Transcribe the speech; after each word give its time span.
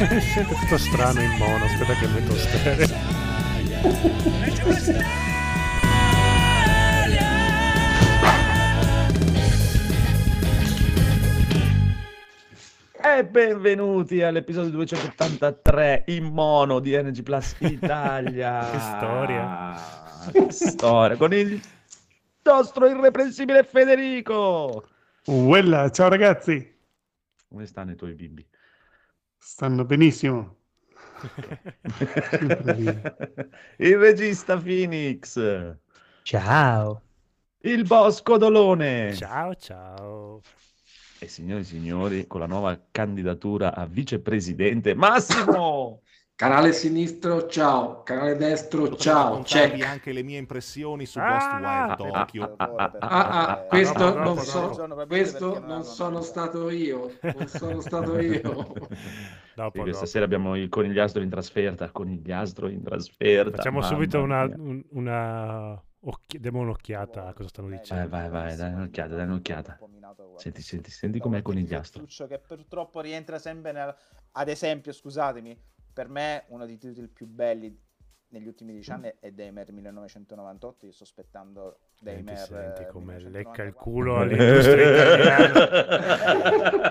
Sente 0.00 0.54
tutto 0.54 0.78
strano 0.78 1.20
in 1.20 1.30
mono, 1.36 1.64
aspetta 1.66 1.92
che 1.92 2.06
metto 2.06 2.34
stereo. 2.34 2.86
E 13.04 13.24
benvenuti 13.26 14.22
all'episodio 14.22 14.70
283 14.70 16.04
in 16.06 16.24
mono 16.32 16.80
di 16.80 16.94
Energy 16.94 17.20
Plus 17.20 17.56
Italia. 17.58 18.70
Che 18.72 18.78
storia. 18.78 19.74
Che 20.32 20.50
storia. 20.50 21.16
Con 21.18 21.34
il 21.34 21.60
nostro 22.42 22.88
irreprensibile 22.88 23.64
Federico. 23.64 24.88
Uella, 25.26 25.90
ciao 25.90 26.08
ragazzi, 26.08 26.74
Come 27.50 27.66
stanno 27.66 27.90
i 27.90 27.96
tuoi 27.96 28.14
bimbi? 28.14 28.49
Stanno 29.40 29.84
benissimo. 29.84 30.58
Il 33.78 33.98
regista 33.98 34.58
Phoenix. 34.58 35.76
Ciao. 36.22 37.02
Il 37.60 37.86
Bosco 37.86 38.36
Dolone. 38.36 39.14
Ciao 39.14 39.54
ciao. 39.54 40.42
E 41.18 41.28
signori 41.28 41.62
e 41.62 41.64
signori, 41.64 42.26
con 42.26 42.40
la 42.40 42.46
nuova 42.46 42.78
candidatura 42.90 43.74
a 43.74 43.86
vicepresidente, 43.86 44.94
Massimo! 44.94 46.02
Canale 46.40 46.72
sinistro, 46.72 47.48
ciao. 47.48 48.02
Canale 48.02 48.34
destro, 48.34 48.96
ciao. 48.96 49.42
Check. 49.42 49.84
anche 49.84 50.10
le 50.10 50.22
mie 50.22 50.38
impressioni 50.38 51.04
su 51.04 51.18
Ah! 51.18 51.32
Ghost 51.32 51.98
Wild 52.00 52.12
Tokyo. 52.14 52.54
Ah, 52.56 52.64
ah, 52.76 52.92
ah, 52.98 52.98
Ah, 52.98 53.46
ah, 53.50 53.56
questo 53.66 53.98
no, 53.98 54.14
no, 54.14 54.24
non 54.24 54.34
no, 54.36 54.42
so, 54.42 55.04
questo 55.06 55.58
non 55.60 55.84
sono 55.84 56.22
stato 56.22 56.70
io, 56.70 57.12
non 57.20 57.46
sono 57.46 57.82
stato 57.82 58.18
io. 58.18 58.40
Dopo, 59.54 59.82
questa 59.82 59.90
dopo. 60.00 60.06
sera 60.06 60.24
abbiamo 60.24 60.56
il 60.56 60.70
conigliastro 60.70 61.20
in 61.20 61.28
trasferta, 61.28 61.90
conigliastro 61.90 62.68
in 62.68 62.82
trasferta. 62.84 63.56
Facciamo 63.58 63.80
mamma 63.80 63.92
subito 63.92 64.22
una, 64.22 64.44
un- 64.44 64.82
una 64.92 65.82
occhi- 66.04 66.40
diamo 66.40 66.60
un'occhiata 66.60 67.26
a 67.26 67.34
cosa 67.34 67.48
stanno 67.50 67.68
dicendo. 67.68 68.08
vai, 68.08 68.30
vai, 68.30 68.56
dai 68.56 68.72
un'occhiata, 68.72 69.14
dai 69.14 69.26
un'occhiata. 69.26 69.78
Senti, 70.36 70.62
senti, 70.62 70.90
senti 70.90 71.18
com'è 71.18 71.42
conigliastro. 71.42 72.00
Tuccio 72.00 72.26
che 72.26 72.38
purtroppo 72.38 73.02
rientra 73.02 73.38
sempre 73.38 73.72
nel... 73.72 73.94
Ad 74.32 74.48
esempio, 74.48 74.90
scusatemi, 74.92 75.54
per 75.92 76.08
me 76.08 76.44
uno 76.48 76.66
dei 76.66 76.78
titoli 76.78 77.08
più 77.08 77.26
belli 77.26 77.88
negli 78.30 78.46
ultimi 78.46 78.72
dieci 78.72 78.90
anni 78.92 79.12
è 79.18 79.30
Daymer 79.32 79.72
1998, 79.72 80.86
io 80.86 80.92
sto 80.92 81.02
aspettando 81.02 81.78
Senti, 81.94 82.22
Daymer... 82.22 82.46
senti 82.46 82.82
eh, 82.82 82.86
come 82.86 83.16
1994. 83.16 83.30
lecca 83.30 83.62
il 83.64 83.74
culo 83.74 84.16
all'industria 84.18 84.90
italiana. 84.92 85.68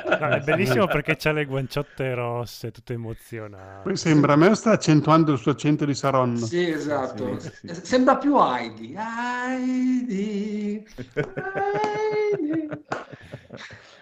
No, 0.19 0.27
è 0.27 0.41
bellissimo 0.41 0.85
perché 0.87 1.15
c'ha 1.15 1.31
le 1.31 1.45
guanciotte 1.45 2.13
rosse, 2.13 2.71
tutto 2.71 2.91
emozionato. 2.91 3.83
Poi 3.83 3.95
sembra 3.95 4.33
a 4.33 4.35
me 4.35 4.53
sta 4.53 4.71
accentuando 4.71 5.31
il 5.31 5.37
suo 5.37 5.51
accento 5.51 5.85
di 5.85 5.93
Saronno. 5.93 6.35
Sì, 6.35 6.69
esatto. 6.69 7.39
Sì, 7.39 7.49
sì. 7.61 7.85
Sembra 7.85 8.17
più 8.17 8.35
Heidi. 8.37 8.93
Heidi. 8.97 10.85
Heidi. 12.33 12.69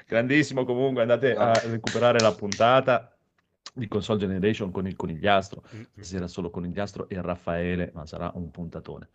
Grandissimo 0.08 0.66
comunque, 0.66 1.04
andate 1.04 1.36
a 1.36 1.52
recuperare 1.66 2.20
la 2.20 2.34
puntata 2.34 3.17
di 3.78 3.88
Console 3.88 4.20
Generation 4.20 4.72
con 4.72 4.88
il 4.88 4.96
conigliastro. 4.96 5.64
Mm, 5.76 5.80
mm. 5.80 5.84
Stasera 5.94 6.28
solo 6.28 6.50
conigliastro 6.50 7.08
e 7.10 7.22
Raffaele, 7.22 7.92
ma 7.94 8.06
sarà 8.06 8.32
un 8.36 8.50
puntatone. 8.52 9.10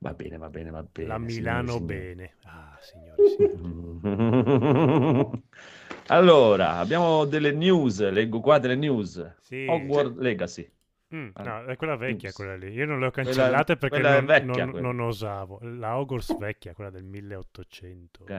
Va 0.00 0.14
bene, 0.14 0.36
va 0.38 0.48
bene, 0.48 0.70
va 0.70 0.82
bene. 0.82 1.08
La 1.08 1.18
Milano 1.18 1.72
signori. 1.72 1.84
bene. 1.94 2.32
Ah, 2.44 2.78
signori, 2.80 3.22
signori. 3.36 5.42
allora, 6.08 6.76
abbiamo 6.78 7.24
delle 7.24 7.52
news, 7.52 8.08
leggo 8.10 8.40
qua 8.40 8.58
delle 8.58 8.76
news. 8.76 9.34
Sì. 9.40 9.66
Hogwarts 9.68 10.16
Legacy. 10.16 10.70
Mm, 11.14 11.28
Ah, 11.34 11.42
no, 11.42 11.64
è 11.64 11.76
quella 11.76 11.96
vecchia 11.96 12.28
News. 12.28 12.34
quella 12.34 12.56
lì. 12.56 12.70
Io 12.72 12.86
non 12.86 13.00
le 13.00 13.06
ho 13.06 13.10
Quella- 13.10 13.30
cancellate 13.32 13.76
perché 13.76 13.98
quella 14.00 14.14
non, 14.16 14.24
vecchia, 14.26 14.64
non- 14.64 14.70
quella. 14.72 14.86
non 14.92 15.00
osavo. 15.00 15.58
La 15.62 15.98
Hogwarts 15.98 16.38
vecchia, 16.38 16.72
quella 16.72 16.90
del 16.90 17.04
1800. 17.04 18.22
Ok, 18.22 18.30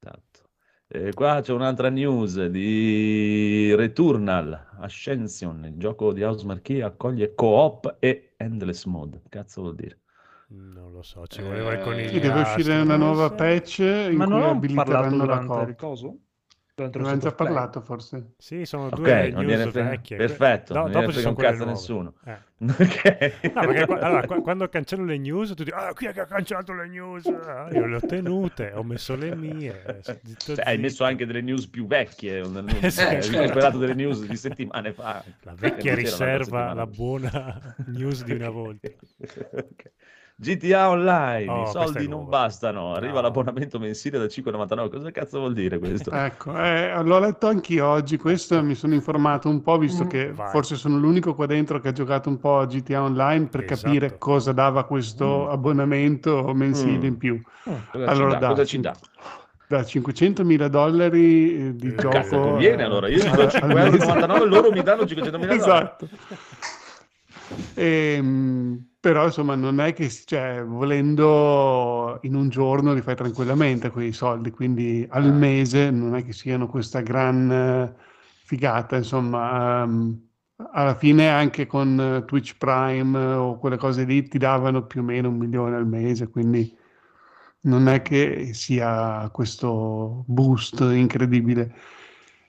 esatto. 0.00 0.50
E 0.94 1.12
qua 1.14 1.40
c'è 1.40 1.52
un'altra 1.52 1.88
news 1.88 2.44
di 2.46 3.74
Returnal 3.74 4.76
Ascension, 4.80 5.64
il 5.64 5.76
gioco 5.78 6.12
di 6.12 6.22
House 6.22 6.44
Marquee 6.44 6.82
accoglie 6.82 7.34
co-op 7.34 7.96
e 7.98 8.34
endless 8.36 8.84
mode. 8.84 9.22
Cazzo 9.28 9.62
vuol 9.62 9.74
dire? 9.74 9.98
Non 10.48 10.92
lo 10.92 11.02
so, 11.02 11.26
ci 11.26 11.42
voleva 11.42 11.72
il 11.72 11.78
Eh, 11.78 11.78
conigliastro. 11.78 12.12
Sì, 12.14 12.20
deve 12.20 12.40
uscire 12.40 12.80
una 12.80 12.96
nuova 12.96 13.30
patch 13.32 13.78
in 13.78 14.12
Ma 14.16 14.24
non 14.26 14.42
cui 14.42 14.42
ho 14.42 14.50
abiliteranno 14.50 14.84
parlato 14.84 15.24
la 15.26 15.38
durante 15.38 15.40
coop. 15.40 15.68
il 15.70 15.74
coso? 15.74 16.18
Ne 16.74 16.84
lo 16.84 16.90
avevamo 17.00 17.18
già 17.18 17.32
parlato 17.32 17.80
forse. 17.82 18.32
Sì, 18.38 18.64
sono 18.64 18.88
due 18.88 19.28
non 19.30 19.44
news 19.44 19.70
frega- 19.70 19.90
vecchie. 19.90 20.16
perfetto, 20.16 20.72
Do- 20.72 20.78
non 20.80 20.90
dopo 20.90 21.10
gliene 21.10 21.12
ci 21.12 21.20
frega 21.20 21.28
sono 21.28 21.34
un 21.36 21.36
cazzo 21.36 21.62
a 21.62 21.64
nuove. 21.66 21.72
nessuno. 21.72 22.14
Eh. 22.24 22.50
Ok. 22.62 23.52
No, 23.54 23.60
perché 23.66 23.86
qua- 23.86 23.98
allora, 24.00 24.26
qua- 24.26 24.40
quando 24.40 24.68
cancello 24.68 25.04
le 25.04 25.18
news, 25.18 25.48
tu 25.54 25.64
dici, 25.64 25.70
ah, 25.76 25.92
chi 25.92 26.06
è 26.06 26.12
che 26.14 26.20
ha 26.20 26.24
cancellato 26.26 26.72
le 26.72 26.88
news? 26.88 27.26
Ah, 27.26 27.68
io 27.72 27.84
le 27.86 27.96
ho 27.96 28.00
tenute, 28.00 28.72
ho 28.74 28.82
messo 28.84 29.14
le 29.16 29.34
mie. 29.36 29.82
eh, 29.84 30.00
zitto, 30.02 30.54
Cioè, 30.54 30.64
hai 30.64 30.78
messo 30.78 31.04
anche 31.04 31.26
delle 31.26 31.42
news 31.42 31.66
più 31.66 31.86
vecchie, 31.86 32.40
un- 32.40 32.66
Eh, 32.80 32.90
sì, 32.90 33.00
hai 33.02 33.22
certo. 33.22 33.40
recuperato 33.40 33.76
delle 33.78 33.94
news 33.94 34.24
di 34.24 34.36
settimane 34.36 34.92
fa. 34.94 35.22
La 35.42 35.54
vecchia 35.54 35.92
non 35.92 36.00
riserva, 36.02 36.72
la 36.72 36.86
buona 36.86 37.74
news 37.88 38.24
di 38.24 38.32
una 38.32 38.48
volta. 38.48 38.88
Ok. 39.52 39.90
GTA 40.42 40.90
Online, 40.90 41.48
Oh, 41.48 41.62
i 41.62 41.66
soldi 41.70 42.08
non 42.08 42.28
bastano, 42.28 42.94
arriva 42.94 43.14
No. 43.14 43.20
l'abbonamento 43.20 43.78
mensile 43.78 44.18
da 44.18 44.24
5,99. 44.26 44.88
Cosa 44.90 45.10
cazzo 45.12 45.38
vuol 45.38 45.54
dire 45.54 45.78
questo? 45.78 46.10
Ecco, 46.12 46.56
eh, 46.60 47.00
l'ho 47.02 47.18
letto 47.20 47.46
anch'io 47.46 47.86
oggi, 47.86 48.16
questo 48.16 48.60
mi 48.62 48.74
sono 48.74 48.92
informato 48.94 49.48
un 49.48 49.62
po', 49.62 49.78
visto 49.78 50.06
che 50.08 50.32
Vai. 50.32 50.50
forse 50.50 50.74
sono 50.74 50.98
l'unico 50.98 51.34
qua 51.34 51.46
dentro 51.46 51.78
che 51.78 51.88
ha 51.88 51.92
giocato 51.92 52.28
un 52.28 52.38
po' 52.40 52.58
a 52.58 52.66
GTA 52.66 53.02
Online 53.02 53.46
per 53.46 53.62
Esatto. 53.62 53.82
capire 53.82 54.18
cosa 54.18 54.50
dava 54.52 54.82
questo 54.84 55.46
Mm. 55.46 55.50
abbonamento 55.52 56.52
mensile 56.54 56.98
Mm. 56.98 57.04
in 57.04 57.16
più. 57.16 57.40
Cosa 57.92 58.06
Allora, 58.10 58.32
ci 58.34 58.38
dà? 58.40 58.48
Cosa 58.48 58.64
ci 58.64 58.80
dà? 58.80 58.94
Da 59.68 59.84
500.000 59.84 60.66
dollari 60.68 61.68
eh, 61.68 61.76
di 61.76 61.86
Eh, 61.86 61.94
gioco. 61.94 62.08
Cazzo, 62.16 62.40
conviene 62.40 62.82
eh, 62.82 62.84
allora. 62.84 63.08
Io 63.08 63.16
gli 63.18 63.22
do 63.30 63.30
al- 63.30 63.40
al 63.40 63.50
5,99 63.50 64.32
mese. 64.38 64.46
loro 64.46 64.70
mi 64.72 64.82
danno 64.82 65.06
500.000 65.06 65.30
dollari. 65.30 65.56
Esatto. 65.56 66.08
Però 69.02 69.24
insomma 69.24 69.56
non 69.56 69.80
è 69.80 69.92
che 69.94 70.08
cioè, 70.08 70.62
volendo 70.64 72.20
in 72.22 72.36
un 72.36 72.48
giorno 72.48 72.92
li 72.94 73.00
fai 73.02 73.16
tranquillamente 73.16 73.90
quei 73.90 74.12
soldi, 74.12 74.50
quindi 74.52 75.04
al 75.10 75.24
Ah. 75.26 75.32
mese 75.32 75.90
non 75.90 76.14
è 76.14 76.24
che 76.24 76.32
siano 76.32 76.68
questa 76.68 77.00
gran 77.00 77.50
eh, 77.50 77.94
figata, 78.44 78.96
insomma, 78.96 79.82
ehm, 79.82 80.28
alla 80.72 80.94
fine 80.94 81.28
anche 81.28 81.66
con 81.66 81.98
eh, 82.00 82.24
Twitch 82.26 82.56
Prime 82.58 83.18
eh, 83.18 83.32
o 83.34 83.58
quelle 83.58 83.76
cose 83.76 84.04
lì 84.04 84.28
ti 84.28 84.38
davano 84.38 84.86
più 84.86 85.00
o 85.00 85.04
meno 85.04 85.28
un 85.30 85.36
milione 85.36 85.74
al 85.76 85.86
mese, 85.86 86.28
quindi 86.28 86.72
non 87.62 87.88
è 87.88 88.02
che 88.02 88.54
sia 88.54 89.28
questo 89.32 90.24
boost 90.28 90.80
incredibile. 90.80 91.74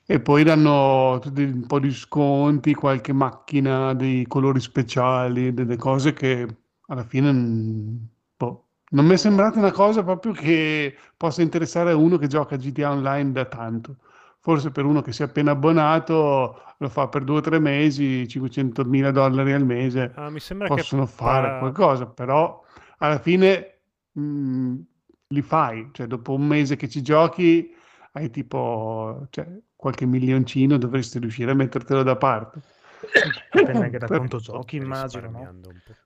E 0.06 0.19
poi 0.19 0.44
danno 0.44 1.19
un 1.24 1.66
po' 1.66 1.80
di 1.80 1.91
sconti, 1.91 2.74
qualche 2.74 3.14
macchina, 3.14 3.94
dei 3.94 4.25
colori 4.28 4.59
speciali, 4.59 5.53
delle 5.53 5.78
cose 5.78 6.12
che 6.14 6.46
alla 6.88 7.03
fine 7.03 7.31
mm, 7.31 7.96
boh, 8.36 8.68
non 8.90 9.06
mi 9.06 9.14
è 9.14 9.18
sembrata 9.18 9.59
una 9.59 9.72
cosa 9.72 10.03
proprio 10.03 10.34
che 10.34 10.96
possa 11.16 11.41
interessare 11.41 11.91
a 11.91 11.96
uno 11.96 12.18
che 12.18 12.28
gioca 12.28 12.58
GTA 12.58 12.91
Online 12.91 13.31
da 13.31 13.46
tanto. 13.46 13.97
Forse 14.40 14.72
per 14.72 14.84
uno 14.84 15.02
che 15.02 15.14
si 15.14 15.22
è 15.22 15.26
appena 15.26 15.52
abbonato 15.52 16.61
lo 16.78 16.90
fa 16.90 17.08
per 17.08 17.23
due 17.23 17.38
o 17.38 17.41
tre 17.41 17.59
mesi, 17.59 18.28
500.000 18.28 19.11
dollari 19.11 19.53
al 19.53 19.66
mese, 19.66 20.11
Ah, 20.16 20.29
mi 20.29 20.41
sembra 20.41 20.67
possono 20.67 21.05
che 21.05 21.11
fare 21.11 21.58
qualcosa, 21.59 22.08
però 22.08 22.61
alla 22.97 23.20
fine 23.20 23.79
mm, 24.20 24.76
li 25.28 25.41
fai, 25.41 25.90
cioè 25.94 26.08
dopo 26.08 26.34
un 26.34 26.46
mese 26.46 26.76
che 26.76 26.90
ci 26.90 27.02
giochi 27.02 27.73
hai 28.14 28.29
tipo 28.29 29.28
cioè, 29.29 29.47
qualche 29.84 30.06
milioncino, 30.08 30.78
dovresti 30.78 31.20
riuscire 31.20 31.52
a 31.52 31.56
mettertelo 31.56 32.03
da 32.03 32.16
parte. 32.18 32.62
Dipende 33.52 33.85
anche 33.85 33.97
da 34.00 34.08
Per- 34.08 34.09
quanto 34.09 34.40
giochi, 34.40 34.76
immagino, 34.78 35.30
no? 35.30 35.53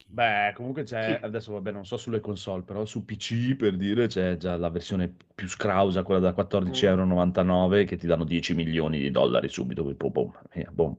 Beh, 0.10 0.54
comunque 0.56 0.84
c'è, 0.84 1.20
adesso 1.22 1.52
vabbè, 1.54 1.72
non 1.72 1.86
so 1.86 1.98
sulle 1.98 2.20
console, 2.22 2.64
però 2.64 2.86
su 2.86 3.04
PC 3.06 3.56
per 3.56 3.76
dire 3.78 4.08
c'è 4.08 4.38
già 4.38 4.56
la 4.58 4.70
versione 4.70 5.14
più 5.36 5.48
scrausa, 5.50 6.04
quella 6.04 6.20
da 6.22 6.34
14,99€ 6.34 7.84
che 7.86 7.98
ti 7.98 8.08
danno 8.08 8.24
10 8.24 8.54
milioni 8.56 9.00
di 9.00 9.12
dollari 9.12 9.50
subito, 9.50 9.84
poi 9.84 9.96
boom, 9.96 10.12
boom, 10.12 10.66
boom. 10.74 10.98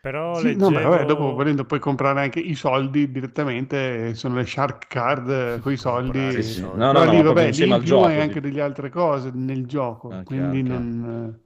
Però 0.00 0.38
Sì, 0.38 0.54
no, 0.56 0.70
beh, 0.70 0.82
vabbè, 0.86 1.04
leggevo... 1.04 1.04
dopo 1.04 1.32
volendo 1.34 1.64
poi 1.64 1.80
comprare 1.80 2.20
anche 2.20 2.38
i 2.38 2.54
soldi 2.54 3.10
direttamente, 3.10 4.14
sono 4.14 4.36
le 4.36 4.46
shark 4.46 4.86
card 4.86 5.58
con 5.60 5.72
i 5.72 5.76
soldi. 5.76 6.20
Sì, 6.30 6.42
sì. 6.42 6.60
No, 6.74 6.92
no, 6.92 7.04
no, 7.04 7.04
lì, 7.04 7.20
proprio 7.24 7.48
vabbè, 7.48 7.50
lì 7.52 7.70
in 7.70 7.80
più 7.80 7.82
gioco. 7.82 8.04
hai 8.04 8.20
anche 8.20 8.40
delle 8.40 8.60
altre 8.60 8.88
cose 8.90 9.30
nel 9.32 9.66
gioco, 9.66 10.18
Ah, 10.18 10.24
quindi 10.24 10.62
chiaro, 10.62 10.62
non... 10.62 11.40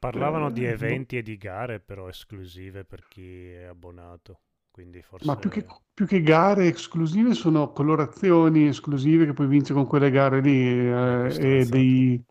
Parlavano 0.00 0.50
di 0.50 0.64
Eh, 0.64 0.66
eventi 0.66 1.16
e 1.18 1.22
di 1.22 1.36
gare, 1.38 1.78
però 1.80 2.08
esclusive 2.08 2.84
per 2.84 3.06
chi 3.08 3.52
è 3.52 3.64
abbonato. 3.66 4.40
Quindi 4.72 5.02
forse... 5.02 5.22
Ma 5.22 5.36
più 5.36 5.50
che, 5.50 5.66
più 5.92 6.06
che 6.06 6.22
gare 6.22 6.68
esclusive 6.68 7.34
sono 7.34 7.72
colorazioni 7.72 8.66
esclusive 8.68 9.26
che 9.26 9.32
puoi 9.34 9.48
vincere 9.48 9.74
con 9.74 9.86
quelle 9.86 10.10
gare 10.10 10.40
lì 10.40 10.50
eh, 10.50 11.36
è 11.36 11.52
e 11.60 11.66
alzato. 11.66 11.68
dei, 11.68 12.22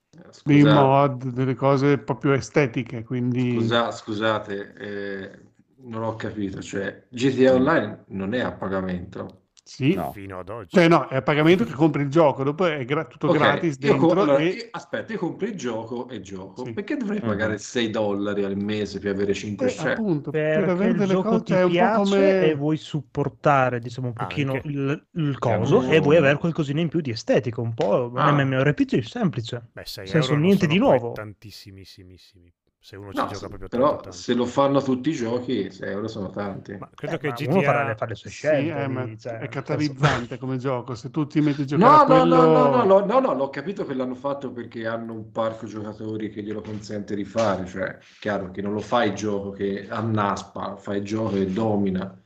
dei 0.42 0.64
mod, 0.66 1.28
delle 1.30 1.54
cose 1.56 2.00
proprio 2.00 2.34
estetiche, 2.34 3.04
quindi 3.04 3.72
scusa- 3.72 3.92
scusate, 3.92 4.74
eh, 4.76 5.40
non 5.82 6.04
ho 6.04 6.16
capito, 6.16 6.62
cioè 6.62 7.06
GTA 7.10 7.54
Online 7.56 8.04
non 8.10 8.34
è 8.34 8.40
a 8.42 8.52
pagamento. 8.54 9.39
Sì. 9.70 9.94
No. 9.94 10.12
Fino 10.12 10.40
ad 10.40 10.50
oggi. 10.50 10.76
Cioè 10.76 10.88
no, 10.88 11.08
è 11.08 11.16
a 11.18 11.22
pagamento 11.22 11.64
che 11.64 11.74
compri 11.74 12.02
il 12.02 12.10
gioco, 12.10 12.44
dopo 12.44 12.66
è 12.66 12.84
gra- 12.86 13.06
tutto 13.06 13.28
Ok, 13.28 13.38
gratis 13.38 13.78
io 13.80 13.90
dentro 13.90 14.12
allora, 14.12 14.38
e 14.38 14.46
io- 14.46 14.68
aspetta, 14.72 15.14
io 15.14 15.20
compro 15.20 15.48
il 15.48 15.56
gioco 15.56 16.08
e 16.10 16.22
gioco. 16.22 16.66
Sì. 16.66 16.74
Perché 16.74 16.98
dovrei 16.98 17.20
Mhm. 17.20 17.28
pagare 17.28 17.58
6 17.58 17.90
dollari 17.90 18.44
al 18.44 18.58
mese 18.58 19.00
per 19.00 19.14
avere 19.14 19.34
5 19.34 19.68
eh, 19.68 19.70
cioè, 19.70 19.92
appunto, 19.92 20.32
per 20.32 20.56
Perché 20.58 20.72
avere 20.72 20.90
il 20.92 20.98
delle 20.98 21.14
gioco 21.14 21.30
cose 21.30 21.44
ti 21.44 21.54
è 21.54 21.58
un 21.64 21.68
po' 21.68 21.70
piace 21.70 21.96
come 22.04 22.42
e 22.42 22.56
vuoi 22.56 22.78
supportare, 22.78 23.80
diciamo, 23.80 24.08
un 24.08 24.14
pochino 24.14 24.54
Anche. 24.54 24.68
il, 24.68 25.08
il 25.14 25.38
coso 25.40 25.84
e 25.90 26.00
vuoi 26.00 26.18
avere 26.18 26.38
qualcosina 26.38 26.80
in 26.82 26.88
più 26.90 27.02
di 27.02 27.12
estetico, 27.12 27.62
un 27.62 27.74
po' 27.74 28.10
un 28.12 28.18
Ah. 28.18 28.32
MMORPG 28.32 29.00
semplice. 29.02 29.70
Beh, 29.74 29.84
6 29.86 30.04
Nel 30.06 30.12
senso, 30.14 30.36
niente 30.36 30.60
sono 30.66 30.72
di 30.74 30.78
nuovo. 30.80 31.12
tantissimissimissimi. 31.14 32.52
Se 32.80 32.96
uno 32.98 33.14
ci 33.14 33.26
no, 33.26 33.28
gioca 33.28 33.48
se- 33.48 33.50
proprio 33.50 33.68
però 33.68 33.98
tanto, 33.98 34.00
tanto. 34.00 34.26
se 34.26 34.34
lo 34.34 34.46
fanno 34.46 34.82
tutti 34.82 35.10
i 35.10 35.14
giochi, 35.14 35.72
6 35.72 35.90
euro 35.92 36.08
sono 36.08 36.30
tanti. 36.30 36.72
Ma 36.78 36.90
credo 36.96 37.18
Eh, 37.18 37.18
che 37.18 37.32
ma 37.32 37.34
GTA... 37.34 37.44
uno 37.44 37.62
farà 37.62 37.84
le, 37.84 37.96
fa 37.96 38.06
le 38.06 38.16
sue 38.16 38.30
Sì, 38.38 38.68
scelte. 38.70 38.70
eh, 38.70 38.88
ma 38.88 39.04
lì, 39.04 39.18
cioè, 39.20 39.38
è 39.40 39.48
catalizzante 39.50 40.38
come 40.38 40.58
gioco. 40.58 40.96
Se 40.96 41.10
tu 41.10 41.28
ti 41.28 41.42
metti 41.42 41.62
a 41.62 41.66
No, 41.72 41.90
giocare 41.90 42.02
no, 42.08 42.26
no, 42.26 42.46
quello... 42.46 42.48
no, 42.48 42.68
no, 42.68 42.84
no, 42.84 43.00
no, 43.06 43.20
no, 43.20 43.34
l'ho 43.34 43.50
capito 43.50 43.86
che 43.86 43.94
l'hanno 43.94 44.16
fatto 44.16 44.52
perché 44.52 44.88
hanno 44.88 45.14
un 45.14 45.32
parco 45.32 45.66
giocatori 45.68 46.30
che 46.30 46.42
glielo 46.44 46.62
consente 46.62 47.16
di 47.16 47.24
fare, 47.24 47.66
cioè, 47.68 47.98
chiaro 48.20 48.50
che 48.52 48.62
non 48.62 48.74
lo 48.74 48.80
fai 48.80 49.10
il 49.10 49.16
gioco 49.16 49.52
che 49.52 49.88
annaspa, 49.88 50.76
fai 50.78 50.98
il 50.98 51.06
gioco 51.06 51.36
che 51.36 51.46
domina, 51.52 52.20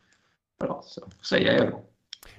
però 0.55 0.81
6 1.19 1.45
euro. 1.45 1.91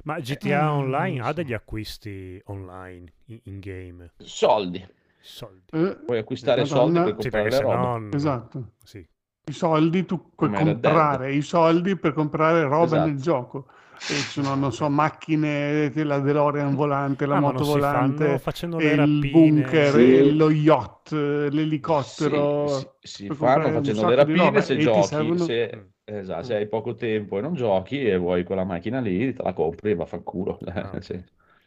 Ma 0.05 0.21
GTA 0.21 0.73
Eh, 0.75 0.75
Online 0.75 1.21
non 1.21 1.23
ha 1.23 1.33
so. 1.33 1.33
degli 1.33 1.55
acquisti 1.55 2.39
online, 2.45 3.11
in, 3.29 3.41
in 3.45 3.61
game, 3.61 4.13
Soldi. 4.27 4.85
Soldi. 5.25 5.73
Eh, 5.73 5.97
Puoi 6.05 6.19
acquistare 6.19 6.61
Madonna. 6.63 6.91
soldi 6.93 7.01
per 7.03 7.15
Sì, 7.15 7.17
comprare 7.17 7.45
perché 7.45 7.51
le 7.51 7.57
se 7.57 7.65
robe. 7.65 7.77
no... 7.77 7.97
n- 7.99 8.15
esatto. 8.17 8.73
Sì. 8.85 9.07
I 9.47 9.53
soldi, 9.53 10.05
tu 10.07 10.31
puoi 10.35 10.51
Come 10.51 10.53
comprare 10.53 11.35
i 11.35 11.43
soldi 11.43 11.97
per 11.97 12.13
comprare 12.13 12.63
roba 12.65 12.97
Esatto. 12.97 13.09
nel 13.09 13.21
gioco. 13.21 13.67
E 14.07 14.25
ci 14.25 14.31
sono, 14.31 14.55
non 14.55 14.73
so, 14.73 14.89
macchine, 14.89 15.91
la 16.05 16.19
DeLorean 16.21 16.75
volante, 16.75 17.27
la 17.27 17.37
Ah, 17.37 17.41
moto 17.41 17.65
non 17.65 17.65
si 17.65 17.81
volante, 17.81 18.39
fanno 18.39 18.81
il 18.81 18.95
rapine. 18.95 19.29
bunker, 19.31 19.95
Sì. 19.95 20.33
lo 20.35 20.51
yacht, 20.51 21.13
l'elicottero. 21.13 22.41
Sì, 22.61 22.69
si, 22.69 22.89
si 23.01 23.31
puoi 23.37 23.49
fanno 23.49 23.71
facendo 23.71 24.05
le 24.05 24.15
rapine 24.15 24.61
se 24.63 24.77
giochi, 24.79 25.05
servono- 25.07 25.39
se, 25.39 25.93
esatto, 26.05 26.45
se 26.45 26.55
hai 26.57 26.69
poco 26.69 26.95
tempo 26.95 27.39
e 27.39 27.41
non 27.41 27.55
giochi 27.55 28.03
e 28.05 28.17
vuoi 28.17 28.45
quella 28.45 28.65
macchina 28.65 29.01
lì, 29.01 29.33
te 29.33 29.43
la 29.43 29.53
compri 29.53 29.91
e 29.91 29.95
vaffanculo. 29.95 30.59
Ah. 30.75 31.01
Sì. 31.01 31.23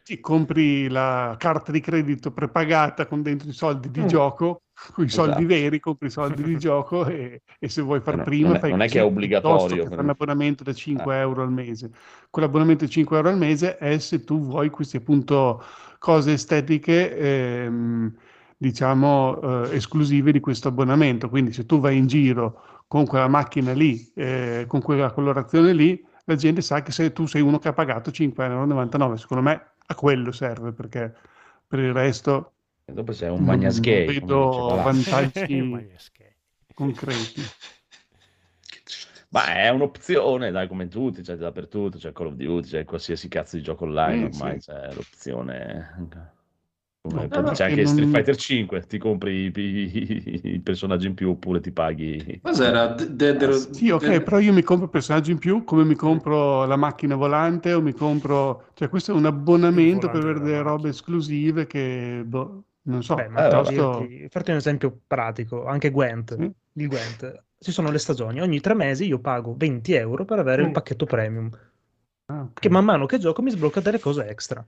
Sì, 0.08 0.20
compri 0.20 0.88
la 0.88 1.34
carta 1.38 1.70
di 1.70 1.80
credito 1.80 2.32
prepagata 2.32 3.04
con 3.04 3.20
dentro 3.20 3.46
i 3.46 3.52
soldi 3.52 3.90
di 3.90 4.00
Mm. 4.04 4.06
gioco, 4.06 4.62
con 4.94 5.04
i 5.04 5.08
soldi 5.10 5.32
Esatto. 5.32 5.46
veri, 5.46 5.80
compri 5.80 6.08
i 6.08 6.10
soldi 6.10 6.42
di 6.42 6.56
gioco 6.56 7.04
e, 7.04 7.42
e 7.58 7.68
se 7.68 7.82
vuoi 7.82 8.00
far 8.00 8.14
Eh, 8.14 8.16
no, 8.16 8.22
prima 8.24 8.46
non 8.46 8.56
è- 8.56 8.58
fai 8.60 8.70
non 8.70 8.80
è 8.80 8.88
che 8.88 9.00
è 9.00 9.04
obbligatorio, 9.04 9.82
che 9.82 9.88
fare 9.90 10.00
un 10.00 10.08
abbonamento 10.08 10.64
da 10.64 10.72
5 10.72 11.14
Eh. 11.14 11.18
euro 11.18 11.42
al 11.42 11.52
mese. 11.52 11.90
Quell'abbonamento 12.30 12.86
di 12.86 12.90
5 12.90 13.18
euro 13.18 13.28
al 13.28 13.36
mese 13.36 13.76
è 13.76 13.98
se 13.98 14.24
tu 14.24 14.40
vuoi 14.40 14.70
queste 14.70 14.96
appunto 14.96 15.62
cose 15.98 16.32
estetiche, 16.32 17.14
ehm, 17.14 18.10
diciamo, 18.56 19.66
eh, 19.70 19.76
esclusive 19.76 20.32
di 20.32 20.40
questo 20.40 20.68
abbonamento. 20.68 21.28
Quindi 21.28 21.52
se 21.52 21.66
tu 21.66 21.80
vai 21.80 21.98
in 21.98 22.06
giro 22.06 22.62
con 22.86 23.04
quella 23.04 23.28
macchina 23.28 23.74
lì, 23.74 24.10
eh, 24.14 24.64
con 24.66 24.80
quella 24.80 25.10
colorazione 25.12 25.74
lì, 25.74 26.02
la 26.24 26.34
gente 26.34 26.62
sa 26.62 26.80
che 26.82 26.92
se 26.92 27.12
tu 27.12 27.26
sei 27.26 27.42
uno 27.42 27.58
che 27.58 27.68
ha 27.68 27.74
pagato 27.74 28.10
5,99 28.10 29.12
euro. 29.12 29.16
Secondo 29.20 29.42
me 29.42 29.72
a 29.90 29.94
quello 29.94 30.32
serve 30.32 30.72
perché 30.72 31.14
per 31.66 31.78
il 31.80 31.92
resto 31.92 32.54
E 32.88 32.92
dopo 32.92 33.12
sei 33.12 33.30
un 33.30 33.44
magnasgay. 33.44 34.06
vedo 34.06 34.80
vantaggi 34.80 35.88
concreti. 36.74 37.42
Ma 39.30 39.46
è 39.56 39.68
un'opzione, 39.68 40.50
dai, 40.50 40.68
come 40.68 40.88
tutti, 40.88 41.22
c'è 41.22 41.36
dappertutto, 41.36 41.98
c'è 41.98 42.12
Call 42.12 42.28
of 42.28 42.34
Duty, 42.34 42.68
c'è 42.68 42.84
qualsiasi 42.84 43.28
cazzo 43.28 43.56
di 43.56 43.62
gioco 43.62 43.84
online, 43.84 44.24
Sì, 44.24 44.32
ormai 44.32 44.58
sì. 44.58 44.60
c'è 44.60 44.92
l'opzione. 44.94 46.36
Come 47.08 47.28
No, 47.30 47.40
no, 47.40 47.50
c'è 47.52 47.56
che 47.56 47.62
anche 47.64 47.86
Street 47.86 48.08
non- 48.08 48.14
Fighter 48.16 48.36
5, 48.36 48.80
ti 48.86 48.98
compri 48.98 49.32
i, 49.46 49.52
i- 49.54 50.40
i 50.54 50.60
personaggi 50.60 51.06
in 51.06 51.14
più 51.14 51.30
oppure 51.30 51.60
ti 51.60 51.70
paghi. 51.72 52.40
Cos'era? 52.42 52.86
D- 52.88 53.08
Dead- 53.08 53.42
Ah, 53.42 53.52
Sì, 53.52 53.90
ok, 53.90 54.00
Dead- 54.06 54.22
però 54.22 54.38
io 54.38 54.52
mi 54.52 54.62
compro 54.62 54.88
personaggi 54.88 55.30
in 55.30 55.38
più, 55.38 55.64
come 55.64 55.84
mi 55.84 55.94
compro 55.94 56.64
la 56.66 56.76
macchina 56.76 57.14
volante 57.16 57.72
o 57.72 57.80
mi 57.80 57.92
compro... 57.92 58.66
Cioè 58.74 58.88
questo 58.88 59.12
è 59.12 59.14
un 59.14 59.26
abbonamento 59.26 60.06
Il 60.06 60.12
per 60.12 60.20
avere 60.22 60.40
delle 60.40 60.62
robe 60.62 60.88
esclusive 60.90 61.66
che, 61.66 62.22
boh, 62.24 62.64
non 62.82 63.02
so, 63.02 63.14
Beh, 63.14 63.28
ma 63.28 63.38
Eh, 63.38 63.48
piuttosto... 63.48 63.98
dirti, 63.98 64.28
farti 64.28 64.50
un 64.50 64.56
esempio 64.56 65.00
pratico, 65.06 65.66
anche 65.66 65.90
Gwent, 65.90 66.36
Sì. 66.36 66.50
il 66.74 66.88
Gwent, 66.88 67.44
ci 67.58 67.72
sono 67.72 67.90
le 67.90 67.98
stagioni, 67.98 68.40
ogni 68.40 68.60
tre 68.60 68.74
mesi 68.74 69.06
io 69.06 69.18
pago 69.20 69.54
20 69.56 69.92
euro 69.94 70.24
per 70.24 70.38
avere 70.38 70.62
il 70.62 70.68
Mm. 70.68 70.72
pacchetto 70.72 71.06
premium, 71.06 71.50
Ah, 72.26 72.42
ok. 72.42 72.60
che 72.60 72.68
man 72.70 72.84
mano 72.84 73.06
che 73.06 73.18
gioco 73.18 73.42
mi 73.42 73.50
sblocca 73.50 73.80
delle 73.80 73.98
cose 73.98 74.26
extra. 74.28 74.64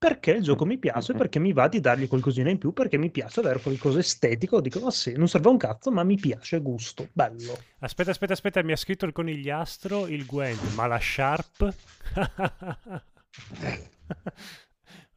Perché 0.00 0.30
il 0.30 0.42
gioco 0.42 0.64
mi 0.64 0.78
piace, 0.78 1.12
perché 1.12 1.38
mi 1.38 1.52
va 1.52 1.68
di 1.68 1.78
dargli 1.78 2.08
qualcosina 2.08 2.48
in 2.48 2.56
più, 2.56 2.72
perché 2.72 2.96
mi 2.96 3.10
piace 3.10 3.40
avere 3.40 3.60
qualcosa 3.60 3.98
estetico, 3.98 4.62
dico, 4.62 4.80
ma 4.80 4.90
sì, 4.90 5.12
non 5.14 5.28
serve 5.28 5.48
a 5.48 5.50
un 5.50 5.58
cazzo, 5.58 5.90
ma 5.90 6.02
mi 6.04 6.16
piace, 6.16 6.58
gusto, 6.60 7.10
bello. 7.12 7.58
Aspetta, 7.80 8.10
aspetta, 8.10 8.32
aspetta, 8.32 8.62
mi 8.62 8.72
ha 8.72 8.76
scritto 8.76 9.04
il 9.04 9.12
conigliastro, 9.12 10.06
il 10.06 10.24
Gwent, 10.24 10.72
ma 10.72 10.86
la 10.86 10.98
Sharp? 10.98 11.74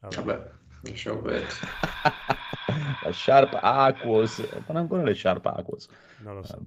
Vabbè. 0.00 0.50
La 3.04 3.12
Sharp 3.12 3.58
Aquos, 3.62 4.46
fanno 4.64 4.80
ancora 4.80 5.02
le 5.02 5.14
Sharp 5.14 5.46
Aquos. 5.46 5.88
Non 6.18 6.34
lo 6.34 6.42
so. 6.42 6.62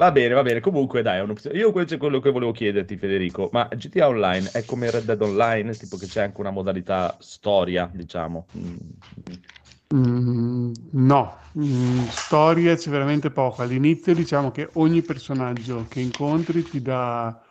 Va 0.00 0.10
bene, 0.12 0.32
va 0.34 0.42
bene. 0.42 0.60
Comunque, 0.60 1.02
dai, 1.02 1.18
è 1.18 1.20
un'opzione. 1.22 1.56
Io 1.58 1.70
questo 1.72 1.94
è 1.94 1.98
quello 1.98 2.20
che 2.20 2.30
volevo 2.30 2.52
chiederti, 2.52 2.96
Federico. 2.96 3.50
Ma 3.52 3.68
GTA 3.68 4.08
Online 4.08 4.50
è 4.50 4.64
come 4.64 4.90
Red 4.90 5.04
Dead 5.04 5.20
Online, 5.20 5.76
tipo 5.76 5.96
che 5.98 6.06
c'è 6.06 6.22
anche 6.22 6.40
una 6.40 6.50
modalità 6.50 7.16
storia, 7.20 7.88
diciamo. 7.92 8.48
Mm. 9.92 10.72
No, 10.92 11.38
Mm, 11.58 12.06
storia 12.06 12.76
c'è 12.76 12.90
veramente 12.90 13.32
poco. 13.32 13.62
All'inizio 13.62 14.14
diciamo 14.14 14.52
che 14.52 14.70
ogni 14.74 15.02
personaggio 15.02 15.88
che 15.88 15.98
incontri 15.98 16.64
ti 16.68 16.80
dà 16.80 17.42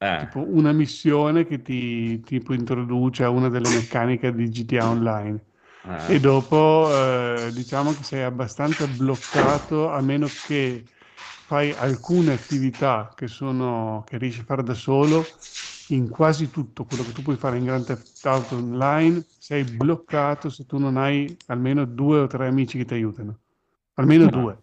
Eh, 0.00 0.26
tipo 0.26 0.48
una 0.54 0.72
missione 0.72 1.44
che 1.44 1.60
ti 1.60 2.22
tipo 2.22 2.54
introduce 2.54 3.24
a 3.24 3.28
una 3.28 3.50
delle 3.50 3.68
meccaniche 3.68 4.32
di 4.34 4.48
GTA 4.48 4.88
Online. 4.88 5.44
eh. 5.84 6.14
E 6.14 6.18
dopo 6.18 7.46
eh, 7.48 7.50
diciamo 7.52 7.92
che 7.92 8.02
sei 8.02 8.22
abbastanza 8.22 8.88
bloccato 8.88 9.90
a 9.90 10.00
meno 10.00 10.38
che 10.40 10.88
fai 11.52 11.74
alcune 11.74 12.32
attività 12.32 13.12
che 13.14 13.26
sono 13.26 14.02
che 14.06 14.16
riesci 14.16 14.40
a 14.40 14.44
fare 14.44 14.62
da 14.62 14.72
solo. 14.74 15.36
In 15.92 16.08
quasi 16.08 16.48
tutto 16.48 16.86
quello 16.86 17.04
che 17.04 17.12
tu 17.12 17.20
puoi 17.20 17.36
fare 17.36 17.58
in 17.58 17.64
Grand 17.64 17.84
Theft 17.84 18.24
Auto 18.26 18.56
Online 18.56 19.26
sei 19.36 19.64
bloccato 19.64 20.48
se 20.48 20.64
tu 20.64 20.78
non 20.78 20.96
hai 20.96 21.38
almeno 21.46 21.84
due 21.84 22.20
o 22.20 22.26
tre 22.26 22.46
amici 22.46 22.78
che 22.78 22.86
ti 22.86 22.94
aiutano. 22.94 23.40
Almeno 23.94 24.24
Ah. 24.24 24.30
due. 24.30 24.62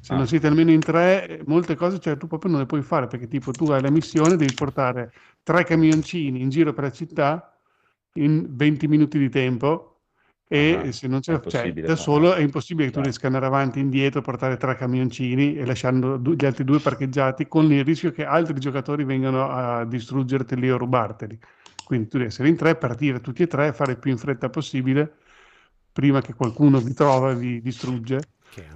Se 0.00 0.14
Ah. 0.14 0.16
non 0.16 0.26
siete 0.26 0.46
almeno 0.46 0.70
in 0.70 0.82
tre, 0.82 1.42
molte 1.46 1.74
cose 1.76 1.98
cioè, 2.00 2.16
tu 2.16 2.26
proprio 2.26 2.50
non 2.50 2.60
le 2.60 2.66
puoi 2.66 2.80
fare 2.82 3.06
perché 3.08 3.28
tipo 3.28 3.54
tu 3.54 3.68
hai 3.70 3.82
la 3.82 3.90
missione, 3.90 4.36
devi 4.36 4.54
portare 4.54 5.12
tre 5.42 5.64
camioncini 5.64 6.40
in 6.40 6.48
giro 6.48 6.72
per 6.72 6.84
la 6.84 6.92
città 6.92 7.60
in 8.14 8.46
20 8.56 8.88
minuti 8.88 9.18
di 9.18 9.28
tempo 9.28 9.87
e 10.48 10.80
Ah, 10.86 10.92
se 10.92 11.06
non 11.08 11.20
ce 11.20 11.32
la 11.32 11.42
cioè, 11.46 11.72
da 11.72 11.94
solo 11.96 12.34
è 12.34 12.40
impossibile 12.40 12.86
che 12.86 12.92
tu 12.94 13.00
riesca 13.02 13.26
ad 13.26 13.34
andare 13.34 13.54
avanti 13.54 13.78
e 13.78 13.82
indietro, 13.82 14.22
portare 14.22 14.56
tre 14.56 14.76
camioncini 14.76 15.56
e 15.56 15.64
lasciando 15.66 16.18
gli 16.18 16.44
altri 16.44 16.64
due 16.64 16.80
parcheggiati 16.80 17.46
con 17.46 17.70
il 17.70 17.84
rischio 17.84 18.10
che 18.12 18.24
altri 18.24 18.58
giocatori 18.58 19.04
vengano 19.04 19.48
a 19.50 19.84
distruggerteli 19.84 20.70
o 20.70 20.78
rubarteli. 20.78 21.38
Quindi 21.82 22.08
tu 22.08 22.16
devi 22.16 22.28
essere 22.30 22.48
in 22.48 22.56
tre, 22.56 22.76
partire 22.76 23.20
tutti 23.20 23.42
e 23.42 23.46
tre, 23.46 23.72
fare 23.72 23.92
il 23.92 23.98
più 23.98 24.10
in 24.10 24.18
fretta 24.18 24.48
possibile 24.50 25.16
prima 25.92 26.20
che 26.20 26.34
qualcuno 26.34 26.80
vi 26.80 26.92
trova 26.94 27.30
e 27.32 27.36
vi 27.36 27.60
distrugge. 27.60 28.30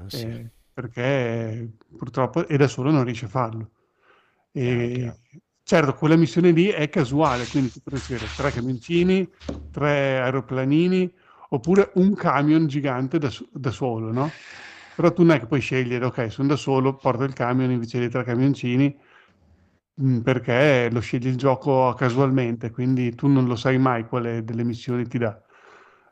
Eh, 0.09 0.51
perché 0.73 1.71
purtroppo 1.97 2.47
e 2.47 2.57
da 2.57 2.69
solo 2.69 2.91
non 2.91 3.05
riesce 3.05 3.27
a 3.27 3.29
farlo. 3.29 3.71
E, 4.53 5.21
certo, 5.63 5.95
quella 5.95 6.17
missione 6.17 6.51
lì 6.51 6.67
è 6.69 6.89
casuale, 6.89 7.49
quindi 7.49 7.71
tu 7.71 7.81
potresti 7.81 8.13
avere 8.15 8.33
tre 8.33 8.53
camioncini, 8.53 9.31
tre 9.71 10.21
aeroplanini, 10.21 11.13
oppure 11.53 11.91
un 11.95 12.15
camion 12.15 12.67
gigante 12.67 13.19
da, 13.19 13.31
da 13.53 13.71
solo, 13.71 14.13
no? 14.13 14.41
Però 14.95 15.13
tu 15.13 15.23
non 15.23 15.37
è 15.37 15.41
che 15.41 15.47
puoi 15.47 15.61
scegliere, 15.61 16.05
ok, 16.07 16.31
sono 16.31 16.49
da 16.49 16.57
solo, 16.57 16.97
porto 16.97 17.25
il 17.25 17.33
camion 17.35 17.71
invece 17.71 17.99
dei 17.99 18.11
tre 18.11 18.25
camioncini, 18.25 18.95
mm, 20.03 20.21
perché 20.21 20.89
lo 20.91 21.01
sceglie 21.01 21.29
il 21.31 21.37
gioco 21.37 21.93
casualmente, 21.95 22.71
quindi 22.71 23.15
tu 23.15 23.27
non 23.29 23.47
lo 23.47 23.57
sai 23.57 23.79
mai 23.79 24.07
quale 24.07 24.45
delle 24.45 24.65
missioni 24.65 25.07
ti 25.07 25.19
dà. 25.19 25.41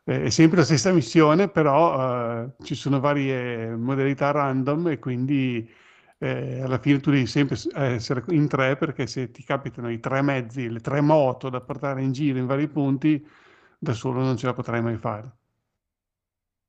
Eh, 0.03 0.23
È 0.23 0.29
sempre 0.29 0.57
la 0.59 0.63
stessa 0.65 0.91
missione, 0.91 1.49
però 1.49 2.43
eh, 2.45 2.53
ci 2.63 2.75
sono 2.75 2.99
varie 2.99 3.75
modalità 3.75 4.31
random 4.31 4.87
e 4.89 4.99
quindi 4.99 5.67
eh, 6.17 6.61
alla 6.61 6.79
fine 6.79 6.99
tu 6.99 7.11
devi 7.11 7.25
sempre 7.27 7.55
s- 7.55 7.69
essere 7.73 8.23
in 8.29 8.47
tre 8.47 8.75
perché 8.77 9.07
se 9.07 9.31
ti 9.31 9.43
capitano 9.43 9.89
i 9.91 9.99
tre 9.99 10.21
mezzi, 10.21 10.69
le 10.69 10.79
tre 10.79 11.01
moto 11.01 11.49
da 11.49 11.61
portare 11.61 12.01
in 12.03 12.11
giro 12.11 12.37
in 12.39 12.45
vari 12.47 12.67
punti, 12.67 13.23
da 13.81 13.93
solo 13.93 14.21
non 14.21 14.37
ce 14.37 14.45
la 14.45 14.53
potrai 14.53 14.81
mai 14.81 14.97
fare. 14.97 15.31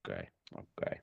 Ok, 0.05 0.33
ok. 0.53 1.03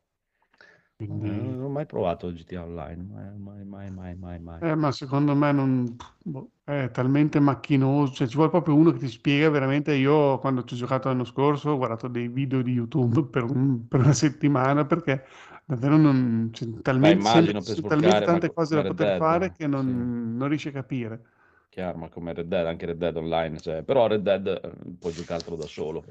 Quindi- 0.98 1.30
Non 1.30 1.62
ho 1.62 1.70
mai 1.70 1.86
provato 1.86 2.32
GTA 2.34 2.64
Online, 2.64 3.04
mai, 3.38 3.64
mai, 3.64 3.90
mai, 3.92 4.16
mai, 4.16 4.40
mai. 4.40 4.60
Eh, 4.62 4.76
ma 4.76 4.92
secondo 4.92 5.34
me 5.36 5.52
non, 5.54 5.96
boh, 6.26 6.52
è 6.66 6.90
talmente 6.92 7.40
macchinoso, 7.40 8.12
cioè 8.14 8.28
ci 8.28 8.36
vuole 8.36 8.50
proprio 8.50 8.76
uno 8.76 8.92
che 8.92 8.98
ti 9.00 9.08
spiega 9.08 9.50
veramente. 9.50 9.94
Io 9.94 10.38
quando 10.40 10.66
ci 10.66 10.74
ho 10.74 10.78
giocato 10.78 11.08
l'anno 11.08 11.24
scorso 11.24 11.70
ho 11.72 11.78
guardato 11.78 12.10
dei 12.10 12.28
video 12.28 12.62
di 12.62 12.72
YouTube 12.74 13.28
per, 13.28 13.44
un- 13.44 13.88
per 13.88 14.02
una 14.02 14.12
settimana 14.14 14.86
perché 14.86 15.24
davvero 15.66 15.96
non, 15.96 16.50
c'è 16.52 16.66
talmente, 16.82 17.10
immagino 17.12 17.62
per 17.64 17.76
ci 17.76 17.80
sono 17.80 17.92
sbloccare, 17.92 18.26
talmente 18.26 18.26
tante 18.26 18.48
co- 18.48 18.54
cose 18.54 18.76
da 18.76 18.84
poter 18.84 19.16
fare 19.16 19.52
che 19.54 19.68
non, 19.68 19.86
sì. 19.86 19.92
non 20.38 20.48
riesci 20.50 20.68
a 20.68 20.72
capire. 20.74 21.22
Chiaro, 21.70 21.98
ma 21.98 22.10
come 22.10 22.34
Red 22.34 22.48
Dead, 22.48 22.66
anche 22.68 22.86
Red 22.86 22.98
Dead 22.98 23.16
Online, 23.16 23.60
cioè, 23.60 23.84
però 23.84 24.08
Red 24.08 24.22
Dead 24.22 24.48
eh, 24.48 24.96
puoi 25.00 25.14
giocartelo 25.14 25.56
da 25.56 25.66
solo. 25.68 26.04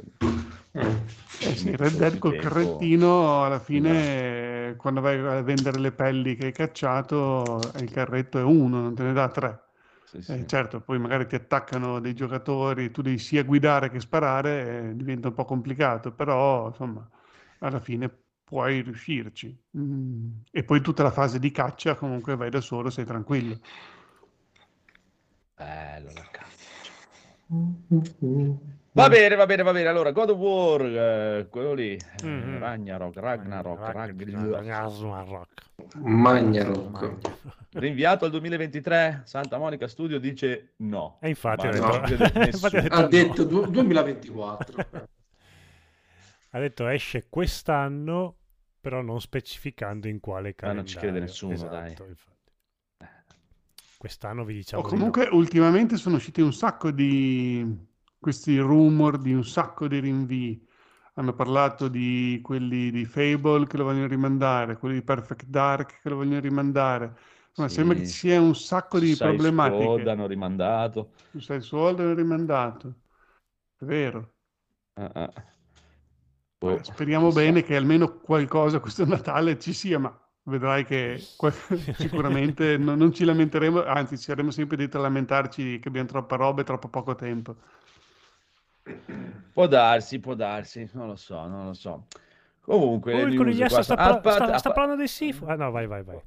Eh 1.41 1.55
sì, 1.55 1.75
Red 1.77 1.95
Dead 1.95 2.19
col 2.19 2.35
tempo. 2.37 2.97
carrettino 2.97 3.45
alla 3.45 3.59
fine, 3.61 4.75
quando 4.77 5.01
vai 5.01 5.19
a 5.19 5.41
vendere 5.43 5.79
le 5.79 5.93
pelli 5.93 6.35
che 6.35 6.47
hai 6.47 6.53
cacciato, 6.53 7.71
il 7.77 7.91
carretto 7.91 8.39
è 8.39 8.43
uno, 8.43 8.81
non 8.81 8.95
te 8.95 9.03
ne 9.05 9.13
dà 9.13 9.29
tre. 9.31 9.63
Sì, 10.03 10.23
Eh, 10.25 10.45
sì. 10.45 10.47
certo, 10.47 10.81
poi 10.81 10.99
magari 10.99 11.27
ti 11.27 11.37
attaccano 11.37 12.01
dei 12.01 12.15
giocatori, 12.15 12.91
tu 12.91 13.03
devi 13.03 13.19
sia 13.19 13.45
guidare 13.45 13.89
che 13.91 14.01
sparare, 14.01 14.91
eh, 14.91 14.97
diventa 14.97 15.29
un 15.29 15.35
po' 15.35 15.45
complicato, 15.45 16.13
però 16.13 16.67
insomma, 16.69 17.09
alla 17.61 17.81
fine 17.81 18.11
puoi 18.45 18.81
riuscirci. 18.83 19.57
Mm, 19.79 20.41
E 20.51 20.65
poi 20.65 20.81
tutta 20.83 21.03
la 21.03 21.11
fase 21.11 21.39
di 21.39 21.51
caccia, 21.51 21.95
comunque 21.95 22.37
vai 22.37 22.51
da 22.51 22.61
solo, 22.61 22.91
sei 22.91 23.05
tranquillo. 23.05 23.59
Bello 25.59 26.11
la 26.15 26.25
cazzo. 26.31 26.67
Va 28.93 29.09
bene, 29.09 29.35
va 29.35 29.47
bene, 29.47 29.63
va 29.63 29.73
bene. 29.73 29.89
Allora, 29.89 30.11
God 30.13 30.31
of 30.31 30.39
War, 30.39 30.83
eh, 30.85 31.47
quello 31.49 31.73
lì, 31.75 31.95
eh, 31.95 32.25
Mhm. 32.25 32.59
Ragnarok, 32.59 33.17
Ragnarok, 33.17 33.79
Ragnarok, 33.93 34.63
Ragnarok. 34.63 35.47
Magnarok. 35.95 37.17
rinviato 37.73 38.25
al 38.25 38.31
2023. 38.31 39.23
Santa 39.25 39.59
Monica 39.59 39.87
Studio 39.89 40.19
dice 40.19 40.73
no. 40.79 41.19
E 41.21 41.29
infatti 41.29 41.67
Ma 41.67 41.73
ha 41.73 42.01
detto, 42.07 42.15
infatti 42.47 42.77
ha 42.77 42.81
nessuno. 42.81 42.83
detto 42.83 42.95
Ha 42.95 43.01
no. 43.03 43.09
detto 43.09 43.45
du- 43.45 43.67
2024. 43.71 44.85
Ha 46.53 46.59
detto 46.61 46.87
esce 46.89 47.27
quest'anno, 47.29 48.37
però 48.81 49.03
non 49.03 49.21
specificando 49.21 50.09
in 50.09 50.19
quale 50.19 50.55
calendario. 50.55 50.75
non 50.83 50.87
ci 50.87 50.97
crede 50.97 51.21
nessuno, 51.21 51.53
Esatto, 51.53 51.75
dai. 51.75 51.91
infatti. 51.91 52.37
Quest'anno 53.99 54.45
vi 54.45 54.55
diciamo 54.55 54.83
O 54.83 54.87
di 54.87 54.95
no. 54.97 54.97
comunque 54.97 55.29
ultimamente 55.33 55.97
sono 55.97 56.17
usciti 56.17 56.41
un 56.41 56.53
sacco 56.53 56.91
di 56.91 57.87
questi 58.19 58.59
rumor 58.59 59.19
di 59.19 59.33
un 59.35 59.45
sacco 59.45 59.89
di 59.89 59.99
rinvii. 60.01 60.67
Hanno 61.15 61.35
parlato 61.35 61.89
di 61.89 62.39
quelli 62.43 62.91
di 62.93 63.05
Fable 63.05 63.67
che 63.67 63.77
lo 63.77 63.85
vogliono 63.85 64.07
rimandare, 64.07 64.79
quelli 64.79 64.95
di 64.97 65.03
Perfect 65.03 65.47
Dark 65.47 66.01
che 66.01 66.09
lo 66.09 66.17
vogliono 66.17 66.41
rimandare. 66.41 67.17
Insomma, 67.49 67.69
Sì. 67.69 67.75
sembra 67.75 67.97
che 67.97 68.05
ci 68.07 68.13
sia 68.13 68.41
un 68.41 68.55
sacco 68.55 68.99
di 69.01 69.15
Suicide 69.15 69.17
problematiche. 69.17 69.83
Squad 69.83 70.07
hanno 70.07 70.27
rimandato. 70.27 71.13
Suicide 71.31 71.61
Squad 71.63 72.01
hanno 72.01 72.15
rimandato. 72.15 72.95
È 73.79 73.85
vero. 73.85 74.35
Ah, 74.97 75.11
ah. 75.15 75.33
Boh, 76.61 76.83
Speriamo 76.83 77.31
chissà. 77.31 77.41
bene 77.41 77.63
che 77.63 77.77
almeno 77.77 78.19
qualcosa 78.21 78.81
questo 78.81 79.05
Natale 79.05 79.59
ci 79.59 79.73
sia, 79.73 79.99
ma 79.99 80.28
vedrai 80.49 80.85
che 80.85 81.23
que- 81.37 81.53
sicuramente 81.97 82.77
non, 82.77 82.99
non 82.99 83.13
ci 83.13 83.25
lamenteremo, 83.25 83.85
anzi 83.85 84.17
ci 84.17 84.25
saremo 84.25 84.51
sempre 84.51 84.89
a 84.91 84.99
lamentarci 84.99 85.79
che 85.79 85.89
abbiamo 85.89 86.09
troppa 86.09 86.37
roba 86.37 86.63
e 86.63 86.65
troppo 86.65 86.89
poco 86.89 87.15
tempo. 87.15 87.55
Può 89.53 89.67
darsi, 89.67 90.19
può 90.19 90.35
darsi, 90.35 90.89
non 90.93 91.09
lo 91.09 91.17
so, 91.17 91.47
non 91.47 91.67
lo 91.67 91.75
so. 91.75 92.07
Comunque, 92.61 93.15
Oh, 93.15 93.27
il 93.27 93.35
conigliastro 93.35 93.81
sta, 93.83 93.95
par- 93.95 94.21
Ah, 94.25 94.31
sta- 94.33 94.59
sta 94.59 94.73
parlando 94.73 95.01
di 95.03 95.09
Sifu. 95.09 95.47
Ah 95.47 95.55
no, 95.55 95.71
vai, 95.71 95.87
vai, 95.87 96.03
vai. 96.03 96.21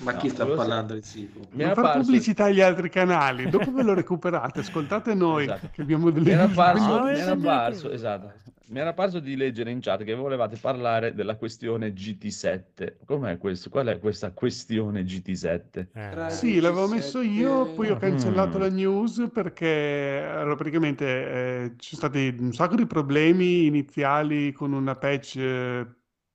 Ma 0.00 0.12
No, 0.12 0.18
chi 0.18 0.30
sta 0.30 0.46
parlando 0.46 0.94
di 0.94 1.02
Sifu? 1.02 1.40
Mi 1.40 1.46
Non 1.50 1.60
era 1.60 1.74
fare 1.74 1.86
parso- 1.88 2.00
pubblicità 2.00 2.44
agli 2.44 2.60
altri 2.62 2.88
canali, 2.88 3.50
dopo 3.50 3.70
ve 3.70 3.82
lo 3.82 3.92
recuperate, 3.92 4.60
ascoltate 4.60 5.12
noi 5.14 5.44
Esatto. 5.44 5.68
che 5.72 5.82
abbiamo 5.82 6.06
Mi 6.06 6.12
delle 6.12 6.30
era 6.30 6.44
news 6.44 6.54
parso, 6.54 6.86
No, 6.98 7.04
mi 7.04 7.10
era 7.18 7.36
parso- 7.36 7.90
esatto. 7.90 8.32
Mi 8.70 8.78
era 8.78 8.94
parso 8.94 9.18
di 9.18 9.34
leggere 9.34 9.72
in 9.72 9.80
chat 9.80 10.04
che 10.04 10.14
volevate 10.14 10.56
parlare 10.56 11.12
della 11.12 11.34
questione 11.36 11.92
GT7. 11.92 12.98
Com'è 13.04 13.36
questo? 13.36 13.68
Qual 13.68 13.88
è 13.88 13.98
questa 13.98 14.32
questione 14.32 15.02
GT7? 15.02 15.88
Eh, 15.92 16.30
Sì, 16.30 16.60
l'avevo 16.60 16.86
messo 16.86 17.20
io, 17.20 17.72
poi 17.72 17.90
ho 17.90 17.96
cancellato 17.96 18.58
Mm. 18.58 18.60
la 18.60 18.70
news 18.70 19.28
perché 19.32 20.22
allora, 20.24 20.54
praticamente 20.54 21.64
eh, 21.64 21.74
ci 21.78 21.96
sono 21.96 22.12
stati 22.12 22.36
un 22.38 22.52
sacco 22.52 22.76
di 22.76 22.86
problemi 22.86 23.66
iniziali 23.66 24.52
con 24.52 24.72
una 24.72 24.94
patch 24.94 25.36
eh, 25.36 25.86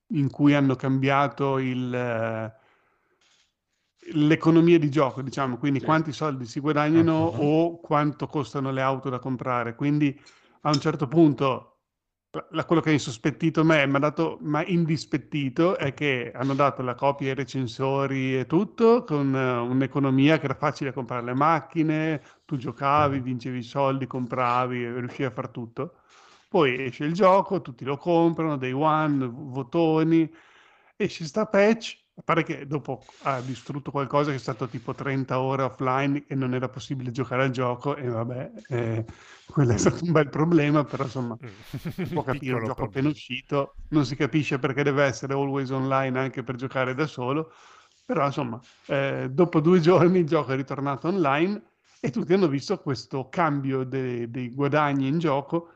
in 0.07 0.29
cui 0.29 0.53
hanno 0.53 0.75
cambiato 0.75 1.57
il, 1.59 1.93
eh, 1.93 2.53
l'economia 4.13 4.77
di 4.77 4.89
gioco, 4.89 5.21
diciamo, 5.21 5.57
quindi 5.57 5.79
Sì. 5.79 5.85
quanti 5.85 6.11
soldi 6.11 6.45
si 6.45 6.59
guadagnano 6.59 7.13
Mhm. 7.13 7.39
o 7.39 7.79
quanto 7.79 8.27
costano 8.27 8.71
le 8.71 8.81
auto 8.81 9.09
da 9.09 9.19
comprare. 9.19 9.75
Quindi 9.75 10.19
a 10.61 10.71
un 10.71 10.79
certo 10.79 11.07
punto 11.07 11.74
la- 12.51 12.65
quello 12.65 12.81
che 12.81 12.89
ha 12.89 12.93
insospettito 12.93 13.63
me, 13.63 13.85
ma, 13.85 13.99
dato, 13.99 14.37
ma 14.41 14.63
indispettito, 14.65 15.77
è 15.77 15.93
che 15.93 16.31
hanno 16.33 16.53
dato 16.55 16.81
la 16.81 16.95
copia 16.95 17.29
ai 17.29 17.35
recensori 17.35 18.37
e 18.39 18.45
tutto 18.45 19.03
con 19.03 19.35
eh, 19.35 19.57
un'economia 19.57 20.37
che 20.39 20.45
era 20.45 20.55
facile 20.55 20.93
comprare 20.93 21.23
le 21.25 21.33
macchine, 21.33 22.21
tu 22.45 22.57
giocavi, 22.57 23.19
vincevi 23.19 23.59
i 23.59 23.63
soldi, 23.63 24.07
compravi, 24.07 24.85
riuscivi 24.99 25.25
a 25.25 25.31
fare 25.31 25.51
tutto. 25.51 25.99
Poi 26.49 26.83
esce 26.85 27.05
il 27.05 27.13
gioco, 27.13 27.61
tutti 27.61 27.83
lo 27.85 27.97
comprano, 27.97 28.57
day 28.57 28.71
one, 28.71 29.25
votoni, 29.27 30.31
esce 30.97 31.25
sta 31.25 31.45
patch, 31.47 31.97
pare 32.23 32.43
che 32.43 32.65
dopo 32.67 33.15
ha 33.19 33.41
distrutto 33.41 33.91
qualcosa 33.91 34.29
che 34.31 34.37
è 34.37 34.39
stato 34.39 34.67
tipo 34.67 34.93
30 34.95 35.39
ore 35.39 35.63
offline 35.63 36.25
e 36.27 36.35
non 36.35 36.53
era 36.53 36.69
possibile 36.69 37.11
giocare 37.11 37.43
al 37.43 37.49
gioco 37.51 37.95
e 37.95 38.07
vabbè, 38.07 38.51
eh, 38.67 39.05
quello 39.45 39.73
è 39.73 39.77
stato 39.77 40.03
un 40.05 40.11
bel 40.11 40.29
problema, 40.29 40.85
però 40.85 41.03
insomma 41.03 41.37
si 41.99 42.09
può 42.09 42.23
capire, 42.23 42.55
un 42.55 42.63
gioco 42.63 42.83
problema. 42.83 42.85
appena 42.85 43.09
uscito, 43.09 43.79
non 43.89 44.05
si 44.05 44.15
capisce 44.15 44.59
perché 44.59 44.83
deve 44.83 45.03
essere 45.03 45.33
always 45.33 45.69
online 45.69 46.17
anche 46.19 46.43
per 46.43 46.55
giocare 46.55 46.93
da 46.93 47.05
solo, 47.07 47.51
però 48.05 48.25
insomma, 48.25 48.63
eh, 48.85 49.29
dopo 49.31 49.59
due 49.59 49.79
giorni 49.79 50.19
il 50.19 50.25
gioco 50.27 50.51
è 50.51 50.55
ritornato 50.55 51.07
online 51.07 51.71
e 51.99 52.11
tutti 52.11 52.33
hanno 52.33 52.47
visto 52.47 52.77
questo 52.79 53.29
cambio 53.29 53.83
de- 53.83 54.29
dei 54.29 54.49
guadagni 54.53 55.07
in 55.07 55.17
gioco 55.19 55.69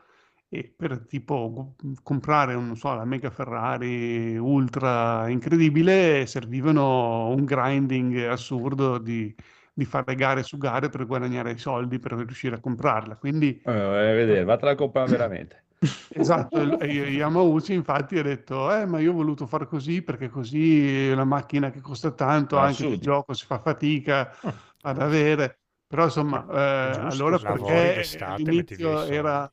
e 0.52 0.74
per 0.76 1.06
tipo 1.06 1.50
gu- 1.76 2.02
comprare, 2.02 2.54
non 2.54 2.76
so, 2.76 2.92
la 2.94 3.04
Mega 3.04 3.30
Ferrari 3.30 4.36
ultra 4.36 5.28
incredibile 5.28 6.26
servivano 6.26 7.28
un 7.28 7.44
grinding 7.44 8.16
assurdo 8.28 8.98
di, 8.98 9.34
di 9.72 9.84
fare 9.84 10.14
gare 10.16 10.42
su 10.42 10.58
gare 10.58 10.88
per 10.90 11.06
guadagnare 11.06 11.52
i 11.52 11.58
soldi 11.58 11.98
per 12.00 12.12
riuscire 12.14 12.56
a 12.56 12.60
comprarla. 12.60 13.16
Quindi 13.16 13.62
Eh, 13.62 13.72
vedere, 13.72 14.44
vattela 14.44 14.72
a 14.72 14.74
comprare 14.74 15.08
veramente. 15.08 15.64
Esatto, 16.12 16.60
Yamauchi 16.60 17.72
infatti 17.72 18.18
ha 18.18 18.22
detto, 18.22 18.72
eh, 18.74 18.84
ma 18.84 18.98
io 18.98 19.12
ho 19.12 19.14
voluto 19.14 19.46
fare 19.46 19.66
così 19.68 20.02
perché 20.02 20.28
così 20.28 21.14
la 21.14 21.24
macchina 21.24 21.70
che 21.70 21.80
costa 21.80 22.10
tanto, 22.12 22.56
Va 22.56 22.58
anche 22.58 22.84
il 22.84 22.98
gioco 22.98 23.32
si 23.32 23.46
fa 23.46 23.60
fatica 23.60 24.32
ad 24.80 25.00
avere, 25.00 25.60
però 25.86 26.04
insomma, 26.04 26.44
eh, 26.50 26.56
giusto, 26.90 27.06
allora 27.06 27.38
perché 27.40 28.16
all'inizio 28.18 29.04
era... 29.04 29.52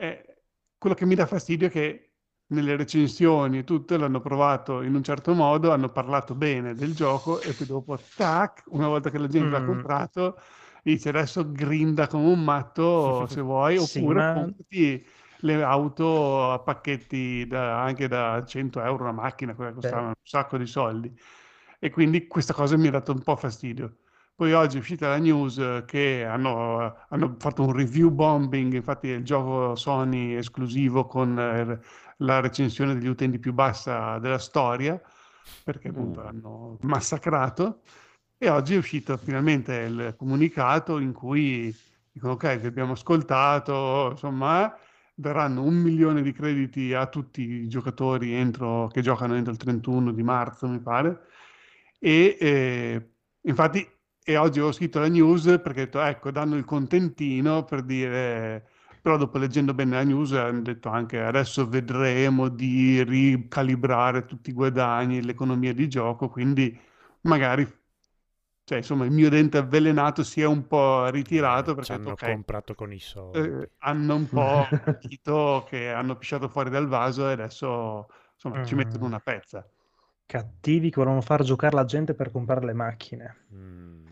eh, 0.00 0.42
quello 0.78 0.94
che 0.94 1.06
mi 1.06 1.14
dà 1.14 1.26
fastidio 1.26 1.68
è 1.68 1.70
che 1.70 2.04
nelle 2.50 2.76
recensioni 2.76 3.58
e 3.58 3.64
tutto 3.64 3.96
l'hanno 3.96 4.20
provato 4.20 4.82
in 4.82 4.94
un 4.94 5.02
certo 5.02 5.34
modo, 5.34 5.70
hanno 5.72 5.90
parlato 5.92 6.34
bene 6.34 6.74
del 6.74 6.94
gioco 6.94 7.40
e 7.42 7.54
poi 7.54 7.66
dopo, 7.66 8.10
tac, 8.14 8.64
una 8.68 8.88
volta 8.88 9.10
che 9.10 9.18
la 9.18 9.28
gente 9.28 9.50
l'ha 9.54 9.62
Mm. 9.62 9.64
comprato, 9.64 10.36
dice 10.82 11.10
adesso 11.10 11.50
grinda 11.52 12.06
come 12.08 12.26
un 12.26 12.42
matto 12.42 13.26
se 13.28 13.40
vuoi, 13.40 13.76
Sì, 13.76 14.00
oppure 14.00 14.14
ma- 14.14 14.32
comprati 14.32 15.06
le 15.42 15.62
auto 15.62 16.50
a 16.52 16.58
pacchetti 16.60 17.46
da- 17.46 17.82
anche 17.82 18.08
da 18.08 18.44
100 18.46 18.80
euro 18.82 19.04
una 19.04 19.12
macchina, 19.12 19.54
quella 19.54 19.72
costavano 19.72 20.08
un 20.08 20.14
sacco 20.22 20.56
di 20.58 20.66
soldi. 20.66 21.14
E 21.78 21.90
quindi 21.90 22.26
questa 22.26 22.52
cosa 22.52 22.76
mi 22.76 22.88
ha 22.88 22.90
dato 22.90 23.12
un 23.12 23.22
po' 23.22 23.36
fastidio. 23.36 23.98
Poi 24.40 24.54
oggi 24.54 24.78
è 24.78 24.80
uscita 24.80 25.08
la 25.08 25.18
news 25.18 25.82
che 25.84 26.24
hanno, 26.24 26.96
hanno 27.10 27.36
fatto 27.38 27.62
un 27.62 27.72
review 27.74 28.08
bombing, 28.08 28.72
infatti 28.72 29.10
è 29.10 29.16
il 29.16 29.22
gioco 29.22 29.74
Sony 29.76 30.32
esclusivo 30.32 31.04
con 31.04 31.38
eh, 31.38 31.78
la 32.16 32.40
recensione 32.40 32.94
degli 32.94 33.06
utenti 33.06 33.38
più 33.38 33.52
bassa 33.52 34.18
della 34.18 34.38
storia, 34.38 34.98
perché 35.62 35.88
appunto 35.88 36.22
Mm. 36.22 36.26
hanno 36.26 36.78
massacrato. 36.80 37.82
E 38.38 38.48
oggi 38.48 38.74
è 38.76 38.78
uscito 38.78 39.18
finalmente 39.18 39.74
il 39.74 40.14
comunicato 40.16 40.98
in 41.00 41.12
cui 41.12 41.74
dicono 42.10 42.32
ok, 42.32 42.56
vi 42.60 42.66
abbiamo 42.66 42.92
ascoltato, 42.92 44.08
insomma, 44.12 44.74
daranno 45.14 45.62
un 45.62 45.74
milione 45.74 46.22
di 46.22 46.32
crediti 46.32 46.94
a 46.94 47.06
tutti 47.08 47.42
i 47.42 47.68
giocatori 47.68 48.32
entro, 48.32 48.86
che 48.88 49.02
giocano 49.02 49.34
entro 49.34 49.52
il 49.52 49.58
31 49.58 50.12
di 50.12 50.22
marzo, 50.22 50.66
mi 50.66 50.80
pare. 50.80 51.26
E 51.98 52.38
eh, 52.40 53.10
infatti, 53.42 53.86
e 54.22 54.36
oggi 54.36 54.60
ho 54.60 54.72
scritto 54.72 54.98
la 55.00 55.08
news 55.08 55.44
perché 55.62 55.82
ho 55.82 55.84
detto, 55.84 56.00
ecco, 56.00 56.30
danno 56.30 56.56
il 56.56 56.64
contentino 56.64 57.64
per 57.64 57.82
dire 57.82 58.68
però 59.02 59.16
dopo 59.16 59.38
leggendo 59.38 59.72
bene 59.74 59.92
la 59.96 60.02
news 60.04 60.32
hanno 60.32 60.60
detto 60.62 60.90
anche 60.90 61.20
adesso 61.20 61.66
vedremo 61.68 62.48
di 62.48 63.02
ricalibrare 63.02 64.26
tutti 64.26 64.50
i 64.50 64.52
guadagni, 64.52 65.22
l'economia 65.22 65.72
di 65.72 65.88
gioco, 65.88 66.28
quindi 66.28 66.78
magari 67.22 67.66
cioè, 68.64 68.78
insomma, 68.78 69.04
il 69.04 69.10
mio 69.10 69.28
dente 69.30 69.58
avvelenato 69.58 70.22
si 70.22 70.40
è 70.40 70.46
un 70.46 70.66
po' 70.66 71.08
ritirato 71.10 71.74
perché 71.74 71.82
ci 71.82 71.92
hanno 71.92 72.16
ok, 72.16 72.22
comprato 72.22 72.74
con 72.74 72.92
i 72.92 73.00
soldi. 73.00 73.54
eh, 73.54 73.72
hanno 73.78 74.14
un 74.16 74.30
po' 74.30 74.68
capito 74.70 75.64
che 75.68 75.90
hanno 75.90 76.16
pisciato 76.16 76.48
fuori 76.48 76.70
dal 76.70 76.86
vaso 76.88 77.28
e 77.28 77.32
adesso 77.32 78.08
insomma 78.34 78.60
ci 78.60 78.74
mettono 78.74 79.06
Mm. 79.06 79.06
una 79.06 79.20
pezza. 79.20 79.68
Cattivi 80.30 80.88
che 80.88 80.94
volevano 80.96 81.20
far 81.20 81.42
giocare 81.42 81.74
la 81.76 81.84
gente 81.84 82.14
per 82.14 82.30
comprare 82.30 82.64
le 82.64 82.72
macchine. 82.72 83.36
Mm, 83.52 84.06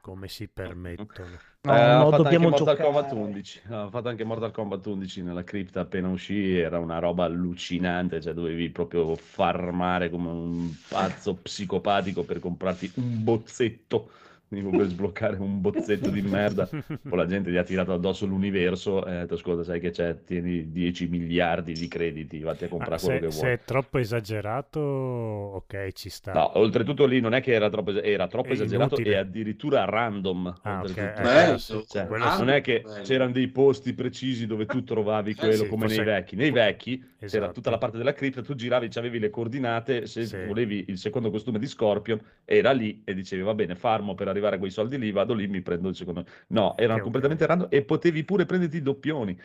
come 0.00 0.28
si 0.28 0.48
permettono? 0.48 1.40
No, 1.62 1.72
Eh, 1.74 1.80
ha 1.80 2.04
no, 2.04 2.06
fatto 2.06 2.22
dobbiamo 2.22 2.46
anche 2.46 2.48
Mortal 2.48 2.76
giocare. 2.76 2.82
Kombat 2.84 3.12
11. 3.12 3.62
Ha 3.68 3.88
fatto 3.88 4.08
anche 4.08 4.24
Mortal 4.24 4.50
Kombat 4.50 4.84
11 4.86 5.22
nella 5.22 5.44
cripta 5.44 5.80
appena 5.80 6.08
uscì. 6.08 6.56
Era 6.58 6.78
una 6.80 6.98
roba 6.98 7.24
allucinante. 7.24 8.20
Cioè, 8.20 8.32
dovevi 8.34 8.70
proprio 8.70 9.14
farmare 9.14 10.10
come 10.10 10.28
un 10.30 10.74
pazzo 10.88 11.34
psicopatico 11.36 12.24
per 12.24 12.40
comprarti 12.40 12.92
un 12.96 13.22
bozzetto. 13.22 14.10
Quindi 14.52 14.74
per 14.74 14.86
sbloccare 14.86 15.36
un 15.38 15.60
bozzetto 15.62 16.10
di 16.10 16.20
merda. 16.20 16.66
Poi 16.66 17.18
la 17.18 17.26
gente 17.26 17.50
gli 17.50 17.56
ha 17.56 17.62
tirato 17.62 17.92
addosso 17.92 18.26
l'universo. 18.26 19.04
E 19.06 19.14
ha 19.14 19.20
detto: 19.20 19.34
Ascolta, 19.34 19.64
sai 19.64 19.80
che 19.80 19.90
c'è? 19.90 20.22
Tieni 20.24 20.70
10 20.70 21.06
miliardi 21.08 21.74
di 21.74 21.88
crediti. 21.88 22.40
Vatti 22.40 22.64
a 22.64 22.66
Ah, 22.66 22.70
comprare 22.70 23.00
quello 23.00 23.14
se, 23.14 23.20
che 23.20 23.30
se 23.30 23.38
vuoi. 23.38 23.52
è 23.52 23.64
troppo 23.64 23.98
esagerato, 23.98 24.80
ok, 24.80 25.92
ci 25.92 26.10
sta. 26.10 26.32
No, 26.32 26.58
oltretutto 26.58 27.06
lì 27.06 27.20
non 27.20 27.32
è 27.34 27.40
che 27.40 27.52
era 27.52 27.68
troppo, 27.68 27.90
es- 27.92 28.00
era 28.02 28.26
troppo 28.26 28.48
È 28.48 28.52
esagerato 28.52 28.94
inutile. 28.96 29.16
e 29.16 29.18
addirittura 29.18 29.84
random. 29.84 30.54
Ah, 30.62 30.80
ok, 30.80 30.88
oltretutto. 30.88 31.22
eh, 31.22 31.58
Cioè, 31.88 32.00
ah, 32.02 32.36
non 32.38 32.48
è 32.50 32.60
che 32.60 32.80
bello. 32.82 33.02
c'erano 33.04 33.32
dei 33.32 33.48
posti 33.48 33.92
precisi 33.94 34.46
dove 34.46 34.66
tu 34.66 34.82
trovavi 34.84 35.34
quello 35.34 35.62
sì, 35.62 35.68
come 35.68 35.80
forse- 35.86 35.96
nei 35.96 36.04
vecchi. 36.04 36.36
Nei 36.36 36.50
vecchi 36.50 36.98
c'era 37.26 37.46
Esatto. 37.46 37.52
tutta 37.52 37.70
la 37.70 37.78
parte 37.78 37.98
della 37.98 38.12
cripta, 38.12 38.42
tu 38.42 38.54
giravi, 38.54 38.88
avevi 38.94 39.18
le 39.18 39.30
coordinate, 39.30 40.06
se 40.06 40.24
Sì. 40.24 40.36
volevi 40.44 40.86
il 40.88 40.98
secondo 40.98 41.30
costume 41.30 41.58
di 41.58 41.66
Scorpion, 41.66 42.20
era 42.44 42.72
lì 42.72 43.02
e 43.04 43.14
dicevi 43.14 43.42
va 43.42 43.54
bene, 43.54 43.74
farmo 43.76 44.14
per 44.14 44.28
arrivare 44.28 44.41
a 44.48 44.58
quei 44.58 44.70
soldi 44.70 44.98
lì, 44.98 45.10
vado 45.12 45.34
lì, 45.34 45.46
mi 45.48 45.62
prendo 45.62 45.88
il 45.88 45.96
secondo. 45.96 46.24
No, 46.48 46.76
erano 46.76 47.00
Ok, 47.00 47.00
completamente 47.00 47.46
random 47.46 47.68
e 47.70 47.82
potevi 47.84 48.24
pure 48.24 48.44
prenderti 48.46 48.76
i 48.78 48.82
doppioni. 48.82 49.38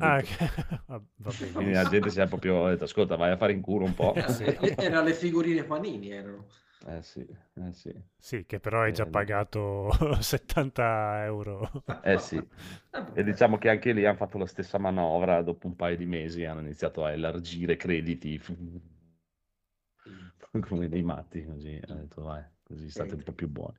Ah, 0.00 0.18
ok. 0.18 0.28
Va 0.88 1.00
va 1.18 1.32
Quindi 1.54 1.72
bene. 1.72 1.74
la 1.74 1.86
gente 1.86 2.10
si 2.10 2.20
è 2.20 2.28
proprio 2.28 2.68
detto, 2.68 2.84
ascolta, 2.84 3.16
vai 3.16 3.30
a 3.32 3.36
fare 3.36 3.52
in 3.52 3.60
culo 3.60 3.84
un 3.84 3.94
po'. 3.94 4.14
Eh, 4.14 4.22
Sì. 4.28 4.44
Erano 4.78 5.02
le 5.06 5.14
figurine 5.14 5.64
panini, 5.64 6.10
erano. 6.10 6.46
Eh 6.86 7.02
sì, 7.02 7.20
eh 7.54 7.72
sì. 7.74 7.92
Sì, 8.18 8.44
che 8.44 8.58
però 8.60 8.82
hai 8.82 8.92
già 8.92 9.06
Eh, 9.06 9.06
pagato 9.06 9.90
70 10.20 11.22
euro. 11.24 11.84
Eh 12.00 12.18
sì. 12.18 12.46
E 13.12 13.22
diciamo 13.24 13.58
che 13.58 13.68
anche 13.70 13.92
lì 13.92 14.04
hanno 14.06 14.16
fatto 14.16 14.38
la 14.38 14.46
stessa 14.46 14.78
manovra, 14.78 15.42
dopo 15.42 15.66
un 15.66 15.74
paio 15.76 15.96
di 15.96 16.04
mesi 16.06 16.44
hanno 16.44 16.60
iniziato 16.60 17.04
a 17.04 17.12
elargire 17.12 17.76
crediti 17.76 18.38
come 20.60 20.88
dei 20.88 21.02
matti, 21.02 21.44
così 21.44 21.80
hanno 21.86 22.00
detto 22.00 22.22
vai, 22.22 22.42
così 22.62 22.88
state 22.90 23.14
un 23.14 23.22
po' 23.22 23.32
più 23.32 23.48
buoni. 23.48 23.76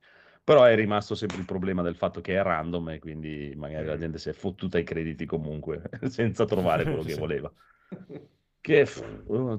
Però 0.48 0.64
è 0.64 0.74
rimasto 0.74 1.14
sempre 1.14 1.40
il 1.40 1.44
problema 1.46 1.82
del 1.82 1.94
fatto 1.94 2.20
che 2.22 2.34
è 2.38 2.42
random 2.42 2.88
e 2.90 2.98
quindi 2.98 3.52
magari 3.56 3.84
la 3.86 3.98
gente 3.98 4.18
si 4.18 4.30
è 4.30 4.32
fottuta 4.32 4.78
i 4.78 4.82
crediti 4.84 5.26
comunque, 5.26 5.82
senza 6.08 6.46
trovare 6.46 6.86
quello 6.86 7.02
che 7.04 7.14
Sì. 7.18 7.22
voleva. 7.22 7.52
Che 8.60 8.84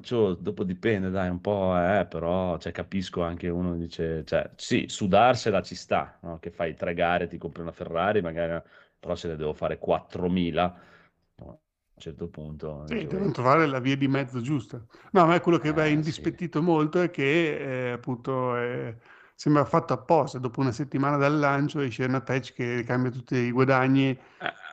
cioè, 0.02 0.36
dopo 0.38 0.64
dipende, 0.64 1.10
dai, 1.10 1.30
un 1.30 1.42
po', 1.42 1.74
eh, 1.78 2.06
però 2.08 2.58
cioè, 2.60 2.72
capisco 2.72 3.24
anche 3.24 3.50
uno 3.50 3.76
dice, 3.76 4.24
cioè, 4.26 4.52
sì, 4.56 4.86
sudarsela 4.88 5.62
ci 5.62 5.74
sta, 5.76 6.20
no? 6.22 6.38
Che 6.40 6.52
fai 6.52 6.76
tre 6.76 6.94
gare, 6.94 7.28
ti 7.28 7.38
compri 7.38 7.62
una 7.62 7.72
Ferrari, 7.72 8.22
magari, 8.22 8.62
però 9.00 9.16
se 9.16 9.30
ne 9.30 9.36
devo 9.36 9.54
fare 9.54 9.80
4.000, 9.80 10.68
no, 11.38 11.46
a 11.48 11.50
un 11.50 11.58
certo 12.02 12.28
punto... 12.30 12.84
Sì, 12.84 13.06
dici, 13.06 13.08
devono 13.08 13.30
"Oi". 13.30 13.32
trovare 13.32 13.68
la 13.68 13.80
via 13.80 13.96
di 13.96 14.08
mezzo 14.08 14.42
giusta. 14.42 14.84
No, 15.12 15.22
a 15.22 15.26
me 15.28 15.40
quello 15.42 15.60
che 15.60 15.72
mi 15.72 15.80
ha 15.82 15.86
Eh, 15.86 16.04
sì. 16.04 16.24
indispettito 16.26 16.62
molto 16.64 17.00
è 17.02 17.12
che 17.12 17.90
eh, 17.90 17.92
appunto 17.92 18.58
eh, 18.58 18.98
sembra 19.40 19.64
fatto 19.64 19.94
apposta. 19.94 20.38
Dopo 20.38 20.60
una 20.60 20.74
settimana 20.74 21.16
dal 21.16 21.40
lancio 21.40 21.80
esce 21.80 22.04
una 22.04 22.20
patch 22.20 22.52
che 22.52 22.84
cambia 22.86 23.10
tutti 23.10 23.36
i 23.38 23.52
guadagni 23.52 24.10
Eh, 24.10 24.20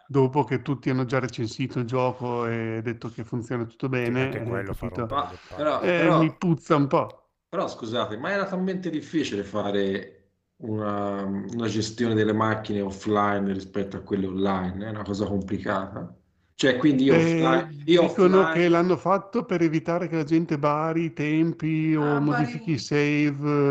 dopo 0.09 0.43
che 0.43 0.61
tutti 0.61 0.91
hanno 0.91 1.05
già 1.05 1.21
recensito 1.21 1.79
il 1.79 1.85
gioco 1.85 2.47
e 2.47 2.81
detto 2.83 3.09
che 3.09 3.23
funziona 3.23 3.65
tutto 3.65 3.89
bene. 3.89 4.25
anche 4.25 4.41
eh, 4.41 4.43
quello 4.43 4.75
Ma- 5.07 5.33
però- 5.55 5.81
Eh, 5.83 5.87
però- 5.99 6.21
mi 6.21 6.35
puzza 6.37 6.75
un 6.75 6.89
po'. 6.89 7.29
Però 7.49 7.69
scusate, 7.69 8.17
ma 8.17 8.31
era 8.33 8.45
talmente 8.45 8.91
difficile 8.91 9.45
fare 9.45 10.31
una, 10.57 11.23
una 11.23 11.69
gestione 11.69 12.15
delle 12.15 12.33
macchine 12.33 12.81
offline 12.81 13.53
rispetto 13.53 13.97
a 13.97 14.01
quelle 14.01 14.27
online? 14.27 14.85
È 14.87 14.91
una 14.91 15.05
cosa 15.05 15.27
complicata. 15.27 16.13
Cioè, 16.57 16.77
quindi 16.77 17.05
io 17.05 17.15
Eh, 17.15 17.17
offline, 17.17 17.83
io 17.85 18.03
dicono 18.03 18.49
offline- 18.49 18.49
che 18.49 18.69
l'hanno 18.69 18.97
fatto 18.97 19.45
per 19.45 19.63
evitare 19.63 20.09
che 20.09 20.17
la 20.17 20.25
gente 20.25 20.59
vari 20.59 21.05
i 21.05 21.13
tempi 21.13 21.95
o 21.95 22.19
Ah, 22.19 22.21
modifichi 22.21 22.73
i 22.73 22.79
save, 22.79 23.31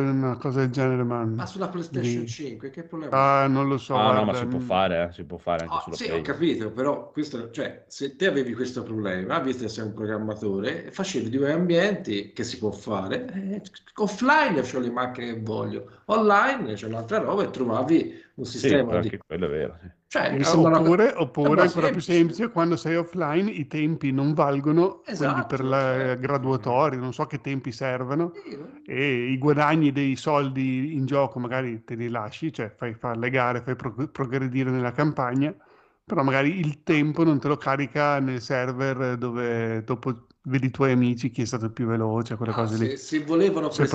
una 0.10 0.38
cosa 0.38 0.62
del 0.62 0.70
genere, 0.72 1.04
ma 1.04 1.26
Ma 1.36 1.46
sulla 1.46 1.70
PlayStation 1.70 2.26
Lì. 2.26 2.28
5, 2.28 2.70
che 2.70 2.84
problema? 2.84 3.18
ah, 3.18 3.48
non 3.50 3.68
lo 3.68 3.78
so, 3.78 3.98
Ah, 3.98 4.12
no, 4.12 4.24
ma 4.24 4.34
si 4.34 4.48
può 4.48 4.60
fare, 4.60 5.06
eh, 5.10 5.12
si 5.14 5.26
può 5.26 5.38
fare 5.38 5.64
anche 5.64 5.78
Ah, 5.78 5.80
sulla 5.80 5.98
sì, 5.98 6.06
Play. 6.06 6.20
ho 6.20 6.22
capito, 6.22 6.72
però 6.72 7.10
questo, 7.12 7.50
cioè, 7.52 7.86
se 7.88 8.16
te 8.16 8.28
avevi 8.28 8.54
questo 8.54 8.84
problema, 8.84 9.40
visto 9.40 9.64
che 9.64 9.70
sei 9.70 9.86
un 9.86 9.94
programmatore, 9.94 10.92
facevi 10.92 11.30
due 11.30 11.52
ambienti 11.52 12.34
che 12.34 12.44
si 12.44 12.58
può 12.60 12.72
fare. 12.72 13.26
eh, 13.34 13.62
offline 13.96 14.62
c'ho 14.62 14.80
le 14.80 14.92
macchine 14.92 15.34
che 15.34 15.42
voglio, 15.42 16.04
online 16.06 16.74
c'è 16.76 16.86
un'altra 16.88 17.18
roba 17.20 17.44
e 17.44 17.50
trovavi 17.50 18.14
un 18.36 18.46
Sì, 18.50 18.70
sistema 18.76 18.84
però 18.86 19.00
di... 19.00 19.10
anche 19.10 19.18
quello 19.20 19.46
è 19.46 19.50
vero. 19.50 19.78
sì. 19.82 19.95
Cioè, 20.08 20.36
mi 20.36 20.44
Eh, 20.44 20.46
sembra 20.46 20.78
una 20.80 20.82
Oppure, 20.82 21.14
oppure 21.16 21.62
sembra 21.62 21.66
ancora 21.66 21.90
più 21.90 22.02
semplice, 22.02 22.50
quando 22.52 22.76
sei 22.78 22.96
offline 22.96 23.50
i 23.52 23.68
tempi 23.68 24.12
non 24.12 24.34
valgono, 24.34 25.04
Esatto, 25.06 25.48
per 25.48 25.64
la 25.64 26.16
cioè. 26.16 26.16
graduatoria, 26.16 27.00
non 27.00 27.14
so 27.14 27.26
che 27.28 27.42
tempi 27.42 27.72
servono, 27.72 28.40
Sì, 28.44 28.58
e 28.84 29.32
i 29.32 29.38
guadagni 29.38 29.92
dei 29.92 30.16
soldi 30.16 30.94
in 30.96 31.06
gioco 31.06 31.40
magari 31.40 31.84
te 31.84 31.96
li 31.96 32.08
lasci, 32.10 32.52
cioè 32.52 32.70
fai 32.76 32.94
fare 32.96 33.20
le 33.20 33.30
gare, 33.30 33.62
fai 33.62 33.76
pro- 33.76 34.08
progredire 34.10 34.70
nella 34.72 34.92
campagna, 34.92 35.56
però 36.04 36.24
magari 36.24 36.60
il 36.60 36.84
tempo 36.84 37.24
non 37.24 37.40
te 37.40 37.48
lo 37.48 37.58
carica 37.58 38.20
nel 38.20 38.42
server 38.42 39.18
dove 39.18 39.84
dopo 39.84 40.28
vedi 40.44 40.68
i 40.68 40.72
tuoi 40.72 40.92
amici 40.92 41.30
chi 41.32 41.42
è 41.44 41.46
stato 41.46 41.72
più 41.72 41.86
veloce, 41.88 42.36
quelle 42.36 42.52
Ah, 42.52 42.54
cose 42.54 42.78
se, 42.78 42.96
lì. 42.96 42.98
se 42.98 43.24
volevano 43.24 43.70
Se 43.70 43.86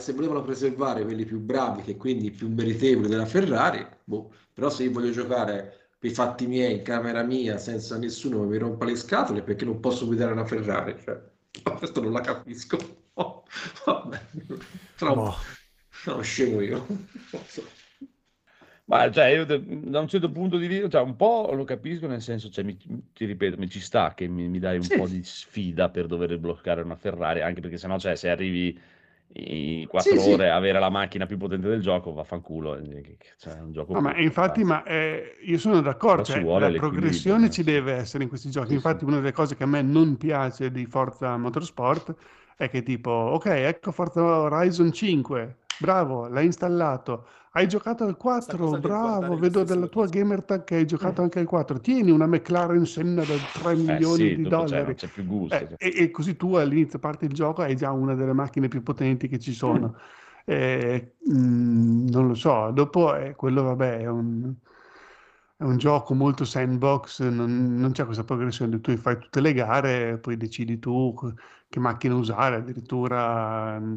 se 0.00 0.12
volevano 0.12 0.42
preservare 0.42 1.04
quelli 1.04 1.24
più 1.24 1.40
bravi, 1.40 1.82
che 1.82 1.96
quindi 1.96 2.30
più 2.30 2.48
meritevoli 2.52 3.08
della 3.08 3.24
Ferrari, 3.26 3.86
boh. 4.04 4.30
Però 4.58 4.70
se 4.70 4.82
io 4.84 4.90
voglio 4.92 5.10
giocare 5.12 5.90
per 5.98 6.10
i 6.10 6.14
fatti 6.14 6.46
miei, 6.48 6.76
in 6.78 6.82
camera 6.82 7.22
mia, 7.22 7.58
senza 7.58 7.96
nessuno 7.96 8.40
che 8.40 8.46
mi 8.46 8.58
rompa 8.58 8.84
le 8.84 8.96
scatole, 8.96 9.42
perché 9.42 9.64
non 9.64 9.78
posso 9.78 10.04
guidare 10.06 10.32
una 10.32 10.44
Ferrari? 10.44 10.96
Cioè, 11.00 11.20
questo 11.78 12.00
non 12.00 12.12
la 12.12 12.20
capisco. 12.20 12.76
Oh, 13.14 13.44
vabbè. 13.86 14.20
Sono, 14.96 15.14
Boh. 15.14 15.34
sono 15.90 16.22
scemo 16.22 16.60
io. 16.60 16.86
Ma 18.86 19.10
cioè, 19.10 19.26
io 19.26 19.44
da 19.44 20.00
un 20.00 20.08
certo 20.08 20.30
punto 20.30 20.56
di 20.56 20.66
vista, 20.66 20.88
cioè, 20.88 21.02
un 21.02 21.14
po' 21.16 21.50
lo 21.52 21.64
capisco, 21.64 22.06
nel 22.06 22.22
senso, 22.22 22.48
cioè, 22.48 22.64
mi- 22.64 22.76
ti 23.12 23.26
ripeto, 23.26 23.58
mi 23.58 23.68
ci 23.68 23.80
sta 23.80 24.14
che 24.14 24.26
mi, 24.28 24.48
mi 24.48 24.58
dai 24.58 24.78
un 24.78 24.84
Sì. 24.86 24.94
po' 24.94 25.06
di 25.06 25.22
sfida 25.22 25.90
per 25.90 26.06
dover 26.06 26.38
bloccare 26.38 26.80
una 26.80 26.96
Ferrari, 26.96 27.42
anche 27.42 27.60
perché 27.60 27.76
sennò, 27.76 27.98
cioè, 27.98 28.16
se 28.16 28.30
arrivi 28.30 28.78
in 29.34 29.86
quattro 29.86 30.12
Sì, 30.12 30.18
sì. 30.18 30.32
ore 30.32 30.50
a 30.50 30.56
avere 30.56 30.78
la 30.78 30.88
macchina 30.90 31.26
più 31.26 31.36
potente 31.36 31.68
del 31.68 31.80
gioco, 31.80 32.12
vaffanculo, 32.12 32.76
eh, 32.76 33.16
cioè, 33.38 33.60
un 33.60 33.72
gioco 33.72 33.92
No, 33.92 34.00
ma 34.00 34.16
infatti, 34.16 34.64
ma 34.64 34.82
eh, 34.84 35.36
io 35.42 35.58
sono 35.58 35.80
d'accordo, 35.80 36.24
cioè, 36.24 36.42
la 36.42 36.70
progressione 36.70 37.46
eh, 37.46 37.50
ci 37.50 37.62
sì. 37.62 37.70
deve 37.70 37.92
essere 37.94 38.22
in 38.22 38.28
questi 38.28 38.50
giochi. 38.50 38.68
Sì, 38.68 38.74
Infatti, 38.74 39.00
sì. 39.00 39.04
una 39.04 39.16
delle 39.16 39.32
cose 39.32 39.54
che 39.54 39.64
a 39.64 39.66
me 39.66 39.82
non 39.82 40.16
piace 40.16 40.70
di 40.70 40.86
Forza 40.86 41.36
Motorsport 41.36 42.14
è 42.56 42.68
che 42.70 42.82
tipo, 42.82 43.10
ok, 43.10 43.46
ecco 43.46 43.92
Forza 43.92 44.22
Horizon 44.22 44.90
5, 44.92 45.56
bravo, 45.78 46.28
l'hai 46.28 46.46
installato. 46.46 47.26
Hai 47.52 47.66
giocato 47.68 48.04
al 48.04 48.16
4, 48.16 48.56
cosa 48.56 48.78
di 48.78 48.90
guardare 48.90 49.30
bravo, 49.30 49.38
vedo 49.38 49.64
dalla 49.64 49.86
tua 49.88 50.06
gamer 50.08 50.44
tag 50.44 50.64
che 50.64 50.76
hai 50.76 50.86
giocato 50.86 51.22
anche 51.22 51.38
al 51.40 51.46
4. 51.46 51.80
Tieni 51.80 52.10
una 52.10 52.26
McLaren 52.26 52.84
Senna 52.86 53.24
da 53.24 53.38
3 53.50 53.72
Eh 53.72 53.74
milioni 53.74 54.28
sì, 54.28 54.36
di 54.36 54.46
dollari. 54.46 54.94
c'è 54.94 55.08
più 55.08 55.24
gusto. 55.24 55.64
Eh, 55.64 55.66
cioè. 55.66 55.76
e, 55.76 55.92
e 56.04 56.10
così 56.10 56.36
tu 56.36 56.54
all'inizio 56.54 56.98
parte 56.98 57.24
il 57.26 57.32
gioco 57.32 57.62
hai 57.62 57.76
già 57.76 57.90
una 57.92 58.14
delle 58.14 58.32
macchine 58.32 58.68
più 58.68 58.82
potenti 58.82 59.28
che 59.28 59.38
ci 59.38 59.52
sono. 59.52 59.96
Eh, 60.44 61.16
mm, 61.30 62.08
non 62.08 62.26
lo 62.28 62.34
so, 62.34 62.70
dopo 62.72 63.14
eh, 63.14 63.34
quello 63.34 63.62
vabbè 63.62 63.98
è 64.00 64.06
un, 64.08 64.54
è 65.56 65.64
un 65.64 65.76
gioco 65.78 66.14
molto 66.14 66.44
sandbox, 66.44 67.22
non, 67.28 67.76
non 67.76 67.92
c'è 67.92 68.04
questa 68.04 68.24
progressione, 68.24 68.80
tu 68.80 68.96
fai 68.96 69.18
tutte 69.18 69.40
le 69.40 69.52
gare, 69.52 70.18
poi 70.18 70.36
decidi 70.36 70.78
tu 70.78 71.14
che 71.68 71.80
macchina 71.80 72.14
usare, 72.14 72.56
addirittura 72.56 73.78
mm, 73.80 73.94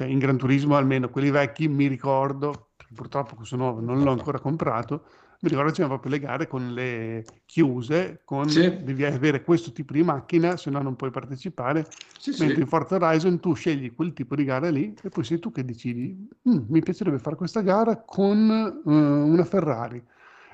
cioè 0.00 0.08
in 0.08 0.18
Gran 0.18 0.38
Turismo 0.38 0.76
almeno 0.76 1.10
quelli 1.10 1.30
vecchi 1.30 1.68
mi 1.68 1.86
ricordo, 1.86 2.70
purtroppo 2.94 3.34
questo 3.34 3.56
nuovo 3.56 3.80
non 3.80 4.02
l'ho 4.02 4.12
ancora 4.12 4.38
comprato, 4.40 5.04
mi 5.40 5.50
ricordo 5.50 5.72
c'erano 5.72 5.98
proprio 5.98 6.12
le 6.12 6.18
gare 6.20 6.46
con 6.48 6.72
le 6.72 7.42
chiuse, 7.44 8.22
con 8.24 8.48
Sì. 8.48 8.82
devi 8.82 9.04
avere 9.04 9.42
questo 9.42 9.72
tipo 9.72 9.92
di 9.92 10.02
macchina, 10.02 10.56
se 10.56 10.70
no 10.70 10.80
non 10.80 10.96
puoi 10.96 11.10
partecipare, 11.10 11.86
Sì, 12.16 12.30
mentre 12.38 12.54
sì. 12.56 12.60
in 12.62 12.66
Forza 12.66 12.94
Horizon 12.96 13.40
tu 13.40 13.52
scegli 13.52 13.94
quel 13.94 14.14
tipo 14.14 14.34
di 14.34 14.44
gara 14.44 14.70
lì 14.70 14.98
e 15.02 15.10
poi 15.10 15.22
sei 15.24 15.38
tu 15.38 15.52
che 15.52 15.66
decidi, 15.66 16.26
"Mm, 16.48 16.64
mi 16.68 16.80
piacerebbe 16.82 17.18
fare 17.18 17.36
questa 17.36 17.60
gara 17.60 18.02
con 18.02 18.82
eh, 18.86 18.90
una 18.90 19.44
Ferrari. 19.44 20.02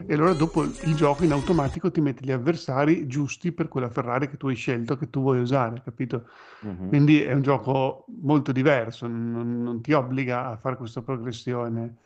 E 0.05 0.15
allora 0.15 0.35
dopo 0.35 0.63
il 0.63 0.95
gioco 0.95 1.25
in 1.25 1.33
automatico 1.33 1.91
ti 1.91 2.01
mette 2.01 2.25
gli 2.25 2.33
avversari 2.33 3.07
giusti 3.07 3.53
per 3.53 3.69
quella 3.69 3.89
Ferrari 3.89 4.29
che 4.29 4.37
tu 4.37 4.49
hai 4.49 4.55
scelto, 4.55 4.97
che 4.97 5.09
tu 5.11 5.21
vuoi 5.21 5.41
usare, 5.41 5.81
capito? 5.83 6.29
Mhm. 6.61 6.89
Quindi 6.89 7.23
è 7.23 7.33
un 7.33 7.43
gioco 7.43 8.05
molto 8.23 8.53
diverso, 8.53 9.07
non, 9.07 9.63
non 9.63 9.81
ti 9.81 9.93
obbliga 9.93 10.49
a 10.49 10.57
fare 10.57 10.77
questa 10.77 11.03
progressione, 11.03 11.97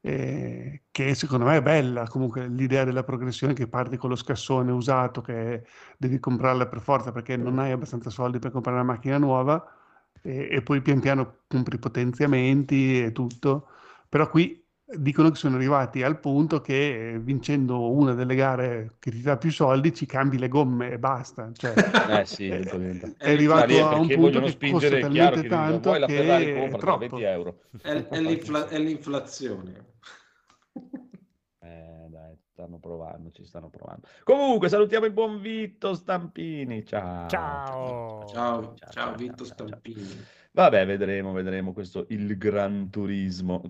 eh, 0.00 0.84
che 0.90 1.14
secondo 1.14 1.44
me 1.44 1.56
è 1.56 1.62
bella. 1.62 2.06
Comunque 2.08 2.48
l'idea 2.48 2.84
della 2.84 3.04
progressione 3.04 3.52
che 3.52 3.68
parti 3.68 3.96
con 3.96 4.08
lo 4.10 4.16
scassone 4.16 4.72
usato, 4.72 5.20
che 5.20 5.64
devi 5.98 6.18
comprarla 6.18 6.66
per 6.68 6.80
forza 6.80 7.12
perché 7.12 7.36
non 7.36 7.58
hai 7.58 7.70
abbastanza 7.72 8.10
soldi 8.10 8.38
per 8.38 8.50
comprare 8.50 8.78
una 8.78 8.86
macchina 8.92 9.18
nuova, 9.18 9.62
e, 10.22 10.48
e 10.50 10.62
poi 10.62 10.80
pian 10.82 11.00
piano 11.00 11.40
compri 11.46 11.78
potenziamenti 11.78 13.02
e 13.02 13.12
tutto. 13.12 13.68
Però 14.08 14.28
qui 14.28 14.58
dicono 14.96 15.30
che 15.30 15.36
sono 15.36 15.56
arrivati 15.56 16.02
al 16.02 16.18
punto 16.18 16.60
che 16.60 17.12
eh, 17.12 17.18
vincendo 17.18 17.90
una 17.90 18.14
delle 18.14 18.34
gare 18.34 18.96
che 18.98 19.10
ti 19.10 19.20
dà 19.20 19.36
più 19.36 19.50
soldi 19.50 19.94
ci 19.94 20.06
cambi 20.06 20.38
le 20.38 20.48
gomme 20.48 20.92
e 20.92 20.98
basta. 20.98 21.50
Cioè, 21.52 21.74
Eh 22.20 22.24
sì, 22.26 22.48
è, 22.48 22.60
ovviamente. 22.60 23.14
è 23.16 23.32
arrivato 23.32 23.66
Lì 23.66 23.76
è 23.76 23.80
a 23.80 23.94
un 23.94 24.06
perché 24.06 24.14
punto 24.14 24.38
vogliono 24.40 24.56
che 24.56 24.70
costa 24.70 24.96
è 24.96 25.00
talmente 25.00 25.34
che 25.34 25.42
dicono, 25.42 25.60
tanto 25.60 25.88
vuoi 25.88 26.00
la 26.00 26.08
Ferrari, 26.08 26.44
che 26.44 26.64
è 26.64 26.70
troppo. 26.76 26.98
20 26.98 27.22
euro. 27.22 27.60
È, 27.80 28.06
è 28.08 28.20
l'infla- 28.20 28.68
è 28.68 28.78
l'inflazione. 28.78 29.88
Eh, 31.62 32.06
dai, 32.08 32.36
stanno 32.52 32.78
provando, 32.78 33.30
ci 33.30 33.44
stanno 33.44 33.70
provando. 33.70 34.08
Comunque, 34.24 34.68
salutiamo 34.68 35.06
il 35.06 35.12
buon 35.12 35.40
Vitto 35.40 35.94
Stampini. 35.94 36.84
Ciao. 36.84 37.28
Ciao. 37.28 38.26
Ciao, 38.26 38.74
ciao, 38.90 39.14
Vitto 39.14 39.44
Stampini. 39.44 40.26
Vabbè, 40.52 40.84
vedremo, 40.84 41.32
vedremo 41.32 41.72
questo 41.72 42.06
il 42.08 42.36
Gran 42.36 42.90
Turismo 42.90 43.62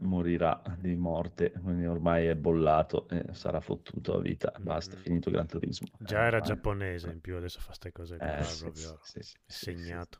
morirà 0.00 0.62
di 0.78 0.94
morte, 0.94 1.50
quindi 1.50 1.84
ormai 1.84 2.26
è 2.26 2.36
bollato 2.36 3.08
e 3.08 3.24
sarà 3.32 3.60
fottuto 3.60 4.14
a 4.14 4.20
vita. 4.20 4.52
Basta, 4.60 4.96
Mm. 4.96 5.00
finito 5.00 5.30
Gran 5.32 5.48
Turismo. 5.48 5.88
Già 5.98 6.22
Eh, 6.22 6.26
era 6.26 6.40
giapponese 6.40 7.10
in 7.10 7.20
più, 7.20 7.36
adesso 7.36 7.58
fa 7.58 7.66
queste 7.66 7.90
cose 7.90 8.16
qua, 8.18 8.38
Eh, 8.38 8.44
sì, 8.44 8.62
proprio 8.62 8.98
sì, 9.02 9.20
sì, 9.20 9.36
segnato. 9.46 10.18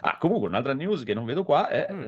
Ah, 0.00 0.16
comunque 0.18 0.48
un'altra 0.48 0.72
news 0.72 1.02
che 1.04 1.12
non 1.14 1.26
vedo 1.26 1.44
qua 1.44 1.68
è, 1.68 1.86
Mm. 1.92 2.02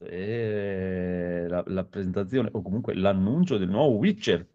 eh, 0.00 1.44
è 1.44 1.46
la, 1.48 1.62
la 1.66 1.84
presentazione 1.84 2.48
o 2.52 2.62
comunque 2.62 2.94
l'annuncio 2.94 3.58
del 3.58 3.68
nuovo 3.68 3.96
Witcher. 3.96 4.46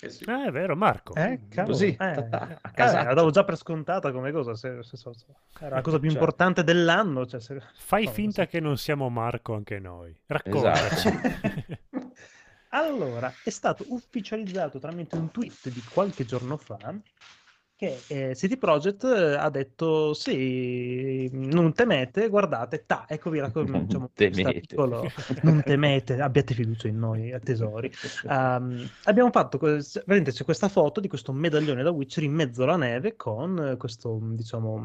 Eh 0.00 0.10
sì. 0.10 0.24
Ah, 0.26 0.46
è 0.46 0.50
vero, 0.50 0.76
Marco. 0.76 1.14
Eh, 1.14 1.40
Così, 1.64 1.96
eh, 1.98 2.04
a 2.04 2.18
eh, 2.18 2.58
casaccio. 2.74 3.06
la 3.08 3.14
davo 3.14 3.30
già 3.30 3.44
per 3.44 3.56
scontata 3.56 4.12
come 4.12 4.32
cosa, 4.32 4.54
se- 4.54 4.82
se- 4.82 4.96
se- 4.96 5.12
se- 5.14 5.24
era 5.60 5.76
la 5.76 5.80
cosa 5.82 5.98
più 5.98 6.08
Cioè. 6.10 6.18
importante 6.18 6.62
dell'anno. 6.64 7.26
Cioè, 7.26 7.40
se- 7.40 7.62
Fai 7.76 8.04
no, 8.04 8.10
finta 8.10 8.42
sì. 8.42 8.48
che 8.48 8.60
non 8.60 8.76
siamo 8.76 9.08
Marco 9.08 9.54
anche 9.54 9.78
noi. 9.78 10.14
Raccontaci. 10.26 11.08
Esatto. 11.08 11.82
Allora, 12.74 13.32
è 13.44 13.50
stato 13.50 13.84
ufficializzato 13.90 14.80
tramite 14.80 15.14
un 15.14 15.30
tweet 15.30 15.68
di 15.68 15.80
qualche 15.92 16.24
giorno 16.24 16.56
fa 16.56 16.76
che 17.76 18.04
eh, 18.06 18.32
CD 18.34 18.56
Projekt 18.58 19.04
eh, 19.04 19.34
ha 19.36 19.50
detto 19.50 20.14
sì, 20.14 21.28
non 21.32 21.72
temete, 21.74 22.28
guardate, 22.28 22.84
ta, 22.86 23.04
eccovi 23.08 23.38
la 23.38 23.50
cosa, 23.50 23.76
Non 23.76 23.84
diciamo, 23.84 24.10
temete. 24.14 24.82
non 25.42 25.62
temete, 25.62 26.20
abbiate 26.20 26.54
fiducia 26.54 26.88
in 26.88 26.98
noi, 26.98 27.30
eh, 27.30 27.40
tesori. 27.40 27.90
Ehm, 28.28 28.88
abbiamo 29.04 29.30
fatto, 29.30 29.58
veramente 29.58 30.32
c'è 30.32 30.44
questa 30.44 30.68
foto 30.68 31.00
di 31.00 31.08
questo 31.08 31.32
medaglione 31.32 31.82
da 31.82 31.90
Witcher 31.90 32.22
in 32.24 32.32
mezzo 32.32 32.62
alla 32.62 32.76
neve 32.76 33.16
con 33.16 33.76
questo, 33.78 34.18
diciamo, 34.22 34.82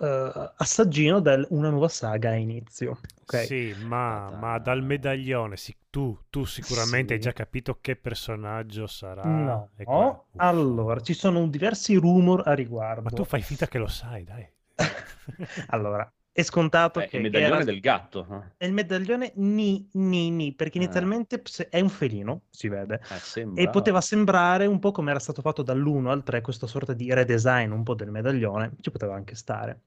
eh, 0.00 0.52
assaggino 0.56 1.20
del 1.20 1.46
una 1.50 1.70
nuova 1.70 1.88
saga 1.88 2.30
a 2.30 2.34
inizio. 2.36 3.00
ok? 3.22 3.34
Sì, 3.36 3.74
ma, 3.74 4.30
ma 4.30 4.58
dal 4.58 4.82
medaglione, 4.82 5.56
sì, 5.58 5.76
tu, 5.90 6.18
tu 6.30 6.44
sicuramente 6.44 7.12
hai 7.14 7.20
Sì. 7.20 7.20
già 7.20 7.32
capito 7.32 7.78
che 7.80 7.96
personaggio 7.96 8.86
sarà. 8.86 9.46
No, 9.46 9.70
e 9.76 9.88
Uff. 10.32 10.34
allora 10.36 11.00
ci 11.00 11.14
sono 11.14 11.48
diversi 11.48 11.96
rumor 11.96 12.46
a 12.46 12.52
riguardo. 12.54 13.02
Ma 13.02 13.10
tu 13.12 13.24
fai 13.24 13.40
finta 13.42 13.68
che 13.68 13.78
lo 13.78 13.86
sai, 13.86 14.24
dai. 14.24 14.50
allora, 15.68 16.10
è 16.36 16.42
scontato 16.42 16.98
Eh, 16.98 17.06
che 17.06 17.16
il 17.18 17.22
medaglione 17.22 17.54
era- 17.54 17.64
del 17.64 17.78
gatto. 17.78 18.26
eh. 18.28 18.54
è 18.56 18.66
il 18.66 18.72
medaglione 18.72 19.30
ni 19.36 19.88
ni 19.92 20.30
ni, 20.30 20.52
perché 20.52 20.78
Ah. 20.78 20.82
inizialmente 20.82 21.38
ps- 21.38 21.68
è 21.70 21.80
un 21.80 21.88
felino, 21.88 22.42
si 22.50 22.68
vede. 22.68 22.94
Eh, 23.08 23.14
sembra- 23.18 23.62
E 23.62 23.70
poteva 23.70 24.00
sembrare 24.00 24.66
un 24.66 24.80
po' 24.80 24.90
come 24.90 25.10
era 25.10 25.20
stato 25.20 25.40
fatto 25.42 25.62
dall'1 25.62 26.10
al 26.10 26.24
3, 26.24 26.40
questa 26.40 26.66
sorta 26.66 26.92
di 26.92 27.12
redesign 27.14 27.70
un 27.70 27.84
po' 27.84 27.94
del 27.94 28.10
medaglione, 28.10 28.72
ci 28.80 28.90
poteva 28.90 29.14
anche 29.14 29.36
stare. 29.36 29.80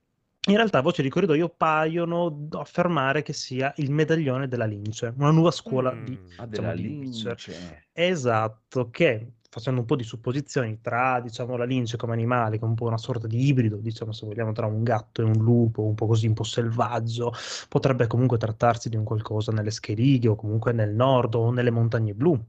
In 0.48 0.56
realtà, 0.56 0.80
voci 0.80 1.02
di 1.02 1.10
corridoio 1.10 1.50
paiono 1.50 2.48
affermare 2.52 3.22
che 3.22 3.34
sia 3.34 3.74
il 3.78 3.92
medaglione 3.92 4.48
della 4.48 4.64
lince, 4.64 5.14
una 5.18 5.32
nuova 5.32 5.52
scuola 5.52 5.92
Mm. 5.92 6.06
di 6.06 6.18
Ah, 6.38 6.46
diciamo, 6.46 6.74
di 6.74 6.88
Witcher. 6.88 7.36
lince. 7.36 7.86
Esatto, 7.92 8.90
che 8.90 9.34
facendo 9.50 9.80
un 9.82 9.86
po' 9.86 9.96
di 9.96 10.04
supposizioni 10.04 10.80
tra, 10.82 11.20
diciamo, 11.22 11.56
la 11.58 11.66
lince 11.66 11.98
come 11.98 12.14
animale, 12.14 12.58
che 12.58 12.64
è 12.66 12.68
un 12.68 12.76
po' 12.76 12.86
una 12.86 12.98
sorta 12.98 13.28
di 13.28 13.46
ibrido, 13.48 13.78
diciamo, 13.78 14.12
se 14.12 14.26
vogliamo, 14.26 14.52
tra 14.52 14.66
un 14.68 14.84
gatto 14.84 15.22
e 15.22 15.26
un 15.26 15.34
lupo, 15.42 15.84
un 15.84 15.96
po' 15.96 16.08
così, 16.08 16.28
un 16.28 16.34
po' 16.34 16.44
selvaggio, 16.44 17.34
potrebbe 17.70 18.08
comunque 18.08 18.38
trattarsi 18.38 18.90
di 18.90 18.96
un 18.98 19.04
qualcosa 19.04 19.52
nelle 19.52 19.72
Scherighe 19.72 20.28
o 20.30 20.36
comunque 20.36 20.72
nel 20.74 20.94
nord 20.94 21.36
o 21.36 21.52
nelle 21.52 21.72
montagne 21.72 22.14
blu, 22.14 22.40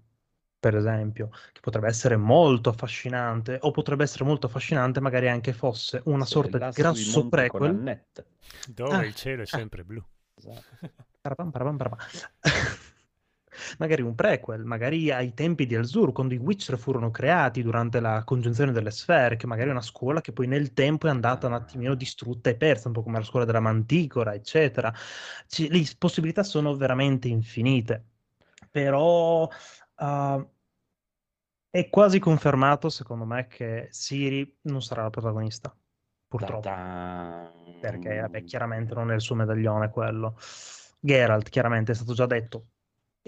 per 0.61 0.77
esempio, 0.77 1.29
che 1.53 1.61
potrebbe 1.61 1.87
essere 1.87 2.17
molto 2.17 2.71
affascinante, 2.71 3.59
o 3.63 3.71
potrebbe 3.71 4.03
essere 4.03 4.25
molto 4.25 4.47
affascinante 4.47 5.01
magari 5.01 5.29
anche 5.29 5.53
fosse 5.53 6.03
una 6.07 6.25
Sì, 6.25 6.33
sorta 6.33 6.59
di 6.59 6.71
grasso 6.73 7.29
prequel. 7.29 8.03
Dove 8.67 8.97
Ah. 8.97 9.05
il 9.05 9.15
cielo 9.15 9.43
è 9.43 9.47
sempre 9.47 9.85
blu. 9.85 10.03
Esatto. 10.35 10.77
Parapam, 11.21 11.51
parapam, 11.51 11.77
parapam. 11.77 11.99
Magari 13.79 14.03
un 14.03 14.15
prequel, 14.15 14.65
magari 14.65 15.11
ai 15.11 15.35
tempi 15.35 15.67
di 15.67 15.75
Alzur, 15.75 16.13
quando 16.13 16.35
i 16.35 16.39
Witcher 16.39 16.79
furono 16.79 17.11
creati 17.11 17.63
durante 17.63 18.01
la 18.01 18.23
congiunzione 18.25 18.73
delle 18.73 18.91
sfere, 18.91 19.37
che 19.37 19.47
magari 19.47 19.69
è 19.69 19.73
una 19.73 19.83
scuola 19.83 20.21
che 20.21 20.33
poi 20.33 20.47
nel 20.47 20.73
tempo 20.73 21.07
è 21.07 21.11
andata 21.11 21.47
un 21.47 21.55
attimino 21.55 21.95
distrutta 21.95 22.51
e 22.51 22.57
persa, 22.57 22.89
un 22.89 22.95
po' 22.95 23.03
come 23.03 23.19
la 23.19 23.25
scuola 23.25 23.45
della 23.45 23.61
Manticora, 23.61 24.35
eccetera. 24.35 24.93
Ci- 25.47 25.69
le 25.71 25.85
possibilità 25.99 26.43
sono 26.43 26.75
veramente 26.77 27.29
infinite, 27.29 28.05
però 28.71 29.43
uh, 29.45 30.49
è 31.71 31.89
quasi 31.91 32.19
confermato, 32.19 32.89
secondo 32.89 33.25
me, 33.25 33.47
che 33.47 33.89
Siri 33.91 34.59
non 34.63 34.83
sarà 34.83 35.03
la 35.03 35.11
protagonista, 35.11 35.75
purtroppo 36.27 36.61
Ta-ta. 36.61 37.53
perché 37.81 38.21
vabbè, 38.21 38.45
chiaramente 38.45 38.95
non 38.95 39.11
è 39.11 39.15
il 39.15 39.21
suo 39.21 39.35
medaglione 39.35 39.91
quello. 39.91 40.37
Geralt, 41.01 41.49
chiaramente 41.49 41.93
è 41.93 41.95
stato 41.95 42.15
già 42.15 42.27
detto, 42.27 42.67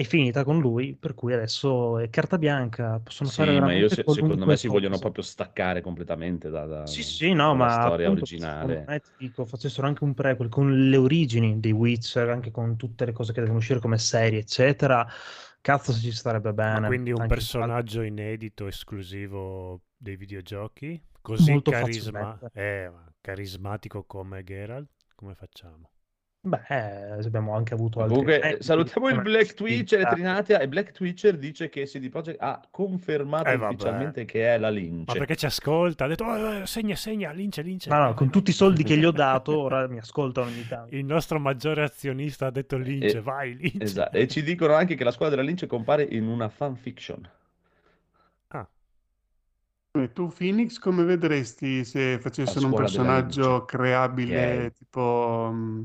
è 0.01 0.05
finita 0.05 0.45
con 0.45 0.59
lui, 0.61 0.95
per 0.95 1.15
cui 1.15 1.33
adesso 1.35 1.99
è 1.99 2.09
carta 2.11 2.39
bianca, 2.39 2.99
possono 3.01 3.29
Sì, 3.29 3.43
fare 3.43 3.61
ma 3.61 3.73
io 3.73 3.89
se- 3.89 4.05
secondo 4.07 4.47
me 4.47 4.57
si 4.57 4.67
vogliono 4.69 4.97
cosa. 4.97 4.99
proprio 4.99 5.23
staccare 5.23 5.81
completamente 5.81 6.49
da, 6.51 6.67
da- 6.67 6.85
Sì, 6.85 7.03
sì, 7.05 7.33
no, 7.33 7.55
dalla 7.55 7.55
ma 7.55 7.69
storia 7.69 8.07
appunto, 8.07 8.27
originale. 8.27 8.85
me, 8.87 9.01
ti 9.01 9.11
dico, 9.17 9.45
facessero 9.45 9.87
anche 9.87 10.03
un 10.03 10.13
prequel 10.13 10.49
con 10.49 10.89
le 10.89 10.97
origini 10.97 11.61
dei 11.61 11.71
Witcher, 11.73 12.29
anche 12.31 12.51
con 12.51 12.77
tutte 12.77 13.05
le 13.05 13.13
cose 13.13 13.33
che 13.33 13.41
devono 13.41 13.59
uscire 13.59 13.79
come 13.79 13.97
serie, 13.99 14.41
eccetera. 14.41 15.07
Cazzo 15.61 15.93
se 15.93 16.01
ci 16.01 16.13
starebbe 16.13 16.53
bene. 16.53 16.81
Ma 16.81 16.87
quindi 16.89 17.13
un 17.13 17.27
personaggio 17.27 18.03
inedito 18.03 18.67
esclusivo 18.67 19.83
dei 19.97 20.17
videogiochi? 20.17 21.01
Così 21.21 21.63
carisma- 21.63 22.39
eh, 22.53 22.89
ma 22.93 23.13
carismatico 23.21 24.05
come 24.05 24.43
Geralt? 24.43 24.89
Come 25.15 25.35
facciamo? 25.35 25.91
Beh, 26.43 26.63
eh, 26.69 27.11
abbiamo 27.27 27.55
anche 27.55 27.75
avuto 27.75 27.99
altri 28.01 28.17
Comunque, 28.17 28.39
esempi, 28.43 28.63
salutiamo 28.65 29.09
il 29.11 29.21
Black 29.21 29.53
Twitcher 29.53 30.01
e 30.01 30.03
Ah, 30.05 30.09
Trinatia 30.09 30.59
e 30.61 30.69
Black 30.69 30.93
Twitcher 30.93 31.37
dice 31.37 31.69
che 31.69 31.85
CD 31.85 32.09
Projekt 32.09 32.41
ha 32.41 32.67
confermato 32.71 33.51
Eh, 33.51 33.57
ufficialmente 33.57 34.25
che 34.25 34.55
è 34.55 34.59
la 34.59 34.69
Ma 34.69 34.75
lince. 34.75 35.19
perché 35.19 35.37
ci 35.37 35.45
ascolta? 35.45 36.05
Ha 36.05 36.09
detto, 36.09 36.25
"Oh, 36.25 36.55
eh, 36.55 36.67
segna, 36.67 36.95
segna, 36.97 37.31
lince, 37.33 37.61
lince. 37.61 37.91
No, 37.91 37.99
no, 38.05 38.15
con 38.15 38.31
tutti 38.31 38.51
i 38.51 38.55
soldi 38.55 38.85
che 38.85 38.97
gli 38.97 39.05
ho 39.05 39.11
dato, 39.11 39.59
ora 39.59 39.87
mi 39.87 39.99
ascoltano 39.99 40.47
ogni 40.47 40.67
tanto. 40.67 40.95
Il 40.95 41.05
nostro 41.05 41.39
maggiore 41.39 41.83
azionista 41.83 42.47
ha 42.47 42.51
detto 42.51 42.79
lince, 42.79 43.19
E- 43.19 43.21
vai, 43.21 43.55
lince. 43.55 43.83
Esatto. 43.83 44.17
E 44.17 44.27
ci 44.27 44.43
dicono 44.43 44.73
anche 44.73 44.95
che 44.95 45.05
la 45.05 45.11
squadra 45.11 45.37
della 45.37 45.47
lince 45.47 45.67
compare 45.67 46.05
in 46.05 46.27
una 46.27 46.49
fanfiction. 46.49 47.29
Ah, 48.49 48.67
E 49.93 50.13
tu, 50.13 50.29
Phoenix, 50.29 50.79
come 50.79 51.03
vedresti 51.05 51.85
se 51.85 52.19
facessero 52.21 52.65
un 52.67 52.73
personaggio 52.75 53.65
creabile 53.65 54.67
Ok. 54.67 54.73
tipo 54.73 55.51
mm, 55.53 55.83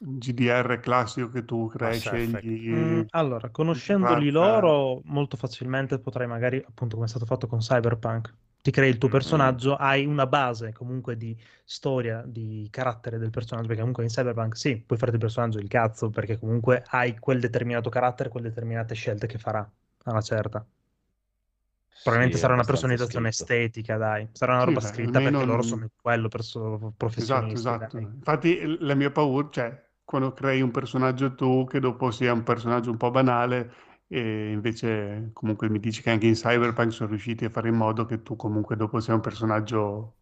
GDR 0.00 0.78
classico 0.80 1.28
che 1.30 1.44
tu 1.44 1.66
crei, 1.68 1.98
scegli? 2.00 2.44
Mm, 2.70 3.00
allora, 3.10 3.50
conoscendoli 3.50 4.30
loro, 4.30 5.00
molto 5.04 5.36
facilmente 5.36 5.98
potrei 5.98 6.26
magari, 6.26 6.58
appunto 6.66 6.94
come 6.94 7.06
è 7.06 7.08
stato 7.08 7.24
fatto 7.26 7.46
con 7.46 7.58
Cyberpunk, 7.60 8.32
ti 8.62 8.70
crei 8.70 8.90
il 8.90 8.98
tuo 8.98 9.08
Mm. 9.08 9.12
personaggio, 9.12 9.74
hai 9.76 10.04
una 10.06 10.26
base 10.26 10.72
comunque 10.72 11.16
di 11.16 11.36
storia, 11.64 12.22
di 12.26 12.68
carattere 12.70 13.18
del 13.18 13.30
personaggio, 13.30 13.66
perché 13.66 13.80
comunque 13.80 14.04
in 14.04 14.10
Cyberpunk 14.10 14.56
sì, 14.56 14.76
puoi 14.80 14.98
farti 14.98 15.14
il 15.14 15.20
personaggio 15.20 15.58
il 15.58 15.68
cazzo, 15.68 16.10
perché 16.10 16.38
comunque 16.38 16.84
hai 16.90 17.18
quel 17.18 17.40
determinato 17.40 17.88
carattere, 17.90 18.28
quelle 18.28 18.48
determinate 18.48 18.94
scelte 18.94 19.26
che 19.26 19.38
farà, 19.38 19.60
a 19.60 20.10
una 20.10 20.20
certa. 20.20 20.64
Probabilmente 22.00 22.36
Sì, 22.36 22.42
sarà 22.42 22.54
una 22.54 22.64
personalizzazione 22.64 23.30
scritto. 23.30 23.52
estetica, 23.52 23.96
dai. 23.96 24.28
Sarà 24.32 24.52
una 24.54 24.60
Sì, 24.62 24.66
roba 24.66 24.80
beh, 24.80 24.88
scritta 24.88 25.20
perché 25.20 25.44
loro 25.44 25.62
sono 25.62 25.88
quello 26.00 26.28
perso- 26.28 26.94
Esatto, 26.96 26.96
professionisti. 26.96 27.54
esatto. 27.58 27.96
dai. 27.96 28.02
Infatti 28.04 28.76
la 28.80 28.94
mia 28.94 29.10
paura, 29.10 29.48
cioè, 29.50 29.87
quando 30.08 30.32
crei 30.32 30.62
un 30.62 30.70
personaggio 30.70 31.34
tu 31.34 31.64
che 31.66 31.80
dopo 31.80 32.10
sia 32.10 32.32
un 32.32 32.42
personaggio 32.42 32.90
un 32.90 32.96
po' 32.96 33.10
banale, 33.10 33.72
E 34.10 34.50
invece 34.52 35.30
comunque 35.34 35.68
mi 35.68 35.78
dici 35.80 36.00
che 36.02 36.08
anche 36.10 36.26
in 36.26 36.32
Cyberpunk 36.34 36.92
sono 36.92 37.10
riusciti 37.10 37.44
a 37.44 37.50
fare 37.50 37.68
in 37.68 37.74
modo 37.74 38.06
che 38.06 38.22
tu 38.22 38.36
comunque 38.36 38.74
dopo 38.76 39.00
sia 39.00 39.12
un 39.14 39.20
personaggio 39.20 40.16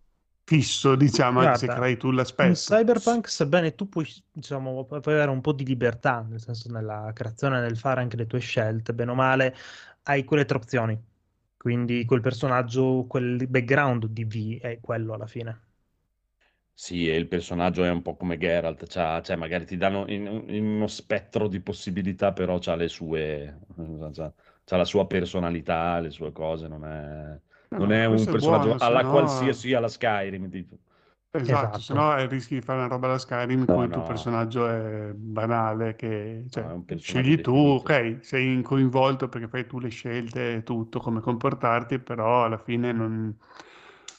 fisso, 0.45 0.97
diciamo, 0.97 1.39
anche 1.41 1.55
se 1.57 1.69
Guarda, 1.69 1.71
crei 1.71 1.97
tu 1.97 2.11
In 2.39 2.53
l'aspetto. 2.53 2.53
Cyberpunk, 2.53 3.29
sebbene 3.29 3.75
tu 3.75 3.89
puoi, 3.89 4.07
diciamo, 4.31 4.85
pu- 4.85 5.01
puoi 5.01 5.15
avere 5.15 5.31
un 5.31 5.41
po' 5.41 5.53
di 5.53 5.65
libertà, 5.65 6.21
nel 6.23 6.41
senso 6.41 6.71
nella 6.71 7.11
creazione, 7.15 7.61
nel 7.61 7.77
fare 7.79 8.01
anche 8.03 8.17
le 8.17 8.27
tue 8.27 8.41
scelte, 8.41 8.93
bene 8.95 9.13
o 9.13 9.15
male, 9.15 9.55
hai 10.05 10.25
quelle 10.25 10.45
tre 10.45 10.57
opzioni. 10.59 11.03
Quindi 11.57 12.05
quel 12.05 12.21
personaggio, 12.21 13.07
quel 13.09 13.47
background 13.49 14.07
di 14.07 14.25
V 14.25 14.61
è 14.61 14.81
quello 14.81 15.15
alla 15.15 15.27
fine. 15.27 15.63
Sì, 16.79 17.09
e 17.09 17.17
il 17.17 17.27
personaggio 17.27 17.85
è 17.85 17.91
un 17.91 18.03
po' 18.03 18.17
come 18.17 18.37
Geralt, 18.37 18.87
c'ha- 18.87 19.23
cioè 19.23 19.35
magari 19.37 19.65
ti 19.65 19.77
danno 19.79 20.05
in, 20.09 20.27
in 20.49 20.65
uno 20.67 20.87
spettro 20.89 21.49
di 21.49 21.61
possibilità, 21.61 22.33
però 22.35 22.59
c'ha 22.59 22.75
le 22.77 22.89
sue, 22.89 23.61
c'ha, 24.13 24.33
c'ha 24.65 24.77
la 24.77 24.85
sua 24.85 25.07
personalità, 25.07 25.99
le 26.01 26.11
sue 26.11 26.33
cose, 26.33 26.69
non 26.69 26.85
è, 26.85 27.41
No, 27.71 27.79
non 27.79 27.93
no, 27.93 27.93
è 27.93 28.05
un 28.05 28.29
questo 28.29 28.31
è 28.31 28.35
personaggio 28.35 28.75
buono, 28.75 28.79
se 28.79 28.95
alla 28.95 29.07
no- 29.07 29.07
qualsiasi, 29.07 29.73
alla 29.73 29.89
Skyrim, 29.89 30.51
tipo. 30.51 30.79
Esatto, 31.31 31.83
se 31.83 31.93
no 31.93 32.03
Esatto. 32.03 32.17
eh, 32.17 32.27
rischi 32.29 32.55
di 32.55 32.63
fare 32.63 32.79
una 32.79 32.89
roba 32.89 33.09
da 33.09 33.19
Skyrim 33.19 33.61
in 33.61 33.69
No, 33.69 33.69
cui 33.69 33.85
il 33.85 33.91
tuo 33.91 34.01
no. 34.01 34.03
personaggio 34.03 34.67
è 34.67 35.13
banale, 35.15 35.95
che 35.95 36.47
cioè, 36.49 36.63
No, 36.63 36.71
è 36.71 36.73
un 36.73 36.85
personaggio 36.85 37.31
scegli 37.31 37.41
tu, 37.43 37.55
definito. 37.55 37.81
ok, 37.81 38.21
sei 38.23 38.63
coinvolto 38.63 39.29
perché 39.29 39.47
fai 39.47 39.67
tu 39.67 39.79
le 39.79 39.91
scelte 39.91 40.55
e 40.55 40.63
tutto, 40.63 40.99
come 40.99 41.21
comportarti, 41.21 41.99
però 41.99 42.45
alla 42.45 42.57
fine 42.57 42.91
non, 42.93 43.37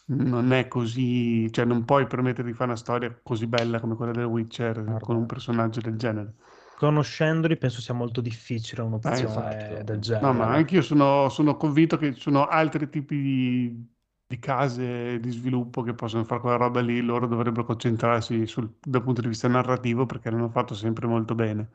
non 0.08 0.52
è 0.54 0.68
così, 0.68 1.52
cioè 1.52 1.66
non 1.66 1.86
puoi 1.86 2.08
permettere 2.08 2.48
di 2.48 2.54
fare 2.54 2.66
una 2.72 2.76
storia 2.78 3.18
così 3.24 3.48
bella 3.48 3.80
come 3.80 3.96
quella 3.96 4.12
del 4.12 4.26
Witcher 4.26 4.84
Guarda. 4.86 5.00
con 5.00 5.16
un 5.16 5.26
personaggio 5.26 5.82
del 5.82 5.96
genere. 5.98 6.36
Conoscendoli, 6.74 7.58
penso 7.58 7.82
sia 7.82 7.94
molto 7.94 8.22
difficile 8.22 8.82
un'opzione 8.84 9.82
esatto. 9.82 9.84
del 9.84 10.00
No, 10.20 10.34
genere. 10.34 10.34
ma 10.34 10.48
anche 10.52 10.76
io 10.76 10.82
sono, 10.82 11.30
sono 11.30 11.56
convinto 11.58 11.98
che 11.98 12.14
ci 12.16 12.22
sono 12.22 12.48
altri 12.48 12.90
tipi 12.90 13.22
di, 13.22 13.96
di 14.26 14.40
case 14.40 15.20
di 15.20 15.30
sviluppo 15.32 15.84
che 15.84 15.94
possono 15.94 16.24
fare 16.24 16.42
quella 16.42 16.56
roba 16.58 16.82
lì, 16.82 17.02
loro 17.02 17.28
dovrebbero 17.28 17.66
concentrarsi 17.66 18.48
sul, 18.48 18.78
dal 18.82 19.04
punto 19.04 19.22
di 19.22 19.28
vista 19.28 19.48
narrativo 19.48 20.06
perché 20.08 20.32
l'hanno 20.32 20.50
fatto 20.50 20.74
sempre 20.74 21.06
molto 21.08 21.36
bene. 21.36 21.70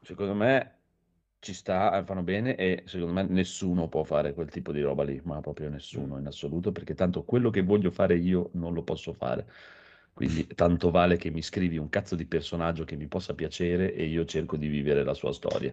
Secondo 0.00 0.34
me 0.34 0.75
ci 1.46 1.54
sta, 1.54 1.96
eh, 1.98 2.04
fanno 2.04 2.22
bene 2.22 2.56
e 2.56 2.82
secondo 2.86 3.12
me 3.12 3.22
nessuno 3.22 3.88
può 3.88 4.02
fare 4.02 4.34
quel 4.34 4.50
tipo 4.50 4.72
di 4.72 4.80
roba 4.80 5.04
lì, 5.04 5.20
ma 5.24 5.40
proprio 5.40 5.68
nessuno 5.68 6.18
in 6.18 6.26
assoluto, 6.26 6.72
perché 6.72 6.94
tanto 6.94 7.22
quello 7.24 7.50
che 7.50 7.62
voglio 7.62 7.90
fare 7.92 8.16
io 8.16 8.50
non 8.54 8.74
lo 8.74 8.82
posso 8.82 9.12
fare. 9.12 9.46
Quindi 10.12 10.46
tanto 10.48 10.90
vale 10.90 11.16
che 11.16 11.30
mi 11.30 11.42
scrivi 11.42 11.76
un 11.78 11.88
cazzo 11.88 12.16
di 12.16 12.26
personaggio 12.26 12.84
che 12.84 12.96
mi 12.96 13.06
possa 13.06 13.34
piacere 13.34 13.94
e 13.94 14.04
io 14.06 14.24
cerco 14.24 14.56
di 14.56 14.66
vivere 14.66 15.04
la 15.04 15.14
sua 15.14 15.32
storia, 15.32 15.72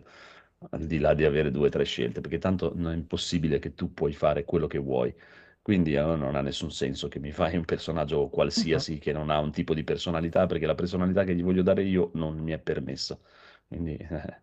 al 0.72 0.86
di 0.86 1.00
là 1.00 1.14
di 1.16 1.26
avere 1.26 1.50
due 1.52 1.68
o 1.68 1.70
tre 1.70 1.84
scelte, 1.86 2.22
perché 2.22 2.38
tanto 2.38 2.74
non 2.76 2.92
è 2.92 2.96
impossibile 2.96 3.58
che 3.60 3.74
tu 3.74 3.94
puoi 3.94 4.14
fare 4.14 4.44
quello 4.46 4.68
che 4.68 4.78
vuoi. 4.78 5.14
Quindi 5.62 5.96
eh, 5.96 6.02
non 6.02 6.36
ha 6.36 6.42
nessun 6.42 6.72
senso 6.72 7.08
che 7.08 7.18
mi 7.20 7.32
fai 7.32 7.56
un 7.58 7.66
personaggio 7.66 8.28
qualsiasi 8.30 9.00
che 9.00 9.12
non 9.12 9.30
ha 9.32 9.40
un 9.40 9.52
tipo 9.52 9.74
di 9.74 9.84
personalità, 9.84 10.46
perché 10.46 10.66
la 10.68 10.76
personalità 10.76 11.24
che 11.24 11.34
gli 11.36 11.44
voglio 11.44 11.64
dare 11.64 11.84
io 11.84 12.12
non 12.14 12.38
mi 12.38 12.52
è 12.52 12.60
permessa. 12.60 13.18
Quindi 13.68 13.96
eh, 13.98 14.42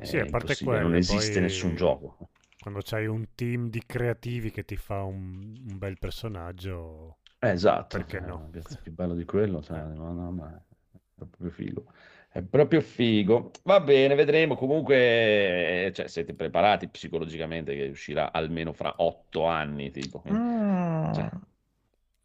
Sì, 0.00 0.16
a 0.18 0.24
parte 0.26 0.56
impossibile, 0.56 0.80
non 0.80 0.94
quello, 0.94 0.96
esiste 0.96 1.38
poi- 1.38 1.40
nessun 1.40 1.74
gioco. 1.74 2.30
Quando 2.58 2.80
c'hai 2.82 3.06
un 3.06 3.34
team 3.34 3.68
di 3.70 3.82
creativi 3.86 4.50
che 4.50 4.64
ti 4.64 4.76
fa 4.76 5.02
un, 5.04 5.62
un 5.68 5.78
bel 5.78 5.98
personaggio, 5.98 7.18
Eh, 7.38 7.50
esatto, 7.50 7.98
Perché 7.98 8.18
cioè, 8.18 8.20
no? 8.20 8.50
cazzo, 8.52 8.78
più 8.82 8.92
bello 8.92 9.14
di 9.14 9.24
quello, 9.24 9.62
cioè, 9.62 9.82
no, 9.82 10.12
no, 10.12 10.30
ma 10.32 10.56
è 10.56 10.94
proprio 11.14 11.50
figo. 11.50 11.92
È 12.30 12.42
proprio 12.42 12.80
figo. 12.80 13.50
Va 13.64 13.80
bene, 13.80 14.14
vedremo. 14.14 14.56
Comunque, 14.56 15.90
cioè, 15.94 16.08
siete 16.08 16.34
preparati 16.34 16.88
psicologicamente 16.88 17.74
che 17.74 17.88
uscirà 17.88 18.32
almeno 18.32 18.72
fra 18.72 18.94
otto 18.98 19.44
anni, 19.46 19.90
tipo. 19.90 20.22
Mm. 20.28 21.10
Cioè, 21.10 21.30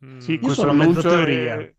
mm, 0.06 0.36
Sì, 0.36 0.40
questo 0.40 0.70
sono 0.70 0.72
annuncio 0.72 1.04
teoria. 1.06 1.58
è, 1.58 1.76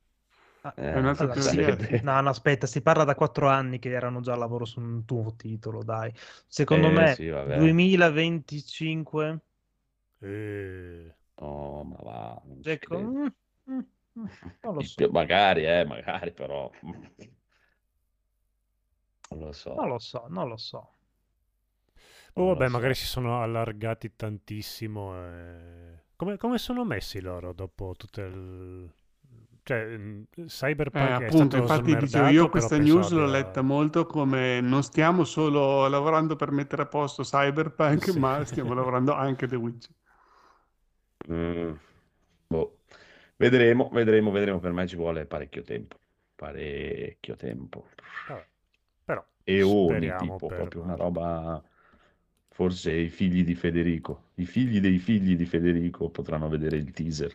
eh, 0.77 0.91
allora, 0.91 1.35
No, 2.03 2.21
no, 2.21 2.29
aspetta, 2.31 2.67
si 2.67 2.83
parla 2.83 3.05
da 3.05 3.15
quattro 3.15 3.49
anni 3.49 3.79
che 3.79 3.91
erano 3.91 4.21
già 4.21 4.33
al 4.35 4.39
lavoro 4.39 4.65
su 4.65 4.81
un 4.81 5.05
tuo 5.05 5.35
titolo, 5.37 5.83
dai. 5.83 6.13
Secondo 6.47 6.91
Eh, 6.91 6.91
me, 6.91 7.23
sì, 7.23 7.29
vabbè. 7.29 7.77
2025, 8.05 9.41
eh, 10.23 11.15
Oh, 11.39 11.85
ma 11.85 11.97
va, 12.03 12.43
ecco, 12.65 12.99
mm, 12.99 13.27
mm, 13.71 13.81
mm, 14.19 14.27
non 14.63 14.75
lo 14.75 14.83
so, 14.83 15.11
Magari, 15.11 15.65
eh, 15.67 15.85
magari, 15.85 16.33
però. 16.33 16.71
Non 19.31 19.41
lo 19.41 19.53
so. 19.53 19.75
non 19.75 19.89
lo 19.89 19.99
so, 19.99 20.27
non 20.29 20.49
lo 20.49 20.57
so. 20.57 20.95
Oh, 22.35 22.47
vabbè, 22.47 22.69
so. 22.69 22.69
magari 22.69 22.95
si 22.95 23.07
sono 23.07 23.43
allargati 23.43 24.15
tantissimo. 24.17 25.15
e- 25.17 26.01
Come, 26.17 26.37
come 26.37 26.59
sono 26.59 26.85
messi 26.85 27.21
loro 27.21 27.53
dopo 27.53 27.95
tutto 27.97 28.21
il... 28.23 28.93
Cioè, 29.65 29.97
mm, 29.97 30.23
Eh, 30.35 30.45
Cyberpunk 30.47 31.21
è 31.21 31.25
appunto, 31.27 31.57
stato 31.57 31.57
infatti 31.59 31.97
dicevo, 31.97 32.27
io 32.29 32.49
questa 32.49 32.79
news 32.79 33.11
l'ho 33.11 33.23
abbia- 33.25 33.39
letta 33.39 33.63
molto 33.63 34.07
come 34.07 34.61
non 34.61 34.83
stiamo 34.83 35.25
solo 35.25 35.87
lavorando 35.89 36.35
per 36.37 36.51
mettere 36.51 36.83
a 36.83 36.87
posto 36.87 37.23
Cyberpunk, 37.23 38.11
Sì. 38.11 38.19
ma 38.19 38.45
stiamo 38.45 38.75
lavorando 38.75 39.13
anche 39.15 39.47
The 39.47 39.57
Witcher. 39.57 39.95
Mm, 41.29 41.73
boh. 42.49 42.79
Vedremo, 43.37 43.89
vedremo, 43.91 44.31
vedremo. 44.31 44.59
Per 44.61 44.73
me 44.73 44.87
ci 44.87 44.97
vuole 44.97 45.27
parecchio 45.27 45.63
tempo. 45.63 45.97
Parecchio 46.35 47.37
tempo. 47.37 47.87
Vabbè, 48.27 48.47
però 49.05 49.25
Eoni, 49.45 49.85
speriamo 49.85 50.35
tipo, 50.35 50.47
per 50.47 50.57
proprio 50.59 50.83
una 50.83 50.95
roba. 50.97 51.63
Forse 52.49 52.93
i 52.93 53.09
figli 53.09 53.45
di 53.45 53.55
Federico, 53.55 54.31
i 54.35 54.45
figli 54.47 54.81
dei 54.81 54.99
figli 54.99 55.37
di 55.37 55.47
Federico 55.47 56.11
potranno 56.11 56.49
vedere 56.49 56.77
il 56.77 56.91
teaser. 56.93 57.35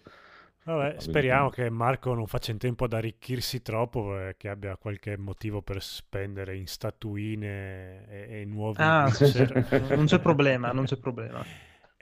Vabbè, 0.67 0.99
speriamo 0.99 1.49
che 1.49 1.69
Marco 1.69 2.13
non 2.13 2.27
faccia 2.27 2.51
in 2.51 2.57
tempo 2.57 2.83
ad 2.83 2.91
arricchirsi 2.91 3.61
troppo 3.61 4.19
e 4.19 4.35
che 4.37 4.49
abbia 4.49 4.75
qualche 4.75 5.17
motivo 5.17 5.61
per 5.61 5.81
spendere 5.81 6.57
in 6.57 6.67
statuine 6.67 8.05
e, 8.09 8.41
e 8.41 8.45
nuovi 8.45 8.83
Ah, 8.83 9.09
sì, 9.11 9.25
sì, 9.25 9.45
Witcher. 9.45 9.93
non 9.93 10.05
c'è 10.05 10.19
problema, 10.19 10.71
non 10.71 10.85
c'è 10.85 10.97
problema. 10.97 11.45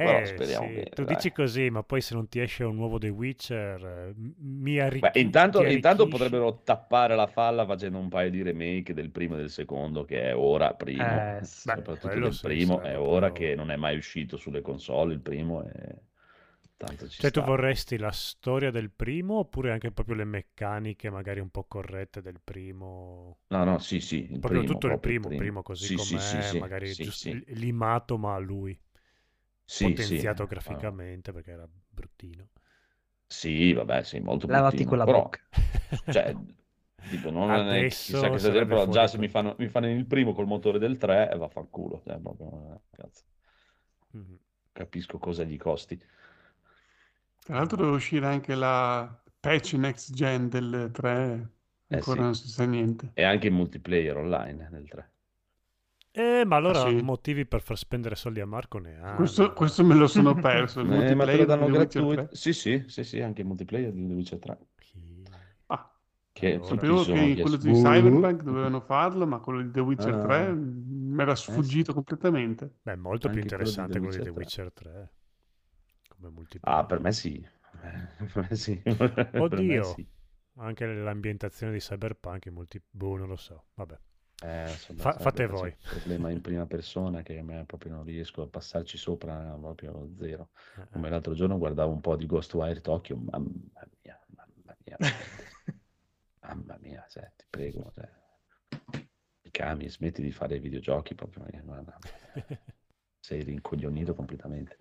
Però 0.01 0.23
Eh, 0.23 0.23
speriamo 0.23 0.69
sì, 0.69 0.71
bene, 0.71 0.91
tu 0.93 1.03
dai. 1.03 1.05
dici 1.05 1.31
così, 1.31 1.69
ma 1.69 1.81
poi 1.83 2.01
se 2.01 2.13
non 2.15 2.27
ti 2.27 2.39
esce 2.41 2.63
un 2.65 2.75
nuovo 2.75 2.97
The 2.97 3.09
Witcher, 3.09 3.85
eh, 3.85 4.13
mi 4.39 4.79
Beh, 4.97 5.11
arricchi- 5.11 5.21
intanto, 5.21 5.63
ti 5.63 5.63
intanto 5.65 6.07
arricchisci. 6.07 6.07
potrebbero 6.07 6.61
tappare 6.63 7.15
la 7.15 7.27
falla 7.27 7.65
facendo 7.65 7.97
un 7.99 8.09
paio 8.09 8.29
di 8.31 8.41
remake 8.41 8.93
del 8.93 9.09
primo 9.11 9.35
e 9.35 9.37
del 9.39 9.49
secondo, 9.49 10.05
che 10.05 10.21
è 10.29 10.35
ora 10.35 10.73
primo. 10.73 11.27
Eh, 11.27 11.39
sì. 11.43 11.69
Soprattutto 11.69 12.31
sì, 12.31 12.39
primo, 12.39 12.81
è 12.81 12.97
ora 12.97 13.31
che 13.31 13.55
non 13.55 13.71
è 13.71 13.75
mai 13.75 13.97
uscito 13.97 14.37
sulle 14.37 14.61
console 14.61 15.13
il 15.13 15.19
primo 15.21 15.63
e 15.63 15.95
tanto 16.77 17.07
ci 17.09 17.21
Cioè, 17.21 17.31
tu 17.31 17.41
sta. 17.41 17.43
vorresti 17.43 17.97
la 17.97 18.11
storia 18.11 18.71
del 18.71 18.89
primo 18.91 19.39
oppure 19.39 19.71
anche 19.71 19.91
proprio 19.91 20.15
le 20.15 20.23
meccaniche 20.25 21.09
magari 21.09 21.39
un 21.41 21.49
po' 21.49 21.65
corrette 21.65 22.21
del 22.21 22.39
primo? 22.41 23.39
No, 23.49 23.63
no, 23.65 23.79
sì, 23.79 23.99
sì, 24.01 24.31
il 24.31 24.43
Proprio 24.43 24.63
primo, 24.63 24.83
tutto 24.85 24.87
il 24.87 24.97
proprio 24.97 25.11
primo, 25.19 25.33
primo 25.33 25.61
così 25.61 25.89
Sì, 25.97 25.97
com'è, 25.97 26.19
sì, 26.19 26.41
sì, 26.41 26.41
magari 26.53 26.95
sì, 26.95 27.09
giusto 27.09 27.11
sì. 27.11 27.37
limato 27.47 28.17
ma 28.17 28.35
a 28.35 28.37
lui, 28.37 28.79
potenziato 29.77 30.45
eh, 30.45 30.47
graficamente 30.47 31.31
perché 31.33 31.51
era 31.51 31.67
bruttino. 31.89 32.49
Sì, 33.27 33.73
vabbè, 33.73 34.03
sì, 34.03 34.19
molto 34.19 34.47
Lavati 34.47 34.83
bruttino, 34.83 34.85
quella 34.85 35.05
però, 35.05 35.07
bocca. 35.07 35.39
cioè, 36.07 36.35
tipo, 37.07 37.29
non 37.31 37.53
è 37.69 37.85
Adesso 37.85 37.99
chissà 37.99 38.29
che 38.29 38.39
sarebbe 38.39 38.65
però 38.67 38.87
già 38.87 39.07
se 39.07 39.17
con- 39.17 39.19
mi 39.19 39.27
fanno, 39.27 39.55
mi 39.59 39.67
fanno 39.67 39.89
il 39.89 40.05
primo 40.05 40.33
col 40.33 40.47
motore 40.47 40.79
del 40.79 40.97
3, 40.97 41.31
eh, 41.31 41.37
vaffanculo, 41.37 42.01
cioè, 42.05 42.19
proprio, 42.19 42.75
eh, 42.91 42.97
cazzo, 42.97 43.23
Mhm. 44.13 44.39
capisco 44.71 45.17
cosa 45.17 45.43
gli 45.43 45.57
costi. 45.57 45.99
Tra 47.45 47.57
l'altro 47.57 47.77
deve 47.77 47.91
uscire 47.91 48.25
anche 48.25 48.55
la 48.55 49.21
patch 49.39 49.73
next 49.73 50.11
gen 50.13 50.49
del 50.49 50.89
3, 50.91 51.49
Eh, 51.87 51.95
ancora 51.95 52.15
sì. 52.17 52.21
non 52.23 52.33
si 52.33 52.49
sa 52.49 52.65
niente. 52.65 53.11
E 53.13 53.21
anche 53.23 53.45
il 53.47 53.53
multiplayer 53.53 54.17
online 54.17 54.67
nel 54.71 54.87
3. 54.87 55.11
Eh, 56.11 56.43
ma 56.43 56.55
allora 56.55 56.81
Ah, 56.85 56.89
sì? 56.89 57.01
motivi 57.03 57.45
per 57.45 57.61
far 57.61 57.77
spendere 57.77 58.15
soldi 58.15 58.39
a 58.39 58.47
Marco 58.47 58.79
ne 58.79 58.97
ha. 58.99 59.15
Questo, 59.17 59.53
questo 59.53 59.83
me 59.83 59.93
lo 59.93 60.07
sono 60.07 60.33
perso, 60.33 60.79
il 60.79 60.87
Eh, 60.89 60.89
ma 61.13 61.25
te 61.25 61.37
lo 61.37 61.45
multiplayer 61.45 61.45
danno 61.45 61.65
Witcher 61.65 62.01
gratuito. 62.01 62.25
3. 62.29 62.35
Sì, 62.35 62.53
sì, 62.53 62.83
sì, 62.87 63.03
sì, 63.03 63.21
anche 63.21 63.41
il 63.41 63.47
multiplayer 63.47 63.91
di 63.91 64.07
The 64.07 64.13
Witcher 64.13 64.39
3. 64.39 64.57
Ah, 65.67 65.91
Che 66.31 66.53
Allora. 66.53 66.65
sapevo 66.67 67.03
che 67.03 67.11
in 67.11 67.17
chiesti, 67.35 67.41
quello 67.41 67.57
di. 67.57 67.71
Cyberpunk 67.73 68.41
dovevano 68.43 68.79
farlo, 68.81 69.27
ma 69.27 69.39
quello 69.39 69.61
di 69.61 69.71
The 69.71 69.79
Witcher 69.81 70.13
Ah. 70.15 70.19
3 70.19 70.53
mi 70.53 71.21
era 71.21 71.35
sfuggito 71.35 71.93
completamente. 71.93 72.75
Beh, 72.81 72.95
molto 72.95 73.29
più 73.29 73.41
Anche 73.41 73.49
quello 73.55 73.71
di 73.71 73.81
interessante 73.81 73.93
The 73.93 73.99
quello 73.99 74.15
di 74.15 74.21
The 74.23 74.29
Witcher 74.29 74.71
Witcher 74.71 74.71
3. 74.73 75.09
Come 76.15 76.29
multiplayer. 76.31 76.79
Ah, 76.79 76.85
per 76.85 76.99
me 76.99 77.11
sì. 77.11 77.45
Per 78.33 78.47
me 78.49 78.55
sì. 78.55 78.75
Per 78.81 79.61
me 79.61 79.79
Oddio. 79.79 79.83
sì. 79.83 80.07
Anche 80.57 80.85
l'ambientazione 80.85 81.73
di 81.73 81.79
Cyberpunk 81.79 82.47
è 82.47 82.49
multi... 82.49 82.81
Boh, 82.89 83.17
non 83.17 83.27
lo 83.27 83.35
so. 83.35 83.65
Vabbè. 83.73 83.99
Eh, 84.43 84.69
insomma, 84.69 84.99
Fa- 85.01 85.19
sai, 85.19 85.21
fate 85.21 85.47
questo 85.47 85.55
voi. 85.57 85.69
un 85.71 85.77
problema 85.89 86.29
in 86.29 86.41
prima 86.41 86.65
persona 86.67 87.21
che 87.21 87.37
a 87.39 87.43
me 87.43 87.65
proprio 87.65 87.91
non 87.93 88.03
riesco 88.05 88.41
a 88.41 88.47
passarci 88.47 88.97
sopra, 88.97 89.57
proprio 89.59 90.09
zero. 90.17 90.49
Eh, 90.77 90.81
eh. 90.81 90.87
Come 90.91 91.09
l'altro 91.09 91.33
giorno 91.33 91.57
guardavo 91.57 91.91
un 91.91 92.01
po' 92.01 92.15
di 92.15 92.25
Ghostwire 92.25 92.81
Tokyo, 92.81 93.17
mamma 93.17 93.49
mia, 94.01 94.19
mamma 94.35 94.75
mia, 94.85 94.97
mamma 96.41 96.77
mia, 96.81 97.05
cioè, 97.09 97.31
ti 97.35 97.45
prego, 97.49 97.91
cioè. 97.93 98.09
Mikami, 99.43 99.89
smetti 99.89 100.21
di 100.21 100.31
fare 100.31 100.59
videogiochi 100.59 101.15
proprio. 101.15 101.45
eh. 101.47 102.59
Sei 103.19 103.41
rincoglionito 103.43 104.13
completamente. 104.13 104.77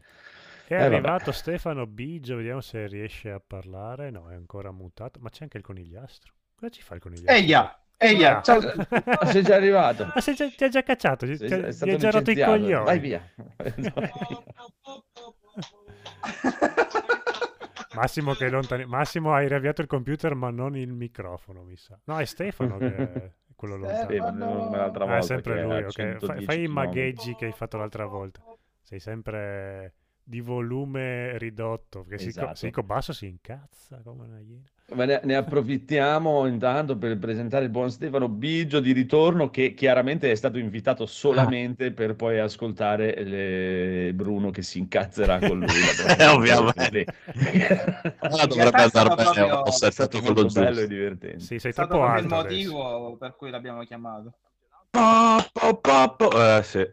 È 0.66 0.74
Eh, 0.74 0.78
vabbè. 0.78 0.94
arrivato 0.94 1.32
Stefano 1.32 1.86
Biggio, 1.86 2.36
vediamo 2.36 2.60
se 2.60 2.86
riesce 2.86 3.30
a 3.30 3.40
parlare. 3.44 4.10
No, 4.10 4.30
è 4.30 4.34
ancora 4.34 4.70
mutato. 4.72 5.18
Ma 5.20 5.28
c'è 5.28 5.42
anche 5.42 5.58
il 5.58 5.62
conigliastro. 5.62 6.32
Cosa 6.56 6.70
ci 6.72 6.82
fa 6.82 6.94
il 6.94 7.00
conigliastro? 7.00 7.34
Eia, 7.34 7.78
eia, 7.98 8.38
Ah. 8.38 8.42
ciao. 8.42 8.60
Ah, 9.04 9.26
sei 9.26 9.42
già 9.42 9.56
arrivato. 9.56 10.10
Ma 10.14 10.20
sei 10.20 10.34
già- 10.34 10.48
ti 10.48 10.64
ha 10.64 10.68
già 10.68 10.82
cacciato, 10.82 11.26
ti, 11.26 11.36
Sei- 11.36 11.48
ti- 11.48 11.90
ha 11.90 11.96
già 11.96 12.10
rotto 12.10 12.30
i 12.30 12.40
coglioni. 12.42 12.84
Vai 12.84 12.98
via. 12.98 13.22
Massimo 17.94 18.32
che 18.32 18.46
è 18.46 18.50
lontano. 18.50 18.86
Massimo 18.86 19.32
hai 19.34 19.46
riavviato 19.48 19.80
il 19.80 19.86
computer 19.86 20.34
ma 20.34 20.50
non 20.50 20.76
il 20.76 20.92
microfono, 20.92 21.62
mi 21.62 21.76
sa. 21.76 21.98
No, 22.04 22.18
è 22.18 22.24
Stefano 22.24 22.76
che 22.78 22.96
è 22.96 23.30
quello 23.54 23.76
lontano. 23.76 24.10
Sì, 24.10 24.18
ma 24.18 24.30
non 24.30 24.64
come 24.64 24.76
l'altra 24.78 25.04
Ah, 25.04 25.06
volta 25.06 25.20
è 25.20 25.22
sempre 25.22 25.62
lui, 25.62 25.82
ok. 25.82 25.90
110 25.90 26.26
Fai, 26.26 26.44
fai 26.44 26.62
i 26.64 26.68
magheggi 26.68 27.34
che 27.36 27.44
hai 27.46 27.52
fatto 27.52 27.76
l'altra 27.76 28.06
volta. 28.06 28.42
Sei 28.82 28.98
sempre 28.98 29.94
di 30.24 30.40
volume 30.40 31.36
ridotto. 31.38 32.04
Perché 32.04 32.24
Esatto. 32.24 32.54
se 32.56 32.66
dico 32.66 32.82
basso 32.82 33.12
si 33.12 33.26
incazza 33.26 34.00
come 34.02 34.24
una 34.24 34.40
iena. 34.40 34.62
Ma 34.94 35.06
ne, 35.06 35.20
ne 35.24 35.34
approfittiamo 35.34 36.46
intanto 36.46 36.96
per 36.98 37.18
presentare 37.18 37.64
il 37.64 37.70
buon 37.70 37.90
Stefano 37.90 38.28
Biggio 38.28 38.80
di 38.80 38.92
ritorno 38.92 39.48
che 39.50 39.72
chiaramente 39.74 40.30
è 40.30 40.34
stato 40.34 40.58
invitato 40.58 41.06
solamente 41.06 41.90
per 41.92 42.16
poi 42.16 42.38
ascoltare 42.38 43.22
le- 43.24 44.12
Bruno 44.14 44.50
che 44.50 44.62
si 44.62 44.78
incazzerà 44.78 45.38
con 45.38 45.58
lui. 45.60 45.68
Eh, 46.18 46.26
ovviamente. 46.26 47.06
Ah, 48.20 48.46
dovrebbe 48.46 48.54
realtà 48.54 48.84
è 48.84 48.88
stato 48.88 49.08
andare 49.10 49.30
bene, 49.32 49.46
proprio- 49.48 49.88
È 49.88 49.90
stato 49.90 50.20
quello 50.20 50.42
molto 50.42 50.60
bello 50.60 50.68
e 50.80 50.86
giusto. 50.86 50.86
divertente. 50.86 51.40
Sì, 51.40 51.58
sei 51.58 51.70
È 51.70 51.72
stato 51.72 51.88
troppo 51.88 52.04
proprio 52.04 52.24
il 52.26 52.32
alto 52.32 52.34
adesso. 52.36 52.72
motivo 52.72 53.16
per 53.16 53.36
cui 53.36 53.50
l'abbiamo 53.50 53.82
chiamato. 53.84 54.32
Po, 54.90 55.44
po, 55.52 55.80
po, 55.80 56.16
po. 56.16 56.56
Eh, 56.58 56.62
sì. 56.62 56.86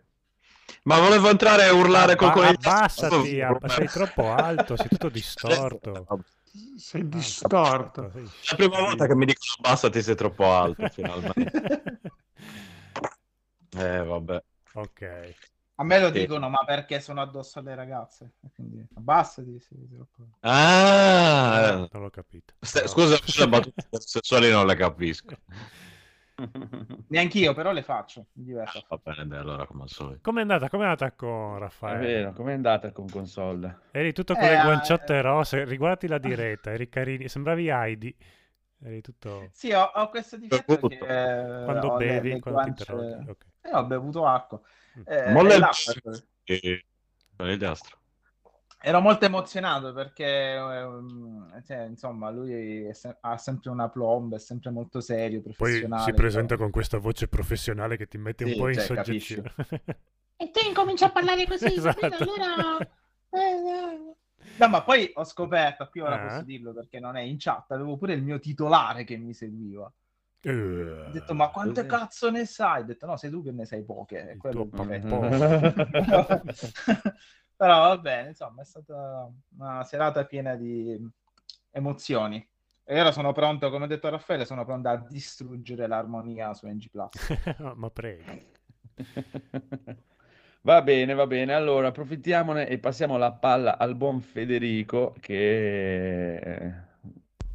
Ma 0.84 1.00
volevo 1.00 1.30
entrare 1.30 1.66
a 1.66 1.74
urlare 1.74 2.16
col 2.16 2.30
Abba- 2.30 2.40
conigliastro. 2.40 3.08
abbassati, 3.08 3.42
abba- 3.42 3.68
sei 3.70 3.88
troppo 3.88 4.32
alto, 4.32 4.76
sei 4.76 4.88
tutto 4.90 5.10
distorto. 5.10 6.06
Sei 6.76 7.08
distorto. 7.08 8.12
Sei 8.12 8.24
La 8.50 8.56
prima 8.58 8.80
volta 8.82 9.08
che 9.08 9.16
mi 9.16 9.26
dicono 9.26 9.54
abbassati 9.60 10.02
sei 10.02 10.16
troppo 10.16 10.52
alto, 10.52 10.86
finalmente. 10.90 12.02
Eh, 13.78 14.04
vabbè. 14.04 14.44
Ok. 14.74 15.36
A 15.76 15.84
me 15.86 16.00
lo 16.02 16.08
Sì. 16.08 16.20
dicono, 16.20 16.50
ma 16.50 16.66
perché 16.66 17.00
sono 17.00 17.22
addosso 17.22 17.60
alle 17.60 17.74
ragazze? 17.74 18.34
E 18.44 18.50
Quindi 18.54 18.86
abbassati. 18.96 19.58
Sì, 19.62 19.76
troppo. 19.90 20.28
Ah, 20.42 21.62
eh. 21.64 21.72
Non 21.90 22.02
l'ho 22.04 22.10
capito. 22.10 22.54
No. 22.60 22.88
scusa, 22.88 23.18
le 23.38 23.48
battute 23.48 23.88
sessuali 24.02 24.52
non 24.52 24.66
le 24.68 24.76
capisco. 24.76 25.36
Neanch'io, 27.08 27.54
però 27.54 27.72
le 27.72 27.82
faccio. 27.84 28.28
Mi 28.34 28.44
diverto. 28.46 28.84
Va 28.90 29.00
bene, 29.04 29.28
dai, 29.28 29.40
allora 29.40 29.66
come 29.66 29.84
al 29.84 29.90
solito. 29.90 30.20
Com'è 30.22 30.42
andata? 30.42 30.70
Com'è 30.70 30.84
andata 30.84 31.12
con 31.12 31.56
È 31.56 31.60
Raffaele? 31.60 32.06
vero, 32.06 32.34
com'è 32.34 32.54
andata 32.54 32.92
con 32.92 33.08
console? 33.10 33.80
Eri 33.92 34.14
tutto 34.14 34.34
con 34.36 34.44
Eh, 34.44 34.56
le 34.56 34.62
guanciotte 34.64 35.16
eh. 35.16 35.22
rosse. 35.22 35.64
Riguardati 35.66 36.08
la 36.08 36.18
diretta, 36.20 36.72
eri 36.72 36.90
carini. 36.90 37.28
Sembravi 37.28 37.70
Heidi. 37.70 38.16
Eri 38.84 39.02
tutto. 39.02 39.50
Sì, 39.52 39.72
ho, 39.74 39.84
ho 39.84 40.10
questo 40.10 40.38
difetto 40.38 40.64
Bevuto. 40.74 40.88
che 40.88 40.96
eh, 41.62 41.64
Quando 41.66 41.88
ho 41.88 41.98
le- 41.98 42.06
bevi, 42.08 42.30
le 42.32 42.40
quando 42.40 42.62
ti 42.64 42.72
guance- 42.72 42.92
interroghi. 42.92 43.30
Ok. 43.30 43.46
Eh, 43.62 43.72
ho 43.76 43.84
bevuto 43.86 44.26
acqua. 44.26 44.60
Mm. 44.98 45.02
Eh, 45.06 45.32
Molla 45.32 45.52
e 45.52 45.54
il 45.56 45.60
l'acqua. 45.60 46.12
Ero 48.84 49.00
molto 49.00 49.26
emozionato 49.26 49.94
perché, 49.94 50.54
ehm, 50.56 51.62
cioè, 51.64 51.84
insomma, 51.84 52.32
lui 52.32 52.90
se- 52.94 53.18
ha 53.22 53.38
sempre 53.38 53.70
una 53.70 53.90
plomba, 53.90 54.38
è 54.38 54.40
sempre 54.40 54.72
molto 54.72 55.00
serio, 55.02 55.42
Poi 55.42 55.72
professionale. 55.72 56.04
si 56.04 56.14
presenta 56.14 56.58
con 56.58 56.72
questa 56.72 56.98
voce 56.98 57.28
professionale 57.28 57.96
che 57.96 58.08
ti 58.08 58.18
mette 58.18 58.44
un 58.44 58.52
Sì, 58.52 58.58
po' 58.58 58.70
in 58.70 58.74
cioè, 58.74 58.84
soggezione. 58.84 59.54
E 60.38 60.50
te 60.50 60.68
incominci 60.68 61.04
a 61.04 61.12
parlare 61.12 61.46
così, 61.46 61.66
Esatto. 61.66 62.06
Allora... 62.06 62.78
No, 64.58 64.68
ma 64.68 64.82
poi 64.84 65.12
ho 65.14 65.24
scoperto, 65.24 65.88
qui 65.90 66.02
ora 66.02 66.16
Eh? 66.16 66.30
posso 66.30 66.44
dirlo 66.44 66.74
perché 66.74 67.00
non 67.00 67.16
è 67.16 67.22
in 67.22 67.36
chat, 67.38 67.72
avevo 67.72 67.96
pure 67.98 68.14
il 68.14 68.24
mio 68.24 68.40
titolare 68.40 69.04
che 69.04 69.18
mi 69.18 69.34
seguiva. 69.36 69.92
Eh, 70.44 70.52
Ho 70.52 71.12
detto, 71.12 71.36
ma 71.36 71.50
quante 71.50 71.82
così. 71.86 71.88
cazzo 71.88 72.32
ne 72.32 72.46
sai? 72.46 72.82
Ho 72.82 72.86
detto, 72.86 73.06
no, 73.06 73.18
sei 73.18 73.30
tu 73.30 73.44
che 73.44 73.52
ne 73.52 73.66
sai 73.66 73.84
poche. 73.84 74.36
Quello 74.40 74.66
po- 74.66 74.84
difetto. 74.84 75.20
Però 77.62 77.78
va 77.90 77.98
bene, 78.00 78.30
insomma, 78.30 78.64
è 78.64 78.66
stata 78.66 79.30
una 79.56 79.84
serata 79.84 80.26
piena 80.26 80.56
di 80.56 81.00
emozioni. 81.70 82.44
E 82.84 83.00
ora 83.00 83.12
sono 83.12 83.34
pronto, 83.34 83.70
come 83.70 83.86
ha 83.86 83.88
detto 83.88 84.10
Raffaele, 84.10 84.46
sono 84.46 84.66
pronto 84.66 84.90
a 84.90 84.98
distruggere 84.98 85.86
l'armonia 85.86 86.56
su 86.56 86.66
NG 86.66 86.90
ma 87.76 87.90
prego. 87.92 88.24
Va 90.64 90.82
bene, 90.82 91.14
va 91.14 91.28
bene. 91.28 91.54
Allora 91.54 91.90
approfittiamone 91.90 92.68
e 92.68 92.80
passiamo 92.80 93.18
la 93.18 93.32
palla 93.32 93.78
al 93.78 93.96
buon 93.96 94.22
Federico 94.22 95.14
che 95.20 96.38
eh, 96.38 96.74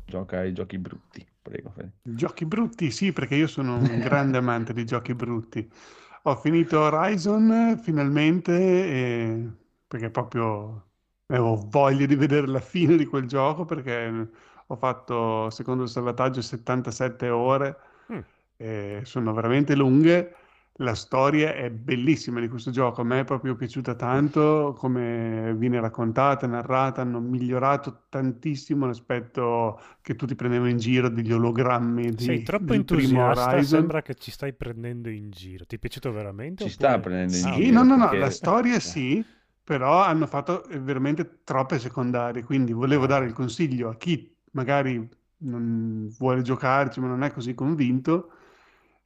gioca 0.05 0.39
ai 0.39 0.53
giochi 0.53 0.79
brutti. 0.79 1.27
Prego, 1.43 1.71
Fede. 1.71 1.95
Giochi 2.03 2.45
brutti, 2.47 2.93
sì, 2.93 3.13
perché 3.13 3.35
io 3.35 3.49
sono 3.49 3.77
un 3.77 3.99
grande 3.99 4.39
amante 4.39 4.73
di 4.73 4.85
giochi 4.85 5.15
brutti. 5.15 5.69
Ho 6.23 6.37
finito 6.37 6.79
Horizon 6.79 7.77
finalmente, 7.83 8.53
e- 8.53 9.51
perché 9.87 10.11
proprio 10.11 10.91
avevo 11.27 11.57
voglia 11.69 12.07
di 12.07 12.15
vedere 12.17 12.47
la 12.47 12.61
fine 12.61 12.97
di 12.97 13.05
quel 13.07 13.27
gioco, 13.27 13.65
perché 13.65 14.29
ho 14.67 14.77
fatto, 14.77 15.51
secondo 15.51 15.85
il 15.85 15.89
salvataggio, 15.89 16.41
77 16.43 17.29
ore, 17.31 17.77
Mm. 18.13 18.21
e 18.57 19.01
sono 19.05 19.33
veramente 19.33 19.75
lunghe. 19.75 20.35
La 20.81 20.95
storia 20.95 21.55
è 21.55 21.71
bellissima 21.71 22.39
di 22.39 22.49
questo 22.49 22.71
gioco, 22.71 23.01
a 23.01 23.05
me 23.05 23.21
è 23.21 23.25
proprio 23.25 23.57
piaciuta 23.57 23.95
tanto 23.95 24.75
come 24.77 25.55
viene 25.57 25.81
raccontata, 25.81 26.47
narrata, 26.47 27.01
hanno 27.01 27.19
migliorato 27.19 28.05
tantissimo 28.11 28.85
l'aspetto 28.87 29.81
che 30.03 30.15
tu 30.17 30.27
ti 30.27 30.35
prendevi 30.35 30.71
in 30.71 30.77
giro 30.77 31.09
degli 31.09 31.33
ologrammi 31.33 32.11
di- 32.15 32.25
Sei 32.25 32.43
troppo 32.43 32.75
entusiasta, 32.75 33.43
Horizon. 33.53 33.79
sembra 33.79 34.03
che 34.03 34.15
ci 34.17 34.31
stai 34.31 34.53
prendendo 34.53 35.09
in 35.09 35.31
giro. 35.31 35.65
Ti 35.65 35.77
è 35.77 35.79
piaciuto 35.79 36.13
veramente? 36.13 36.65
Ci 36.65 36.71
sta 36.71 36.89
oppure- 36.95 37.01
prendendo 37.01 37.37
in 37.37 37.43
Sì, 37.55 37.65
giro. 37.65 37.73
no, 37.73 37.83
no, 37.85 37.97
no, 37.97 38.03
perché- 38.03 38.19
la 38.19 38.31
storia 38.31 38.81
sì, 38.81 39.25
però 39.67 40.01
hanno 40.03 40.27
fatto 40.29 40.65
eh, 40.69 40.79
veramente 40.79 41.43
troppe 41.43 41.81
secondarie, 41.81 42.45
quindi 42.45 42.73
volevo 42.73 43.07
dare 43.07 43.27
il 43.27 43.33
consiglio 43.33 43.89
a 43.89 43.97
chi 43.97 44.33
magari 44.53 45.09
non 45.39 46.09
vuole 46.19 46.43
giocarci 46.43 47.01
ma 47.01 47.09
non 47.09 47.25
è 47.25 47.33
così 47.33 47.53
convinto, 47.55 48.31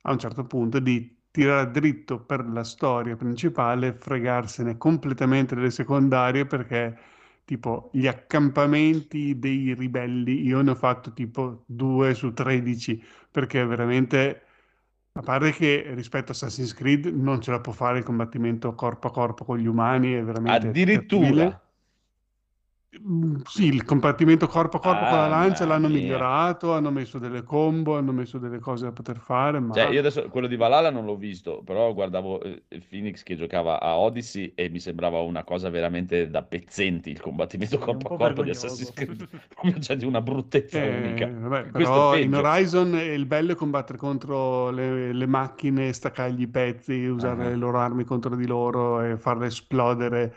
a 0.03 0.13
un 0.13 0.19
certo 0.19 0.45
punto 0.45 0.79
di 0.79 1.17
tirare 1.31 1.71
dritto 1.71 2.21
per 2.21 2.45
la 2.47 2.63
storia 2.65 3.17
principale 3.17 3.95
fregarsene 3.95 4.77
completamente 4.77 5.55
delle 5.55 5.71
secondarie 5.71 6.45
perché 6.47 6.99
tipo 7.45 7.89
gli 7.93 8.07
accampamenti 8.07 9.39
dei 9.39 9.75
ribelli 9.75 10.43
io 10.45 10.61
ne 10.61 10.71
ho 10.73 10.75
fatto 10.75 11.13
tipo 11.15 11.63
2 11.67 12.15
su 12.15 12.33
13 12.35 13.03
perché 13.31 13.65
veramente 13.65 14.45
a 15.13 15.23
parte 15.23 15.51
che 15.53 15.93
rispetto 15.95 16.29
a 16.33 16.35
Assassin's 16.35 16.73
Creed 16.75 17.07
non 17.07 17.41
ce 17.41 17.51
la 17.51 17.61
può 17.61 17.73
fare 17.73 17.99
il 17.99 18.05
combattimento 18.05 18.75
corpo 18.75 19.09
a 19.09 19.11
corpo 19.11 19.45
con 19.45 19.59
gli 19.59 19.67
umani, 19.67 20.13
è 20.13 20.23
veramente 20.23 20.69
Addirittura. 20.69 21.21
terribile. 21.21 21.61
Sì, 23.47 23.67
il 23.67 23.85
combattimento 23.85 24.47
corpo 24.49 24.77
a 24.79 24.81
corpo 24.81 25.05
con 25.07 25.19
la 25.19 25.27
lancia 25.29 25.65
Mamma 25.65 25.67
l'hanno 25.67 25.89
mia. 25.89 25.89
migliorato, 25.89 26.73
hanno 26.75 26.91
messo 26.91 27.19
delle 27.19 27.43
combo, 27.45 27.97
hanno 27.97 28.13
messo 28.13 28.39
delle 28.39 28.59
cose 28.59 28.85
da 28.85 28.93
poter 28.93 29.19
fare, 29.19 29.61
ma 29.61 29.77
Cioè, 29.77 29.87
io 29.87 30.01
adesso 30.01 30.29
quello 30.29 30.49
di 30.49 30.57
Valhalla 30.57 30.91
non 30.91 31.05
l'ho 31.05 31.17
visto, 31.17 31.63
però 31.63 31.95
guardavo 31.95 32.43
eh, 32.43 32.65
Phoenix 32.89 33.23
che 33.23 33.37
giocava 33.37 33.81
a 33.81 33.99
Odyssey 33.99 34.53
e 34.57 34.69
mi 34.69 34.81
sembrava 34.81 35.21
una 35.21 35.45
cosa 35.45 35.71
veramente 35.71 36.29
da 36.29 36.43
pezzenti 36.43 37.11
il 37.11 37.21
combattimento 37.21 37.79
Sì, 37.79 37.79
corpo 37.79 38.09
a 38.09 38.13
corpo 38.13 38.43
di. 38.43 38.51
Assassin's 38.51 38.93
Creed. 38.93 39.29
C'è 39.79 39.97
di 39.97 40.05
una 40.05 40.21
bruttezza 40.21 40.83
Eh, 40.83 40.85
unica. 40.85 41.37
vabbè, 41.41 41.71
però 41.73 42.17
in. 42.17 42.33
Horizon 42.33 42.95
il 42.95 43.27
bello 43.27 43.53
è 43.53 43.55
combattere 43.57 43.99
contro 43.99 44.71
le, 44.71 45.13
le 45.13 45.27
macchine, 45.27 45.93
staccargli 45.93 46.43
i 46.43 46.49
pezzi, 46.49 46.93
usare 47.07 47.43
Ah. 47.43 47.51
le 47.51 47.57
loro 47.57 47.79
armi 47.81 48.05
contro 48.05 48.37
di 48.37 48.47
loro 48.47 49.01
e 49.03 49.17
farle 49.19 49.47
esplodere. 49.47 50.33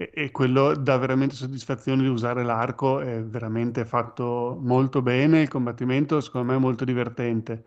E, 0.00 0.12
e 0.14 0.30
quello 0.30 0.76
dà 0.76 0.96
veramente 0.96 1.34
soddisfazione 1.34 2.02
di 2.02 2.08
usare 2.08 2.44
l'arco, 2.44 3.00
è 3.00 3.20
veramente 3.20 3.84
fatto 3.84 4.56
molto 4.60 5.02
bene. 5.02 5.40
Il 5.40 5.48
combattimento, 5.48 6.20
secondo 6.20 6.52
me, 6.52 6.56
è 6.56 6.60
molto 6.60 6.84
divertente. 6.84 7.64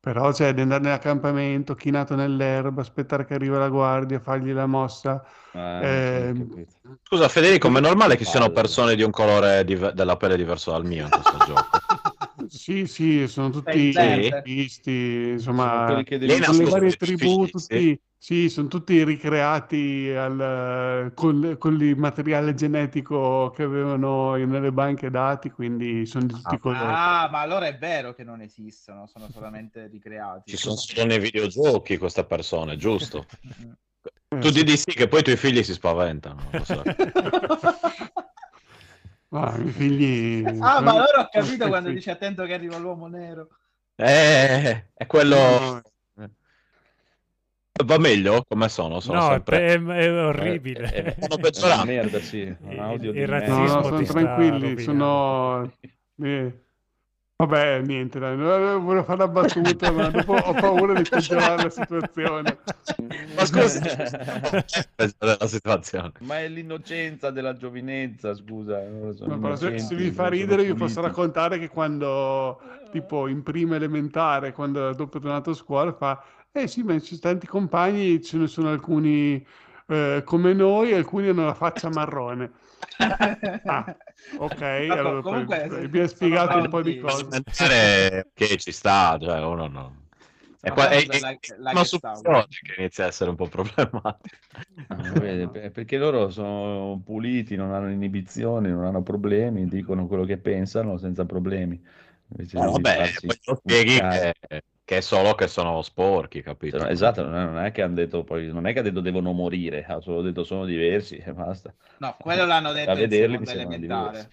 Però 0.00 0.32
c'è 0.32 0.54
di 0.54 0.62
andare 0.62 0.80
nell'accampamento, 0.80 1.74
chinato 1.74 2.14
nell'erba, 2.14 2.80
aspettare 2.80 3.26
che 3.26 3.34
arriva 3.34 3.58
la 3.58 3.68
guardia, 3.68 4.18
fargli 4.20 4.52
la 4.52 4.64
mossa. 4.64 5.22
Eh, 5.52 6.32
capito. 6.34 6.98
Scusa 7.02 7.28
Federico, 7.28 7.68
ma 7.68 7.80
è 7.80 7.82
normale 7.82 8.16
che 8.16 8.24
siano 8.24 8.48
persone 8.48 8.94
di 8.94 9.02
un 9.02 9.10
colore 9.10 9.62
div- 9.62 9.92
della 9.92 10.16
pelle 10.16 10.38
diverso 10.38 10.70
dal 10.70 10.86
mio 10.86 11.04
in 11.04 11.10
questo 11.10 11.36
gioco? 11.44 11.68
Sì, 12.50 12.86
sì, 12.86 13.28
sono 13.28 13.50
tutti 13.50 13.92
visti, 14.42 15.22
Sono 15.22 15.32
insomma, 15.32 16.02
devi 16.02 16.44
con 16.44 16.56
le 16.56 16.64
varie 16.64 16.96
tribù, 16.96 17.44
sì. 17.44 17.50
tutti, 17.50 18.00
sì, 18.18 18.48
sono 18.48 18.66
tutti 18.66 19.04
ricreati 19.04 20.10
al, 20.10 21.12
con, 21.14 21.54
con 21.58 21.80
il 21.80 21.96
materiale 21.96 22.54
genetico 22.54 23.50
che 23.54 23.62
avevano 23.62 24.34
nelle 24.34 24.72
banche 24.72 25.10
dati, 25.10 25.50
quindi 25.50 26.04
sono 26.06 26.26
di 26.26 26.34
tutti 26.34 26.54
i 26.56 26.58
colori. 26.58 26.92
Ah, 26.92 27.28
ma 27.30 27.40
allora 27.40 27.66
è 27.66 27.78
vero 27.78 28.12
che 28.14 28.24
non 28.24 28.40
esistono, 28.40 29.06
sono 29.06 29.28
solamente 29.32 29.86
ricreati. 29.86 30.50
Ci 30.50 30.56
sono 30.56 30.76
solo 30.76 31.06
nei 31.06 31.20
videogiochi 31.20 31.98
queste 31.98 32.24
persone, 32.24 32.76
giusto? 32.76 33.24
Tu 34.40 34.50
sì. 34.52 34.62
di 34.62 34.76
sì 34.76 34.92
che 34.92 35.08
poi 35.08 35.20
i 35.20 35.22
tuoi 35.24 35.36
figli 35.36 35.62
si 35.62 35.72
spaventano. 35.72 36.50
so. 36.64 36.82
Ah, 39.30 39.52
figli... 39.52 40.44
Ah, 40.60 40.80
ma 40.80 40.90
allora 40.90 41.20
ho 41.20 41.28
capito 41.30 41.68
quando 41.68 41.90
dice 41.90 42.10
attento 42.10 42.44
che 42.44 42.54
arriva 42.54 42.78
l'uomo 42.78 43.06
nero. 43.06 43.48
Eh, 43.94 44.86
è 44.94 45.06
quello... 45.06 45.82
Va 47.84 47.96
meglio 47.98 48.44
come 48.46 48.68
sono? 48.68 49.00
Sono 49.00 49.20
No, 49.20 49.26
è, 49.28 49.30
sempre... 49.30 49.66
è- 49.66 49.80
è 49.82 50.24
orribile. 50.24 50.92
Eh, 50.92 51.14
eh, 51.16 51.16
Sono 51.20 51.40
peggiorato. 51.40 51.86
merda, 51.86 52.20
sì. 52.20 52.54
Un 52.60 52.78
audio 52.78 53.10
Il 53.10 53.14
di 53.14 53.20
merda. 53.24 53.46
No, 53.46 53.54
no, 53.54 53.64
razzismo 53.66 53.82
sono 53.82 54.02
tranquilli, 54.02 54.82
sono... 54.82 55.72
eh, 56.22 56.64
Vabbè, 57.40 57.80
niente, 57.80 58.18
dai, 58.18 58.36
non- 58.36 58.84
volevo 58.84 59.02
fare 59.02 59.18
la 59.20 59.28
battuta, 59.28 59.90
ma 59.92 60.10
dopo 60.10 60.34
ho 60.34 60.52
paura 60.52 60.92
di 60.94 61.08
peggiorare 61.08 61.62
la 61.62 61.70
situazione. 61.70 62.58
Ma 63.34 63.46
scusa, 63.46 63.80
la 65.18 65.46
situazione. 65.46 66.12
Ma 66.18 66.38
è 66.40 66.48
l'innocenza 66.48 67.30
della 67.30 67.54
giovinezza, 67.54 68.34
scusa. 68.34 68.82
non 68.86 69.06
lo 69.06 69.12
so, 69.14 69.24
No, 69.24 69.56
se, 69.56 69.78
se 69.78 69.94
vi 69.94 70.10
fa 70.10 70.28
ridere, 70.28 70.62
io 70.64 70.74
puliti. 70.74 70.92
posso 70.94 71.00
raccontare 71.00 71.58
che 71.58 71.68
quando, 71.70 72.60
tipo, 72.90 73.26
in 73.26 73.42
prima 73.42 73.76
elementare, 73.76 74.52
quando 74.52 74.92
dopo 74.92 75.16
è 75.16 75.20
tornato 75.22 75.50
a 75.50 75.54
scuola, 75.54 75.94
fa, 75.94 76.22
eh 76.52 76.66
sì, 76.68 76.82
ma 76.82 76.92
ci 76.98 77.06
sono 77.16 77.20
tanti 77.20 77.46
compagni, 77.46 78.20
ce 78.22 78.36
ne 78.36 78.48
sono 78.48 78.68
alcuni 78.68 79.42
eh, 79.86 80.20
come 80.26 80.52
noi, 80.52 80.92
alcuni 80.92 81.28
hanno 81.28 81.46
la 81.46 81.54
faccia 81.54 81.88
marrone. 81.88 82.50
Ah, 83.66 83.96
ok, 84.38 84.60
Ma 84.88 84.94
allora 84.98 85.22
comunque, 85.22 85.66
poi- 85.66 85.88
mi 85.88 85.98
ha 85.98 86.06
sono 86.06 86.08
spiegato 86.08 86.58
un 86.58 86.68
po' 86.68 86.82
di 86.82 86.98
cose. 86.98 87.24
Pensare 87.28 88.26
che 88.34 88.56
ci 88.56 88.72
sta, 88.72 89.18
cioè 89.20 89.44
uno 89.44 89.66
no. 89.66 89.96
È, 90.60 90.68
Sono 90.68 90.74
qua, 90.74 90.88
è, 90.88 91.04
la- 91.06 91.36
la 91.58 91.72
una 92.22 92.46
che 92.46 92.74
inizia 92.76 93.04
a 93.04 93.06
essere 93.08 93.30
un 93.30 93.36
po' 93.36 93.48
problematica. 93.48 94.38
Ah, 94.88 95.70
perché 95.70 95.96
loro 95.96 96.30
sono 96.30 97.00
puliti, 97.04 97.56
non 97.56 97.72
hanno 97.72 97.90
inibizioni, 97.90 98.68
non 98.70 98.84
hanno 98.84 99.02
problemi, 99.02 99.66
dicono 99.68 100.06
quello 100.06 100.24
che 100.24 100.36
pensano 100.38 100.98
senza 100.98 101.24
problemi. 101.24 101.80
Invece 102.28 102.58
No, 102.58 102.72
vabbè, 102.72 103.10
poi 103.24 103.38
lo 103.44 103.54
spieghi 103.56 103.94
che, 103.94 104.34
che 104.90 104.96
è 104.96 105.00
solo 105.02 105.36
che 105.36 105.46
sono 105.46 105.82
sporchi, 105.82 106.42
capito? 106.42 106.80
Cioè, 106.80 106.90
esatto, 106.90 107.24
non 107.24 107.58
è, 107.58 107.70
che 107.70 107.82
hanno 107.82 107.94
detto 107.94 108.24
poi, 108.24 108.48
non 108.48 108.66
è 108.66 108.72
che 108.72 108.80
ha 108.80 108.82
detto 108.82 108.98
devono 108.98 109.30
morire, 109.30 109.84
ha 109.84 110.00
solo 110.00 110.20
detto 110.20 110.42
sono 110.42 110.64
diversi 110.64 111.16
e 111.18 111.32
basta. 111.32 111.72
No, 111.98 112.16
quello 112.18 112.44
l'hanno 112.44 112.72
detto 112.72 112.90
A 112.90 112.94
in 112.94 112.98
vederli 112.98 113.38
mi 113.38 113.48
elementare. 113.48 114.30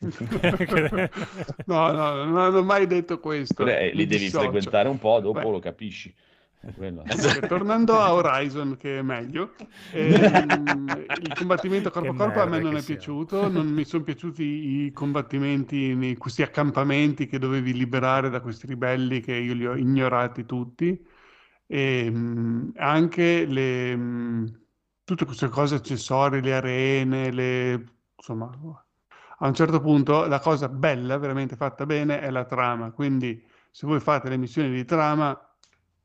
No, 1.66 1.92
no, 1.92 2.24
non 2.24 2.38
hanno 2.38 2.62
mai 2.62 2.86
detto 2.86 3.20
questo. 3.20 3.64
Mi 3.64 3.92
li 3.92 4.06
devi 4.06 4.24
dissocio. 4.24 4.44
frequentare 4.44 4.88
un 4.88 4.98
po', 4.98 5.20
dopo 5.20 5.40
Beh. 5.40 5.50
lo 5.50 5.58
capisci. 5.58 6.14
Comunque, 7.10 7.44
tornando 7.46 7.98
a 7.98 8.12
Horizon, 8.14 8.76
che 8.76 8.98
è 8.98 9.02
meglio, 9.02 9.54
ehm, 9.88 11.04
il 11.22 11.32
combattimento 11.34 11.90
corpo 11.90 12.12
a 12.12 12.14
corpo 12.14 12.40
a 12.40 12.46
me 12.46 12.60
non 12.60 12.76
è 12.76 12.78
sia. 12.78 12.84
piaciuto, 12.84 13.48
non 13.48 13.66
mi 13.68 13.84
sono 13.84 14.04
piaciuti 14.04 14.42
i 14.86 14.92
combattimenti, 14.92 15.94
nei, 15.94 16.16
questi 16.16 16.42
accampamenti 16.42 17.26
che 17.26 17.38
dovevi 17.38 17.72
liberare 17.72 18.28
da 18.30 18.40
questi 18.40 18.66
ribelli 18.66 19.20
che 19.20 19.34
io 19.34 19.54
li 19.54 19.66
ho 19.66 19.74
ignorati 19.76 20.44
tutti, 20.46 21.04
e 21.66 22.10
mh, 22.10 22.72
anche 22.76 23.46
le, 23.46 23.96
mh, 23.96 24.60
tutte 25.04 25.24
queste 25.24 25.48
cose 25.48 25.76
accessorie, 25.76 26.40
le 26.40 26.54
arene, 26.54 27.30
le, 27.32 27.84
insomma, 28.16 28.50
a 29.38 29.46
un 29.46 29.54
certo 29.54 29.80
punto 29.80 30.26
la 30.26 30.40
cosa 30.40 30.68
bella, 30.68 31.16
veramente 31.18 31.56
fatta 31.56 31.86
bene, 31.86 32.20
è 32.20 32.30
la 32.30 32.44
trama, 32.44 32.90
quindi 32.92 33.42
se 33.70 33.86
voi 33.86 34.00
fate 34.00 34.28
le 34.28 34.36
missioni 34.36 34.70
di 34.70 34.84
trama 34.84 35.36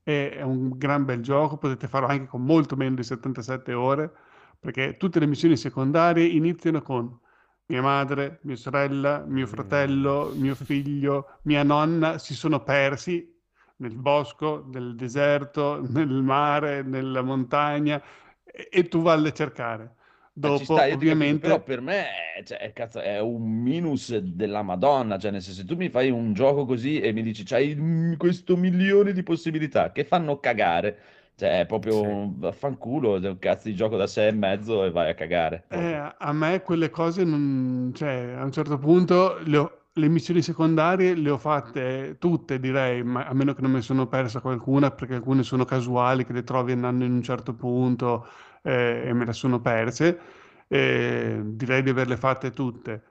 è, 0.05 0.41
un 0.43 0.77
gran 0.77 1.03
bel 1.03 1.21
gioco, 1.21 1.57
potete 1.57 1.87
farlo 1.87 2.07
anche 2.07 2.27
con 2.27 2.43
molto 2.43 2.75
meno 2.75 2.95
di 2.95 3.03
77 3.03 3.73
ore, 3.73 4.11
perché 4.59 4.97
tutte 4.97 5.19
le 5.19 5.25
missioni 5.25 5.57
secondarie 5.57 6.25
iniziano 6.25 6.81
con 6.83 7.19
mia 7.67 7.81
madre, 7.81 8.39
mia 8.43 8.55
sorella, 8.55 9.25
mio 9.25 9.47
fratello, 9.47 10.31
mio 10.35 10.53
figlio, 10.53 11.39
mia 11.43 11.63
nonna 11.63 12.19
si 12.19 12.35
sono 12.35 12.63
persi 12.63 13.33
nel 13.77 13.95
bosco, 13.95 14.67
nel 14.71 14.95
deserto, 14.95 15.81
nel 15.89 16.21
mare, 16.21 16.83
nella 16.83 17.23
montagna 17.23 18.01
e, 18.43 18.69
e 18.71 18.87
tu 18.87 19.01
valli 19.01 19.29
a 19.29 19.33
cercare. 19.33 19.95
Dopo, 20.37 20.63
sta, 20.65 20.85
ovviamente, 20.93 21.39
però 21.39 21.63
per 21.63 21.79
me 21.81 22.05
cioè, 22.43 22.71
cazzo, 22.73 22.99
è 22.99 23.19
un 23.21 23.41
minus 23.61 24.15
della 24.17 24.61
Madonna, 24.63 25.17
cioè 25.17 25.31
nel 25.31 25.41
senso 25.41 25.61
se 25.61 25.65
tu 25.65 25.75
mi 25.75 25.89
fai 25.89 26.09
un 26.09 26.33
gioco 26.33 26.65
così 26.65 26.99
e 26.99 27.13
mi 27.13 27.21
dici 27.21 27.43
c'hai 27.43 28.15
questo 28.17 28.57
milione 28.57 29.13
di 29.13 29.23
possibilità 29.23 29.91
che 29.93 30.03
fanno 30.03 30.39
cagare, 30.39 30.97
cioè 31.35 31.61
è 31.61 31.65
proprio 31.65 32.01
Sì. 32.01 32.01
un 32.01 32.37
vaffanculo, 32.39 33.15
è 33.17 33.27
un 33.29 33.39
cazzo 33.39 33.69
di 33.69 33.75
gioco 33.75 33.95
da 33.95 34.07
sei 34.07 34.27
e 34.29 34.31
mezzo 34.33 34.83
e 34.83 34.91
vai 34.91 35.09
a 35.09 35.13
cagare. 35.13 35.63
Eh, 35.67 36.13
a 36.17 36.31
me 36.31 36.61
quelle 36.61 36.89
cose 36.89 37.23
non, 37.23 37.91
cioè, 37.93 38.35
a 38.37 38.43
un 38.43 38.51
certo 38.51 38.77
punto 38.77 39.37
le, 39.43 39.57
ho- 39.57 39.79
le 39.93 40.07
missioni 40.07 40.41
secondarie 40.41 41.15
le 41.15 41.29
ho 41.31 41.37
fatte 41.37 42.17
tutte, 42.19 42.59
direi, 42.59 43.03
ma 43.03 43.25
a 43.25 43.33
meno 43.33 43.53
che 43.53 43.61
non 43.61 43.71
ne 43.73 43.81
sono 43.81 44.07
persa 44.07 44.39
qualcuna, 44.41 44.91
perché 44.91 45.15
alcune 45.15 45.43
sono 45.43 45.65
casuali, 45.65 46.23
che 46.25 46.33
le 46.33 46.43
trovi 46.43 46.71
andando 46.71 47.03
in 47.03 47.11
un 47.11 47.21
certo 47.23 47.53
punto 47.55 48.25
eh, 48.65 49.03
e 49.05 49.13
me 49.13 49.25
le 49.25 49.33
sono 49.33 49.61
perse. 49.61 50.19
Eh, 50.67 51.41
direi 51.43 51.83
di 51.83 51.89
averle 51.91 52.17
fatte 52.17 52.51
tutte. 52.51 53.03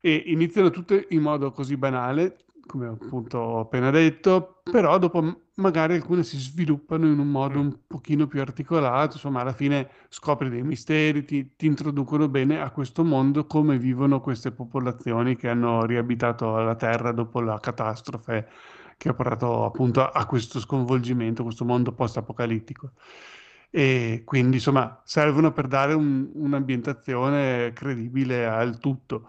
E 0.00 0.24
iniziano 0.26 0.70
tutte 0.70 1.06
in 1.10 1.22
modo 1.22 1.52
così 1.52 1.76
banale, 1.76 2.38
come 2.66 2.86
appunto 2.88 3.38
ho 3.38 3.60
appena 3.60 3.90
detto, 3.90 4.60
però 4.62 4.98
dopo 4.98 5.48
magari 5.56 5.94
alcune 5.94 6.22
si 6.22 6.38
sviluppano 6.38 7.06
in 7.06 7.18
un 7.18 7.28
modo 7.28 7.58
un 7.58 7.80
pochino 7.86 8.26
più 8.26 8.40
articolato, 8.40 9.14
insomma 9.14 9.40
alla 9.40 9.52
fine 9.52 9.88
scopri 10.08 10.48
dei 10.50 10.62
misteri, 10.62 11.24
ti, 11.24 11.56
ti 11.56 11.66
introducono 11.66 12.28
bene 12.28 12.60
a 12.60 12.70
questo 12.70 13.02
mondo, 13.04 13.46
come 13.46 13.78
vivono 13.78 14.20
queste 14.20 14.52
popolazioni 14.52 15.36
che 15.36 15.48
hanno 15.48 15.84
riabitato 15.84 16.56
la 16.58 16.76
Terra 16.76 17.12
dopo 17.12 17.40
la 17.40 17.58
catastrofe 17.58 18.48
che 18.96 19.08
ha 19.08 19.14
portato 19.14 19.64
appunto 19.64 20.02
a, 20.02 20.10
a 20.12 20.26
questo 20.26 20.60
sconvolgimento, 20.60 21.42
questo 21.42 21.64
mondo 21.64 21.92
post-apocalittico. 21.92 22.92
E 23.70 24.22
quindi 24.24 24.56
insomma 24.56 25.00
servono 25.04 25.52
per 25.52 25.66
dare 25.68 25.92
un- 25.94 26.30
un'ambientazione 26.34 27.72
credibile 27.74 28.46
al 28.46 28.78
tutto. 28.78 29.28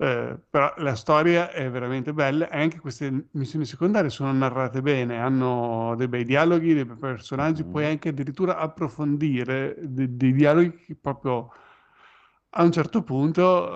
Eh, 0.00 0.38
però 0.48 0.72
la 0.78 0.94
storia 0.94 1.50
è 1.50 1.68
veramente 1.70 2.12
bella 2.12 2.48
e 2.50 2.60
anche 2.60 2.78
queste 2.78 3.26
missioni 3.32 3.64
secondarie 3.64 4.10
sono 4.10 4.32
narrate 4.32 4.80
bene, 4.80 5.18
hanno 5.18 5.94
dei 5.96 6.06
bei 6.08 6.24
dialoghi, 6.24 6.72
dei 6.74 6.84
bei 6.84 6.96
personaggi, 6.96 7.64
Mhm. 7.64 7.70
puoi 7.70 7.84
anche 7.86 8.10
addirittura 8.10 8.58
approfondire 8.58 9.74
de- 9.80 10.16
dei 10.16 10.32
dialoghi 10.32 10.76
che 10.86 10.96
proprio 11.00 11.50
a 12.50 12.62
un 12.62 12.72
certo 12.72 13.02
punto 13.02 13.72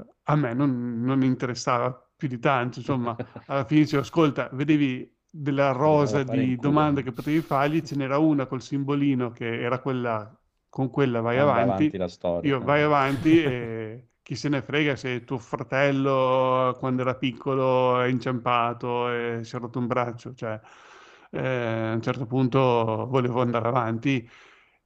eh, 0.00 0.06
a 0.24 0.36
me 0.36 0.54
non, 0.54 1.00
non 1.02 1.22
interessava 1.22 1.92
più 2.16 2.28
di 2.28 2.38
tanto, 2.38 2.78
insomma, 2.78 3.16
alla 3.46 3.64
fine 3.64 3.80
dicevo, 3.82 4.02
ascolta, 4.02 4.48
vedevi 4.52 5.14
della 5.42 5.72
rosa 5.72 6.22
di 6.22 6.58
domande 6.58 7.02
che 7.02 7.12
potevi 7.12 7.40
fargli, 7.42 7.82
ce 7.82 7.96
n'era 7.96 8.18
una 8.18 8.46
col 8.46 8.62
simbolino 8.62 9.30
che 9.30 9.60
era 9.62 9.80
quella, 9.80 10.34
con 10.68 10.90
quella 10.90 11.20
vai 11.20 11.38
Manda 11.38 11.50
avanti, 11.52 11.62
avanti 11.62 11.96
la 11.98 12.08
storia. 12.08 12.54
io 12.54 12.60
vai 12.62 12.82
avanti 12.82 13.42
e 13.42 14.08
chi 14.22 14.34
se 14.36 14.48
ne 14.48 14.62
frega 14.62 14.96
se 14.96 15.24
tuo 15.24 15.38
fratello 15.38 16.76
quando 16.78 17.02
era 17.02 17.14
piccolo 17.16 18.00
è 18.00 18.06
inciampato 18.08 19.10
e 19.10 19.40
si 19.44 19.56
è 19.56 19.58
rotto 19.58 19.78
un 19.78 19.86
braccio, 19.86 20.34
cioè 20.34 20.60
eh, 21.30 21.38
a 21.90 21.92
un 21.94 22.02
certo 22.02 22.26
punto 22.26 23.06
volevo 23.08 23.40
andare 23.42 23.68
avanti 23.68 24.28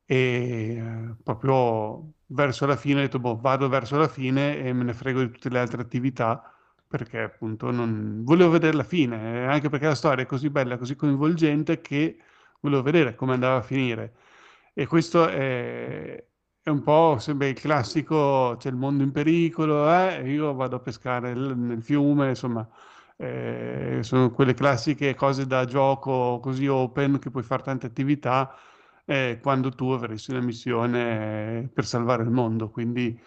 e 0.05 0.76
eh, 0.76 1.14
proprio 1.22 2.14
verso 2.26 2.66
la 2.66 2.76
fine 2.76 3.01
ho 3.01 3.03
detto, 3.03 3.18
boh, 3.20 3.36
vado 3.38 3.68
verso 3.68 3.96
la 3.98 4.09
fine 4.09 4.59
e 4.59 4.72
me 4.72 4.84
ne 4.84 4.92
frego 4.94 5.20
di 5.20 5.30
tutte 5.30 5.48
le 5.48 5.59
altre 5.59 5.82
attività 5.82 6.42
perché 6.91 7.20
appunto 7.20 7.70
non 7.70 8.24
volevo 8.24 8.51
vedere 8.51 8.76
la 8.76 8.82
fine, 8.82 9.47
anche 9.47 9.68
perché 9.68 9.86
la 9.86 9.95
storia 9.95 10.24
è 10.24 10.26
così 10.26 10.51
bella, 10.51 10.76
così 10.76 10.97
coinvolgente 10.97 11.80
che 11.80 12.18
volevo 12.61 12.82
vedere 12.82 13.14
come 13.14 13.34
andava 13.34 13.59
a 13.59 13.62
finire. 13.62 14.14
E 14.74 14.86
questo 14.88 15.28
è, 15.28 16.24
è 16.61 16.68
un 16.68 16.82
po' 16.82 17.18
sembra 17.20 17.47
il 17.47 17.55
classico, 17.55 18.57
c'è 18.59 18.70
il 18.70 18.74
mondo 18.76 19.05
in 19.05 19.12
pericolo, 19.12 19.88
eh, 19.88 20.28
io 20.32 20.53
vado 20.55 20.76
a 20.76 20.80
pescare 20.80 21.32
nel 21.32 21.80
fiume, 21.82 22.30
insomma, 22.30 22.68
eh, 23.16 23.99
sono 24.03 24.30
quelle 24.32 24.55
classiche 24.55 25.14
cose 25.14 25.47
da 25.47 25.64
gioco 25.66 26.41
così 26.41 26.66
open 26.66 27.18
che 27.20 27.30
puoi 27.30 27.43
fare 27.45 27.62
tante 27.62 27.86
attività 27.86 28.53
eh, 29.05 29.38
quando 29.41 29.70
tu 29.70 29.91
avresti 29.91 30.30
una 30.32 30.41
missione 30.41 31.70
per 31.72 31.84
salvare 31.86 32.22
il 32.24 32.30
mondo. 32.30 32.68
Quindi 32.70 33.20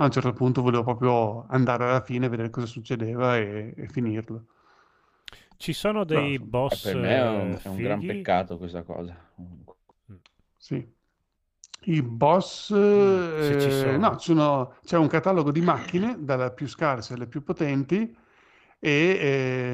a 0.00 0.04
un 0.04 0.10
certo 0.10 0.32
punto 0.32 0.62
volevo 0.62 0.82
proprio 0.84 1.46
andare 1.48 1.84
alla 1.84 2.00
fine, 2.02 2.28
vedere 2.28 2.50
cosa 2.50 2.66
succedeva 2.66 3.36
e, 3.36 3.74
e 3.76 3.88
finirlo. 3.88 4.46
Ci 5.58 5.72
sono 5.74 6.04
dei 6.04 6.38
Eh, 6.70 6.76
boss 6.78 6.94
per 6.94 6.96
me 6.96 7.16
è 7.16 7.28
un, 7.28 7.54
eh, 7.54 7.60
è 7.62 7.68
un 7.68 7.80
gran 7.80 8.04
peccato 8.04 8.56
questa 8.58 8.82
cosa. 8.82 9.16
Sì. 10.56 10.96
I 11.86 12.02
boss, 12.02 12.70
Mm, 12.94 13.22
se 13.36 13.56
ci 13.56 13.70
eh, 13.70 13.70
sono. 13.70 13.98
no, 13.98 14.16
ci 14.16 14.26
sono- 14.32 14.76
c'è 14.84 14.96
un 14.98 15.06
catalogo 15.08 15.50
di 15.52 15.60
macchine, 15.60 16.16
dalle 16.18 16.52
più 16.52 16.66
scarse 16.68 17.14
alle 17.14 17.26
più 17.28 17.42
potenti, 17.42 18.14
e 18.80 19.18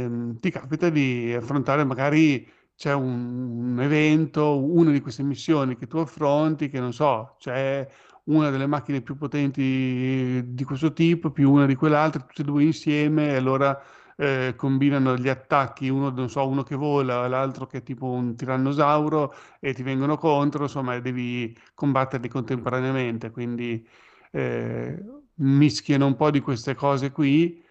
ehm, 0.06 0.38
ti 0.40 0.50
capita 0.50 0.90
di 0.90 1.32
affrontare 1.34 1.84
magari 1.84 2.48
c'è 2.76 2.92
un, 2.94 3.72
un 3.72 3.80
evento, 3.80 4.58
una 4.64 4.90
di 4.92 5.00
queste 5.00 5.22
missioni 5.22 5.76
che 5.76 5.86
tu 5.86 5.98
affronti, 5.98 6.68
che 6.68 6.78
non 6.80 6.92
so, 6.92 7.36
c'è 7.38 7.88
una 8.24 8.50
delle 8.50 8.66
macchine 8.66 9.02
più 9.02 9.16
potenti 9.16 10.42
di 10.46 10.64
questo 10.64 10.92
tipo, 10.92 11.30
più 11.30 11.50
una 11.52 11.66
di 11.66 11.74
quell'altra, 11.74 12.20
tutte 12.22 12.42
e 12.42 12.44
due 12.44 12.64
insieme, 12.64 13.30
e 13.30 13.36
allora 13.36 13.80
eh, 14.16 14.54
combinano 14.56 15.16
gli 15.16 15.28
attacchi, 15.28 15.88
uno, 15.88 16.26
so, 16.28 16.46
uno 16.48 16.62
che 16.62 16.74
vola, 16.76 17.26
l'altro 17.28 17.66
che 17.66 17.78
è 17.78 17.82
tipo 17.82 18.06
un 18.06 18.34
tirannosauro, 18.36 19.34
e 19.60 19.74
ti 19.74 19.82
vengono 19.82 20.16
contro, 20.16 20.62
insomma, 20.64 20.98
devi 21.00 21.56
combatterli 21.74 22.28
contemporaneamente, 22.28 23.30
quindi 23.30 23.86
eh, 24.32 25.02
mischiano 25.36 26.06
un 26.06 26.16
po' 26.16 26.30
di 26.30 26.40
queste 26.40 26.74
cose 26.74 27.10
qui, 27.12 27.62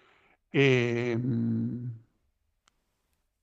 e, 0.50 1.16
mh, 1.16 1.90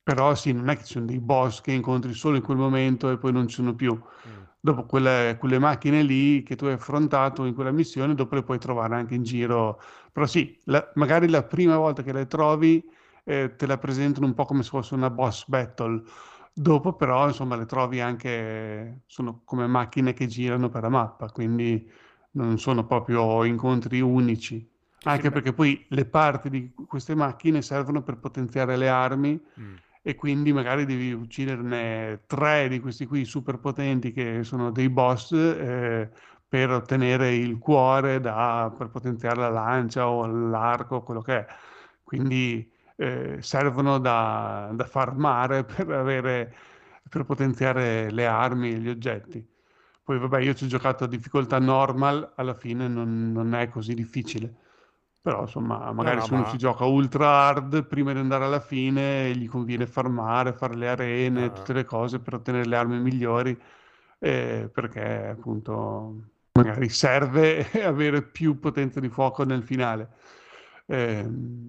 però 0.04 0.34
sì, 0.34 0.52
non 0.52 0.68
è 0.68 0.76
che 0.76 0.84
ci 0.84 0.92
sono 0.92 1.06
dei 1.06 1.18
boss 1.20 1.60
che 1.60 1.72
incontri 1.72 2.12
solo 2.14 2.36
in 2.36 2.42
quel 2.42 2.56
momento 2.56 3.10
e 3.10 3.18
poi 3.18 3.32
non 3.32 3.48
ci 3.48 3.56
sono 3.56 3.74
più. 3.74 3.98
Mm. 4.26 4.41
Dopo 4.64 4.86
quelle, 4.86 5.36
quelle 5.40 5.58
macchine 5.58 6.02
lì 6.02 6.42
che 6.44 6.54
tu 6.54 6.66
hai 6.66 6.74
affrontato 6.74 7.44
in 7.46 7.54
quella 7.54 7.72
missione, 7.72 8.14
dopo 8.14 8.36
le 8.36 8.44
puoi 8.44 8.58
trovare 8.58 8.94
anche 8.94 9.14
in 9.14 9.24
giro. 9.24 9.80
Però 10.12 10.24
sì, 10.26 10.56
la- 10.66 10.90
magari 10.94 11.28
la 11.28 11.42
prima 11.42 11.76
volta 11.76 12.02
che 12.02 12.12
le 12.12 12.26
trovi 12.28 12.82
eh, 13.24 13.54
te 13.56 13.66
la 13.66 13.78
presentano 13.78 14.26
un 14.26 14.34
po' 14.34 14.44
come 14.44 14.62
se 14.62 14.68
fosse 14.70 14.94
una 14.94 15.10
boss 15.10 15.46
battle. 15.48 16.02
Dopo 16.54 16.92
però, 16.94 17.26
insomma, 17.26 17.56
le 17.56 17.66
trovi 17.66 18.00
anche, 18.00 19.02
sono 19.06 19.42
come 19.44 19.66
macchine 19.66 20.12
che 20.12 20.26
girano 20.26 20.68
per 20.68 20.82
la 20.82 20.88
mappa, 20.90 21.30
quindi 21.30 21.90
non 22.32 22.58
sono 22.58 22.86
proprio 22.86 23.44
incontri 23.44 24.00
unici. 24.00 24.68
Anche 25.04 25.30
beh. 25.30 25.32
perché 25.32 25.52
poi 25.52 25.84
le 25.88 26.04
parti 26.04 26.48
di 26.50 26.72
queste 26.86 27.14
macchine 27.16 27.62
servono 27.62 28.02
per 28.02 28.18
potenziare 28.18 28.76
le 28.76 28.88
armi 28.88 29.40
Mm. 29.58 29.78
E 30.02 30.14
quindi 30.16 30.52
magari 30.52 30.84
devi 30.84 31.12
ucciderne 31.12 32.22
tre 32.26 32.68
di 32.68 32.80
questi 32.80 33.06
qui 33.06 33.24
super 33.24 33.58
potenti 33.58 34.12
che 34.12 34.42
sono 34.42 34.70
dei 34.72 34.88
boss 34.90 35.32
eh, 35.32 36.10
per 36.48 36.70
ottenere 36.70 37.34
il 37.34 37.58
cuore 37.58 38.20
da- 38.20 38.74
per 38.76 38.88
potenziare 38.90 39.36
la 39.40 39.48
lancia 39.48 40.08
o 40.08 40.26
l'arco, 40.26 41.02
quello 41.02 41.22
che 41.22 41.38
è. 41.38 41.46
Quindi 42.02 42.70
eh, 42.96 43.38
servono 43.40 43.98
da, 43.98 44.70
da 44.74 44.84
farmare 44.84 45.64
per 45.64 45.90
avere, 45.90 46.54
per 47.08 47.24
potenziare 47.24 48.10
le 48.10 48.26
armi 48.26 48.72
e 48.72 48.78
gli 48.78 48.88
oggetti. 48.88 49.46
Poi 50.04 50.18
vabbè, 50.18 50.40
io 50.40 50.54
ci 50.54 50.64
ho 50.64 50.66
giocato 50.66 51.04
a 51.04 51.06
difficoltà 51.08 51.58
normal, 51.58 52.32
alla 52.36 52.54
fine 52.54 52.88
non, 52.88 53.32
non 53.32 53.54
è 53.54 53.68
così 53.68 53.94
difficile. 53.94 54.56
Però 55.22 55.42
insomma, 55.42 55.92
magari 55.92 56.16
no, 56.18 56.26
se 56.26 56.34
uno 56.34 56.42
ma- 56.42 56.50
ci 56.50 56.58
gioca 56.58 56.84
ultra 56.84 57.28
hard, 57.46 57.84
prima 57.86 58.12
di 58.12 58.18
andare 58.18 58.44
alla 58.44 58.58
fine 58.60 59.32
gli 59.36 59.46
conviene 59.48 59.86
farmare, 59.86 60.52
fare 60.52 60.74
le 60.74 60.88
arene, 60.88 61.46
Ah. 61.46 61.52
tutte 61.52 61.72
le 61.72 61.84
cose 61.84 62.18
per 62.18 62.34
ottenere 62.34 62.66
le 62.66 62.76
armi 62.76 62.98
migliori, 62.98 63.56
eh, 64.18 64.68
perché 64.72 65.28
appunto 65.28 66.14
magari 66.54 66.88
serve 66.88 67.70
avere 67.84 68.22
più 68.22 68.58
potenza 68.58 68.98
di 68.98 69.08
fuoco 69.08 69.44
nel 69.44 69.62
finale. 69.62 70.10
Eh, 70.86 71.24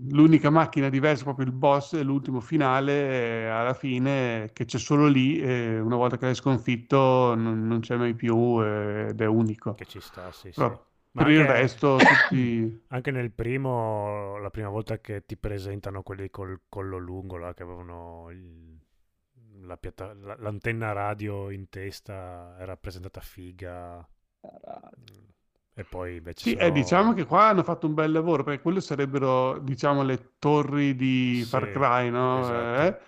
l'unica 0.09 0.49
macchina 0.49 0.89
diversa, 0.89 1.23
proprio 1.23 1.45
il 1.45 1.51
boss, 1.51 1.95
è 1.95 2.01
l'ultimo 2.03 2.39
finale, 2.39 3.43
eh, 3.43 3.47
alla 3.47 3.73
fine, 3.75 4.49
che 4.53 4.65
c'è 4.65 4.79
solo 4.79 5.05
lì, 5.07 5.39
e 5.39 5.79
una 5.79 5.95
volta 5.95 6.17
che 6.17 6.25
l'hai 6.25 6.35
sconfitto 6.35 7.35
non, 7.35 7.67
non 7.67 7.79
c'è 7.81 7.95
mai 7.97 8.15
più 8.15 8.59
eh, 8.63 9.07
ed 9.09 9.21
è 9.21 9.25
unico. 9.27 9.75
Che 9.75 9.85
ci 9.85 9.99
sta, 10.01 10.31
sì, 10.31 10.51
sì. 10.51 10.61
Ma 11.13 11.23
per 11.23 11.31
il 11.31 11.39
anche- 11.41 11.51
resto 11.53 11.97
tutti... 12.29 12.83
Anche 12.89 13.11
nel 13.11 13.31
primo, 13.31 14.37
la 14.37 14.49
prima 14.49 14.69
volta 14.69 14.99
che 14.99 15.25
ti 15.25 15.37
presentano 15.37 16.01
quelli 16.03 16.29
col 16.29 16.61
collo 16.69 16.97
lungo, 16.97 17.37
là, 17.37 17.53
che 17.53 17.63
avevano 17.63 18.29
il- 18.31 18.77
la 19.65 19.77
piatta- 19.77 20.13
la- 20.13 20.35
l'antenna 20.39 20.91
radio 20.91 21.49
in 21.49 21.69
testa, 21.69 22.55
era 22.59 22.75
presentata 22.77 23.21
figa. 23.21 24.05
E 25.75 25.83
poi 25.85 26.17
invece 26.17 26.43
Sì, 26.43 26.51
sono- 26.51 26.61
eh, 26.63 26.71
diciamo 26.71 27.13
che 27.13 27.25
qua 27.25 27.47
hanno 27.47 27.63
fatto 27.63 27.87
un 27.87 27.93
bel 27.95 28.11
lavoro, 28.11 28.43
perché 28.43 28.61
quelle 28.61 28.81
sarebbero, 28.81 29.57
diciamo, 29.59 30.03
le 30.03 30.33
torri 30.37 30.95
di 30.95 31.43
Far 31.47 31.65
Sì, 31.65 31.71
Cry, 31.71 32.09
no? 32.09 32.39
esatto. 32.41 32.81
Eh, 32.81 32.99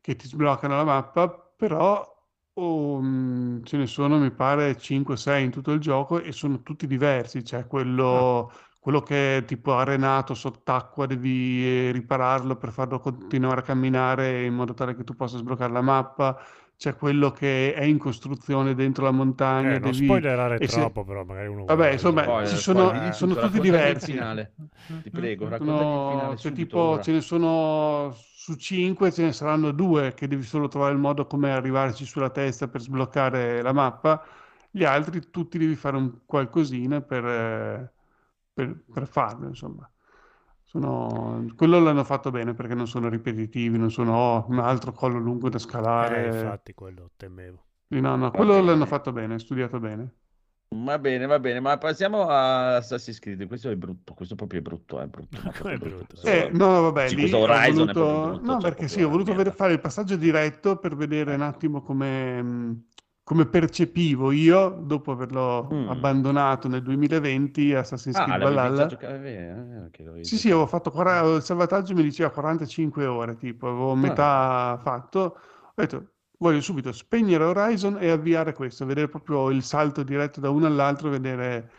che 0.00 0.16
ti 0.16 0.26
sbloccano 0.26 0.76
la 0.76 0.84
mappa, 0.84 1.28
però 1.28 2.11
oh, 2.54 3.00
mh, 3.00 3.62
ce 3.64 3.76
ne 3.76 3.86
sono, 3.86 4.18
mi 4.18 4.30
pare, 4.32 4.76
5-6 4.76 5.44
in 5.44 5.50
tutto 5.50 5.72
il 5.72 5.80
gioco 5.80 6.20
e 6.20 6.32
sono 6.32 6.62
tutti 6.62 6.86
diversi. 6.86 7.42
C'è 7.42 7.66
quello, 7.66 8.50
quello 8.80 9.00
che 9.02 9.38
è 9.38 9.44
tipo 9.44 9.74
arenato 9.76 10.34
sott'acqua, 10.34 11.06
devi 11.06 11.88
eh, 11.88 11.90
ripararlo 11.92 12.56
per 12.56 12.70
farlo 12.72 12.98
continuare 13.00 13.60
a 13.60 13.62
camminare 13.62 14.44
in 14.44 14.54
modo 14.54 14.74
tale 14.74 14.94
che 14.94 15.04
tu 15.04 15.14
possa 15.14 15.38
sbloccare 15.38 15.72
la 15.72 15.82
mappa. 15.82 16.38
C'è 16.82 16.96
quello 16.96 17.30
che 17.30 17.74
è 17.74 17.84
in 17.84 17.96
costruzione 17.96 18.74
dentro 18.74 19.04
la 19.04 19.12
montagna, 19.12 19.76
Eh, 19.76 19.78
non 19.78 19.92
devi... 19.94 19.94
spoilerare 19.94 20.56
e 20.56 20.66
se- 20.66 20.90
troppo, 20.90 21.04
però 21.04 21.24
magari 21.24 21.46
uno 21.46 21.64
Vabbè, 21.64 21.92
insomma, 21.92 22.22
vedere. 22.22 22.42
ci 22.42 22.56
Spoiler, 22.56 22.56
sono, 22.56 22.92
spoiler, 22.92 23.12
sono 23.12 23.36
tutti 23.38 23.60
diversi. 23.60 24.00
finale. 24.00 24.54
Ti 25.00 25.10
prego, 25.12 25.48
raccontami 25.48 25.94
Sono- 25.94 25.94
il 25.94 26.02
finale 26.04 26.36
cioè, 26.36 26.52
tipo, 26.52 26.98
ora. 26.98 27.00
ce 27.00 27.12
ne 27.12 27.20
sono 27.20 28.12
su 28.14 28.54
5, 28.56 29.12
ce 29.12 29.22
ne 29.24 29.32
saranno 29.32 29.70
due 29.72 30.14
che 30.14 30.26
devi 30.28 30.42
solo 30.42 30.68
trovare 30.68 30.92
il 30.94 30.98
modo 30.98 31.26
come 31.26 31.52
arrivarci 31.52 32.04
sulla 32.04 32.30
testa 32.30 32.68
per 32.68 32.80
sbloccare 32.80 33.62
la 33.62 33.72
mappa. 33.72 34.24
Gli 34.70 34.84
altri 34.84 35.30
tutti 35.30 35.58
devi 35.58 35.76
fare 35.76 35.96
un 35.96 36.24
qualcosina 36.26 37.00
per, 37.02 37.24
eh, 37.26 37.92
per, 38.52 38.84
per 38.92 39.06
farlo, 39.08 39.48
insomma. 39.48 39.91
Sono... 40.72 41.44
Quello 41.54 41.78
l'hanno 41.78 42.02
fatto 42.04 42.30
bene 42.30 42.54
perché 42.54 42.74
non 42.74 42.86
sono 42.88 43.08
ripetitivi, 43.08 43.78
non 43.78 43.90
sono 43.90 44.14
"Oh, 44.16 44.46
un 44.48 44.58
altro 44.58 44.90
collo 44.92 45.18
lungo 45.18 45.48
da 45.48 45.58
Eh, 45.96 46.26
scalare. 46.26 46.26
infatti 46.26 46.74
quello 46.74 47.12
temevo. 47.16 47.66
Sì, 47.88 48.00
No, 48.00 48.16
no, 48.16 48.32
quello 48.32 48.60
bene. 48.60 48.60
l'hanno 48.60 48.86
fatto 48.86 49.12
bene, 49.12 49.38
studiato 49.38 49.78
bene. 49.78 50.16
Va 50.74 50.98
bene, 50.98 51.26
va 51.26 51.38
bene, 51.38 51.60
ma 51.60 51.76
passiamo 51.78 52.28
a 52.28 52.76
Assassin's 52.76 53.18
Creed. 53.18 53.46
Questo 53.46 53.68
è 53.70 53.76
brutto, 53.76 54.14
questo 54.14 54.34
proprio 54.34 54.60
è 54.60 54.62
brutto, 54.62 55.00
è 55.00 55.06
brutto, 55.06 55.40
è 55.66 55.76
brutto? 55.76 56.16
Eh, 56.24 56.50
no, 56.52 56.82
vabbè, 56.82 57.10
Sì, 57.10 57.16
questo 57.18 57.38
ho 57.46 57.60
Horizon 57.60 57.90
è 57.90 57.94
voluto... 57.98 58.00
brutto, 58.18 58.40
No, 58.42 58.56
cioè 58.56 58.72
perché 58.72 58.86
sì, 58.88 59.02
ho 59.02 59.08
voluto 59.08 59.34
fare 59.54 59.72
il 59.72 59.80
passaggio 59.80 60.16
diretto 60.16 60.78
per 60.78 60.94
vedere 60.94 61.34
un 61.34 61.40
attimo 61.42 61.82
come, 61.82 62.40
mh, 62.42 62.84
come 63.24 63.46
percepivo 63.46 64.30
io, 64.32 64.68
dopo 64.70 65.12
averlo 65.12 65.68
Mm. 65.72 65.88
abbandonato 65.88 66.68
nel 66.68 66.82
2020, 66.82 67.72
Assassin's 67.74 68.16
Ah, 68.16 68.24
Creed 68.24 68.40
Valhalla. 68.40 68.84
l'avevi 68.88 70.22
Sì, 70.24 70.38
sì, 70.38 70.48
avevo 70.50 70.66
fatto 70.66 70.90
quara- 70.90 71.20
il 71.36 71.42
salvataggio 71.42 71.94
mi 71.94 72.02
diceva 72.02 72.30
45 72.30 73.06
ore, 73.06 73.36
tipo, 73.36 73.68
avevo 73.68 73.94
metà 73.94 74.78
fatto. 74.82 75.18
Ho 75.20 75.72
detto, 75.74 76.12
voglio 76.38 76.60
subito 76.60 76.92
spegnere 76.92 77.44
Horizon 77.44 77.98
e 78.00 78.10
avviare 78.10 78.52
questo, 78.52 78.86
vedere 78.86 79.08
proprio 79.08 79.50
il 79.50 79.62
salto 79.64 80.02
diretto 80.02 80.40
da 80.40 80.50
uno 80.50 80.66
all'altro, 80.66 81.10
vedere... 81.10 81.70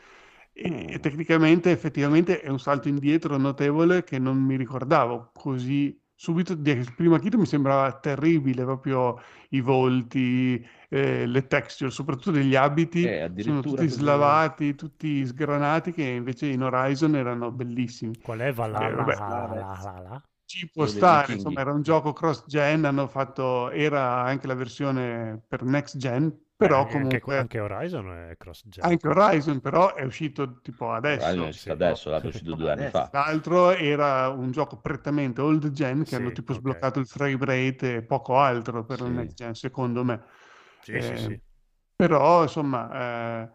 E 0.56 1.00
tecnicamente, 1.00 1.72
effettivamente, 1.72 2.40
è 2.42 2.50
un 2.50 2.60
salto 2.60 2.88
indietro 2.88 3.38
notevole 3.38 4.04
che 4.04 4.20
non 4.20 4.38
mi 4.38 4.56
ricordavo 4.56 5.32
così 5.34 6.00
subito. 6.14 6.54
Di 6.54 6.86
prima 6.96 7.18
chito 7.20 7.38
mi 7.40 7.46
sembrava 7.48 7.92
terribile, 8.00 8.64
proprio 8.64 9.20
i 9.50 9.62
volti, 9.62 10.64
eh, 10.94 11.26
le 11.26 11.48
texture, 11.48 11.90
soprattutto 11.92 12.32
degli 12.32 12.56
abiti, 12.56 13.20
Eh, 13.22 13.30
sono 13.36 13.60
tutti 13.60 13.88
così. 13.88 13.88
slavati, 13.88 14.76
tutti 14.76 15.26
sgranati, 15.26 15.92
che 15.92 16.04
invece 16.04 16.48
in 16.48 16.62
Horizon 16.64 17.16
erano 17.16 17.52
bellissimi. 17.52 18.20
Qual 18.22 18.40
è 18.40 18.54
Valhalla? 18.54 19.14
Eh. 19.52 19.68
Valhalla? 19.72 20.24
Ci 20.46 20.70
può 20.70 20.86
Quello 20.86 20.88
stare, 20.88 21.34
insomma, 21.34 21.62
era 21.62 21.72
un 21.74 21.82
gioco 21.82 22.14
cross-gen, 22.14 22.86
hanno 22.86 23.08
fatto, 23.08 23.70
era 23.72 24.22
anche 24.24 24.48
la 24.48 24.56
versione 24.56 25.42
per 25.48 25.64
next-gen, 25.64 26.38
però 26.56 26.88
Eh, 26.88 26.96
anche, 26.98 27.24
comunque 27.24 27.38
anche 27.38 27.60
Horizon 27.60 28.10
è 28.30 28.38
cross-gen. 28.38 28.86
anche 28.86 29.08
Horizon 29.08 29.60
però 29.62 29.96
è 29.96 30.04
uscito 30.04 30.60
tipo 30.62 30.92
adesso. 30.92 31.32
Horizon 31.32 31.46
è 31.46 31.48
uscito 31.48 31.72
adesso, 31.72 32.10
l'ha 32.10 32.22
uscito 32.28 32.56
due 32.56 32.72
anni 32.72 32.88
fa. 32.88 33.10
L'altro 33.12 33.72
era 33.72 34.30
un 34.30 34.52
gioco 34.52 34.80
prettamente 34.82 35.40
old 35.42 35.70
gen 35.72 36.04
che 36.06 36.16
Sì, 36.16 36.16
hanno 36.16 36.32
tipo 36.32 36.54
ok. 36.54 36.54
sbloccato 36.54 37.00
il 37.00 37.08
frame 37.08 37.38
rate 37.46 37.96
e 37.98 38.04
poco 38.04 38.38
altro 38.40 38.84
per 38.86 39.02
il 39.02 39.06
Sì. 39.06 39.12
next 39.12 39.36
gen, 39.38 39.54
secondo 39.54 40.04
me. 40.04 40.24
Sì, 40.84 41.02
sì, 41.02 41.16
Eh, 41.16 41.18
sì. 41.18 41.40
Però, 41.96 42.44
insomma, 42.44 43.44
eh, 43.46 43.52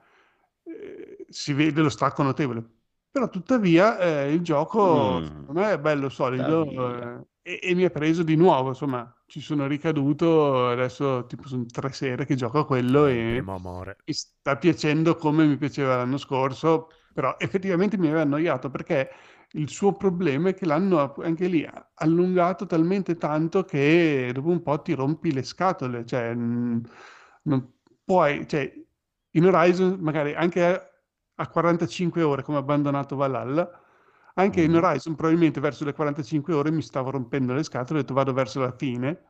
si 1.28 1.52
vede 1.52 1.80
lo 1.82 1.88
stacco 1.88 2.22
notevole. 2.22 2.64
Però 3.10 3.28
tuttavia 3.28 3.98
eh, 3.98 4.32
il 4.32 4.42
gioco 4.42 5.20
Mm, 5.20 5.48
secondo 5.48 5.60
me 5.60 5.72
è 5.72 5.78
bello 5.80 6.08
solido 6.08 7.26
eh, 7.42 7.52
e, 7.52 7.60
e 7.62 7.74
mi 7.74 7.84
ha 7.84 7.90
preso 7.90 8.22
di 8.22 8.36
nuovo, 8.36 8.68
insomma, 8.68 9.12
ci 9.26 9.40
sono 9.40 9.66
ricaduto, 9.66 10.68
adesso 10.68 11.26
tipo 11.26 11.48
sono 11.48 11.64
tre 11.66 11.90
sere 11.92 12.26
che 12.26 12.34
gioco 12.36 12.58
a 12.60 12.66
quello 12.66 13.06
Eh, 13.06 13.06
e 13.06 13.42
mi 14.04 14.12
sta 14.12 14.56
piacendo 14.56 15.16
come 15.16 15.46
mi 15.46 15.56
piaceva 15.56 15.96
l'anno 15.96 16.18
scorso, 16.18 16.88
però 17.12 17.36
effettivamente 17.38 17.96
mi 17.98 18.06
aveva 18.08 18.22
annoiato 18.22 18.70
perché 18.70 19.10
il 19.52 19.68
suo 19.70 19.96
problema 19.96 20.50
è 20.50 20.54
che 20.54 20.66
l'hanno 20.66 21.14
anche 21.22 21.46
lì 21.48 21.66
allungato 21.94 22.66
talmente 22.66 23.16
tanto 23.16 23.64
che 23.64 24.30
dopo 24.34 24.50
un 24.50 24.62
po' 24.62 24.80
ti 24.82 24.92
rompi 24.94 25.32
le 25.32 25.42
scatole, 25.42 26.04
cioè 26.04 26.34
mh, 26.34 26.82
non 27.48 27.72
puoi, 28.04 28.46
cioè 28.48 28.72
in 29.32 29.44
Horizon 29.46 29.98
magari 30.00 30.34
anche 30.34 30.64
a, 30.64 30.90
a 31.36 31.48
45 31.48 32.22
ore 32.22 32.42
come 32.42 32.58
abbandonato 32.58 33.16
Valhalla, 33.16 33.68
anche 34.34 34.62
in 34.62 34.70
Mhm. 34.70 34.76
Horizon 34.76 35.14
probabilmente 35.14 35.60
verso 35.60 35.84
le 35.84 35.92
45 35.92 36.54
ore 36.54 36.70
mi 36.70 36.82
stavo 36.82 37.10
rompendo 37.10 37.52
le 37.54 37.62
scatole, 37.62 37.98
ho 37.98 38.02
detto 38.02 38.14
vado 38.14 38.32
verso 38.32 38.60
la 38.60 38.72
fine 38.72 39.22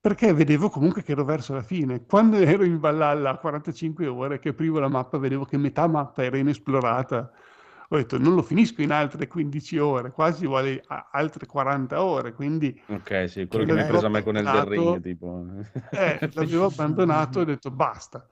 perché 0.00 0.32
vedevo 0.34 0.68
comunque 0.68 1.02
che 1.02 1.12
ero 1.12 1.24
verso 1.24 1.54
la 1.54 1.62
fine. 1.62 2.04
Quando 2.04 2.36
ero 2.36 2.62
in 2.64 2.78
Valhalla 2.78 3.30
a 3.30 3.38
45 3.38 4.06
ore, 4.06 4.38
che 4.38 4.50
aprivo 4.50 4.78
la 4.78 4.88
mappa, 4.88 5.16
vedevo 5.18 5.44
che 5.46 5.56
metà 5.56 5.86
mappa 5.86 6.22
era 6.22 6.36
inesplorata. 6.36 7.32
Ho 7.94 7.96
detto, 7.96 8.18
non 8.18 8.34
lo 8.34 8.42
finisco 8.42 8.82
in 8.82 8.90
altre 8.90 9.28
15 9.28 9.78
ore, 9.78 10.10
quasi 10.10 10.46
vuole 10.46 10.82
altre 11.12 11.46
40 11.46 12.02
ore, 12.02 12.32
quindi 12.32 12.76
Ok, 12.88 13.28
sì, 13.30 13.46
quello 13.46 13.64
Ok. 13.64 13.70
che 13.70 13.72
mi 13.76 13.80
ha 13.82 13.86
preso 13.86 14.06
a 14.06 14.08
me 14.08 14.22
con 14.24 14.36
Abbandonato. 14.36 14.70
Ring, 14.70 15.00
tipo. 15.00 15.44
eh, 15.90 16.18
l'avevo 16.34 16.64
abbandonato 16.64 17.38
e 17.38 17.42
ho 17.42 17.44
detto 17.44 17.70
basta. 17.70 18.26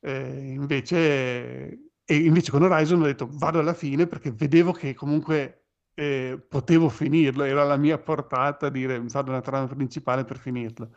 Eh, 0.00 0.52
invece, 0.54 1.78
e 2.04 2.14
invece 2.16 2.50
con 2.50 2.62
Horizon 2.62 3.00
ho 3.02 3.04
detto 3.04 3.28
vado 3.30 3.60
alla 3.60 3.74
fine 3.74 4.08
perché 4.08 4.32
vedevo 4.32 4.72
che 4.72 4.92
comunque 4.94 5.66
eh, 5.94 6.44
potevo 6.48 6.88
finirlo, 6.88 7.44
era 7.44 7.62
alla 7.62 7.76
mia 7.76 7.98
portata 7.98 8.68
dire 8.70 9.00
vado 9.00 9.30
alla 9.30 9.40
trama 9.40 9.68
principale 9.68 10.24
per 10.24 10.38
finirlo. 10.38 10.90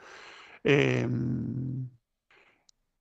Ehm, 0.63 1.87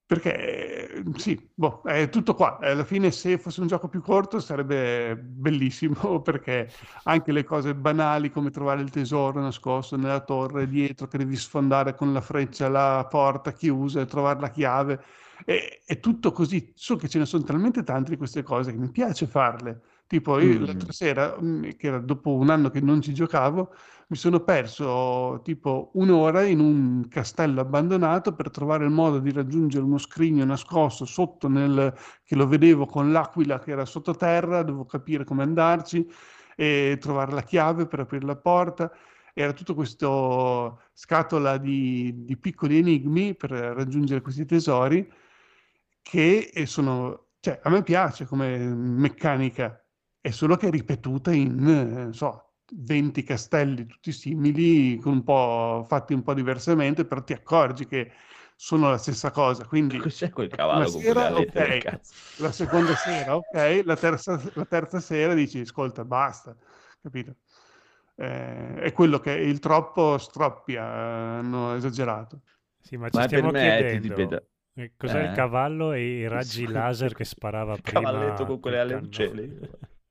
perché 0.08 1.02
sì, 1.16 1.50
boh, 1.52 1.82
è 1.84 2.08
tutto 2.08 2.34
qua. 2.34 2.56
Alla 2.62 2.84
fine, 2.84 3.10
se 3.10 3.36
fosse 3.36 3.60
un 3.60 3.66
gioco 3.66 3.88
più 3.88 4.00
corto, 4.00 4.40
sarebbe 4.40 5.14
bellissimo 5.16 6.22
perché 6.24 6.70
anche 7.04 7.30
le 7.30 7.44
cose 7.44 7.74
banali 7.74 8.30
come 8.30 8.48
trovare 8.50 8.80
il 8.80 8.88
tesoro 8.88 9.38
nascosto 9.42 9.96
nella 9.98 10.20
torre 10.20 10.66
dietro 10.66 11.06
che 11.08 11.18
devi 11.18 11.36
sfondare 11.36 11.94
con 11.94 12.14
la 12.14 12.22
freccia 12.22 12.70
la 12.70 13.06
porta 13.06 13.52
chiusa 13.52 14.00
e 14.00 14.06
trovare 14.06 14.40
la 14.40 14.50
chiave. 14.50 15.04
È, 15.44 15.82
è 15.84 16.00
tutto 16.00 16.32
così, 16.32 16.72
so 16.74 16.96
che 16.96 17.06
ce 17.08 17.18
ne 17.18 17.26
sono 17.26 17.42
talmente 17.44 17.82
tante 17.82 18.10
di 18.10 18.16
queste 18.16 18.42
cose 18.42 18.70
che 18.72 18.78
mi 18.78 18.90
piace 18.90 19.26
farle. 19.26 19.82
Tipo, 20.08 20.38
io 20.40 20.58
Mm. 20.60 20.64
l'altra 20.64 20.92
sera, 20.92 21.36
mm, 21.40 21.62
che 21.76 21.86
era 21.86 21.98
dopo 22.00 22.34
un 22.34 22.48
anno 22.50 22.70
che 22.70 22.80
non 22.80 23.02
ci 23.02 23.12
giocavo, 23.14 23.74
mi 24.08 24.16
sono 24.16 24.40
perso 24.40 25.40
tipo 25.44 25.90
un'ora 25.94 26.44
in 26.44 26.60
un 26.60 27.06
castello 27.08 27.60
abbandonato 27.60 28.34
per 28.34 28.50
trovare 28.50 28.84
il 28.86 28.90
modo 28.90 29.18
di 29.20 29.30
raggiungere 29.32 29.84
uno 29.84 29.98
scrigno 29.98 30.44
nascosto 30.46 31.04
sotto 31.04 31.46
nel, 31.48 31.94
che 32.24 32.34
lo 32.36 32.46
vedevo 32.48 32.86
con 32.86 33.12
l'aquila 33.12 33.58
che 33.60 33.72
era 33.72 33.84
sottoterra, 33.84 34.62
dovevo 34.62 34.86
capire 34.86 35.24
come 35.24 35.42
andarci 35.42 36.08
e 36.56 36.96
trovare 37.00 37.32
la 37.32 37.42
chiave 37.42 37.86
per 37.86 38.00
aprire 38.00 38.24
la 38.26 38.36
porta. 38.36 38.90
Era 39.34 39.52
tutto 39.52 39.74
questo 39.74 40.80
scatola 40.94 41.58
di, 41.58 42.24
di 42.24 42.36
piccoli 42.38 42.78
enigmi 42.78 43.36
per 43.36 43.50
raggiungere 43.50 44.20
questi 44.22 44.44
tesori 44.46 45.06
che 46.02 46.50
sono, 46.66 47.28
cioè, 47.40 47.60
a 47.62 47.70
me 47.70 47.82
piace 47.82 48.24
come 48.26 48.58
meccanica, 48.58 49.84
è 50.28 50.30
solo 50.30 50.56
che 50.56 50.68
è 50.68 50.70
ripetuta 50.70 51.32
in, 51.32 51.66
eh, 51.66 51.84
non 52.04 52.14
so, 52.14 52.54
20 52.74 53.22
castelli 53.22 53.86
tutti 53.86 54.12
simili, 54.12 54.98
con 54.98 55.12
un 55.14 55.24
po' 55.24 55.84
fatti 55.88 56.12
un 56.14 56.22
po' 56.22 56.34
diversamente, 56.34 57.04
però 57.06 57.22
ti 57.22 57.32
accorgi 57.32 57.86
che 57.86 58.12
sono 58.56 58.90
la 58.90 58.98
stessa 58.98 59.30
cosa. 59.30 59.64
Quindi 59.66 60.00
Cos'è 60.02 60.30
quel 60.30 60.48
la 60.48 60.58
prima 60.58 60.86
cavallo 60.86 60.90
con 60.90 61.04
sera, 61.04 61.36
del 61.52 61.76
ok, 61.76 61.78
cazzo? 61.78 62.14
la 62.36 62.52
seconda 62.52 62.94
sera, 62.94 63.36
ok, 63.36 63.82
la 63.84 63.96
terza, 63.96 64.40
la 64.54 64.64
terza 64.66 65.00
sera 65.00 65.34
dici, 65.34 65.60
ascolta, 65.60 66.04
basta, 66.04 66.56
capito? 67.02 67.36
Eh, 68.16 68.74
è 68.80 68.92
quello 68.92 69.18
che 69.20 69.32
il 69.32 69.58
troppo 69.60 70.18
stroppia, 70.18 70.84
hanno 70.84 71.74
esagerato. 71.74 72.42
Sì, 72.80 72.96
ma 72.96 73.08
ci 73.10 73.20
Ma 73.20 73.28
per 73.30 73.44
stiamo 73.44 73.52
chiedendo 73.52 74.00
dipende. 74.00 74.48
eh, 74.74 74.94
cos'è 74.96 75.20
il 75.20 75.30
Eh? 75.30 75.30
cavallo 75.30 75.92
e 75.92 76.18
i 76.20 76.28
raggi 76.28 76.66
laser 76.66 77.14
che 77.14 77.24
sparava 77.24 77.76
Il 77.76 77.82
prima 77.82 78.10
cavalletto 78.10 78.44
con 78.46 78.60
quelle 78.60 78.80
canno. 78.84 78.96
uccelli. 78.96 79.58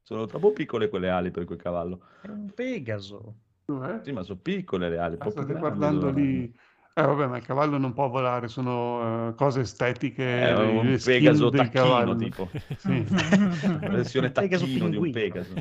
Sono 0.07 0.25
troppo 0.25 0.53
piccole 0.53 0.87
quelle 0.87 1.09
ali 1.09 1.31
per 1.31 1.43
quel 1.43 1.57
cavallo. 1.57 1.99
È 2.21 2.29
un 2.29 2.49
Pegaso. 2.53 3.39
Eh? 3.65 3.99
Sì, 4.01 4.13
ma 4.13 4.23
sono 4.23 4.39
piccole 4.41 4.87
le 4.87 4.97
ali, 4.97 5.17
Ah, 5.19 5.29
state 5.29 5.53
guardando 5.55 6.09
lì. 6.11 6.49
Eh, 6.97 7.01
vabbè, 7.03 7.27
ma 7.27 7.37
il 7.37 7.43
cavallo 7.45 7.77
non 7.77 7.93
può 7.93 8.09
volare, 8.09 8.47
sono 8.47 9.29
eh, 9.29 9.35
cose 9.35 9.61
estetiche, 9.61 10.23
È 10.41 10.55
le, 10.55 10.63
un 10.63 10.99
Pegaso 11.03 11.51
tacchino, 11.51 11.83
cavallo. 11.83 12.15
tipo. 12.15 12.49
Sì. 12.75 13.05
Versione 13.87 14.31
Pegaso 14.31 14.65
tacchino 14.65 14.89
di 14.89 14.97
un. 14.97 15.11
Pegaso. 15.11 15.53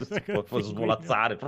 Si 0.00 0.22
può, 0.48 0.58
svolazzare. 0.60 1.38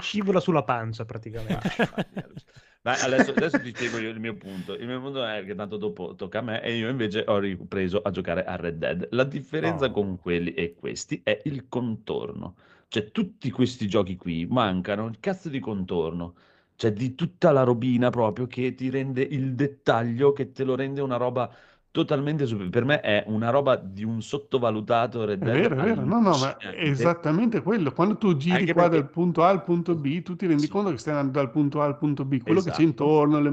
Scivola 0.00 0.38
sulla 0.40 0.62
pancia 0.62 1.04
praticamente. 1.04 1.68
Ma 2.82 3.00
adesso, 3.00 3.32
adesso 3.32 3.58
ti 3.60 3.70
spiego 3.70 3.98
io 3.98 4.10
il 4.10 4.20
mio 4.20 4.36
punto. 4.36 4.74
Il 4.74 4.86
mio 4.86 5.00
punto 5.00 5.24
è 5.24 5.42
che 5.44 5.54
tanto 5.54 5.78
dopo 5.78 6.14
tocca 6.14 6.40
a 6.40 6.42
me 6.42 6.62
e 6.62 6.76
io 6.76 6.88
invece 6.90 7.24
ho 7.26 7.38
ripreso 7.38 8.02
a 8.02 8.10
giocare 8.10 8.44
a 8.44 8.56
Red 8.56 8.76
Dead. 8.76 9.08
La 9.12 9.24
differenza 9.24 9.86
Oh. 9.86 9.90
con 9.90 10.18
quelli 10.18 10.52
e 10.52 10.74
questi 10.74 11.20
è 11.24 11.40
il 11.44 11.66
contorno. 11.68 12.56
Cioè, 12.88 13.10
tutti 13.10 13.50
questi 13.50 13.88
giochi 13.88 14.16
qui 14.16 14.46
mancano 14.46 15.06
il 15.06 15.18
cazzo 15.18 15.48
di 15.48 15.60
contorno. 15.60 16.34
Cioè, 16.76 16.92
di 16.92 17.14
tutta 17.14 17.52
la 17.52 17.62
robina 17.62 18.10
proprio 18.10 18.46
che 18.46 18.74
ti 18.74 18.90
rende 18.90 19.22
il 19.22 19.54
dettaglio, 19.54 20.32
che 20.32 20.52
te 20.52 20.64
lo 20.64 20.74
rende 20.74 21.00
una 21.00 21.16
roba 21.16 21.50
totalmente 21.90 22.46
super. 22.46 22.68
Per 22.68 22.84
me 22.84 23.00
è 23.00 23.24
una 23.28 23.50
roba 23.50 23.76
di 23.76 24.02
un 24.04 24.20
sottovalutato 24.22 25.24
Red 25.24 25.40
È 25.40 25.48
Dead 25.48 25.50
vero, 25.50 25.76
è 25.76 25.80
vero, 25.80 26.04
no, 26.04 26.20
no, 26.20 26.38
ma 26.38 26.56
è 26.56 26.66
allucinante. 26.68 26.82
esattamente 26.88 27.60
quello. 27.62 27.92
Quando 27.92 28.16
tu 28.16 28.36
giri 28.36 28.66
Anche 28.66 28.72
qua 28.72 28.88
perché- 28.88 28.88
dal 28.88 29.10
punto 29.10 29.44
A 29.44 29.48
al 29.48 29.62
punto 29.62 29.94
B, 29.94 30.22
tu 30.22 30.34
ti 30.36 30.46
rendi 30.46 30.66
Sì. 30.66 30.68
conto 30.68 30.90
che 30.90 30.98
stai 30.98 31.14
andando 31.14 31.38
dal 31.38 31.50
punto 31.50 31.80
A 31.82 31.84
al 31.84 31.98
punto 31.98 32.24
B, 32.24 32.40
quello 32.40 32.62
che 32.62 32.70
c'è 32.70 32.82
Esatto. 32.82 32.82
intorno, 32.82 33.40
le 33.40 33.50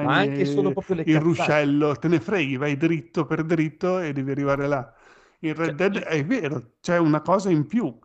Ma 0.00 0.16
montagne, 0.16 0.18
anche 0.18 0.44
solo 0.44 0.72
proprio 0.72 0.96
le 0.96 1.04
il 1.04 1.18
cazzate. 1.18 1.20
ruscello, 1.20 1.94
te 1.96 2.08
ne 2.08 2.20
freghi, 2.20 2.56
vai 2.56 2.76
dritto 2.76 3.24
per 3.26 3.44
dritto 3.44 3.98
e 4.00 4.12
devi 4.12 4.30
arrivare 4.32 4.66
là. 4.68 4.94
In 5.40 5.54
Red 5.54 5.72
Cioè, 5.72 5.74
Dead 5.74 5.98
è 5.98 6.24
vero, 6.24 6.74
c'è 6.80 6.98
una 6.98 7.20
cosa 7.22 7.50
in 7.50 7.66
più. 7.66 7.98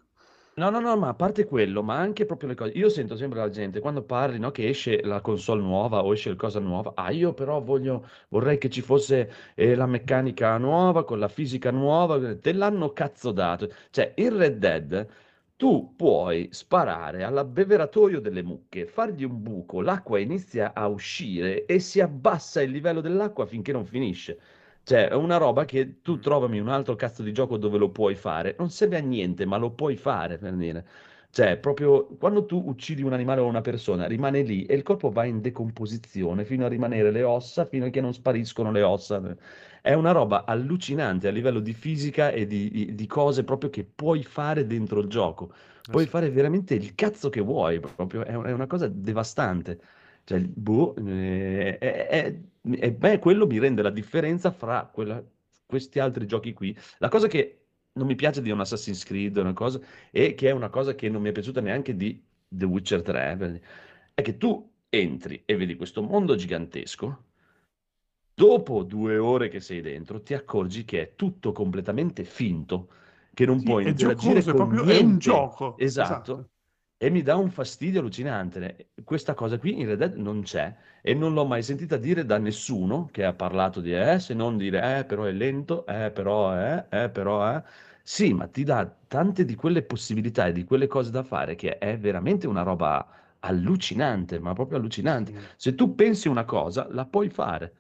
No, 0.58 0.70
no, 0.70 0.80
no, 0.80 0.95
ma 0.97 1.10
a 1.10 1.14
parte 1.14 1.43
quello, 1.45 1.84
ma 1.84 1.97
anche 1.97 2.26
proprio 2.26 2.47
le 2.49 2.56
cose. 2.56 2.72
Io 2.78 2.88
sento 2.89 3.16
sempre 3.18 3.39
la 3.39 3.49
gente 3.49 3.80
quando 3.82 4.03
parli, 4.03 4.39
no, 4.39 4.51
che 4.51 4.68
esce 4.70 5.01
la 5.03 5.20
console 5.20 5.62
nuova 5.62 6.03
o 6.06 6.14
esce 6.14 6.30
il 6.30 6.38
cosa 6.38 6.60
nuova. 6.60 6.93
Ah, 6.95 7.12
io 7.12 7.34
però 7.34 7.62
voglio, 7.62 8.06
vorrei 8.30 8.58
che 8.58 8.70
ci 8.70 8.82
fosse 8.82 9.30
eh, 9.53 9.76
la 9.76 9.86
meccanica 9.86 10.58
nuova 10.58 11.03
con 11.03 11.20
la 11.20 11.28
fisica 11.28 11.72
nuova. 11.72 12.36
Te 12.38 12.53
l'hanno 12.53 12.93
cazzo 12.93 13.32
dato. 13.32 13.70
Cioè, 13.89 14.14
in 14.16 14.38
Red 14.38 14.58
Dead 14.58 15.08
tu 15.58 15.93
puoi 15.95 16.47
sparare 16.51 17.24
all'abbeveratoio 17.24 18.20
delle 18.22 18.41
mucche, 18.43 18.86
fargli 18.88 19.24
un 19.26 19.41
buco, 19.41 19.82
l'acqua 19.82 20.20
inizia 20.20 20.74
a 20.74 20.88
uscire 20.88 21.66
e 21.66 21.80
si 21.80 21.99
abbassa 21.99 22.62
il 22.62 22.72
livello 22.72 23.01
dell'acqua 23.01 23.45
finché 23.45 23.72
non 23.74 23.86
finisce. 23.86 24.39
Cioè, 24.86 25.09
è 25.09 25.13
una 25.15 25.38
roba 25.38 25.65
che 25.65 26.01
tu 26.01 26.17
Mm. 26.17 26.19
trovami 26.19 26.59
un 26.59 26.69
altro 26.69 26.95
cazzo 26.95 27.23
di 27.23 27.33
gioco 27.33 27.57
dove 27.57 27.77
lo 27.77 27.89
puoi 27.91 28.15
fare. 28.15 28.55
Non 28.59 28.69
serve 28.69 28.97
a 28.97 29.01
niente, 29.01 29.45
ma 29.45 29.57
lo 29.57 29.71
puoi 29.71 29.97
fare, 29.97 30.38
per 30.38 30.53
dire. 30.55 30.86
Cioè, 31.31 31.57
proprio 31.57 32.05
quando 32.17 32.45
tu 32.45 32.61
uccidi 32.67 33.01
un 33.03 33.11
animale 33.13 33.41
o 33.41 33.45
una 33.47 33.61
persona, 33.61 34.05
rimane 34.07 34.41
lì 34.43 34.65
e 34.65 34.75
il 34.75 34.83
corpo 34.83 35.11
va 35.11 35.25
in 35.25 35.41
decomposizione 35.41 36.45
fino 36.45 36.65
a 36.65 36.69
rimanere 36.69 37.11
le 37.11 37.23
ossa, 37.23 37.65
fino 37.65 37.86
a 37.86 37.89
che 37.89 37.99
non 38.01 38.13
spariscono 38.13 38.71
le 38.71 38.81
ossa. 38.83 39.21
È 39.81 39.93
una 39.93 40.11
roba 40.11 40.45
allucinante 40.45 41.27
a 41.27 41.31
livello 41.31 41.59
di 41.59 41.73
fisica 41.73 42.29
e 42.31 42.45
di, 42.47 42.93
di- 42.95 43.07
cose 43.07 43.43
proprio 43.43 43.69
che 43.69 43.83
puoi 43.86 44.23
fare 44.23 44.65
dentro 44.65 44.99
il 44.99 45.07
gioco. 45.07 45.53
Eh 45.89 45.95
Puoi 45.95 46.07
fare 46.07 46.29
veramente 46.31 46.73
il 46.75 46.95
cazzo 46.95 47.29
che 47.29 47.41
vuoi, 47.41 47.79
proprio. 47.79 48.23
È, 48.25 48.31
è 48.31 48.51
una 48.51 48.67
cosa 48.67 48.88
devastante. 48.88 49.79
Cioè, 50.23 50.39
boh, 50.41 50.95
eh, 50.95 51.77
è, 51.77 52.07
è- 52.07 52.39
e 52.74 52.91
beh, 52.93 53.20
quello 53.20 53.45
mi 53.47 53.59
rende 53.59 53.82
la 53.82 53.89
differenza 53.89 54.51
fra 54.51 54.86
quella- 54.91 55.24
questi 55.66 55.99
altri 55.99 56.26
giochi 56.28 56.53
qui. 56.53 56.76
La 56.99 57.09
cosa 57.09 57.28
che 57.28 57.59
non 57.93 58.07
mi 58.07 58.16
piace 58.16 58.41
di 58.41 58.51
un 58.51 58.59
Assassin's 58.59 59.03
Creed, 59.03 59.38
una 59.38 59.53
cosa, 59.53 59.80
e 60.11 60.34
che 60.36 60.49
è 60.49 60.51
una 60.51 60.70
cosa 60.70 60.95
che 60.95 61.09
non 61.09 61.22
mi 61.22 61.30
è 61.30 61.32
piaciuta 61.32 61.61
neanche 61.61 61.95
di 61.95 62.24
The 62.47 62.66
Witcher 62.66 63.01
3, 63.01 63.36
per- 63.38 63.61
è 64.13 64.22
che 64.22 64.38
tu 64.38 64.72
entri 64.89 65.43
e 65.45 65.55
vedi 65.55 65.76
questo 65.76 66.01
mondo 66.01 66.36
gigantesco. 66.36 67.24
Dopo 68.34 68.84
due 68.84 69.18
ore 69.18 69.47
che 69.49 69.59
sei 69.61 69.82
dentro, 69.82 70.22
ti 70.22 70.34
accorgi 70.34 70.84
che 70.86 71.01
è 71.01 71.16
tutto 71.16 71.51
completamente 71.53 72.24
finto, 72.26 72.89
che 73.34 73.45
non 73.45 73.61
Sì, 73.61 73.63
puoi 73.63 73.84
è 73.84 73.88
interagire 73.88 74.45
giocoso, 74.45 74.51
è 74.51 74.53
con 74.53 74.55
proprio 74.55 74.86
è 74.86 74.97
un 74.97 75.18
niente. 75.18 75.20
gioco. 75.20 75.82
Esatto. 75.97 75.97
Esatto. 75.97 76.51
E 76.97 77.09
mi 77.09 77.21
dà 77.21 77.35
un 77.37 77.51
fastidio 77.51 77.99
allucinante. 77.99 78.89
Questa 79.03 79.33
cosa 79.33 79.57
qui 79.57 79.79
in 79.79 79.85
Red 79.87 79.97
Dead 79.99 80.15
non 80.15 80.41
c'è 80.43 80.75
e 81.01 81.13
non 81.13 81.33
l'ho 81.33 81.45
mai 81.45 81.61
sentita 81.63 81.97
dire 81.97 82.25
da 82.25 82.37
nessuno 82.37 83.07
che 83.11 83.23
ha 83.25 83.33
parlato 83.33 83.79
di 83.81 83.93
eh, 83.95 84.19
se 84.19 84.33
non 84.33 84.57
dire 84.57 84.99
eh, 84.99 85.05
però 85.05 85.23
è 85.23 85.31
lento, 85.31 85.85
eh, 85.85 86.11
però 86.11 86.51
è, 86.53 86.87
eh, 86.89 87.09
però 87.09 87.45
è. 87.45 87.61
Sì, 88.01 88.33
ma 88.33 88.47
ti 88.47 88.63
dà 88.63 88.85
tante 89.07 89.45
di 89.45 89.55
quelle 89.55 89.83
possibilità 89.83 90.47
e 90.47 90.51
di 90.53 90.63
quelle 90.63 90.87
cose 90.87 91.11
da 91.11 91.23
fare 91.23 91.55
che 91.55 91.77
è 91.77 91.97
veramente 91.97 92.47
una 92.47 92.61
roba 92.63 93.07
allucinante, 93.39 94.39
ma 94.39 94.53
proprio 94.53 94.77
allucinante. 94.77 95.33
Se 95.57 95.75
tu 95.75 95.95
pensi 95.95 96.27
una 96.27 96.45
cosa, 96.45 96.87
la 96.91 97.05
puoi 97.05 97.29
fare. 97.29 97.73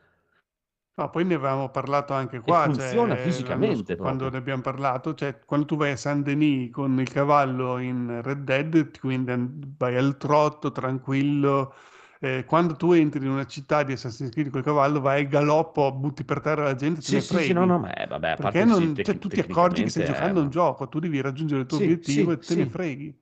No, 0.97 1.09
poi 1.09 1.25
ne 1.25 1.33
avevamo 1.35 1.69
parlato 1.71 2.13
anche 2.13 2.39
qua, 2.39 2.69
funziona 2.69 3.17
cioè, 3.17 3.17
fisicamente 3.17 3.75
l'anno 3.75 3.75
sc- 3.75 3.97
quando 3.99 4.29
proprio. 4.29 4.29
ne 4.29 4.37
abbiamo 4.37 4.61
parlato, 4.61 5.13
cioè 5.13 5.37
quando 5.43 5.65
tu 5.65 5.75
vai 5.75 5.91
a 5.91 5.97
Saint-Denis 5.97 6.71
con 6.71 6.97
il 7.01 7.09
cavallo 7.11 7.79
in 7.79 8.21
Red 8.23 8.43
Dead, 8.45 8.97
quindi 8.99 9.33
vai 9.77 9.97
al 9.97 10.15
trotto, 10.15 10.71
tranquillo, 10.71 11.73
eh, 12.21 12.45
quando 12.45 12.77
tu 12.77 12.93
entri 12.93 13.25
in 13.25 13.29
una 13.31 13.45
città 13.45 13.83
di 13.83 13.91
Assassin's 13.91 14.31
Creed 14.31 14.49
col 14.49 14.63
cavallo, 14.63 15.01
vai 15.01 15.21
al 15.23 15.27
galoppo, 15.27 15.91
butti 15.91 16.23
per 16.23 16.39
terra 16.39 16.63
la 16.63 16.75
gente, 16.75 17.01
te 17.01 17.11
Sì, 17.11 17.19
ne 17.19 17.21
sì, 17.21 17.37
freghi. 17.41 17.53
sì, 17.53 17.53
no, 17.53 17.65
no, 17.65 17.77
ma 17.79 17.93
eh, 17.93 18.05
vabbè, 18.07 18.31
a 18.31 18.35
Perché 18.35 18.63
non, 18.63 19.01
tec- 19.01 19.01
cioè, 19.01 19.17
tu 19.17 19.29
ti 19.31 19.41
accorgi 19.41 19.83
che 19.83 19.89
stai 19.89 20.03
tecnicamente 20.03 20.03
giocando 20.03 20.39
a 20.39 20.43
un 20.43 20.49
gioco, 20.49 20.87
tu 20.87 20.99
devi 20.99 21.19
raggiungere 21.21 21.61
il 21.61 21.67
tuo 21.67 21.77
Sì, 21.77 21.79
obiettivo 21.79 22.31
sì, 22.31 22.31
e 22.31 22.43
te 22.43 22.55
ne 22.55 22.65
sì. 22.65 22.67
freghi. 22.67 23.13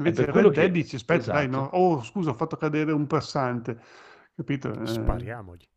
È 0.00 0.10
Invece 0.10 0.24
per 0.24 0.28
quello 0.28 0.50
Red 0.50 0.52
Dead 0.52 0.70
che... 0.70 0.72
dici, 0.72 0.96
aspetta, 0.96 1.30
dai, 1.30 1.48
no, 1.48 1.58
Esatto. 1.58 1.74
oh 1.74 2.02
scusa, 2.02 2.30
ho 2.30 2.34
fatto 2.34 2.56
cadere 2.56 2.92
un 2.92 3.06
passante, 3.06 3.80
capito? 4.34 4.68
Eh, 4.72 4.80
Spariamogli. 4.86 5.68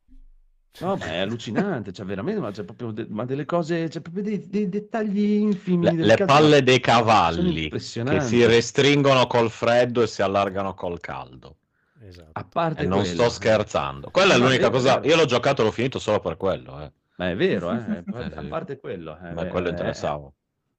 No, 0.81 0.95
ma 0.95 1.05
è 1.07 1.17
allucinante, 1.19 1.91
cioè 1.91 2.05
veramente, 2.05 2.39
ma 2.39 2.51
c'è 2.51 2.63
proprio 2.63 2.91
de- 2.91 3.05
ma 3.09 3.25
delle 3.25 3.43
cose, 3.45 3.87
c'è 3.89 3.99
proprio 4.01 4.23
dei, 4.23 4.47
dei 4.47 4.69
dettagli 4.69 5.19
infimi, 5.19 5.95
Le, 5.95 6.05
le 6.05 6.25
palle 6.25 6.63
dei 6.63 6.79
cavalli 6.79 7.69
che 7.69 7.79
si 7.79 8.45
restringono 8.45 9.27
col 9.27 9.49
freddo 9.49 10.01
e 10.01 10.07
si 10.07 10.21
allargano 10.21 10.73
col 10.75 10.99
caldo. 10.99 11.57
Esatto. 12.01 12.31
A 12.33 12.43
parte 12.45 12.83
E 12.83 12.85
non 12.87 13.03
sto 13.03 13.29
scherzando. 13.29 14.09
Quella 14.09 14.35
è 14.35 14.37
Ma 14.37 14.43
l'unica 14.45 14.69
vero, 14.69 14.71
cosa. 14.71 15.01
Io 15.03 15.15
l'ho 15.17 15.25
giocato 15.25 15.61
e 15.61 15.65
l'ho 15.65 15.71
finito 15.71 15.99
solo 15.99 16.19
per 16.19 16.37
quello. 16.37 16.81
Eh. 16.81 16.91
Ma 17.15 17.29
è 17.29 17.35
vero, 17.35 17.71
eh? 17.71 18.03
Eh, 18.07 18.37
A 18.37 18.43
parte 18.47 18.79
quello, 18.79 19.17
eh, 19.21 19.33
Ma 19.33 19.45
quello 19.47 19.67
è, 19.67 19.71
interessava. 19.71 20.31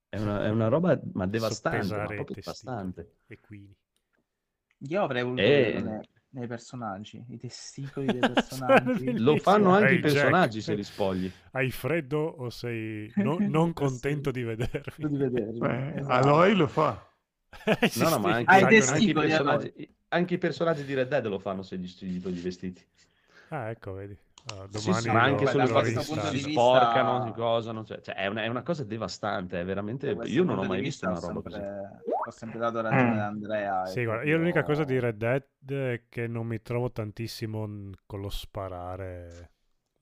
è 0.08 0.18
una, 0.18 0.44
è 0.44 0.48
una 0.48 0.68
roba 0.68 0.98
ma 1.12 1.26
devastante, 1.26 1.94
ma 1.94 2.06
proprio 2.06 2.34
devastante. 2.34 3.12
Io 4.88 5.02
avrei 5.02 5.22
voluto 5.22 5.42
E 5.42 5.72
vedere 5.72 6.08
nei, 6.30 6.46
personaggi, 6.46 7.24
i 7.28 7.36
testicoli 7.36 8.06
dei 8.06 8.20
personaggi. 8.32 9.18
lo 9.18 9.36
fanno 9.36 9.70
anche 9.70 9.90
Ehi, 9.90 9.96
i 9.98 10.00
personaggi 10.00 10.58
Jack, 10.58 10.64
se 10.64 10.74
li 10.74 10.84
spogli. 10.84 11.32
Hai 11.52 11.70
freddo 11.70 12.18
o 12.18 12.50
sei 12.50 13.10
no- 13.16 13.38
non 13.48 13.72
contento 13.72 14.30
di 14.30 14.42
vedermi? 14.42 15.08
di 15.08 15.16
vederli. 15.16 15.58
beh, 15.58 15.94
esatto. 15.96 16.28
Aloy 16.28 16.54
lo 16.54 16.66
fa. 16.66 17.04
No, 17.96 18.08
no, 18.08 18.18
ma 18.20 18.36
anche, 18.36 18.52
i 18.58 18.62
anche- 18.62 19.12
anche 19.12 19.76
i 19.76 19.88
anche 20.12 20.34
i 20.34 20.38
personaggi 20.38 20.84
di 20.84 20.94
Red 20.94 21.08
Dead 21.08 21.26
lo 21.26 21.38
fanno 21.38 21.62
se 21.62 21.76
gli, 21.76 21.86
se 21.86 22.06
gli 22.06 22.20
togli 22.20 22.38
i 22.38 22.40
vestiti. 22.40 22.84
Ah, 23.48 23.70
ecco, 23.70 23.92
vedi. 23.92 24.16
Ah, 24.50 24.66
Sì, 24.72 24.92
sì, 24.94 25.08
ma 25.10 25.22
anche 25.22 25.44
lo- 25.44 25.50
solo 25.50 25.66
lo 25.66 25.80
questo 25.80 26.04
punto 26.04 26.30
di 26.30 26.40
sporcano, 26.40 27.22
si 27.22 27.32
cosano, 27.32 27.84
cioè, 27.84 28.00
cioè, 28.00 28.14
è, 28.14 28.26
una, 28.26 28.42
è 28.42 28.46
una 28.48 28.62
cosa 28.62 28.84
devastante, 28.84 29.60
è 29.60 29.64
veramente... 29.64 30.14
Questo 30.14 30.34
Io 30.34 30.44
non 30.44 30.58
ho 30.58 30.64
mai 30.64 30.80
visto 30.80 31.06
vista 31.06 31.28
una 31.28 31.34
roba 31.34 31.42
così. 31.42 31.56
sempre, 31.56 32.02
ho 32.26 32.30
sempre 32.30 32.58
dato 32.58 32.80
ragione 32.80 33.02
Mm. 33.02 33.12
ad 33.12 33.18
Andrea. 33.18 33.86
Sì, 33.86 34.00
è 34.00 34.04
guarda, 34.04 34.24
io 34.24 34.36
l'unica 34.38 34.62
cosa 34.62 34.84
di 34.84 34.98
Red 34.98 35.16
Dead 35.16 35.44
è 35.72 36.02
che 36.08 36.26
non 36.26 36.46
mi 36.46 36.60
trovo 36.62 36.90
tantissimo 36.90 37.68
con 38.06 38.20
lo 38.20 38.28
sparare, 38.30 39.50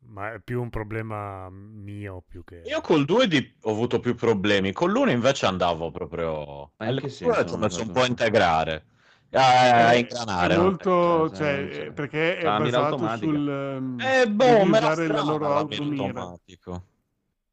ma 0.07 0.33
è 0.33 0.41
più 0.41 0.63
un 0.63 0.71
problema 0.71 1.49
mio 1.51 2.23
più 2.27 2.45
che... 2.45 2.63
Io 2.65 2.81
col 2.81 3.05
2 3.05 3.27
di- 3.29 3.55
ho 3.63 3.71
avuto 3.71 4.01
più 4.01 4.15
problemi. 4.15 4.73
Con 4.73 4.91
l'uno 4.91 5.11
invece 5.11 5.47
andavo 5.47 5.91
proprio. 5.91 6.73
Ma 6.79 6.89
in 6.89 6.99
che 6.99 7.09
senso 7.09 7.45
non 7.51 7.61
messo 7.61 7.83
un 7.83 7.93
po' 7.93 8.01
a 8.03 8.07
integrare, 8.07 8.85
a, 9.33 9.89
a 9.89 9.95
È, 9.95 9.99
ingranare. 9.99 10.55
è 10.55 10.59
molto, 10.59 11.29
Cioè, 11.29 11.37
cioè, 11.37 11.69
cioè, 11.71 11.87
eh, 11.87 11.93
perché 11.93 12.39
è 12.39 12.45
la 12.45 12.57
basato 12.59 13.09
sul... 13.09 13.49
ehm, 13.49 13.99
Eh, 14.01 14.29
boh, 14.29 14.65
me 14.65 14.81
la 14.81 14.87
usare 14.89 15.07
la 15.09 15.21
loro 15.23 15.47
la 15.53 15.65
mira 15.65 15.81
automira. 15.83 16.13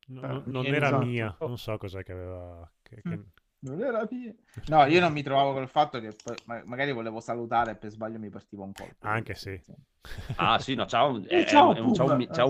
No- 0.07 0.21
Eh, 0.21 0.27
no- 0.27 0.43
non 0.45 0.65
Esatto. 0.65 0.75
era 0.75 0.91
mia, 0.91 1.35
non 1.41 1.57
so 1.57 1.77
cos'è 1.77 2.03
che 2.03 2.11
aveva... 2.11 2.71
che- 2.81 3.03
che- 3.03 3.15
Mm. 3.15 3.21
Non 3.65 3.81
era 3.81 4.07
mia. 4.09 4.33
No, 4.67 4.85
io 4.85 4.99
non 4.99 5.11
mi 5.11 5.23
trovavo 5.23 5.53
col 5.53 5.67
fatto 5.67 5.99
che 5.99 6.13
poi 6.13 6.35
ma- 6.45 6.61
magari 6.65 6.91
volevo 6.91 7.19
salutare 7.19 7.71
e 7.71 7.75
per 7.75 7.89
sbaglio 7.89 8.19
mi 8.19 8.29
partiva 8.29 8.63
un 8.63 8.73
colpo. 8.73 9.07
Anche 9.07 9.33
sì. 9.33 9.59
Ah 10.35 10.59
sì, 10.59 10.75
no, 10.75 10.85
c'ha 10.85 11.03
un, 11.03 11.25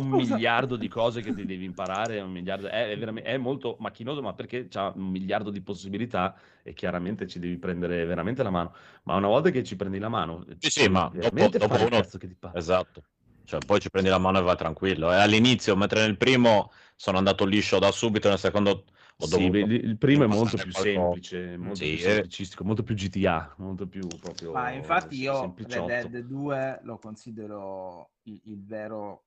miliardo 0.09 0.75
di 0.75 0.89
cose 0.89 1.21
che 1.21 1.33
ti 1.33 1.45
devi 1.45 1.63
imparare, 1.63 2.19
un 2.19 2.31
miliardo, 2.31 2.67
è, 2.67 2.89
è 2.89 2.97
veramente, 2.97 3.29
è 3.29 3.37
molto 3.37 3.77
macchinoso, 3.79 4.21
ma 4.21 4.33
perché 4.33 4.67
c'ha 4.67 4.91
un 4.93 5.07
miliardo 5.09 5.51
di 5.51 5.61
possibilità 5.61 6.35
e 6.63 6.73
chiaramente 6.73 7.27
ci 7.27 7.39
devi 7.39 7.57
prendere 7.57 8.03
veramente 8.03 8.43
la 8.43 8.49
mano. 8.49 8.73
Ma 9.03 9.15
una 9.15 9.27
volta 9.27 9.51
che 9.51 9.63
ci 9.63 9.77
prendi 9.77 9.99
la 9.99 10.09
mano, 10.09 10.43
Sì, 10.57 10.69
sì, 10.69 10.89
puoi 10.89 10.91
ma 10.91 11.11
dopo, 11.13 11.57
dopo 11.57 11.75
uno... 11.75 11.87
cazzo 11.89 12.17
che 12.17 12.27
ti 12.27 12.35
pare. 12.35 12.57
Esatto. 12.57 13.03
Cioè, 13.45 13.59
poi 13.63 13.79
ci 13.79 13.89
prendi 13.89 14.09
la 14.09 14.17
mano 14.17 14.39
e 14.39 14.41
vai 14.41 14.57
tranquillo. 14.57 15.11
E 15.11 15.15
all'inizio, 15.15 15.75
mentre 15.75 16.01
nel 16.01 16.17
primo 16.17 16.71
sono 16.95 17.19
andato 17.19 17.45
liscio 17.45 17.77
da 17.79 17.91
subito, 17.91 18.27
nel 18.27 18.39
secondo 18.39 18.85
Sì, 19.17 19.27
dovuto... 19.29 19.57
il, 19.57 19.71
il 19.71 19.97
primo 19.97 20.23
è 20.25 20.27
molto 20.27 20.57
più 20.57 20.71
qualcosa. 20.71 21.09
semplice, 21.09 21.57
molto 21.57 21.75
Sì, 21.75 21.85
più 21.85 21.97
eh. 21.97 21.99
semplicistico, 21.99 22.63
molto 22.63 22.83
più 22.83 22.95
GTA, 22.95 23.55
molto 23.57 23.87
più 23.87 24.07
proprio 24.19 24.51
Ma 24.51 24.71
infatti 24.71 25.15
io 25.19 25.53
Red. 25.57 25.85
Dead 25.85 26.17
2 26.19 26.79
lo 26.83 26.97
considero 26.99 28.09
il, 28.23 28.41
il 28.45 28.63
vero 28.65 29.23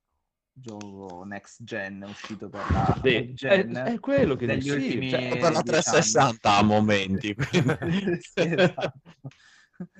gioco 0.52 1.24
next 1.24 1.62
gen 1.62 2.04
uscito 2.08 2.48
per 2.48 2.70
la 2.70 2.98
Sì, 3.02 3.14
next 3.14 3.34
è, 3.46 3.64
gen 3.66 3.72
è 3.84 4.00
quello 4.00 4.36
che 4.36 4.46
degli 4.46 4.68
dici, 4.68 4.70
sì, 4.70 4.78
ultimi 4.86 5.08
cioè, 5.08 5.38
per 5.38 5.52
la 5.52 5.62
360 5.62 6.56
a 6.56 6.62
momenti. 6.62 7.34
quindi- 7.34 8.20
Sì, 8.20 8.42
esatto. 8.42 8.92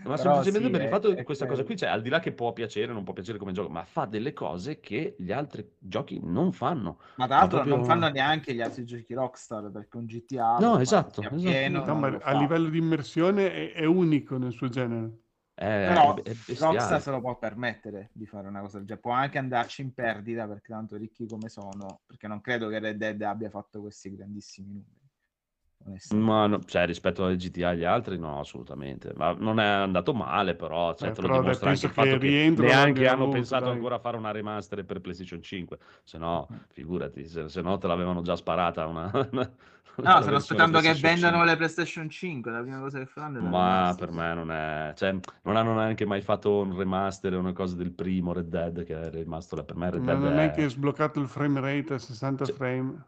Ma 0.02 0.16
Però 0.16 0.42
semplicemente 0.42 0.68
sì, 0.68 0.70
per 0.70 0.82
il 0.82 0.88
fatto 0.88 1.10
è 1.10 1.14
che 1.16 1.24
questa 1.24 1.46
cosa 1.46 1.64
qui, 1.64 1.76
cioè, 1.76 1.88
al 1.88 2.02
di 2.02 2.08
là 2.08 2.18
che 2.20 2.32
può 2.32 2.52
piacere 2.52 2.90
o 2.90 2.94
non 2.94 3.04
può 3.04 3.12
piacere 3.12 3.38
come 3.38 3.52
gioco, 3.52 3.68
ma 3.68 3.84
fa 3.84 4.06
delle 4.06 4.32
cose 4.32 4.80
che 4.80 5.16
gli 5.18 5.32
altri 5.32 5.70
giochi 5.78 6.18
non 6.22 6.52
fanno. 6.52 6.98
Ma 7.14 7.26
tra 7.26 7.36
l'altro 7.38 7.58
proprio- 7.58 7.76
non 7.76 7.84
fanno 7.84 8.08
neanche 8.08 8.54
gli 8.54 8.60
altri 8.60 8.84
giochi 8.84 9.12
Rockstar 9.12 9.70
perché 9.70 9.96
un 9.96 10.06
GTA 10.06 10.60
No, 10.60 10.78
esatto, 10.80 11.20
esatto. 11.30 11.36
pieno, 11.40 11.84
No, 11.84 12.18
a 12.20 12.32
fa. 12.32 12.38
livello 12.38 12.68
di 12.68 12.78
immersione 12.78 13.52
è, 13.52 13.72
è 13.74 13.84
unico 13.84 14.38
nel 14.38 14.52
suo 14.52 14.68
genere. 14.68 15.18
È, 15.54 15.64
Però 15.84 16.14
Rockstar 16.56 17.00
se 17.00 17.10
lo 17.10 17.20
può 17.20 17.36
permettere 17.38 18.10
di 18.12 18.26
fare 18.26 18.46
una 18.48 18.60
cosa 18.60 18.78
del 18.78 18.86
genere. 18.86 19.02
Può 19.02 19.12
anche 19.12 19.38
andarci 19.38 19.82
in 19.82 19.94
perdita 19.94 20.46
perché 20.46 20.72
tanto 20.72 20.96
ricchi 20.96 21.26
come 21.26 21.48
sono, 21.48 22.02
perché 22.06 22.26
non 22.28 22.40
credo 22.40 22.68
che 22.68 22.78
Red 22.78 22.96
Dead 22.96 23.20
abbia 23.22 23.50
fatto 23.50 23.80
questi 23.80 24.14
grandissimi 24.14 24.68
numeri. 24.72 24.97
Ma 26.10 26.46
no, 26.46 26.62
cioè, 26.64 26.86
rispetto 26.86 27.24
ai 27.26 27.36
GTA 27.36 27.70
e 27.70 27.72
agli 27.74 27.84
altri, 27.84 28.18
no, 28.18 28.40
assolutamente. 28.40 29.12
Ma 29.14 29.32
non 29.32 29.58
è 29.60 29.64
andato 29.66 30.14
male, 30.14 30.54
però, 30.54 30.94
cioè, 30.94 31.10
Eh, 31.10 31.12
te 31.12 31.20
lo 31.20 31.28
però, 31.28 31.28
dimostra 31.28 31.70
anche 31.70 31.86
il 31.86 31.92
che 31.92 31.92
fatto 31.92 32.18
che 32.18 32.28
rientro 32.28 32.70
neanche 32.70 33.06
hanno 33.08 33.28
avuto, 33.28 33.28
pensato 33.28 33.68
dai. 33.70 33.70
ancora 33.70 33.96
a 33.96 33.98
fare 33.98 34.16
una 34.16 34.30
remaster 34.30 34.84
per 34.84 35.00
PlayStation 35.00 35.42
5. 35.42 35.78
Se 36.04 36.16
no, 36.18 36.50
figurati, 36.68 37.26
se, 37.28 37.48
se 37.48 37.60
no 37.62 37.76
te 37.78 37.86
l'avevano 37.88 38.22
già 38.22 38.36
sparata 38.36 38.86
una... 38.86 39.10
una- 39.32 39.52
No, 40.00 40.16
versione 40.24 40.36
aspettando 40.36 40.80
che 40.80 40.96
vendano 40.96 41.44
5. 41.44 41.44
le 41.44 41.56
PlayStation 41.56 42.08
5. 42.10 42.50
La 42.50 42.60
prima 42.62 42.80
cosa 42.80 42.98
che 43.04 43.10
la 43.14 43.28
Ma 43.40 43.54
remaster. 43.54 43.96
per 43.96 44.10
me 44.10 44.34
non 44.34 44.50
è, 44.50 44.92
cioè, 44.96 45.12
non 45.42 45.56
hanno 45.56 45.72
neanche 45.74 46.04
mai 46.04 46.20
fatto 46.22 46.58
un 46.60 46.76
remaster 46.76 47.34
o 47.34 47.38
una 47.38 47.52
cosa 47.52 47.76
del 47.76 47.92
primo 47.92 48.32
Red 48.32 48.48
Dead 48.48 48.82
che 48.84 49.00
è 49.00 49.10
rimasto 49.10 49.54
là. 49.54 49.62
Per 49.64 49.76
me 49.76 49.90
Red 49.90 50.02
Ma 50.02 50.02
Dead 50.02 50.22
non 50.22 50.38
è 50.38 50.50
è... 50.50 50.50
che 50.50 50.64
è 50.64 50.70
sbloccato 50.70 51.20
il 51.20 51.28
frame 51.28 51.60
rate 51.60 51.92
a 51.94 51.98
60 51.98 52.46
Cioè, 52.46 52.54
frame. 52.54 53.04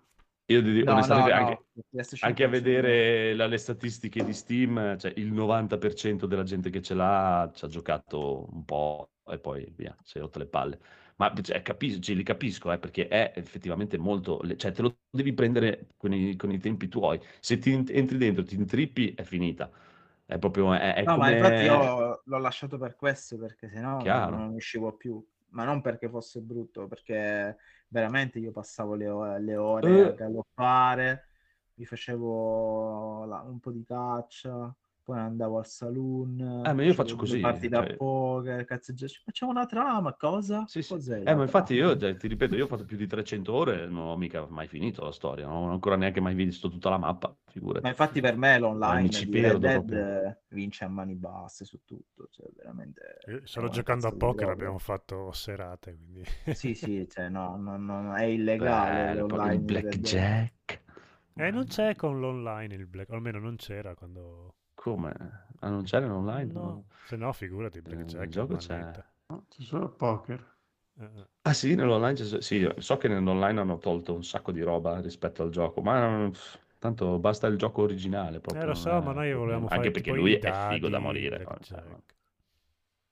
Io 0.51 0.63
ti 0.63 0.73
dico, 0.73 0.91
No, 0.91 0.93
onestamente, 0.93 1.31
no, 1.31 1.31
anche, 1.31 1.67
no, 1.95 2.03
anche 2.19 2.45
a 2.45 2.49
5 2.49 2.49
vedere 2.49 3.35
la- 3.35 3.47
le 3.47 3.57
statistiche 3.59 4.25
di 4.25 4.33
Steam, 4.33 4.99
cioè 4.99 5.13
il 5.17 5.33
90% 5.33 6.27
della 6.27 6.43
gente 6.43 6.71
che 6.71 6.83
ce 6.83 6.95
l'ha 6.95 7.51
ci 7.55 7.65
ha 7.65 7.69
giocato 7.69 8.49
un 8.53 8.65
po' 8.65 9.11
e 9.27 9.39
poi 9.39 9.73
via, 9.77 9.97
si 10.03 10.19
è 10.19 10.21
rotto 10.21 10.39
le 10.41 10.47
palle. 10.47 10.79
Ma 11.17 11.33
cioè, 11.41 11.63
capis- 11.63 11.99
cioè, 12.01 12.15
li 12.17 12.23
capisco, 12.25 12.73
eh, 12.73 12.79
perché 12.79 13.07
è 13.09 13.33
effettivamente 13.37 13.97
molto... 13.99 14.41
Cioè, 14.57 14.73
te 14.73 14.83
lo 14.83 14.97
devi 15.11 15.33
prendere 15.35 15.89
con 15.97 16.13
i, 16.15 16.35
con 16.37 16.51
i 16.51 16.59
tempi 16.59 16.89
tuoi. 16.89 17.21
Se 17.41 17.59
ti 17.59 17.73
ent- 17.73 17.91
entri 17.91 18.17
dentro, 18.17 18.43
ti 18.43 18.55
intrippi, 18.57 19.13
è 19.15 19.23
finita. 19.23 19.71
È 20.25 20.39
proprio... 20.39 20.73
È, 20.75 20.95
è 20.95 21.05
No, 21.05 21.17
ma 21.17 21.27
come... 21.27 21.31
infatti 21.31 21.65
io 21.65 22.21
l'ho 22.25 22.39
lasciato 22.39 22.79
per 22.79 22.95
questo, 22.97 23.39
perché 23.39 23.69
sennò 23.69 23.99
Chiaro. 24.03 24.37
non 24.37 24.55
uscivo 24.55 24.93
più. 24.97 25.25
Ma 25.51 25.65
non 25.65 25.81
perché 25.81 26.09
fosse 26.09 26.41
brutto, 26.41 26.87
perché 26.87 27.57
veramente 27.89 28.39
io 28.39 28.53
passavo 28.53 28.95
le, 28.95 29.09
o- 29.09 29.37
le 29.39 29.57
ore 29.57 30.01
a 30.01 30.11
Eh. 30.11 30.13
galoppare, 30.13 31.29
mi 31.75 31.85
facevo 31.85 33.25
la- 33.27 33.41
un 33.43 33.59
po' 33.61 33.73
di 33.73 33.85
caccia, 33.85 34.73
poi 35.03 35.19
andavo 35.19 35.59
al 35.59 35.67
saloon, 35.67 36.63
Eh, 36.67 36.73
ma 36.73 36.83
io 36.83 36.95
faccio 36.95 37.17
così, 37.17 37.41
partite 37.41 37.77
a 37.77 37.83
cioè- 37.85 37.97
poker, 37.97 38.65
cazzeggiaci, 38.65 39.21
facciamo 39.25 39.51
una 39.53 39.67
trama, 39.67 40.15
cosa? 40.15 40.65
Sì, 40.67 40.83
sì. 40.83 40.93
Cos'è 40.95 41.23
Eh, 41.25 41.35
ma 41.35 41.43
infatti 41.43 41.75
io, 41.75 41.97
cioè, 41.97 42.17
ti 42.17 42.29
ripeto, 42.29 42.55
io 42.57 42.65
ho 42.65 42.69
fatto 42.69 42.85
più 42.85 42.97
di 42.97 43.07
300 43.07 43.53
ore, 43.55 43.87
non 43.87 44.07
ho 44.09 44.17
mica 44.17 44.47
mai 44.49 44.67
finito 44.69 45.03
la 45.05 45.13
storia, 45.13 45.47
non 45.47 45.69
ho 45.69 45.73
ancora 45.73 45.97
neanche 45.97 46.21
mai 46.21 46.35
visto 46.35 46.69
tutta 46.69 46.91
la 46.91 46.99
mappa, 46.99 47.35
figurati. 47.47 47.83
Ma 47.83 47.89
infatti 47.91 48.21
per 48.21 48.37
me 48.37 48.59
l'online 48.59 49.09
di 49.09 49.41
Red 49.41 49.57
Dead 49.59 49.73
proprio. 49.73 50.39
vince 50.49 50.85
a 50.85 50.89
mani 50.89 51.15
basse 51.15 51.65
su 51.65 51.81
tutto, 51.85 52.29
cioè 52.31 52.47
veramente... 52.55 53.19
Eh, 53.27 53.41
Solo 53.45 53.69
giocando 53.69 54.07
a 54.07 54.11
cazzo 54.11 54.17
poker 54.19 54.41
roba. 54.43 54.53
abbiamo 54.53 54.79
fatto 54.79 55.33
serate, 55.33 55.95
quindi... 55.97 56.23
Sì, 56.53 56.75
sì, 56.75 57.07
cioè 57.11 57.29
no, 57.29 57.57
no, 57.57 57.77
no, 57.79 58.15
è 58.15 58.25
illegale 58.25 59.25
poi 59.25 59.29
l'online 59.29 59.55
il 59.55 59.61
blackjack. 59.61 60.83
Eh, 61.35 61.51
non 61.51 61.67
c'è 61.67 61.95
con 61.97 62.21
l'online 62.21 62.75
il 62.75 62.87
black, 62.87 63.11
o 63.11 63.15
almeno 63.15 63.39
non 63.39 63.57
c'era 63.57 63.95
quando... 63.95 64.55
Come? 64.83 65.13
Ah, 65.61 65.69
non 65.69 65.85
c'era 65.85 66.07
in 66.07 66.13
online? 66.13 66.53
No, 66.53 66.85
se 67.03 67.17
no 67.17 67.33
figurati 67.33 67.79
il 67.79 67.83
Eh, 67.85 67.95
blackjack. 67.95 68.25
il 68.25 68.31
gioco 68.31 68.55
è 68.55 68.57
c'è. 68.57 69.05
No, 69.29 69.45
c'è 69.49 69.63
solo 69.63 69.85
il 69.85 69.93
poker. 69.93 70.57
Eh, 70.99 71.05
eh. 71.05 71.29
Ah 71.43 71.53
sì, 71.55 71.75
nell'online 71.75 72.15
c'è... 72.15 72.41
Sì, 72.43 72.69
so 72.79 72.97
che 72.97 73.09
nell'online 73.09 73.61
hanno 73.61 73.79
tolto 73.79 74.15
un 74.15 74.23
sacco 74.25 74.53
di 74.53 74.61
roba 74.63 75.01
rispetto 75.01 75.43
al 75.43 75.51
gioco, 75.51 75.81
ma 75.83 76.31
Tanto 76.79 77.19
basta 77.19 77.47
il 77.47 77.57
gioco 77.59 77.83
originale 77.83 78.41
proprio. 78.41 78.63
Eh, 78.63 78.67
lo 78.67 78.75
so, 78.75 78.91
è 78.91 79.03
ma 79.03 79.13
noi 79.13 79.33
volevamo 79.33 79.67
problema. 79.67 79.69
fare 79.69 79.77
Anche 79.77 79.91
perché 79.91 80.13
lui 80.13 80.35
è 80.35 80.53
figo 80.53 80.89
da 80.89 80.99
morire. 80.99 81.39
no? 81.45 81.59
cioè, 81.63 81.83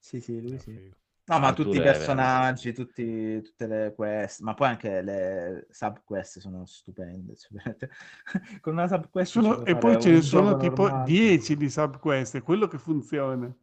Sì, 0.00 0.20
sì, 0.20 0.40
lui 0.40 0.50
era 0.54 0.58
sì. 0.58 0.72
figo. 0.72 0.96
No, 1.28 1.38
ma 1.38 1.52
tutti 1.52 1.76
i 1.76 1.80
personaggi, 1.80 2.72
tutti, 2.72 3.42
tutte 3.42 3.66
le 3.66 3.92
quest, 3.94 4.40
ma 4.40 4.54
poi 4.54 4.68
anche 4.68 5.02
le 5.02 5.66
sub 5.70 6.00
quest 6.04 6.38
sono 6.38 6.64
stupende. 6.64 7.34
cioè. 7.36 7.76
Con 8.60 8.72
una 8.72 8.88
sub 8.88 9.10
quest 9.10 9.32
ci 9.32 9.40
Sono- 9.40 9.64
e 9.64 9.76
poi 9.76 10.00
ce 10.00 10.10
ne 10.10 10.22
sono 10.22 10.56
tipo 10.56 10.82
normale. 10.82 11.04
10 11.04 11.56
di 11.56 11.68
subquest, 11.68 12.36
è 12.36 12.42
quello 12.42 12.66
che 12.66 12.78
funziona. 12.78 13.54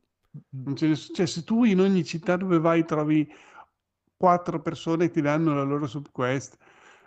Non 0.49 0.75
ce 0.75 0.87
ne 0.87 0.95
cioè, 0.95 1.25
se 1.25 1.43
tu 1.43 1.63
in 1.63 1.79
ogni 1.79 2.03
città 2.03 2.35
dove 2.35 2.59
vai 2.59 2.85
trovi 2.85 3.27
quattro 4.15 4.61
persone 4.61 5.07
che 5.07 5.13
ti 5.13 5.21
danno 5.21 5.55
la 5.55 5.63
loro 5.63 5.87
subquest, 5.87 6.57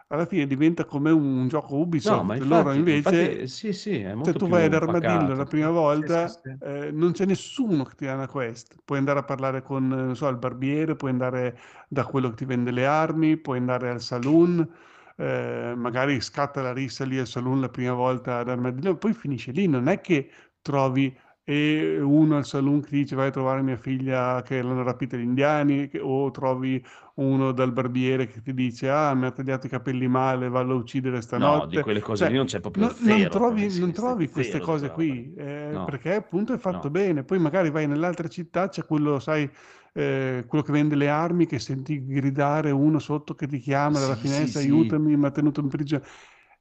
alla 0.08 0.26
fine 0.26 0.46
diventa 0.46 0.84
come 0.84 1.10
un 1.10 1.48
gioco 1.48 1.76
Ubisoft. 1.76 2.16
No, 2.16 2.24
ma 2.24 2.36
Loro 2.36 2.72
infatti, 2.72 2.78
invece, 2.78 3.20
infatti, 3.20 3.48
sì, 3.48 3.72
sì, 3.72 4.06
se 4.22 4.32
tu 4.34 4.48
vai 4.48 4.64
ad 4.64 4.74
Armadillo 4.74 5.34
la 5.34 5.44
prima 5.44 5.70
volta, 5.70 6.28
sì, 6.28 6.56
eh, 6.60 6.90
non 6.90 7.12
c'è 7.12 7.26
nessuno 7.26 7.84
che 7.84 7.94
ti 7.94 8.06
dà 8.06 8.14
una 8.14 8.28
quest. 8.28 8.74
Puoi 8.84 8.98
andare 8.98 9.18
a 9.18 9.22
parlare 9.22 9.62
con, 9.62 9.84
eh, 9.92 9.96
non 9.96 10.16
so, 10.16 10.26
il 10.28 10.36
barbiere, 10.38 10.96
puoi 10.96 11.10
andare 11.10 11.58
da 11.88 12.04
quello 12.04 12.30
che 12.30 12.36
ti 12.36 12.44
vende 12.46 12.70
le 12.70 12.86
armi, 12.86 13.36
puoi 13.36 13.58
andare 13.58 13.90
al 13.90 14.00
saloon, 14.00 14.66
eh, 15.16 15.74
magari 15.76 16.20
scatta 16.20 16.62
la 16.62 16.72
rissa 16.72 17.04
lì 17.04 17.18
al 17.18 17.26
saloon 17.26 17.60
la 17.60 17.68
prima 17.68 17.92
volta 17.92 18.38
ad 18.38 18.48
Armadillo, 18.48 18.96
poi 18.96 19.12
finisce 19.12 19.52
lì. 19.52 19.66
Non 19.66 19.88
è 19.88 20.00
che 20.00 20.30
trovi 20.62 21.14
e 21.50 21.98
uno 22.00 22.36
al 22.36 22.44
saloon 22.44 22.82
che 22.82 22.88
ti 22.90 22.96
dice 22.96 23.16
vai 23.16 23.28
a 23.28 23.30
trovare 23.30 23.62
mia 23.62 23.76
figlia 23.78 24.42
che 24.42 24.60
l'hanno 24.60 24.82
rapita 24.82 25.16
gli 25.16 25.22
indiani, 25.22 25.90
o 26.00 26.30
trovi 26.30 26.84
uno 27.16 27.52
dal 27.52 27.72
barbiere 27.72 28.26
che 28.26 28.42
ti 28.42 28.52
dice 28.52 28.90
ah 28.90 29.14
mi 29.14 29.24
ha 29.26 29.30
tagliato 29.32 29.66
i 29.66 29.70
capelli 29.70 30.08
male, 30.08 30.48
vallo 30.48 30.74
a 30.74 30.76
uccidere 30.76 31.22
No, 31.34 31.66
di 31.66 31.78
stanotte. 31.78 31.80
quelle 31.80 32.00
cose 32.00 32.24
Cioè, 32.24 32.28
lì 32.28 32.34
non 32.34 32.46
c'è 32.46 32.60
proprio 32.60 32.84
non, 32.84 32.90
zero. 32.90 33.28
non 33.28 33.28
trovi, 33.28 33.72
non 33.78 33.92
trovi 33.92 34.28
queste 34.28 34.60
cose 34.60 34.90
qui, 34.90 35.32
eh, 35.36 35.80
No. 35.80 35.84
perché 35.84 36.14
appunto 36.14 36.52
è 36.52 36.58
fatto 36.58 36.88
No. 36.88 36.90
bene. 36.90 37.24
Poi 37.24 37.38
magari 37.38 37.70
vai 37.70 37.86
nell'altra 37.86 38.28
città, 38.28 38.68
c'è 38.68 38.84
quello, 38.84 39.18
sai, 39.20 39.50
eh, 39.94 40.44
quello 40.46 40.62
che 40.64 40.72
vende 40.72 40.94
le 40.96 41.08
armi, 41.08 41.46
che 41.46 41.58
senti 41.58 42.04
gridare 42.04 42.70
uno 42.70 42.98
sotto 42.98 43.34
che 43.34 43.46
ti 43.46 43.58
chiama 43.58 44.00
dalla 44.00 44.16
Sì, 44.16 44.26
sì, 44.26 44.46
finestra, 44.46 44.60
sì. 44.60 44.60
aiutami, 44.60 45.16
mi 45.16 45.26
ha 45.26 45.30
tenuto 45.30 45.60
in 45.60 45.68
prigione. 45.68 46.04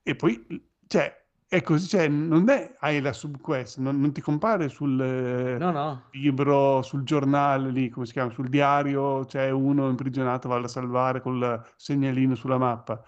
E 0.03 0.15
poi, 0.15 0.45
cioè, 0.87 1.26
è 1.47 1.61
così, 1.61 1.87
cioè, 1.87 2.07
non 2.07 2.49
è, 2.49 2.75
hai 2.79 2.99
la 3.01 3.13
subquest, 3.13 3.77
non, 3.79 3.99
non 3.99 4.11
ti 4.11 4.21
compare 4.21 4.69
sul 4.69 4.99
eh, 5.01 5.57
No, 5.57 5.71
no. 5.71 6.01
libro, 6.11 6.81
sul 6.81 7.03
giornale 7.03 7.71
lì, 7.71 7.89
come 7.89 8.05
si 8.05 8.11
chiama, 8.13 8.31
sul 8.31 8.49
diario, 8.49 9.25
c'è 9.25 9.49
uno 9.49 9.89
imprigionato, 9.89 10.49
va 10.49 10.57
a 10.57 10.67
salvare 10.67 11.21
col 11.21 11.65
segnalino 11.75 12.35
sulla 12.35 12.57
mappa. 12.57 13.01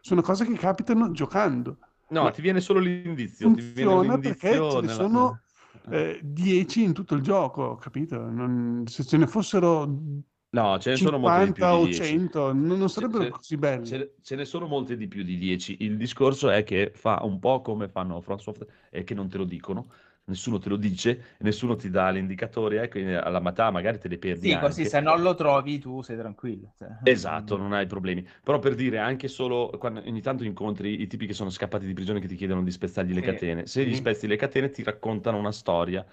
Sono 0.00 0.20
cose 0.22 0.44
che 0.46 0.54
capitano 0.54 1.10
giocando. 1.10 1.78
No, 2.08 2.22
Ma 2.24 2.30
ti 2.30 2.40
viene 2.42 2.60
solo 2.60 2.78
l'indizio. 2.80 3.50
Ti 3.50 3.60
viene 3.60 3.66
funziona 3.96 4.18
perché 4.18 4.50
ce 4.68 4.80
ne 4.80 4.86
nella- 4.86 5.02
sono 5.02 5.40
eh. 5.90 5.90
eh, 5.94 6.20
10 6.22 6.82
in 6.84 6.92
tutto 6.92 7.14
il 7.14 7.22
gioco, 7.22 7.76
capito? 7.76 8.18
Non- 8.28 8.84
se 8.86 9.04
ce 9.04 9.16
ne 9.16 9.26
fossero 9.26 9.86
No, 10.50 10.78
ce 10.78 10.90
ne 10.90 10.96
sono 10.96 11.18
molte 11.18 11.42
di 11.42 11.52
50 11.52 11.66
più 11.66 11.66
o 11.66 11.76
di 11.78 11.78
10. 11.78 12.18
100, 12.18 12.52
non, 12.52 12.78
non 12.78 12.88
sarebbero 12.88 13.26
ce- 13.26 13.28
così 13.28 13.56
belli. 13.56 14.02
Ce, 14.02 14.16
ce 14.22 14.36
ne 14.36 14.44
sono 14.44 14.66
molte 14.66 14.96
di 14.96 15.06
più 15.08 15.22
di 15.22 15.36
10. 15.38 15.76
Il 15.84 15.96
discorso 15.96 16.50
è 16.50 16.62
che 16.64 16.90
fa 16.94 17.20
un 17.24 17.38
po' 17.38 17.60
come 17.60 17.88
fanno 17.88 18.20
FromSoft 18.20 18.66
e 18.90 19.04
che 19.04 19.14
non 19.14 19.28
te 19.28 19.36
lo 19.36 19.44
dicono, 19.44 19.92
nessuno 20.24 20.58
te 20.58 20.68
lo 20.70 20.76
dice, 20.76 21.36
nessuno 21.40 21.76
ti 21.76 21.90
dà 21.90 22.10
l'indicatore, 22.10 22.82
ecco, 22.82 22.98
alla 22.98 23.40
metà 23.40 23.70
magari 23.70 23.98
te 23.98 24.08
le 24.08 24.18
perdi 24.18 24.50
Sì, 24.50 24.56
così 24.56 24.84
anche. 24.84 24.86
se 24.86 25.00
non 25.00 25.20
lo 25.22 25.34
trovi 25.34 25.78
tu 25.80 26.00
sei 26.02 26.16
tranquillo. 26.16 26.74
cioè. 26.78 26.88
Esatto, 27.08 27.56
non 27.56 27.72
hai 27.72 27.86
problemi. 27.86 28.26
Però 28.42 28.58
per 28.58 28.74
dire, 28.74 28.98
anche 28.98 29.28
solo 29.28 29.70
quando 29.78 30.00
ogni 30.00 30.20
tanto 30.20 30.42
incontri 30.42 31.00
i 31.02 31.06
tipi 31.06 31.26
che 31.28 31.34
sono 31.34 31.50
scappati 31.50 31.86
di 31.86 31.92
prigione 31.92 32.18
che 32.18 32.26
ti 32.26 32.34
chiedono 32.34 32.64
di 32.64 32.72
spezzargli 32.72 33.12
le 33.14 33.20
Sì, 33.20 33.22
catene. 33.22 33.66
Se 33.66 33.86
gli 33.86 33.94
spezzi 33.94 34.26
le 34.26 34.34
catene 34.34 34.70
ti 34.70 34.82
raccontano 34.82 35.38
una 35.38 35.52
storia 35.52 36.04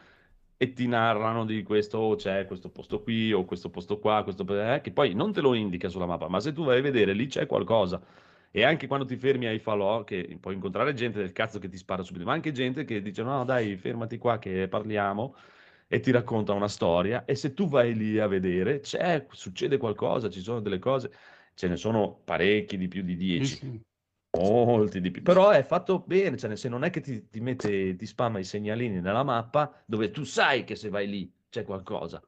e 0.64 0.74
ti 0.74 0.88
narrano 0.88 1.46
di 1.46 1.62
questo, 1.64 1.98
oh, 1.98 2.16
c'è 2.16 2.46
questo 2.46 2.70
posto 2.70 3.02
qui 3.02 3.34
o 3.34 3.44
questo 3.46 3.70
posto 3.70 4.00
qua, 4.00 4.24
questo... 4.24 4.46
eh, 4.76 4.80
che 4.82 4.92
poi 4.92 5.14
non 5.14 5.34
te 5.34 5.42
lo 5.42 5.54
indica 5.54 5.90
sulla 5.90 6.06
mappa, 6.06 6.28
ma 6.30 6.40
se 6.40 6.54
tu 6.54 6.64
vai 6.64 6.80
a 6.80 6.82
vedere 6.82 7.14
lì 7.14 7.28
c'è 7.28 7.46
qualcosa. 7.46 8.02
E 8.52 8.64
anche 8.64 8.88
quando 8.88 9.06
ti 9.06 9.18
fermi 9.18 9.46
ai 9.48 9.60
falò, 9.60 10.04
che 10.04 10.38
puoi 10.40 10.54
incontrare 10.54 10.94
gente 10.94 11.20
del 11.20 11.32
cazzo 11.32 11.60
che 11.60 11.68
ti 11.68 11.78
spara 11.78 12.04
subito, 12.04 12.24
ma 12.26 12.34
anche 12.34 12.52
gente 12.52 12.84
che 12.86 13.02
dice 13.02 13.24
no 13.24 13.44
dai 13.46 13.76
fermati 13.78 14.18
qua 14.18 14.38
che 14.38 14.68
parliamo 14.68 15.36
e 15.88 16.00
ti 16.00 16.12
racconta 16.12 16.54
una 16.54 16.68
storia 16.68 17.26
e 17.26 17.36
se 17.36 17.54
tu 17.54 17.68
vai 17.68 17.94
lì 17.96 18.20
a 18.20 18.28
vedere 18.28 18.80
c'è, 18.80 19.26
succede 19.32 19.78
qualcosa, 19.78 20.30
ci 20.30 20.40
sono 20.42 20.60
delle 20.62 20.80
cose, 20.80 21.12
ce 21.56 21.68
ne 21.68 21.76
sono 21.78 22.22
parecchi 22.24 22.78
di 22.78 22.88
più 22.88 23.02
di 23.04 23.16
Sì, 23.38 23.48
10, 23.48 23.56
sì. 23.60 23.84
Molti 24.34 25.00
di 25.02 25.12
più, 25.12 25.22
però 25.22 25.50
è 25.52 25.64
fatto 25.64 26.00
bene, 26.00 26.38
cioè 26.38 26.50
senso 26.50 26.70
non 26.70 26.84
è 26.84 26.90
che 26.90 27.02
ti, 27.02 27.28
ti 27.30 27.40
mette, 27.40 27.96
ti 27.96 28.06
spamma 28.06 28.40
i 28.40 28.44
segnalini 28.44 29.00
nella 29.00 29.24
mappa 29.24 29.84
dove 29.86 30.10
tu 30.12 30.24
sai 30.24 30.64
che 30.64 30.76
se 30.76 30.90
vai 30.90 31.08
lì 31.08 31.32
c'è 31.50 31.64
qualcosa, 31.64 32.22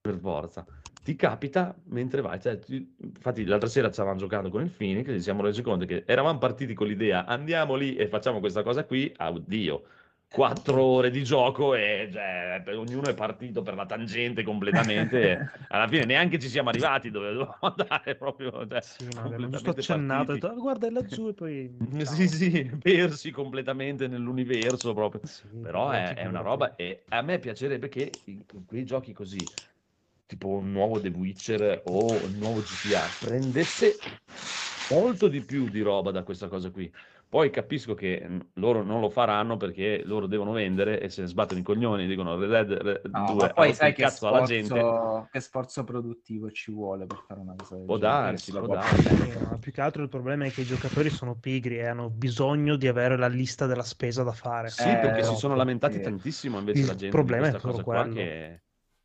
per 0.00 0.18
forza. 0.18 0.66
Ti 1.02 1.16
capita 1.16 1.74
mentre 1.84 2.20
vai, 2.20 2.38
cioè, 2.40 2.58
ti- 2.58 2.94
infatti 2.98 3.44
l'altra 3.46 3.68
sera 3.68 3.90
stavamo 3.90 4.18
giocando 4.18 4.50
con 4.50 4.62
il 4.62 4.70
Phoenix 4.70 5.06
ci 5.12 5.20
siamo 5.20 5.42
resi 5.42 5.62
conto 5.62 5.86
che 5.86 6.04
eravamo 6.06 6.38
partiti 6.38 6.74
con 6.74 6.86
l'idea 6.86 7.24
andiamo 7.24 7.74
lì 7.74 7.96
e 7.96 8.06
facciamo 8.06 8.38
questa 8.38 8.62
cosa 8.62 8.84
qui, 8.84 9.12
oddio, 9.18 9.82
quattro 10.30 10.82
ore 10.82 11.10
di 11.10 11.22
gioco 11.24 11.74
e 11.74 12.08
cioè, 12.12 12.62
ognuno 12.76 13.08
è 13.08 13.14
partito 13.14 13.62
per 13.62 13.74
la 13.74 13.86
tangente 13.86 14.42
completamente 14.42 15.42
alla 15.68 15.88
fine 15.88 16.04
neanche 16.04 16.38
ci 16.38 16.48
siamo 16.48 16.68
arrivati 16.68 17.10
dove 17.10 17.32
dovevamo 17.32 17.58
andare 17.60 18.16
proprio, 18.16 18.66
cioè, 18.66 18.80
Sì, 18.80 19.04
giusto 19.48 19.70
accennato, 19.70 20.32
detto, 20.32 20.46
"Ah, 20.48 20.54
guarda 20.54 20.86
è 20.86 20.90
laggiù 20.90 21.28
e 21.28 21.34
poi... 21.34 21.78
Sì, 22.04 22.28
sì, 22.28 22.70
persi 22.78 23.30
completamente 23.30 24.06
nell'universo 24.08 24.94
proprio. 24.94 25.22
Sì, 25.24 25.48
Però 25.60 25.90
è, 25.90 26.14
è 26.14 26.26
una 26.26 26.40
roba 26.40 26.76
e 26.76 27.04
a 27.08 27.20
me 27.22 27.38
piacerebbe 27.38 27.88
che 27.88 28.22
quei 28.66 28.84
giochi 28.84 29.12
così, 29.12 29.50
tipo 30.26 30.48
un 30.48 30.70
nuovo 30.72 31.00
The 31.00 31.08
Witcher 31.08 31.82
o 31.84 32.22
un 32.24 32.36
nuovo 32.38 32.60
GTA, 32.60 33.10
prendesse 33.12 34.00
molto 34.88 35.28
di 35.28 35.42
più 35.44 35.68
di 35.68 35.80
roba 35.80 36.10
da 36.10 36.22
questa 36.22 36.48
cosa 36.48 36.70
qui. 36.70 36.92
Poi 37.30 37.48
capisco 37.50 37.94
che 37.94 38.26
loro 38.54 38.82
non 38.82 39.00
lo 39.00 39.08
faranno 39.08 39.56
perché 39.56 40.02
loro 40.04 40.26
devono 40.26 40.50
vendere 40.50 41.00
e 41.00 41.08
se 41.10 41.20
ne 41.22 41.28
sbattono 41.28 41.60
i 41.60 41.62
coglioni, 41.62 42.08
dicono 42.08 42.36
Red 42.36 42.50
Dead 42.50 42.72
Red- 42.72 43.06
No, 43.12 43.24
2 43.26 43.34
ma 43.36 43.44
ha 43.44 43.52
poi 43.52 43.72
sai 43.72 43.90
il 43.90 43.94
che 43.94 44.02
cazzo 44.02 44.26
alla 44.26 44.42
gente. 44.46 44.80
sforzo, 44.80 45.28
che 45.30 45.40
sforzo 45.40 45.84
produttivo 45.84 46.50
ci 46.50 46.72
vuole 46.72 47.06
per 47.06 47.22
fare 47.28 47.38
una 47.38 47.54
cosa 47.56 47.76
del 47.76 47.84
Può 47.86 47.98
genere, 47.98 48.16
darsi, 48.32 48.50
può 48.50 48.66
darsi. 48.66 49.04
ma 49.48 49.58
più 49.58 49.70
che 49.70 49.80
altro 49.80 50.02
il 50.02 50.08
problema 50.08 50.44
è 50.46 50.50
che 50.50 50.62
i 50.62 50.64
giocatori 50.64 51.08
sono 51.08 51.36
pigri 51.36 51.76
e 51.76 51.86
hanno 51.86 52.10
bisogno 52.10 52.74
di 52.74 52.88
avere 52.88 53.16
la 53.16 53.28
lista 53.28 53.66
della 53.66 53.84
spesa 53.84 54.24
da 54.24 54.32
fare. 54.32 54.68
Sì, 54.68 54.88
Eh, 54.88 54.96
perché 54.96 55.18
si 55.18 55.22
troppo, 55.22 55.38
sono 55.38 55.54
lamentati 55.54 56.00
tantissimo 56.00 56.58
invece 56.58 56.80
Il 56.80 56.86
la 56.86 56.94
gente 56.96 57.06
di 57.06 57.10
problema 57.12 57.46
è 57.46 57.50
proprio 57.52 57.84
qua 57.84 58.02
quello. 58.02 58.14
che... 58.14 58.62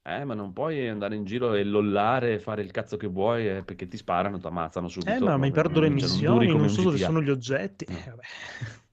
Eh, 0.08 0.24
ma 0.24 0.36
non 0.36 0.54
puoi 0.54 0.88
andare 0.88 1.16
in 1.16 1.24
giro 1.26 1.56
e 1.56 1.64
lollare 1.64 2.34
e 2.34 2.40
fare 2.40 2.62
il 2.62 2.70
cazzo 2.70 2.96
che 2.96 3.08
vuoi 3.08 3.50
eh, 3.50 3.64
perché 3.64 3.88
ti 3.88 3.98
sparano, 3.98 4.38
ti 4.38 4.46
ammazzano 4.46 4.88
subito. 4.88 5.16
Eh, 5.16 5.20
ma 5.20 5.36
mi 5.36 5.42
non- 5.50 5.52
perdo 5.52 5.80
le 5.80 5.88
cioè, 5.88 5.90
non 5.90 5.94
missioni, 5.96 6.46
non 6.46 6.62
un 6.62 6.70
so 6.70 6.82
dove 6.84 6.98
sono 7.00 7.22
gli 7.24 7.30
oggetti. 7.32 7.86
No. 7.90 7.98
Eh, 7.98 8.10
vabbè. 8.12 8.22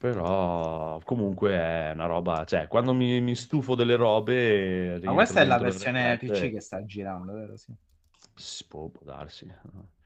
Però 0.00 1.00
comunque 1.04 1.52
è 1.52 1.92
una 1.94 2.06
roba, 2.06 2.44
cioè 2.44 2.66
quando 2.66 2.92
mi, 2.92 3.20
mi 3.20 3.36
stufo 3.36 3.76
delle 3.76 3.94
robe... 3.94 4.98
Ma 5.04 5.12
questa 5.14 5.40
è 5.40 5.44
la 5.44 5.58
versione 5.58 6.18
PC 6.18 6.50
che 6.50 6.60
sta 6.60 6.84
girando, 6.84 7.32
vero? 7.32 7.56
Sì. 7.56 7.70
e- 7.70 8.64
Può, 8.68 8.88
può 8.88 9.06
darsi. 9.06 9.48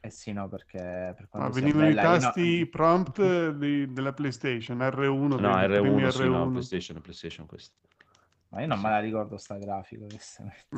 Eh 0.01 0.11
sì, 0.11 0.33
no, 0.33 0.49
perché 0.49 1.15
per 1.17 1.29
Ma 1.33 1.49
venivano 1.49 1.89
i 1.89 1.93
io 1.93 2.01
no- 2.03 2.03
tasti 2.03 2.67
prompt 2.67 3.51
di- 3.53 3.91
della 3.91 4.13
PlayStation, 4.13 4.79
R1, 4.79 5.39
No, 5.41 5.57
dei 5.67 5.81
primi 5.81 6.03
R1, 6.03 6.09
sì, 6.11 6.19
no, 6.29 6.45
R1. 6.45 6.51
PlayStation, 6.51 7.01
PlayStation 7.01 7.47
questo. 7.47 7.79
Ma 8.53 8.63
io 8.63 8.67
non 8.67 8.81
me 8.81 8.89
la 8.91 8.99
ricordo 8.99 9.37
sta 9.37 9.57
grafica, 9.59 10.05
No, 10.05 10.17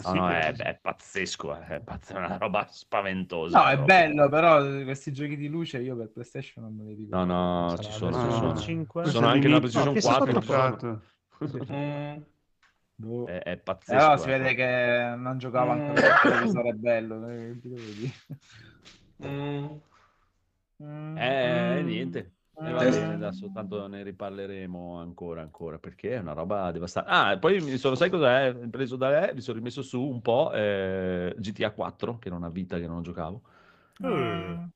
sì 0.00 0.12
no, 0.18 0.28
che- 0.28 0.38
è, 0.38 0.52
è 0.68 0.78
pazzesco, 0.78 1.56
eh, 1.56 1.66
è, 1.76 1.80
pazz- 1.80 2.12
è 2.12 2.16
una 2.18 2.36
roba 2.36 2.66
spaventosa. 2.68 3.58
No, 3.58 3.66
è 3.68 3.74
proprio. 3.76 3.96
bello, 3.96 4.28
però 4.28 4.84
questi 4.84 5.10
giochi 5.12 5.36
di 5.36 5.48
luce 5.48 5.78
io 5.80 5.96
per 5.96 6.10
PlayStation 6.10 6.64
non 6.64 6.76
me 6.76 6.84
li 6.84 6.94
ricordo. 6.94 7.24
No, 7.24 7.62
no, 7.62 7.68
Sarà 7.70 7.82
ci 7.82 7.88
la 7.88 7.94
sono, 7.94 8.12
ci 8.12 8.36
sono. 8.36 8.56
5? 8.56 8.84
Ci 8.84 8.90
Questo 8.90 9.10
sono 9.10 9.26
anche 9.26 9.46
nella 9.48 9.56
all'inizio- 9.56 9.92
PlayStation 9.92 9.92
No, 9.92 9.92
che 9.94 10.00
4. 10.02 10.40
sia 10.40 10.40
ci 10.40 10.46
sono. 10.46 11.62
Esatto. 11.62 11.72
Mm. 11.72 12.22
Boh. 12.94 13.26
È, 13.26 13.38
è 13.42 13.56
pazzesco. 13.56 13.98
Però 13.98 14.16
si 14.18 14.28
eh. 14.28 14.38
vede 14.38 14.54
che 14.54 15.14
non 15.16 15.38
giocava 15.38 15.72
ancora 15.72 16.06
il 16.06 16.20
televisore 16.22 16.72
bello. 16.74 17.28
eh? 17.28 17.56
Mm. 19.24 19.66
Eh, 21.16 21.80
Mm. 21.82 21.86
niente. 21.86 22.32
E 22.64 22.70
Mm. 22.70 22.74
va 22.74 22.84
bene, 22.88 23.14
adesso 23.14 23.50
tanto 23.50 23.86
ne 23.88 24.02
riparleremo 24.04 24.98
ancora, 24.98 25.42
ancora, 25.42 25.78
perché 25.78 26.14
è 26.14 26.18
una 26.18 26.32
roba 26.32 26.70
devastante. 26.70 27.10
Ah, 27.10 27.38
poi 27.38 27.60
mi 27.60 27.76
sono, 27.76 27.94
sai 27.96 28.08
cos'è? 28.10 28.54
Preso 28.68 28.96
da 28.96 29.28
eh, 29.28 29.34
mi 29.34 29.40
sono 29.40 29.58
rimesso 29.58 29.82
su 29.82 30.00
un 30.02 30.20
po' 30.22 30.52
eh, 30.52 31.34
GTA 31.38 31.72
4, 31.72 32.18
che 32.18 32.30
non 32.30 32.44
ha 32.44 32.48
vita, 32.50 32.78
che 32.78 32.86
non 32.86 33.02
giocavo. 33.02 33.42
Eh, 33.98 34.70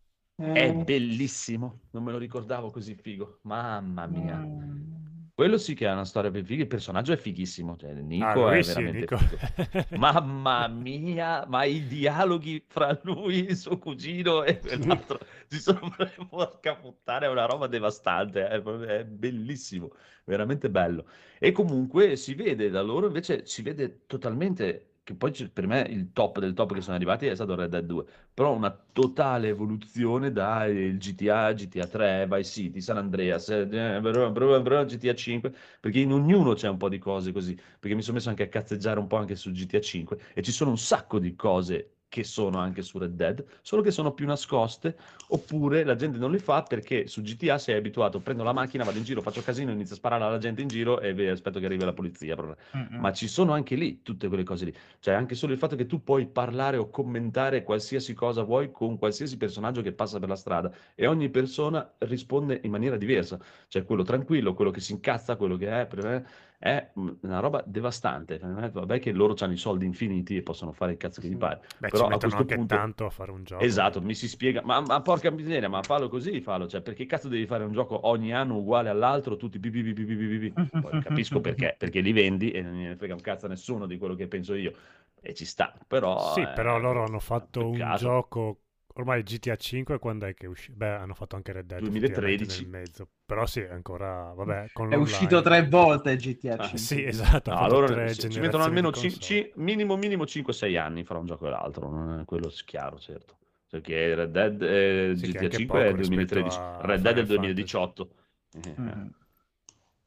È 0.50 0.72
bellissimo, 0.74 1.82
non 1.90 2.02
me 2.04 2.12
lo 2.12 2.18
ricordavo 2.18 2.70
così 2.70 2.94
figo. 2.94 3.40
Mamma 3.42 4.06
mia. 4.06 4.36
Mm. 4.38 4.95
Quello 5.36 5.58
sì 5.58 5.74
che 5.74 5.86
è 5.86 5.92
una 5.92 6.06
storia 6.06 6.30
ben 6.30 6.44
figa, 6.46 6.62
il 6.62 6.68
personaggio 6.68 7.12
è 7.12 7.16
fighissimo, 7.18 7.76
cioè 7.76 7.90
Ah, 8.18 8.34
Nico 8.34 8.50
è 8.50 8.56
lui 8.56 8.62
sì, 8.62 8.82
veramente 8.82 9.06
Nico. 9.06 9.18
figo. 9.18 9.38
Mamma 9.92 10.66
mia, 10.68 11.44
ma 11.46 11.64
i 11.64 11.86
dialoghi 11.86 12.64
fra 12.66 12.98
lui, 13.02 13.44
il 13.44 13.56
suo 13.56 13.78
cugino 13.78 14.44
e 14.44 14.58
quell'altro 14.60 15.18
ci 15.48 15.58
sono 15.58 15.94
porca 16.28 16.76
puttana, 16.76 17.26
è 17.26 17.28
una 17.28 17.44
roba 17.44 17.66
devastante, 17.66 18.48
è, 18.48 18.62
è 18.62 19.04
bellissimo, 19.04 19.92
veramente 20.24 20.70
bello. 20.70 21.06
E 21.38 21.52
comunque 21.52 22.16
si 22.16 22.34
vede 22.34 22.70
da 22.70 22.80
loro, 22.80 23.06
invece 23.06 23.44
si 23.44 23.60
vede 23.62 24.06
totalmente, 24.06 24.95
che 25.06 25.14
poi 25.14 25.32
per 25.52 25.68
me 25.68 25.82
il 25.82 26.10
top 26.12 26.40
del 26.40 26.52
top 26.52 26.74
che 26.74 26.80
sono 26.80 26.96
arrivati 26.96 27.26
è 27.26 27.34
stato 27.36 27.54
Red 27.54 27.70
Dead 27.70 27.84
2, 27.86 28.04
però 28.34 28.52
una 28.52 28.76
totale 28.92 29.46
evoluzione 29.48 30.32
dal 30.32 30.96
GTA, 30.98 31.52
GTA 31.52 31.86
3, 31.86 32.26
Vice 32.28 32.50
City, 32.50 32.80
San 32.80 32.96
Andreas, 32.96 33.48
eh, 33.50 33.68
eh, 33.70 34.00
GTA 34.00 35.14
5, 35.14 35.54
perché 35.80 36.00
in 36.00 36.12
ognuno 36.12 36.54
c'è 36.54 36.68
un 36.68 36.76
po' 36.76 36.88
di 36.88 36.98
cose 36.98 37.30
così, 37.30 37.54
perché 37.78 37.94
mi 37.94 38.02
sono 38.02 38.16
messo 38.16 38.30
anche 38.30 38.42
a 38.42 38.48
cazzeggiare 38.48 38.98
un 38.98 39.06
po' 39.06 39.16
anche 39.16 39.36
su 39.36 39.52
GTA 39.52 39.80
5 39.80 40.18
e 40.34 40.42
ci 40.42 40.50
sono 40.50 40.70
un 40.70 40.78
sacco 40.78 41.20
di 41.20 41.36
cose 41.36 41.95
che 42.16 42.24
sono 42.24 42.56
anche 42.58 42.80
su 42.80 42.96
Red 42.96 43.12
Dead, 43.12 43.44
solo 43.60 43.82
che 43.82 43.90
sono 43.90 44.12
più 44.12 44.24
nascoste, 44.24 44.96
oppure 45.28 45.84
la 45.84 45.96
gente 45.96 46.16
non 46.16 46.30
le 46.30 46.38
fa 46.38 46.62
perché 46.62 47.06
su 47.08 47.20
GTA 47.20 47.58
sei 47.58 47.76
abituato, 47.76 48.20
prendo 48.20 48.42
la 48.42 48.54
macchina, 48.54 48.84
vado 48.84 48.96
in 48.96 49.04
giro, 49.04 49.20
faccio 49.20 49.42
casino, 49.42 49.70
inizio 49.70 49.96
a 49.96 49.98
sparare 49.98 50.24
alla 50.24 50.38
gente 50.38 50.62
in 50.62 50.68
giro 50.68 50.98
e 51.00 51.12
beh, 51.12 51.28
aspetto 51.28 51.58
che 51.58 51.66
arrivi 51.66 51.84
la 51.84 51.92
polizia. 51.92 52.34
Mm-mm. 52.34 52.98
Ma 52.98 53.12
ci 53.12 53.28
sono 53.28 53.52
anche 53.52 53.74
lì 53.74 54.00
tutte 54.02 54.28
quelle 54.28 54.44
cose 54.44 54.64
lì. 54.64 54.74
Cioè, 54.98 55.12
anche 55.12 55.34
solo 55.34 55.52
il 55.52 55.58
fatto 55.58 55.76
che 55.76 55.84
tu 55.84 56.02
puoi 56.02 56.26
parlare 56.26 56.78
o 56.78 56.88
commentare 56.88 57.62
qualsiasi 57.62 58.14
cosa 58.14 58.42
vuoi 58.42 58.70
con 58.70 58.96
qualsiasi 58.96 59.36
personaggio 59.36 59.82
che 59.82 59.92
passa 59.92 60.18
per 60.18 60.30
la 60.30 60.36
strada 60.36 60.72
e 60.94 61.06
ogni 61.06 61.28
persona 61.28 61.86
risponde 61.98 62.60
in 62.62 62.70
maniera 62.70 62.96
diversa. 62.96 63.38
Cioè, 63.68 63.84
quello 63.84 64.04
tranquillo, 64.04 64.54
quello 64.54 64.70
che 64.70 64.80
si 64.80 64.92
incazza, 64.92 65.36
quello 65.36 65.58
che 65.58 65.68
è. 65.68 65.86
per 65.86 66.26
È 66.58 66.90
una 66.94 67.40
roba 67.40 67.62
devastante. 67.66 68.40
Me, 68.42 68.70
Vabbè, 68.70 68.98
che 68.98 69.12
loro 69.12 69.34
hanno 69.40 69.52
i 69.52 69.58
soldi 69.58 69.84
infiniti 69.84 70.36
e 70.36 70.42
possono 70.42 70.72
fare 70.72 70.92
il 70.92 70.98
cazzo 70.98 71.20
che 71.20 71.28
gli 71.28 71.36
pare. 71.36 71.60
Beh, 71.78 71.88
Però 71.88 72.06
a 72.06 72.18
questo 72.18 72.36
anche 72.36 72.54
punto. 72.54 72.74
tanto 72.74 73.04
a 73.06 73.10
fare 73.10 73.30
un 73.30 73.44
gioco. 73.44 73.62
Esatto, 73.62 74.00
mi 74.00 74.14
si 74.14 74.26
spiega, 74.28 74.62
ma, 74.64 74.80
ma 74.80 75.00
porca 75.02 75.30
miseria, 75.30 75.68
ma 75.68 75.82
fallo 75.82 76.08
così, 76.08 76.40
fallo, 76.40 76.66
cioè 76.66 76.80
perché 76.80 77.06
cazzo 77.06 77.28
devi 77.28 77.46
fare 77.46 77.64
un 77.64 77.72
gioco 77.72 78.06
ogni 78.08 78.32
anno 78.32 78.56
uguale 78.56 78.88
all'altro, 78.88 79.36
tutti 79.36 79.58
pi, 79.58 79.70
pi, 79.70 79.82
pi, 79.82 79.92
pi, 79.92 80.04
pi, 80.04 80.38
pi? 80.38 80.52
Poi 80.80 81.02
capisco 81.02 81.40
perché, 81.40 81.74
perché 81.78 82.00
li 82.00 82.12
vendi 82.12 82.50
e 82.50 82.62
non 82.62 82.76
ne 82.76 82.96
frega 82.96 83.14
un 83.14 83.20
cazzo 83.20 83.46
a 83.46 83.48
nessuno 83.48 83.86
di 83.86 83.98
quello 83.98 84.14
che 84.14 84.26
penso 84.26 84.54
io, 84.54 84.72
e 85.20 85.34
ci 85.34 85.44
sta, 85.44 85.74
però... 85.86 86.32
Sì, 86.32 86.40
eh, 86.40 86.48
però 86.48 86.78
loro 86.78 87.04
hanno 87.04 87.20
fatto 87.20 87.68
un 87.68 87.94
gioco. 87.96 88.60
Ormai 88.98 89.22
GTA 89.22 89.56
5 89.56 89.98
quando 89.98 90.24
è 90.24 90.32
che 90.32 90.46
è 90.46 90.48
uscito? 90.48 90.74
Beh, 90.76 90.88
hanno 90.88 91.12
fatto 91.12 91.36
anche 91.36 91.52
Red 91.52 91.66
Dead 91.66 91.80
effettivamente 91.82 92.20
2013. 92.20 92.62
nel 92.62 92.70
mezzo. 92.70 93.08
Però 93.26 93.44
sì, 93.44 93.60
è 93.60 93.70
ancora. 93.70 94.32
Vabbè, 94.34 94.68
con 94.72 94.90
È 94.90 94.96
uscito 94.96 95.42
tre 95.42 95.68
volte 95.68 96.16
GTA 96.16 96.54
Ah, 96.54 96.62
5. 96.62 96.78
Sì, 96.78 97.04
esatto. 97.04 97.50
No, 97.50 97.58
allora 97.58 97.86
ci, 98.14 98.40
mettono 98.40 98.64
almeno 98.64 98.90
ci- 98.92 99.10
console. 99.10 99.20
ci- 99.20 99.52
minimo, 99.56 99.96
minimo 99.96 100.24
5-6 100.24 100.76
anni 100.78 101.04
fra 101.04 101.18
un 101.18 101.26
gioco 101.26 101.46
e 101.46 101.50
l'altro, 101.50 101.90
non 101.90 102.20
è 102.20 102.24
quello 102.24 102.50
chiaro, 102.64 102.98
certo. 102.98 103.36
Perché 103.68 104.14
Red 104.14 104.30
Dead 104.30 104.62
eh, 104.62 105.12
Sì, 105.16 105.26
GTA 105.26 105.40
anche 105.40 105.56
5 105.56 105.78
è 105.80 105.84
poco 105.90 105.96
2013, 105.96 106.56
rispetto 106.58 106.78
a 106.78 106.86
Red 106.86 107.00
Dead 107.02 107.12
è 107.12 107.16
del 107.16 107.26
2018. 107.26 108.08
Eh, 108.54 108.68
eh. 108.68 108.80
Mm. 108.80 109.06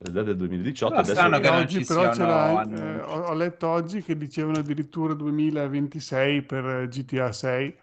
Red 0.01 0.13
Dead 0.13 0.25
del 0.25 0.35
2018, 0.37 0.93
Però 0.93 1.03
adesso... 1.03 1.15
strano 1.19 1.39
che 1.39 1.49
non 1.49 1.59
Oggi 1.59 1.79
ci 1.79 1.85
però 1.85 2.09
c'era, 2.09 2.63
eh, 2.63 3.01
ho, 3.01 3.19
ho 3.27 3.33
letto 3.33 3.67
oggi 3.67 4.01
che 4.01 4.17
dicevano 4.17 4.59
addirittura 4.59 5.13
2026 5.13 6.41
per 6.43 6.87
GTA 6.87 7.31
6. 7.31 7.77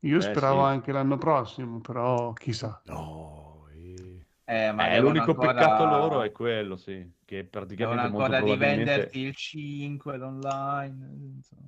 Io 0.00 0.18
Eh, 0.18 0.20
speravo 0.20 0.60
sì. 0.60 0.66
anche 0.66 0.92
l'anno 0.92 1.18
prossimo, 1.18 1.80
però 1.80 2.32
chissà. 2.32 2.80
No, 2.86 3.66
eh. 3.72 4.24
Eh, 4.44 4.72
ma 4.72 4.86
Eh, 4.88 4.90
devono 4.92 5.08
l'unico 5.08 5.30
ancora- 5.32 5.52
peccato 5.54 5.84
loro 5.86 6.22
è 6.22 6.30
quello, 6.32 6.76
sì, 6.76 6.92
che 7.24 7.36
Devono 7.36 7.50
praticamente 7.50 8.08
molto 8.08 8.22
ancora 8.22 8.38
probabilmente... 8.38 8.82
rivenderti 8.82 9.18
il 9.20 9.34
5 9.34 10.16
l'online. 10.16 11.06
insomma. 11.36 11.62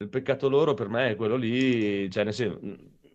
Il 0.00 0.08
peccato 0.08 0.48
loro 0.48 0.74
per 0.74 0.88
me 0.88 1.10
è 1.10 1.16
quello 1.16 1.36
lì, 1.36 2.08
cioè 2.10 2.24
nel 2.24 2.32
senso, 2.32 2.60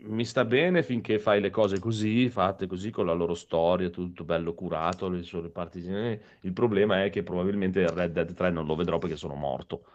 mi 0.06 0.26
sta 0.26 0.44
bene 0.44 0.84
finché 0.84 1.18
fai 1.18 1.40
le 1.40 1.50
cose 1.50 1.80
così, 1.80 2.30
fatte 2.30 2.68
così, 2.68 2.92
con 2.92 3.06
la 3.06 3.14
loro 3.14 3.36
storia, 3.36 3.90
tutto 3.90 4.26
bello 4.26 4.54
curato, 4.54 5.08
le 5.10 5.24
sue 5.24 5.50
parti. 5.50 5.80
Il 5.80 6.52
problema 6.54 7.04
è 7.06 7.10
che 7.10 7.24
probabilmente 7.24 7.90
Red 7.90 8.12
Dead 8.12 8.34
3 8.34 8.50
non 8.52 8.66
lo 8.66 8.76
vedrò 8.76 8.98
perché 8.98 9.16
sono 9.16 9.36
morto. 9.36 9.86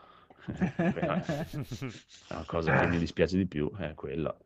Una 2.31 2.45
cosa 2.45 2.73
che 2.75 2.87
mi 2.87 2.99
dispiace 2.99 3.37
di 3.37 3.47
più, 3.47 3.71
è 3.77 3.95
quella. 3.95 4.37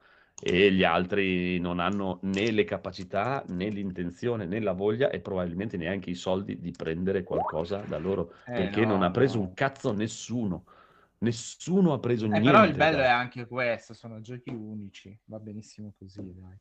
E 0.44 0.72
gli 0.72 0.82
altri 0.82 1.60
non 1.60 1.78
hanno 1.78 2.18
né 2.22 2.50
le 2.50 2.64
capacità, 2.64 3.44
né 3.48 3.68
l'intenzione, 3.68 4.44
né 4.44 4.60
la 4.60 4.72
voglia 4.72 5.10
e 5.10 5.20
probabilmente 5.20 5.76
neanche 5.76 6.10
i 6.10 6.14
soldi 6.14 6.58
di 6.58 6.72
prendere 6.72 7.22
qualcosa 7.22 7.78
da 7.82 7.98
loro, 7.98 8.32
Eh, 8.46 8.52
perché 8.52 8.80
no, 8.80 8.88
non 8.88 9.02
ha 9.02 9.10
preso 9.10 9.38
no. 9.38 9.44
un 9.44 9.54
cazzo 9.54 9.92
nessuno. 9.92 10.64
Nessuno 11.18 11.92
ha 11.92 12.00
preso 12.00 12.26
Eh, 12.26 12.30
niente. 12.30 12.50
però 12.50 12.64
il 12.64 12.74
bello 12.74 12.96
da- 12.98 13.04
è 13.04 13.08
anche 13.08 13.46
questo, 13.46 13.94
sono 13.94 14.20
giochi 14.20 14.50
unici, 14.50 15.16
va 15.26 15.38
benissimo 15.38 15.94
così, 15.96 16.20
dai. 16.34 16.56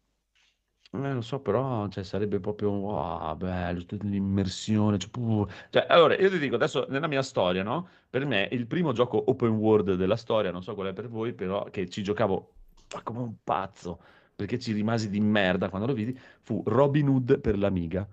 Eh, 0.93 1.13
lo 1.13 1.21
so, 1.21 1.39
però 1.39 1.87
cioè, 1.87 2.03
sarebbe 2.03 2.39
proprio 2.41 2.71
wow, 2.71 3.35
bello, 3.37 3.85
tutta 3.85 4.05
l'immersione. 4.05 4.97
Cioè. 4.97 5.09
Cioè, 5.69 5.85
allora, 5.87 6.15
io 6.17 6.29
ti 6.29 6.37
dico 6.37 6.55
adesso, 6.55 6.85
nella 6.89 7.07
mia 7.07 7.21
storia, 7.21 7.63
no? 7.63 7.87
Per 8.09 8.25
me 8.25 8.49
il 8.51 8.67
primo 8.67 8.91
gioco 8.91 9.23
open 9.29 9.51
world 9.51 9.93
della 9.95 10.17
storia, 10.17 10.51
non 10.51 10.63
so 10.63 10.75
qual 10.75 10.87
è 10.87 10.93
per 10.93 11.07
voi, 11.07 11.33
però 11.33 11.63
che 11.65 11.87
ci 11.87 12.03
giocavo 12.03 12.55
come 13.03 13.19
un 13.19 13.35
pazzo, 13.41 14.01
perché 14.35 14.59
ci 14.59 14.73
rimasi 14.73 15.09
di 15.09 15.21
merda 15.21 15.69
quando 15.69 15.87
lo 15.87 15.93
vidi, 15.93 16.17
fu 16.41 16.61
Robin 16.65 17.07
Hood 17.07 17.39
per 17.39 17.57
l'Amiga. 17.57 18.05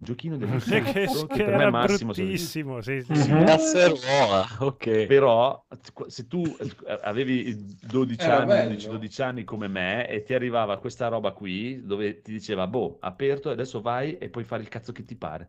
Giochino 0.00 0.36
che, 0.36 0.46
dell'Infinito 0.46 1.26
che 1.26 1.36
che 1.36 1.44
per 1.44 1.54
me 1.54 1.70
Massimo 1.70 2.12
bruttissimo. 2.12 2.80
Sì, 2.80 3.02
sì, 3.02 3.12
Mhm. 3.12 3.44
Cazzeruola, 3.44 4.56
ok. 4.60 5.06
Però 5.06 5.66
se 6.06 6.26
tu 6.26 6.56
eh, 6.58 7.00
avevi 7.02 7.78
12 7.80 8.22
Era 8.24 8.36
anni, 8.38 8.46
bello. 8.46 8.64
11-12 8.64 9.22
anni 9.22 9.44
come 9.44 9.68
me 9.68 10.08
e 10.08 10.22
ti 10.22 10.32
arrivava 10.34 10.78
questa 10.78 11.08
roba 11.08 11.32
qui 11.32 11.84
dove 11.84 12.22
ti 12.22 12.32
diceva, 12.32 12.66
boh, 12.66 12.96
aperto 13.00 13.50
adesso 13.50 13.80
vai 13.82 14.16
e 14.18 14.30
puoi 14.30 14.44
fare 14.44 14.62
il 14.62 14.68
cazzo 14.68 14.92
che 14.92 15.04
ti 15.04 15.14
pare. 15.16 15.48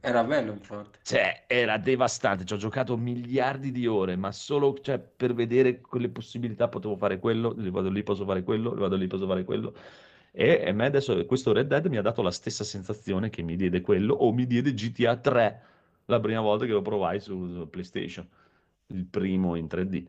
Era 0.00 0.22
bello, 0.24 0.52
infatti. 0.52 0.98
Cioè, 1.02 1.44
era 1.48 1.76
devastante, 1.78 2.44
ci 2.44 2.52
ho 2.52 2.56
giocato 2.56 2.96
miliardi 2.96 3.72
di 3.72 3.86
ore, 3.86 4.14
ma 4.16 4.30
solo 4.32 4.78
cioè, 4.80 4.98
per 5.00 5.34
vedere 5.34 5.80
quelle 5.80 6.08
possibilità 6.10 6.68
potevo 6.68 6.94
fare 6.96 7.18
quello, 7.18 7.52
vado 7.70 7.88
lì 7.88 8.02
posso 8.04 8.24
fare 8.24 8.42
quello, 8.44 8.74
vado 8.74 8.94
lì 8.96 9.06
posso 9.08 9.26
fare 9.26 9.42
quello. 9.44 9.74
E 10.32 10.68
a 10.68 10.72
me 10.72 10.86
adesso 10.86 11.24
questo 11.26 11.52
Red 11.52 11.66
Dead 11.68 11.86
mi 11.86 11.96
ha 11.96 12.02
dato 12.02 12.22
la 12.22 12.30
stessa 12.30 12.64
sensazione 12.64 13.30
che 13.30 13.42
mi 13.42 13.56
diede 13.56 13.80
quello 13.80 14.14
o 14.14 14.32
mi 14.32 14.46
diede 14.46 14.72
GTA 14.74 15.16
3 15.16 15.62
la 16.06 16.20
prima 16.20 16.40
volta 16.40 16.66
che 16.66 16.72
lo 16.72 16.82
provai 16.82 17.20
su, 17.20 17.52
su 17.52 17.68
PlayStation, 17.68 18.28
il 18.88 19.06
primo 19.06 19.54
in 19.56 19.66
3D, 19.66 20.08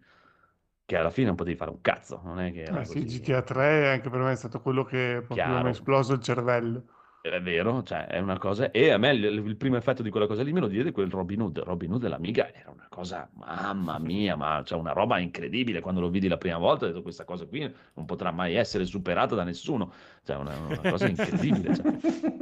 che 0.86 0.96
alla 0.96 1.10
fine 1.12 1.28
non 1.28 1.36
potevi 1.36 1.56
fare 1.58 1.72
un 1.72 1.82
cazzo, 1.82 2.22
non 2.24 2.40
è 2.40 2.52
che 2.52 2.62
era 2.64 2.80
Eh 2.80 2.86
sì. 2.86 3.04
GTA 3.06 3.42
3 3.42 3.90
anche 3.92 4.10
per 4.10 4.20
me 4.22 4.32
è 4.32 4.36
stato 4.36 4.62
quello 4.62 4.84
che 4.84 5.24
proprio 5.26 5.60
mi 5.60 5.68
ha 5.68 5.70
esploso 5.70 6.14
il 6.14 6.22
cervello. 6.22 6.86
È 7.24 7.40
vero, 7.40 7.84
cioè 7.84 8.08
è 8.08 8.18
una 8.20 8.40
cosa. 8.40 8.72
E 8.72 8.90
a 8.90 8.98
me 8.98 9.12
il, 9.14 9.24
il 9.24 9.56
primo 9.56 9.78
effetto 9.78 10.02
di 10.02 10.10
quella 10.10 10.26
cosa 10.26 10.42
lì 10.42 10.52
me 10.52 10.60
lo 10.60 10.68
diede 10.68 10.92
quel 10.92 11.10
Robin 11.12 11.42
Hood. 11.42 11.60
Robin 11.60 11.92
Hood 11.92 12.02
dell'Amiga 12.02 12.52
era 12.52 12.72
una 12.72 12.88
cosa, 12.90 13.30
mamma 13.34 14.00
mia, 14.00 14.36
ma 14.36 14.64
cioè 14.66 14.80
una 14.80 14.92
roba 14.92 15.20
incredibile. 15.20 15.82
Quando 15.82 16.02
lo 16.02 16.10
vidi 16.10 16.28
la 16.28 16.38
prima 16.38 16.58
volta 16.58 16.86
ho 16.86 16.88
detto 16.88 17.04
questa 17.04 17.24
cosa 17.24 17.46
qui 17.46 17.60
non 17.94 18.06
potrà 18.06 18.32
mai 18.32 18.56
essere 18.56 18.86
superata 18.86 19.36
da 19.36 19.44
nessuno. 19.44 19.94
Cioè 20.24 20.36
una, 20.36 20.56
una 20.56 20.92
cosa 20.92 21.08
incredibile, 21.08 21.76
cioè, 21.76 21.88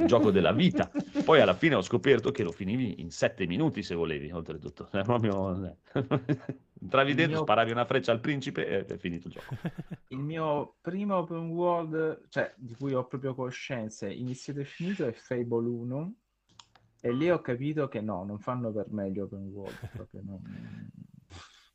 il 0.00 0.06
gioco 0.06 0.30
della 0.30 0.52
vita. 0.52 0.90
Poi 1.24 1.40
alla 1.40 1.54
fine 1.54 1.76
ho 1.76 1.82
scoperto 1.82 2.30
che 2.30 2.42
lo 2.42 2.52
finivi 2.52 3.00
in 3.00 3.10
sette 3.10 3.46
minuti 3.46 3.82
se 3.82 3.94
volevi, 3.94 4.30
oltretutto. 4.30 4.88
Proprio... 4.90 5.78
Entravi 6.82 7.10
Il 7.10 7.16
dentro, 7.16 7.36
mio- 7.36 7.42
sparavi 7.42 7.70
una 7.70 7.84
freccia 7.84 8.12
al 8.12 8.20
principe 8.20 8.66
e 8.66 8.84
è 8.84 8.96
finito 8.98 9.28
il 9.28 9.34
gioco. 9.34 9.54
Il 10.08 10.18
mio 10.18 10.76
primo 10.80 11.16
open 11.16 11.50
world, 11.50 12.26
cioè 12.28 12.52
di 12.56 12.74
cui 12.74 12.92
ho 12.94 13.06
proprio 13.06 13.34
coscienza, 13.34 14.08
iniziato 14.08 14.60
e 14.60 14.64
finito, 14.64 15.06
è 15.06 15.12
Fable 15.12 15.66
1. 15.66 16.14
E 17.02 17.12
lì 17.12 17.30
ho 17.30 17.40
capito 17.40 17.88
che 17.88 18.00
no, 18.00 18.24
non 18.24 18.38
fanno 18.38 18.72
per 18.72 18.86
me 18.90 19.10
gli 19.10 19.20
open 19.20 19.48
world. 19.52 19.76
proprio 19.90 20.20
non- 20.24 20.90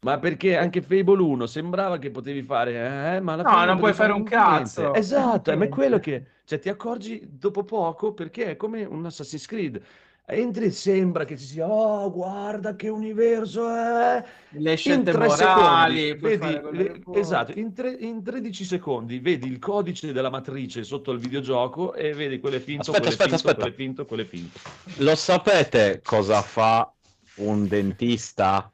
Ma 0.06 0.20
perché 0.20 0.56
anche 0.56 0.82
Fable 0.84 1.20
1 1.20 1.48
sembrava 1.48 1.98
che 1.98 2.12
potevi 2.12 2.44
fare, 2.44 3.16
eh, 3.16 3.20
ma 3.22 3.34
alla 3.34 3.44
No, 3.44 3.50
fine 3.50 3.66
non 3.66 3.78
puoi 3.80 3.94
fare 3.94 4.12
un 4.12 4.18
niente. 4.20 4.36
cazzo. 4.36 4.94
Esatto, 4.94 5.50
eh, 5.52 5.56
ma 5.56 5.64
è 5.64 5.68
Niente. 5.68 5.76
quello 5.76 5.98
che, 6.00 6.26
cioè, 6.46 6.60
ti 6.60 6.70
accorgi 6.70 7.22
dopo 7.28 7.64
poco 7.64 8.14
perché 8.14 8.52
è 8.52 8.56
come 8.56 8.86
un 8.86 9.04
Assassin's 9.06 9.48
Creed. 9.48 9.82
Entri 10.28 10.66
e 10.66 10.72
sembra 10.72 11.26
che 11.26 11.38
ci 11.38 11.46
sia, 11.46 11.68
oh, 11.68 12.12
guarda 12.12 12.76
che 12.76 12.88
universo 12.90 13.68
è. 13.70 14.24
Le 14.50 14.72
In 14.72 14.78
scelte 14.78 15.12
tre 15.12 15.28
morali, 15.28 16.14
vedi, 16.14 16.60
le- 16.72 17.02
esatto, 17.12 17.52
in, 17.58 17.74
tre- 17.74 17.92
in 18.00 18.24
13 18.24 18.64
secondi 18.64 19.20
vedi 19.20 19.48
il 19.48 19.60
codice 19.60 20.12
della 20.14 20.30
matrice 20.30 20.84
sotto 20.84 21.12
il 21.12 21.20
videogioco 21.20 21.94
e 21.94 22.14
vedi 22.14 22.40
quello 22.40 22.56
è 22.58 22.60
finto, 22.60 22.82
Aspetta, 22.82 22.98
quello 22.98 23.08
è 23.12 23.12
aspetta, 23.12 23.30
finto, 23.30 23.36
aspetta. 23.36 23.54
quello 23.54 23.70
è 23.70 23.74
finto, 23.74 24.06
quello 24.06 24.22
è 24.24 24.26
finto. 24.26 24.60
Lo 25.00 25.16
sapete 25.16 26.02
cosa 26.04 26.42
fa 26.42 26.92
un 27.36 27.68
dentista? 27.68 28.70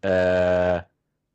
Eh, 0.00 0.86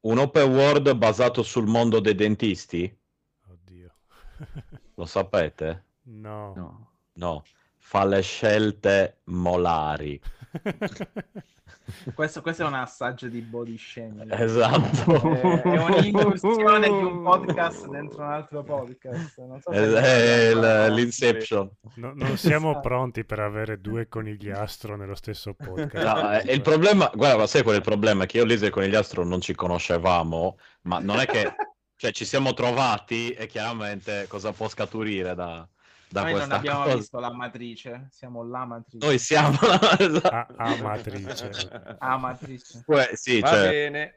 un 0.01 0.17
open 0.17 0.53
world 0.53 0.93
basato 0.95 1.43
sul 1.43 1.67
mondo 1.67 1.99
dei 1.99 2.15
dentisti? 2.15 2.99
Oddio. 3.47 3.95
Lo 4.95 5.05
sapete? 5.05 5.85
No. 6.03 6.53
No. 6.55 6.91
No. 7.13 7.43
fa 7.77 8.05
le 8.05 8.21
scelte 8.21 9.19
molari. 9.25 10.19
Questo, 12.15 12.41
questo 12.41 12.63
è 12.63 12.65
un 12.65 12.75
assaggio 12.75 13.27
di 13.27 13.41
body 13.41 13.77
shaming. 13.77 14.31
Esatto. 14.39 15.31
È, 15.33 15.61
è 15.61 15.77
un'incursione 15.77 16.87
di 16.87 16.93
un 17.03 17.23
podcast 17.23 17.87
dentro 17.91 18.23
un 18.23 18.31
altro 18.31 18.63
podcast. 18.63 19.37
Non 19.39 19.59
so 19.61 19.71
se- 19.73 19.93
È 20.01 20.49
il- 20.49 20.93
l'Inception. 20.93 21.69
No- 21.95 22.13
non 22.15 22.37
siamo 22.37 22.79
pronti 22.79 23.25
per 23.25 23.39
avere 23.39 23.81
due 23.81 24.07
conigliastro 24.07 24.95
nello 24.95 25.15
stesso 25.15 25.53
podcast. 25.53 26.05
No, 26.05 26.31
eh, 26.39 26.53
il 26.53 26.61
problema, 26.61 27.11
guarda, 27.13 27.37
ma 27.37 27.47
sai 27.47 27.63
qual 27.63 27.75
è 27.75 27.77
il 27.79 27.83
problema? 27.83 28.25
Che 28.25 28.37
io 28.37 28.43
e 28.43 28.47
Lisa 28.47 28.65
e 28.65 28.69
Conigliastro 28.69 29.23
non 29.25 29.41
ci 29.41 29.53
conoscevamo, 29.53 30.57
ma 30.83 30.99
non 30.99 31.19
è 31.19 31.25
che, 31.25 31.53
cioè, 31.97 32.11
ci 32.11 32.23
siamo 32.25 32.53
trovati 32.53 33.31
e 33.31 33.45
chiaramente 33.47 34.25
cosa 34.29 34.51
può 34.53 34.67
scaturire 34.69 35.35
da, 35.35 35.67
da 36.13 36.21
Noi 36.21 36.33
non 36.33 36.51
abbiamo 36.51 36.83
cosa? 36.83 36.95
visto 36.95 37.19
la 37.19 37.33
matrice, 37.33 38.07
siamo 38.11 38.43
la 38.43 38.65
matrice. 38.65 39.03
Noi 39.05 39.17
siamo... 39.17 39.57
esatto. 39.97 40.27
A- 40.27 40.47
amatrice. 40.57 41.95
Ah, 41.97 42.17
matrice. 42.17 42.83
Poi, 42.85 43.05
sì, 43.13 43.39
Va 43.39 43.47
cioè, 43.47 43.69
bene. 43.69 44.13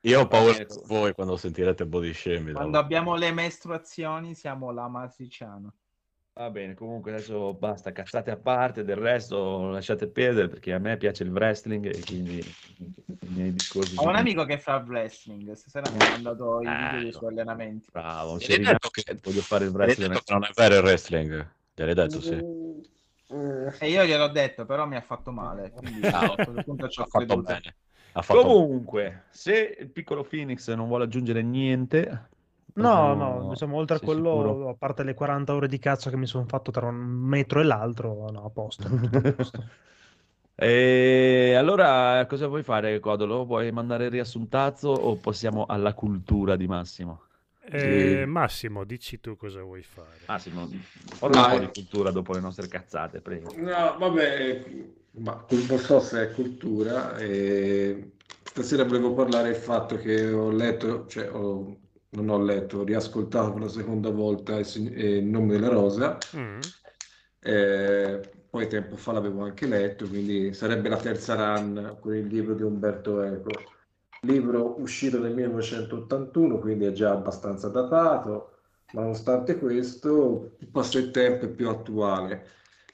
io 0.00 0.20
ho 0.20 0.26
paura 0.26 0.52
di 0.58 0.66
voi 0.86 1.12
quando 1.12 1.36
sentirete 1.36 1.86
body 1.86 2.12
shaming. 2.12 2.54
Quando 2.54 2.78
abbiamo 2.78 3.14
le 3.14 3.30
mestruazioni 3.30 4.34
siamo 4.34 4.72
la 4.72 4.88
matriciana. 4.88 5.72
Va 6.32 6.50
bene, 6.50 6.74
comunque 6.74 7.12
adesso 7.12 7.54
basta, 7.54 7.92
cazzate 7.92 8.32
a 8.32 8.36
parte, 8.36 8.82
del 8.82 8.96
resto 8.96 9.70
lasciate 9.70 10.08
perdere 10.08 10.48
perché 10.48 10.72
a 10.72 10.78
me 10.78 10.96
piace 10.96 11.22
il 11.22 11.30
wrestling 11.30 11.86
e 11.86 12.02
quindi 12.04 12.42
miei 13.36 13.52
discorsi 13.52 13.94
Ho 13.98 14.08
un 14.08 14.16
amico 14.16 14.44
che 14.44 14.58
fa 14.58 14.82
wrestling, 14.86 15.52
stasera 15.52 15.90
mi 15.90 16.02
ha 16.02 16.10
mandato 16.10 16.60
i 16.60 16.66
video 16.66 16.88
dei 16.90 16.98
Bello. 16.98 17.12
suoi 17.12 17.30
allenamenti. 17.30 17.88
Bravo, 17.92 18.36
Gli 18.36 18.40
se 18.40 18.52
hai 18.52 18.58
rimane- 18.58 18.72
detto 18.80 18.88
che- 18.90 19.18
voglio 19.22 19.40
fare 19.42 19.64
il 19.64 19.70
wrestling. 19.70 20.08
detto 20.12 20.22
che 20.24 20.32
non 20.32 20.44
è 20.44 20.50
vero 20.54 20.74
il 20.76 20.82
wrestling? 20.82 21.50
Gliel'hai 21.74 21.94
detto, 21.94 22.20
sì. 22.20 22.44
E 23.78 23.88
io 23.90 24.04
gliel'ho 24.04 24.28
detto, 24.28 24.64
però 24.66 24.86
mi 24.86 24.96
ha 24.96 25.00
fatto 25.00 25.30
male. 25.32 25.70
Quindi 25.70 26.06
Ah, 26.06 26.32
a 26.32 26.36
quel 26.36 26.62
punto 26.64 26.88
ci 26.88 27.00
ho 27.00 27.04
Ha 27.04 27.06
fatto 27.06 27.42
bene. 27.42 27.76
Ha 28.12 28.22
fatto 28.22 28.40
Comunque, 28.40 29.24
se 29.30 29.76
il 29.78 29.90
piccolo 29.90 30.22
Phoenix 30.24 30.72
non 30.72 30.88
vuole 30.88 31.04
aggiungere 31.04 31.42
niente, 31.42 32.28
No, 32.76 33.14
no, 33.14 33.48
diciamo, 33.48 33.76
oltre 33.76 33.96
a 33.96 34.00
quello, 34.00 34.30
sicuro? 34.30 34.68
a 34.68 34.74
parte 34.74 35.02
le 35.02 35.14
40 35.14 35.54
ore 35.54 35.66
di 35.66 35.78
cazzo 35.78 36.10
che 36.10 36.16
mi 36.18 36.26
sono 36.26 36.44
fatto 36.46 36.70
tra 36.70 36.86
un 36.86 36.94
metro 36.94 37.60
e 37.60 37.64
l'altro, 37.64 38.28
no, 38.30 38.44
a 38.44 38.50
posto. 38.50 38.86
a 38.86 39.32
posto. 39.32 39.64
E 40.58 41.54
allora 41.54 42.24
cosa 42.26 42.46
vuoi 42.46 42.62
fare, 42.62 42.98
Codolo? 42.98 43.44
Vuoi 43.44 43.70
mandare 43.72 44.06
il 44.06 44.10
riassuntazzo 44.10 44.88
o 44.88 45.16
passiamo 45.16 45.66
alla 45.66 45.92
cultura 45.92 46.56
di 46.56 46.66
Massimo? 46.66 47.20
Eh, 47.70 48.24
Sì. 48.24 48.30
Massimo, 48.30 48.84
dici 48.84 49.20
tu 49.20 49.36
cosa 49.36 49.60
vuoi 49.62 49.82
fare. 49.82 50.20
Massimo, 50.26 50.68
parla 51.18 51.42
un 51.42 51.48
po' 51.50 51.58
di 51.58 51.72
cultura 51.72 52.10
dopo 52.10 52.32
le 52.32 52.40
nostre 52.40 52.68
cazzate, 52.68 53.20
prego. 53.20 53.54
No, 53.58 53.96
vabbè, 53.98 54.64
ma 55.18 55.44
non 55.50 55.78
so 55.78 56.00
se 56.00 56.30
è 56.30 56.32
cultura. 56.32 57.18
eh, 57.18 58.12
stasera 58.42 58.84
volevo 58.84 59.12
parlare 59.14 59.50
del 59.50 59.60
fatto 59.60 59.96
che 59.96 60.30
ho 60.32 60.50
letto, 60.50 61.06
cioè 61.06 61.30
ho- 61.30 61.76
non 62.10 62.28
ho 62.30 62.38
letto, 62.42 62.78
ho 62.78 62.84
riascoltato 62.84 63.52
per 63.52 63.62
la 63.62 63.68
seconda 63.68 64.10
volta 64.10 64.56
il, 64.56 64.64
Sign- 64.64 64.92
eh, 64.94 65.16
Il 65.18 65.24
nome 65.26 65.52
della 65.52 65.68
rosa. 65.68 66.16
Mm. 66.34 66.60
eh, 67.40 68.30
poi 68.56 68.68
tempo 68.68 68.96
fa 68.96 69.12
l'avevo 69.12 69.42
anche 69.42 69.66
letto, 69.66 70.08
quindi 70.08 70.54
sarebbe 70.54 70.88
la 70.88 70.96
terza 70.96 71.34
run 71.34 71.98
con 72.00 72.14
il 72.14 72.26
libro 72.26 72.54
di 72.54 72.62
Umberto 72.62 73.20
Eco. 73.20 73.50
Libro 74.22 74.80
uscito 74.80 75.20
nel 75.20 75.34
1981, 75.34 76.58
quindi 76.58 76.86
è 76.86 76.92
già 76.92 77.10
abbastanza 77.12 77.68
datato, 77.68 78.60
ma 78.94 79.02
nonostante 79.02 79.58
questo, 79.58 80.56
il 80.58 81.10
tempo 81.10 81.44
è 81.44 81.48
più 81.50 81.68
attuale. 81.68 82.46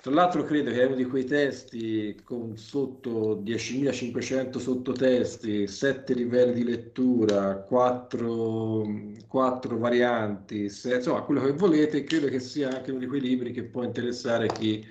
Tra 0.02 0.10
l'altro 0.10 0.42
credo 0.42 0.72
che 0.72 0.80
è 0.82 0.86
uno 0.86 0.96
di 0.96 1.04
quei 1.04 1.26
testi 1.26 2.20
con 2.24 2.56
sotto 2.56 3.40
10.500 3.44 4.58
sottotesti, 4.58 5.68
7 5.68 6.12
livelli 6.14 6.54
di 6.54 6.64
lettura, 6.64 7.54
4, 7.58 8.84
varianti, 9.78 10.68
se- 10.68 10.96
insomma 10.96 11.22
quello 11.22 11.42
che 11.42 11.52
volete, 11.52 12.02
credo 12.02 12.26
che 12.26 12.40
sia 12.40 12.68
anche 12.68 12.90
uno 12.90 12.98
di 12.98 13.06
quei 13.06 13.20
libri 13.20 13.52
che 13.52 13.62
può 13.62 13.84
interessare 13.84 14.48
chi, 14.48 14.84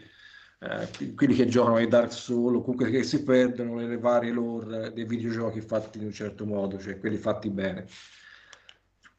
eh, 0.64 1.14
quelli 1.16 1.34
che 1.34 1.48
giocano 1.48 1.76
ai 1.78 1.88
Dark 1.88 2.12
Souls, 2.14 2.58
o 2.58 2.62
comunque 2.62 2.90
che 2.92 3.04
si 3.04 3.24
perdono 3.24 3.76
nelle 3.76 3.98
varie 3.98 4.32
lore 4.32 4.94
dei 4.94 5.06
videogiochi 5.06 5.60
fatti 5.62 5.98
in 5.98 6.06
un 6.06 6.12
certo 6.12 6.46
modo, 6.46 6.80
cioè 6.80 7.00
quelli 7.00 7.18
fatti 7.18 7.50
bene. 7.50 7.88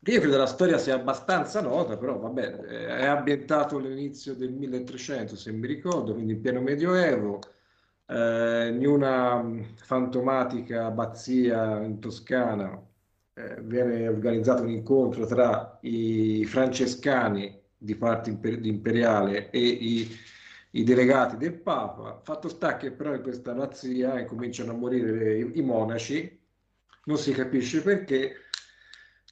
Io 0.05 0.21
credo 0.21 0.37
la 0.37 0.47
storia 0.47 0.79
sia 0.79 0.95
abbastanza 0.97 1.61
nota, 1.61 1.97
però 1.97 2.19
vabbè, 2.19 2.61
eh, 2.67 2.87
è 2.99 3.05
ambientato 3.07 3.77
all'inizio 3.77 4.35
del 4.35 4.53
1300, 4.53 5.37
se 5.37 5.53
mi 5.53 5.67
ricordo, 5.67 6.13
quindi 6.15 6.33
in 6.33 6.41
pieno 6.41 6.61
Medioevo, 6.61 7.39
eh, 8.07 8.69
in 8.69 8.85
una 8.87 9.41
mh, 9.43 9.77
fantomatica 9.77 10.87
abbazia 10.87 11.81
in 11.83 12.01
Toscana 12.01 12.81
eh, 13.35 13.61
viene 13.63 14.09
organizzato 14.09 14.63
un 14.63 14.71
incontro 14.71 15.25
tra 15.27 15.79
i 15.83 16.45
francescani 16.47 17.61
di 17.77 17.95
parte 17.97 18.31
imper- 18.31 18.65
imperiale 18.65 19.51
e 19.51 19.61
i, 19.61 20.11
i 20.73 20.85
delegati 20.85 21.37
del 21.37 21.61
Papa. 21.61 22.21
Fatto 22.23 22.49
sta 22.49 22.77
che 22.77 22.93
però 22.93 23.15
in 23.15 23.23
questa 23.23 23.53
abbazia 23.53 24.19
incominciano 24.21 24.73
a 24.73 24.75
morire 24.75 25.39
i, 25.39 25.59
i 25.59 25.63
monaci, 25.63 26.41
non 27.05 27.19
si 27.19 27.33
capisce 27.33 27.83
perché. 27.83 28.37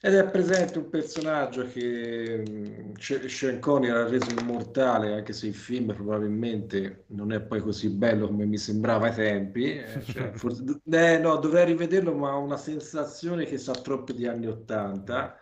Ed 0.03 0.15
è 0.15 0.27
presente 0.31 0.79
un 0.79 0.89
personaggio 0.89 1.67
che 1.67 2.37
mh, 2.43 2.93
Sce- 2.97 3.29
Sean 3.29 3.59
Connery 3.59 3.91
ha 3.95 4.07
reso 4.07 4.31
immortale, 4.31 5.13
anche 5.13 5.31
se 5.31 5.45
il 5.47 5.53
film 5.53 5.93
probabilmente 5.93 7.03
non 7.09 7.31
è 7.31 7.39
poi 7.41 7.61
così 7.61 7.89
bello 7.91 8.25
come 8.27 8.45
mi 8.45 8.57
sembrava 8.57 9.07
ai 9.09 9.13
tempi. 9.13 9.77
eh, 9.77 10.03
cioè, 10.03 10.31
forse- 10.33 10.63
eh, 10.89 11.19
no, 11.19 11.37
dovrei 11.37 11.65
rivederlo, 11.65 12.15
ma 12.15 12.35
ho 12.35 12.41
una 12.43 12.57
sensazione 12.57 13.45
che 13.45 13.57
sa 13.59 13.73
troppo 13.73 14.11
di 14.11 14.25
anni 14.25 14.47
Ottanta. 14.47 15.37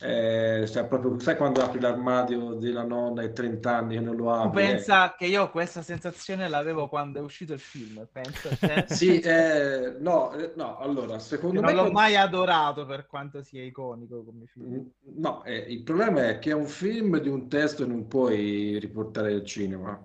Eh, 0.00 0.66
cioè, 0.68 0.86
proprio, 0.86 1.18
sai 1.20 1.36
quando 1.36 1.62
apri 1.62 1.78
l'armadio 1.78 2.54
della 2.54 2.82
nonna 2.82 3.22
e 3.22 3.32
30 3.32 3.76
anni 3.76 3.94
che 3.94 4.00
non 4.00 4.16
lo 4.16 4.32
apri? 4.32 4.62
eh? 4.62 4.66
pensa 4.66 5.14
che 5.14 5.26
io 5.26 5.48
questa 5.50 5.82
sensazione 5.82 6.48
l'avevo 6.48 6.88
quando 6.88 7.20
è 7.20 7.22
uscito 7.22 7.52
il 7.52 7.60
film? 7.60 7.98
A 7.98 8.08
te? 8.10 8.86
Sì, 8.88 9.20
eh, 9.20 9.96
no, 10.00 10.32
eh, 10.32 10.52
no, 10.56 10.78
allora, 10.78 11.18
secondo 11.20 11.60
Che 11.60 11.66
me... 11.66 11.72
non 11.72 11.84
l'ho 11.84 11.92
mai 11.92 12.16
adorato 12.16 12.84
per 12.84 13.06
quanto 13.06 13.42
sia 13.42 13.62
iconico 13.62 14.24
come 14.24 14.46
film. 14.46 14.90
No, 15.16 15.44
eh, 15.44 15.56
il 15.56 15.82
problema 15.82 16.28
è 16.28 16.38
che 16.38 16.50
è 16.50 16.54
un 16.54 16.66
film 16.66 17.18
di 17.18 17.28
un 17.28 17.48
testo 17.48 17.84
e 17.84 17.86
non 17.86 18.08
puoi 18.08 18.78
riportare 18.80 19.32
al 19.32 19.44
cinema 19.44 20.04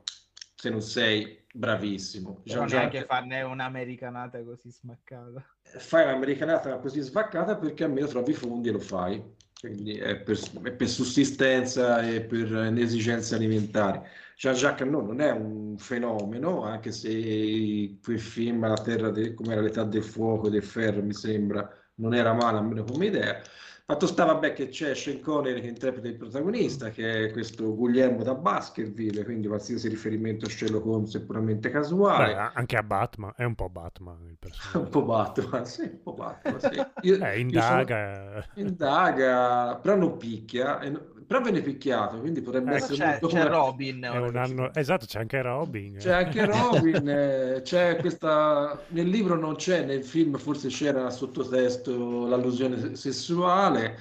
se 0.54 0.70
non 0.70 0.82
sei 0.82 1.44
bravissimo. 1.54 2.42
Non 2.46 2.66
neanche 2.66 3.00
già- 3.00 3.06
farne 3.06 3.42
un'americanata 3.42 4.44
così 4.44 4.70
smaccata. 4.70 5.44
fai 5.62 6.04
un'americanata 6.04 6.78
così 6.80 7.02
svaccata 7.02 7.58
perché 7.58 7.84
almeno 7.84 8.08
trovi 8.08 8.32
i 8.32 8.36
fondi 8.36 8.70
e 8.70 8.72
lo 8.72 8.80
fai. 8.80 9.36
Quindi 9.60 9.98
è 9.98 10.18
per, 10.22 10.38
è 10.64 10.72
per 10.72 10.88
sussistenza 10.88 12.02
e 12.08 12.22
per 12.22 12.54
esigenze 12.78 13.34
alimentari. 13.36 14.00
Jean-Jacques 14.36 14.82
Annaud 14.88 15.08
non 15.08 15.20
è 15.20 15.32
un 15.32 15.78
fenomeno, 15.80 16.64
anche 16.64 16.92
se 16.92 17.98
quel 18.04 18.20
film 18.20 18.68
La 18.68 18.76
terra 18.76 19.10
de- 19.10 19.34
come 19.34 19.54
era 19.54 19.62
l'età 19.62 19.84
del 19.84 20.04
fuoco 20.04 20.48
e 20.48 20.52
del 20.52 20.64
ferro, 20.64 21.02
mi 21.02 21.14
sembra, 21.14 21.68
non 21.96 22.14
era 22.14 22.34
male 22.34 22.58
almeno 22.60 22.84
come 22.84 23.08
idea. 23.08 23.42
Fatto 23.90 24.06
sta, 24.06 24.26
vabbè, 24.26 24.52
che 24.52 24.68
c'è 24.68 24.94
Sean 24.94 25.22
Connery 25.22 25.62
che 25.62 25.68
interpreta 25.68 26.10
il 26.10 26.18
protagonista, 26.18 26.90
che 26.90 27.28
è 27.28 27.32
questo 27.32 27.74
Guglielmo 27.74 28.22
da 28.22 28.36
Baskerville, 28.36 29.24
quindi 29.24 29.48
qualsiasi 29.48 29.88
riferimento 29.88 30.46
a 30.46 30.50
Sherlock 30.50 30.86
Holmes 30.86 31.16
è 31.16 31.22
puramente 31.22 31.70
casuale. 31.70 32.34
Beh, 32.34 32.50
anche 32.54 32.76
a 32.76 32.84
Batman, 32.84 33.32
è 33.38 33.46
un 33.46 33.56
po' 33.56 33.70
Batman 33.70 34.18
il 34.26 34.32
Un 34.36 34.38
personaggio. 34.38 34.90
po' 34.90 35.04
Batman, 35.04 35.66
sì, 35.66 35.82
un 35.84 36.02
po' 36.04 36.14
Batman, 36.16 36.60
sì. 36.60 36.68
Io- 37.08 37.14
Eh, 37.16 37.40
io 37.40 37.62
sono- 37.62 37.80
indaga. 37.80 38.46
indaga, 38.56 39.76
però 39.82 39.96
non 39.96 40.18
picchia, 40.18 40.80
e 40.82 40.90
no- 40.90 41.16
però 41.28 41.42
viene 41.42 41.62
picchiato, 41.62 42.20
quindi 42.20 42.42
potrebbe 42.42 42.72
Ecco, 42.76 42.78
essere 42.84 42.98
C'è, 42.98 43.06
molto 43.08 43.28
c'è 43.28 43.38
come- 43.44 43.50
Robin. 43.50 44.10
Un 44.14 44.36
anno... 44.38 44.74
Esatto, 44.74 45.06
c'è 45.06 45.20
anche 45.20 45.42
Robin. 45.42 45.96
C'è 45.98 46.12
anche 46.12 46.46
Robin, 46.46 47.08
eh, 47.08 47.62
c'è 47.64 47.98
questa... 47.98 48.82
Nel 48.90 49.08
libro 49.08 49.36
non 49.38 49.56
c'è, 49.56 49.84
nel 49.86 50.04
film 50.06 50.38
forse 50.38 50.68
c'era 50.70 51.10
sottotesto 51.10 52.28
l'allusione 52.28 52.96
sessuale, 52.96 53.77
eh, 53.78 53.96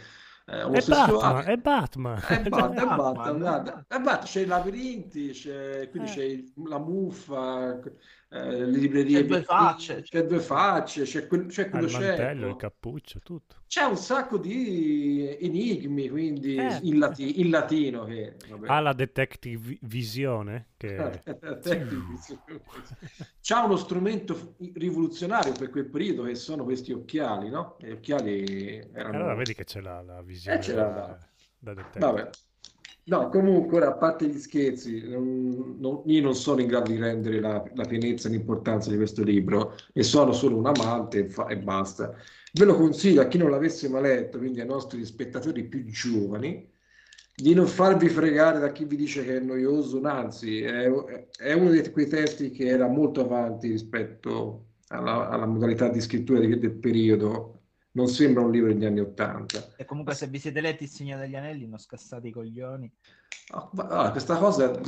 È 0.44 0.65
omosessuale. 0.65 1.12
Batman, 1.12 1.44
è 1.48 1.57
Batman. 1.57 2.23
È 2.27 2.48
Bat- 2.48 2.74
è 2.74 2.85
Batman, 2.86 2.97
Batman, 2.97 3.39
guarda. 3.39 3.85
È 3.89 3.98
Batman, 3.98 4.19
c'è 4.24 4.40
i 4.43 4.47
labirinti, 4.47 5.31
c'è, 5.31 5.89
quindi 5.90 6.11
Eh. 6.11 6.12
c'è 6.12 6.62
la 6.69 6.78
muffa, 6.78 7.81
eh, 8.28 8.66
le 8.66 8.78
librerie, 8.78 9.20
C'è 9.20 9.27
due 9.27 9.43
facce. 9.43 10.03
c'è 10.03 10.24
due 10.27 10.40
facce, 10.40 11.03
c'è, 11.05 11.27
quel- 11.27 11.47
c'è 11.47 11.69
quello 11.69 11.86
il 11.86 11.93
mantello, 11.93 12.48
il 12.48 12.57
cappuccio, 12.57 13.20
tutto. 13.20 13.55
C'è 13.69 13.85
un 13.85 13.97
sacco 13.97 14.39
di 14.39 15.36
enigmi, 15.40 16.09
quindi 16.09 16.57
Eh. 16.57 16.78
in, 16.82 16.98
lati- 16.98 17.40
in 17.40 17.51
latino 17.51 18.05
che 18.05 18.35
vabbè. 18.48 18.69
Ha 18.69 18.81
la 18.81 18.93
detective 18.93 19.61
vi- 19.69 19.78
visione 19.82 20.69
che... 20.77 21.23
C'ha 23.40 23.65
uno 23.65 23.77
strumento 23.77 24.55
rivoluzionario 24.74 25.53
per 25.53 25.70
quel 25.70 25.89
periodo 25.89 26.24
che 26.24 26.35
sono 26.35 26.65
questi 26.65 26.93
occhiali, 26.93 27.48
no? 27.48 27.77
Gli 27.81 27.90
occhiali 27.90 28.78
erano... 28.93 29.16
Allora 29.19 29.35
vedi 29.35 29.55
che 29.55 29.65
c'è 29.65 29.81
la, 29.81 30.03
la 30.03 30.23
visione 30.23 30.61
Eh, 30.65 30.73
l'ha 30.74 30.82
da, 30.85 30.90
da- 30.90 31.19
da 31.59 31.74
detective. 31.74 32.05
Vabbè. 32.05 32.31
No, 33.09 33.28
comunque, 33.28 33.77
ora, 33.77 33.89
a 33.91 33.95
parte 33.97 34.27
gli 34.28 34.37
scherzi, 34.39 35.07
non- 35.09 35.77
non- 35.78 36.03
io 36.07 36.20
non 36.23 36.35
sono 36.35 36.61
in 36.61 36.66
grado 36.66 36.91
di 36.91 36.99
rendere 36.99 37.39
la, 37.41 37.62
la 37.74 37.85
pienezza 37.85 38.27
e 38.28 38.33
l'importanza 38.33 38.91
di 38.91 38.97
questo 38.97 39.23
libro 39.23 39.74
e 39.93 40.03
sono 40.03 40.33
solo 40.33 40.57
un 40.57 40.66
amante 40.66 41.20
e, 41.27 41.28
fa- 41.28 41.47
e 41.47 41.57
basta. 41.57 42.12
Ve 42.53 42.65
lo 42.65 42.74
consiglio 42.74 43.20
a 43.20 43.28
chi 43.28 43.39
non 43.39 43.51
l'avesse 43.51 43.89
mai 43.89 44.03
letto, 44.03 44.39
quindi 44.39 44.61
ai 44.61 44.66
nostri 44.66 45.05
spettatori 45.05 45.69
più 45.69 45.85
giovani, 45.85 46.69
di 47.33 47.55
non 47.55 47.66
farvi 47.69 48.09
fregare 48.09 48.59
da 48.59 48.73
chi 48.73 48.85
vi 48.87 48.97
dice 48.97 49.24
che 49.24 49.37
è 49.37 49.41
noioso, 49.41 50.01
anzi, 50.03 50.62
è, 50.62 50.91
è 51.39 51.53
uno 51.53 51.70
di 51.70 51.89
quei 51.91 52.09
testi 52.09 52.51
che 52.51 52.66
era 52.66 52.89
molto 52.89 53.20
avanti 53.20 53.69
rispetto 53.69 54.70
alla, 54.89 55.28
alla 55.28 55.47
modalità 55.47 55.89
di 55.89 56.01
scrittura 56.01 56.41
di- 56.41 56.59
del 56.59 56.73
periodo. 56.73 57.56
Non 57.97 58.09
sembra 58.09 58.43
un 58.43 58.51
libro 58.51 58.70
degli 58.70 58.85
anni 58.85 59.01
Ottanta. 59.01 59.73
E 59.74 59.86
comunque 59.86 60.14
se 60.14 60.27
vi 60.27 60.39
siete 60.39 60.60
letti 60.60 60.85
Il 60.85 60.90
Signore 60.90 61.23
degli 61.23 61.35
Anelli 61.35 61.66
non 61.66 61.78
scassate 61.78 62.28
i 62.28 62.31
coglioni. 62.31 62.93
Ah, 63.52 63.70
ma- 63.73 63.89
ah, 63.89 64.10
questa 64.10 64.36
cosa, 64.36 64.78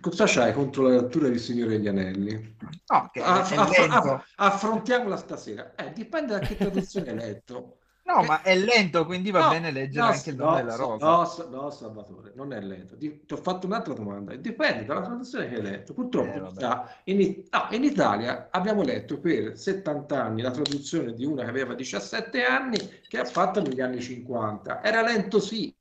cosa 0.00 0.24
c'hai 0.28 0.52
contro 0.52 0.84
la 0.84 1.00
lettura 1.00 1.28
di 1.28 1.40
Signore 1.40 1.70
degli 1.70 1.88
Anelli? 1.88 2.56
No, 2.86 3.10
che 3.12 3.20
Aff- 3.20 3.56
aff- 3.56 3.90
aff- 3.90 4.24
affrontiamola 4.36 5.16
stasera. 5.16 5.74
Eh, 5.74 5.92
dipende 5.92 6.34
da 6.34 6.38
che 6.38 6.56
traduzione 6.56 7.10
hai 7.10 7.16
letto. 7.16 7.78
No, 8.04 8.22
ma 8.24 8.42
è 8.42 8.56
lento, 8.56 9.06
quindi 9.06 9.30
va 9.30 9.44
No, 9.44 9.48
bene 9.50 9.70
leggere 9.70 10.06
no, 10.06 10.12
anche 10.12 10.30
il 10.30 10.36
nome 10.36 10.50
no, 10.50 10.56
della 10.56 10.70
Sa- 10.72 10.82
rosa. 10.82 11.44
No, 11.44 11.60
no, 11.60 11.70
Salvatore, 11.70 12.32
non 12.34 12.52
è 12.52 12.60
lento. 12.60 12.96
Ti 12.96 13.22
ho 13.30 13.36
fatto 13.36 13.66
un'altra 13.66 13.94
domanda. 13.94 14.34
Dipende 14.34 14.84
dalla 14.84 15.02
traduzione 15.02 15.48
che 15.48 15.54
hai 15.56 15.62
letto. 15.62 15.94
Purtroppo 15.94 16.28
Eh, 16.28 17.12
in, 17.12 17.44
no, 17.50 17.66
in 17.70 17.84
Italia 17.84 18.48
abbiamo 18.50 18.82
letto 18.82 19.20
per 19.20 19.56
70 19.56 20.20
anni 20.22 20.42
la 20.42 20.50
traduzione 20.50 21.14
di 21.14 21.24
una 21.24 21.44
che 21.44 21.50
aveva 21.50 21.74
17 21.74 22.42
anni 22.44 22.78
che 23.06 23.18
ha 23.18 23.24
fatto 23.24 23.60
negli 23.62 23.80
anni 23.80 24.00
50. 24.00 24.82
Era 24.82 25.02
lento 25.02 25.38
sì, 25.38 25.74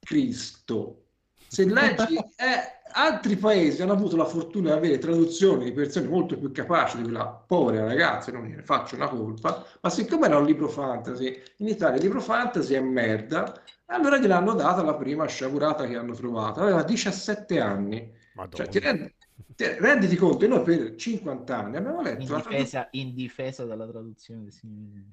Cristo. 0.00 1.07
Se 1.48 1.64
leggi, 1.64 2.16
eh, 2.16 2.78
altri 2.92 3.36
paesi 3.36 3.82
hanno 3.82 3.92
avuto 3.92 4.16
la 4.16 4.26
fortuna 4.26 4.72
di 4.72 4.76
avere 4.76 4.98
traduzioni 4.98 5.64
di 5.64 5.72
persone 5.72 6.06
molto 6.06 6.38
più 6.38 6.52
capaci 6.52 6.98
di 6.98 7.04
quella 7.04 7.26
povera 7.26 7.86
ragazza, 7.86 8.30
non 8.32 8.46
ne 8.46 8.62
faccio 8.62 8.96
una 8.96 9.08
colpa, 9.08 9.64
ma 9.80 9.90
siccome 9.90 10.26
era 10.26 10.38
un 10.38 10.44
libro 10.44 10.68
fantasy, 10.68 11.40
in 11.58 11.68
Italia 11.68 11.96
il 11.96 12.02
libro 12.02 12.20
fantasy 12.20 12.74
è 12.74 12.80
merda, 12.80 13.62
allora 13.86 14.18
gliel'hanno 14.18 14.52
data 14.54 14.82
la 14.82 14.94
prima 14.94 15.26
sciagurata 15.26 15.86
che 15.86 15.96
hanno 15.96 16.14
trovato. 16.14 16.60
Aveva 16.60 16.82
17 16.82 17.60
anni. 17.60 18.12
Madonna. 18.34 18.64
Cioè, 18.64 18.68
ti 18.68 18.78
rendi, 18.78 19.14
ti- 19.56 19.78
renditi 19.78 20.16
conto, 20.16 20.46
noi 20.46 20.62
per 20.62 20.94
50 20.94 21.56
anni 21.56 21.76
abbiamo 21.76 22.00
In 22.00 22.04
letto 22.04 22.18
la 22.18 22.40
traduzione 22.40 22.56
difesa, 22.58 22.88
in 22.92 23.14
difesa 23.14 23.64
della 23.64 23.86
traduzione 23.86 24.42
del 24.42 24.52
Signore. 24.52 25.04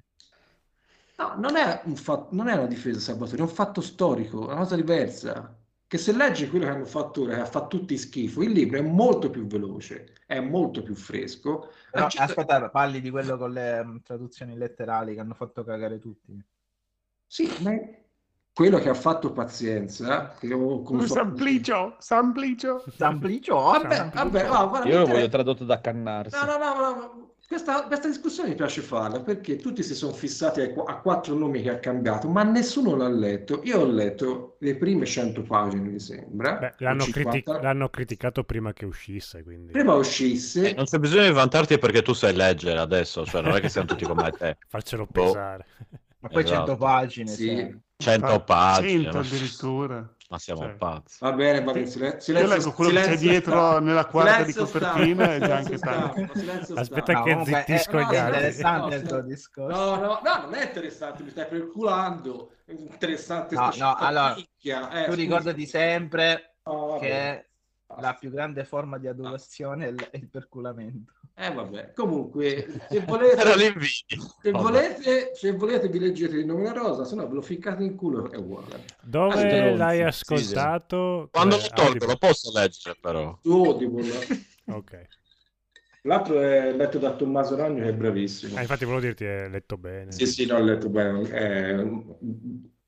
No, 1.16 1.34
non 1.38 1.56
è 1.56 1.80
un 1.84 1.96
fatto, 1.96 2.28
non 2.32 2.48
è 2.48 2.52
una 2.52 2.66
difesa, 2.66 3.00
Salvatore, 3.00 3.38
è 3.38 3.40
un 3.40 3.48
fatto 3.48 3.80
storico, 3.80 4.42
è 4.42 4.52
una 4.52 4.62
cosa 4.62 4.76
diversa. 4.76 5.56
Che 5.88 5.98
se 5.98 6.12
leggi 6.12 6.48
quello 6.48 6.64
che 6.64 6.70
hanno 6.72 6.84
fatto 6.84 7.22
ora, 7.22 7.36
che 7.36 7.40
ha 7.42 7.46
fatto 7.46 7.78
tutti 7.78 7.96
schifo, 7.96 8.42
il 8.42 8.50
libro 8.50 8.78
è 8.78 8.82
molto 8.82 9.30
più 9.30 9.46
veloce, 9.46 10.14
è 10.26 10.40
molto 10.40 10.82
più 10.82 10.96
fresco. 10.96 11.70
La 11.92 12.08
gente- 12.08 12.22
aspetta, 12.22 12.70
parli 12.70 13.00
di 13.00 13.08
quello 13.08 13.36
con 13.36 13.52
le 13.52 13.84
mm, 13.84 13.96
traduzioni 14.02 14.56
letterali 14.56 15.14
che 15.14 15.20
hanno 15.20 15.34
fatto 15.34 15.62
cagare 15.62 16.00
tutti. 16.00 16.36
Sì, 17.24 17.48
ma 17.60 17.78
quello 18.52 18.78
che 18.78 18.88
ha 18.88 18.94
fatto 18.94 19.32
pazienza, 19.32 20.32
che 20.32 20.52
ho 20.52 20.82
con 20.82 21.06
Samplicio, 21.06 21.96
Samplicio. 21.98 22.82
Samplicio? 22.90 23.54
Vabbè, 23.54 24.10
vabbè, 24.12 24.88
Io 24.88 25.00
lo 25.00 25.06
voglio 25.06 25.28
tradotto 25.28 25.64
da 25.64 25.80
cannarsi. 25.80 26.36
No, 26.36 26.46
no, 26.46 26.58
no, 26.58 26.74
no, 26.74 26.90
no. 26.94 27.34
Questa, 27.48 27.86
questa 27.86 28.08
discussione 28.08 28.48
mi 28.50 28.54
piace 28.56 28.80
farla 28.82 29.20
perché 29.20 29.56
tutti 29.56 29.82
si 29.84 29.94
sono 29.94 30.12
fissati 30.12 30.72
qu- 30.72 30.88
a, 30.88 30.98
quattro 31.00 31.34
nomi 31.36 31.62
che 31.62 31.70
ha 31.70 31.78
cambiato, 31.78 32.28
ma 32.28 32.42
nessuno 32.42 32.96
l'ha 32.96 33.08
letto. 33.08 33.60
Io 33.64 33.80
ho 33.80 33.86
letto 33.86 34.56
le 34.60 34.76
prime 34.76 35.06
100 35.06 35.42
pagine, 35.42 35.88
mi 35.88 36.00
sembra. 36.00 36.56
Beh, 36.56 36.74
l'hanno, 36.78 37.04
50. 37.04 37.52
criti- 37.52 37.62
l'hanno 37.64 37.88
criticato 37.88 38.42
prima 38.44 38.72
che 38.72 38.84
uscisse, 38.84 39.42
quindi 39.44 39.70
Prima 39.72 39.94
uscisse, 39.94 40.70
Eh, 40.70 40.74
non 40.74 40.86
c'è 40.86 40.98
bisogno 40.98 41.24
di 41.26 41.32
vantarti 41.32 41.78
perché 41.78 42.02
tu 42.02 42.12
sai 42.14 42.34
leggere 42.34 42.78
adesso, 42.80 43.24
cioè 43.24 43.42
non 43.42 43.54
è 43.54 43.60
che 43.60 43.68
siamo 43.68 43.86
tutti 43.86 44.04
come 44.04 44.30
te. 44.36 44.56
farcelo 44.66 45.06
Boh. 45.06 45.22
pesare. 45.22 45.66
Ma 46.18 46.28
poi 46.28 46.42
Esatto. 46.42 46.72
100 46.72 46.76
pagine. 46.76 47.28
Sì. 47.28 47.46
cioè. 47.46 47.78
100 47.98 48.32
Ah, 48.32 48.40
pagine, 48.40 49.02
100 49.02 49.18
ma, 49.18 49.20
addirittura. 49.20 50.15
Ma 50.28 50.38
siamo 50.38 50.60
Cioè. 50.62 50.74
pazzi. 50.74 51.16
va 51.20 51.32
bene, 51.32 51.62
va 51.62 51.72
bene, 51.72 51.86
silen- 51.86 52.12
Io 52.14 52.20
silenzio, 52.20 52.54
leggo 52.56 52.72
quello 52.72 52.90
che 52.90 52.96
c'è 52.96 53.02
silenzio 53.04 53.28
dietro 53.30 53.52
stampa. 53.52 53.80
nella 53.80 54.04
quarta 54.06 54.42
di 54.42 54.52
Silenzio 54.52 54.80
copertina 54.80 55.24
stampa, 55.24 55.34
e 55.34 55.38
già 55.48 55.56
anche 55.56 55.78
silenzio 55.78 56.12
tanto. 56.24 56.38
silenzio 56.38 56.74
Aspetta 56.74 57.02
stampa. 57.02 57.22
che 57.22 57.30
comunque 57.30 57.64
zittisco 57.66 57.90
è, 57.98 58.00
gli 58.00 58.16
altri. 58.16 58.24
interessante 58.26 58.88
No, 58.88 58.94
il 58.94 59.02
tuo 59.08 59.20
discorso. 59.22 59.78
No, 59.78 59.94
no, 59.96 60.20
no, 60.22 60.40
non 60.42 60.54
è 60.54 60.64
interessante, 60.64 61.22
mi 61.22 61.30
stai 61.30 61.46
perculando. 61.46 62.50
È 62.64 62.72
interessante 62.72 63.54
No, 63.54 63.70
sta 63.70 63.84
no, 63.84 63.94
allora. 63.98 64.34
Eh, 64.36 65.04
tu 65.06 65.14
ricordati 65.14 65.66
sempre 65.66 66.56
No, 66.64 66.86
vabbè. 66.86 67.00
che. 67.00 67.45
La 68.00 68.14
più 68.14 68.30
grande 68.30 68.64
forma 68.64 68.98
di 68.98 69.06
adorazione 69.06 69.86
è 69.86 69.88
il, 69.90 70.08
è 70.10 70.16
il 70.16 70.28
perculamento. 70.28 71.12
Eh 71.34 71.52
vabbè, 71.52 71.92
comunque, 71.94 72.66
se 72.88 73.00
volete, 73.00 73.42
se 74.40 74.50
volete, 74.50 75.30
se 75.34 75.52
volete 75.52 75.88
vi 75.88 75.98
leggete 75.98 76.36
il 76.36 76.46
nome 76.46 76.62
della 76.62 76.72
rosa, 76.72 77.04
se 77.04 77.14
no 77.14 77.28
ve 77.28 77.34
lo 77.34 77.42
ficcate 77.42 77.84
in 77.84 77.94
culo, 77.94 78.30
è 78.30 78.36
uguale. 78.36 78.84
Dove 79.02 79.36
Stronzi, 79.36 79.76
l'hai 79.76 79.96
sì, 79.98 80.02
ascoltato? 80.02 81.28
Quando 81.30 81.56
lo 81.56 81.62
tolgo 81.62 81.82
Audible? 81.82 82.06
lo 82.06 82.16
posso 82.16 82.58
leggere 82.58 82.96
però. 83.00 83.38
Su 83.42 83.64
Audible. 83.64 84.10
Ok. 84.68 85.06
L'altro 86.02 86.40
è 86.40 86.72
letto 86.72 86.98
da 86.98 87.14
Tommaso 87.14 87.56
Ragno 87.56 87.82
che 87.82 87.88
è 87.88 87.92
bravissimo. 87.92 88.56
Ah, 88.56 88.60
infatti 88.60 88.84
volevo 88.84 89.02
dirti, 89.02 89.24
è 89.24 89.48
letto 89.48 89.76
bene. 89.76 90.12
Sì, 90.12 90.26
sì, 90.26 90.46
no, 90.46 90.56
ho 90.56 90.62
letto 90.62 90.88
bene. 90.88 91.28
È, 91.28 91.74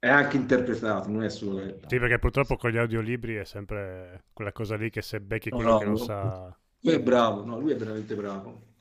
è 0.00 0.08
anche 0.08 0.36
interpretato, 0.36 1.08
non 1.08 1.22
è 1.22 1.30
solo. 1.30 1.60
Sì, 1.86 1.98
perché 1.98 2.18
purtroppo 2.20 2.56
con 2.56 2.70
gli 2.70 2.76
audiolibri 2.76 3.34
è 3.36 3.44
sempre 3.44 4.26
quella 4.32 4.52
cosa 4.52 4.76
lì 4.76 4.90
che 4.90 5.02
se 5.02 5.20
becchi 5.20 5.50
No, 5.50 5.60
quello 5.60 5.72
no, 5.72 5.74
che 5.74 5.84
non 5.84 5.96
no. 5.96 5.98
sa... 5.98 6.56
Lui 6.80 6.94
è 6.94 7.00
bravo, 7.02 7.44
no, 7.44 7.58
lui 7.58 7.72
è 7.72 7.76
veramente 7.76 8.14
bravo. 8.14 8.76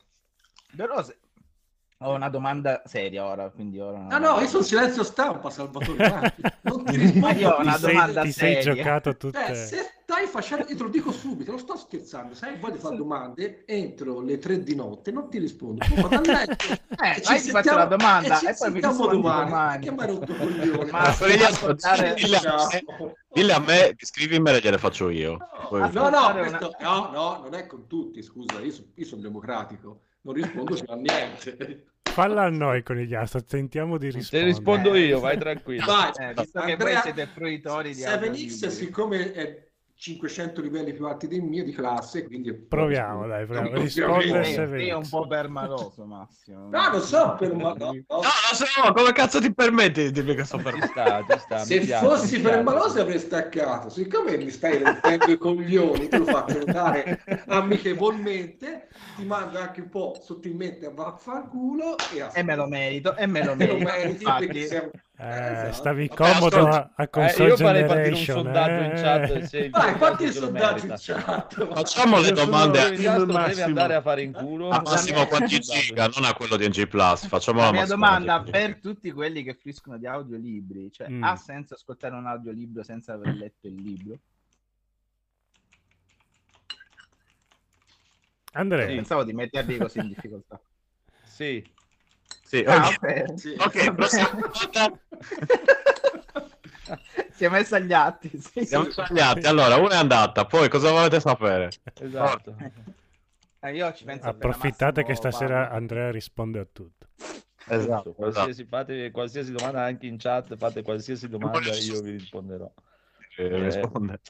Però 0.76 1.02
se- 1.02 1.17
ho 2.00 2.14
una 2.14 2.28
domanda 2.28 2.82
seria 2.86 3.24
ora, 3.26 3.50
quindi 3.50 3.80
ora... 3.80 4.06
Ah 4.08 4.18
no, 4.18 4.38
io 4.38 4.46
sono 4.46 4.62
silenzio 4.62 5.02
stampa, 5.02 5.50
Salvatore. 5.50 6.32
Non 6.68 6.84
ti 6.84 6.96
Ma 7.18 7.30
rispondo 7.32 7.38
io 7.40 7.50
ho 7.50 7.60
una 7.60 7.76
sei, 7.76 7.92
domanda 7.94 8.22
ti 8.22 8.32
sei 8.32 8.62
seria. 8.62 8.74
giocato 8.74 9.10
Cioè, 9.10 9.16
tutte... 9.16 9.54
se 9.54 9.90
stai 10.02 10.26
facendo, 10.26 10.66
io 10.68 10.76
te 10.76 10.82
lo 10.84 10.88
dico 10.90 11.10
subito, 11.10 11.50
non 11.50 11.58
sto 11.58 11.76
scherzando, 11.76 12.34
se 12.34 12.46
hai 12.46 12.58
voglia 12.58 12.74
di 12.74 12.78
fare 12.78 12.96
domande 12.96 13.64
entro 13.66 14.20
le 14.20 14.38
tre 14.38 14.62
di 14.62 14.74
notte, 14.76 15.10
non 15.10 15.28
ti 15.28 15.38
rispondo. 15.38 15.84
Tu 15.84 15.94
vado 15.94 16.14
a 16.16 16.20
letto 16.24 16.64
Eh, 16.66 17.16
e 17.16 17.22
vai, 17.24 17.40
ti 17.40 17.50
faccio 17.50 17.74
la 17.74 17.84
domanda 17.86 18.36
ci 18.36 18.46
e 18.46 18.54
poi 18.54 18.70
mi 18.70 18.80
sentiamo 18.80 19.10
rispondi 19.10 19.16
domani. 19.22 19.44
domani. 19.50 19.84
Che 19.84 19.90
mi 19.92 20.00
hai 20.00 20.06
rotto 20.06 20.34
coglione? 20.34 20.90
Ma 20.92 21.16
devi 21.18 21.42
ascoltare- 21.42 22.14
dille 22.14 22.36
a 22.36 22.68
me- 22.70 23.14
Dille 23.32 23.52
a 23.52 23.58
me, 23.60 23.94
scrivimele, 23.98 24.60
gliele 24.60 24.78
faccio 24.78 25.08
io. 25.08 25.36
Poi- 25.68 25.80
No, 25.80 26.08
no, 26.08 26.16
ascoltare 26.18 26.40
questo- 26.48 26.76
no, 26.80 27.10
no, 27.10 27.38
non 27.42 27.54
è 27.54 27.66
con 27.66 27.86
tutti, 27.88 28.22
scusa, 28.22 28.60
io, 28.60 28.70
so- 28.72 28.84
io 28.94 29.04
sono 29.04 29.20
democratico, 29.22 30.02
non 30.22 30.34
rispondo 30.34 30.74
più 30.74 30.84
a 30.92 30.94
niente. 30.96 31.84
Falla 32.02 32.44
a 32.44 32.48
noi 32.48 32.82
con 32.82 32.96
gli 32.96 33.14
astro, 33.14 33.44
tentiamo 33.44 33.96
di 33.96 34.10
Se 34.10 34.16
rispondere. 34.18 34.50
rispondo 34.50 34.94
io, 34.96 35.20
vai 35.20 35.38
tranquillo. 35.38 35.84
Vai, 35.86 36.10
Eh, 36.18 36.34
visto 36.34 36.60
che 36.60 36.72
Andrea- 36.72 36.92
voi 36.94 37.02
siete 37.02 37.26
fruitori 37.26 37.88
di 37.94 38.00
7X, 38.00 38.14
audiolibri. 38.62 38.70
siccome 38.70 39.32
è 39.32 39.67
500 40.00 40.60
livelli 40.60 40.92
più 40.92 41.06
alti 41.06 41.26
del 41.26 41.42
mio 41.42 41.64
di 41.64 41.72
classe, 41.72 42.24
quindi... 42.24 42.54
Proviamo, 42.54 43.26
dai, 43.26 43.44
proviamo. 43.46 43.70
No, 43.70 43.80
Risponde 43.82 44.12
ovviamente. 44.16 44.48
se 44.50 44.66
Sei, 44.68 44.78
sei 44.78 44.90
un 44.92 45.08
po' 45.08 45.26
permaloso, 45.26 46.04
Massimo. 46.04 46.68
No, 46.68 46.88
non 46.90 47.00
so 47.00 47.34
per 47.36 47.52
ma- 47.52 47.74
no, 47.76 47.86
no. 47.86 47.92
No, 48.08 48.18
no, 48.20 48.54
se 48.54 48.64
no, 48.80 48.92
come 48.92 49.10
cazzo 49.12 49.40
ti 49.40 49.52
permetti 49.52 50.04
di 50.04 50.10
dirmi 50.12 50.36
che 50.36 50.44
sto 50.44 50.58
per 50.58 50.74
Ci 50.74 50.82
sta, 50.82 51.24
ci 51.28 51.38
sta, 51.40 51.56
mi 51.58 51.64
Se 51.64 51.80
piace, 51.80 52.06
fossi 52.06 52.36
mi 52.36 52.42
per 52.42 52.50
piace. 52.52 52.62
maloso 52.62 53.00
avrei 53.00 53.18
staccato. 53.18 53.88
Siccome 53.88 54.36
mi 54.36 54.50
stai 54.50 54.78
rompendo 54.78 55.32
i 55.32 55.36
coglioni, 55.36 56.06
te 56.06 56.18
lo 56.18 56.24
faccio 56.26 56.58
notare 56.64 57.20
amichevolmente, 57.48 58.88
ti 59.16 59.24
mando 59.24 59.58
anche 59.58 59.80
un 59.80 59.88
po' 59.88 60.16
sottilmente 60.22 60.86
a 60.86 60.90
vaffanculo 60.90 61.96
e, 62.14 62.24
E 62.38 62.42
me 62.44 62.54
lo 62.54 62.66
merito, 62.68 63.16
e 63.16 63.26
me 63.26 63.42
lo 63.44 63.56
Me 63.56 63.66
lo 63.66 63.78
merito. 63.78 63.90
meriti 63.90 64.22
infatti. 64.22 64.46
perché 64.46 64.66
siamo- 64.66 64.90
Eh, 65.20 65.24
Esatto. 65.26 65.72
stavi 65.72 66.08
comodo 66.10 66.68
a, 66.68 66.90
a 66.94 67.02
Eh, 67.02 67.10
console 67.10 67.48
io 67.48 67.56
farei 67.56 67.84
partire 67.86 68.14
un 68.14 68.22
sondaggio 68.22 68.84
in 68.84 68.90
eh. 68.92 69.02
chat 69.02 69.40
se 69.42 69.58
il 69.66 69.70
Vai, 69.70 69.94
fatti 69.96 70.22
il 70.22 70.32
sondaggio 70.32 70.86
in 70.86 70.94
chat. 70.96 71.66
Facciamo 71.74 72.20
le 72.20 72.30
domande 72.30 72.80
a, 72.80 72.88
deve 72.90 73.62
andare 73.62 73.94
a 73.96 74.00
fare 74.00 74.22
in 74.22 74.30
culo. 74.32 74.68
a 74.70 74.80
Massimo 74.80 75.26
quanti 75.26 75.58
giga, 75.58 76.06
non 76.06 76.22
a 76.24 76.34
quello 76.34 76.54
di 76.56 76.68
NG 76.68 76.86
Plus. 76.86 77.26
Facciamo 77.26 77.58
La 77.58 77.64
la 77.66 77.72
mia 77.72 77.86
domanda 77.86 78.40
per 78.42 78.78
tutti 78.78 79.10
quelli 79.10 79.42
che 79.42 79.54
fruiscono 79.54 79.98
di 79.98 80.06
audiolibri, 80.06 80.92
cioè 80.92 81.08
Mm. 81.08 81.24
ha 81.24 81.34
senso 81.34 81.74
ascoltare 81.74 82.14
un 82.14 82.26
audiolibro 82.28 82.84
senza 82.84 83.14
aver 83.14 83.34
letto 83.34 83.66
il 83.66 83.74
libro? 83.74 84.18
Andrea, 88.52 88.86
Sì. 88.88 88.94
Pensavo 88.94 89.24
di 89.24 89.32
metterli 89.32 89.78
così 89.78 89.98
in 89.98 90.08
difficoltà. 90.08 90.60
Sì. 91.24 91.64
Sì, 92.48 92.64
Ah, 92.66 92.88
ok. 92.88 93.34
Sì. 93.36 93.54
Ok, 93.58 93.94
prossima 93.94 94.30
domanda. 94.30 94.98
si 97.30 97.44
è 97.44 97.48
messa 97.50 97.76
agli 97.76 97.92
atti. 97.92 98.30
Sì. 98.40 98.64
Siamo 98.64 98.88
sbagliati. 98.88 99.46
Allora, 99.46 99.76
una 99.76 99.94
è 99.94 99.98
andata, 99.98 100.46
poi 100.46 100.70
cosa 100.70 100.90
volete 100.90 101.20
sapere? 101.20 101.68
Esatto. 102.00 102.56
Eh, 103.60 103.74
io 103.74 103.92
ci 103.92 104.04
penso 104.04 104.28
approfittate 104.28 105.04
che 105.04 105.14
stasera 105.14 105.66
parla. 105.66 105.76
Andrea 105.76 106.10
risponde 106.10 106.60
a 106.60 106.64
tutto. 106.64 107.08
Esatto, 107.66 108.14
Qualsiasi, 108.14 108.64
fate 108.64 109.10
qualsiasi 109.10 109.52
domanda 109.52 109.82
anche 109.82 110.06
in 110.06 110.16
chat, 110.16 110.56
fate 110.56 110.82
qualsiasi 110.82 111.28
domanda, 111.28 111.74
io 111.74 112.00
vi 112.00 112.12
risponderò. 112.12 112.72
eh, 113.36 113.62
risponde. 113.62 114.20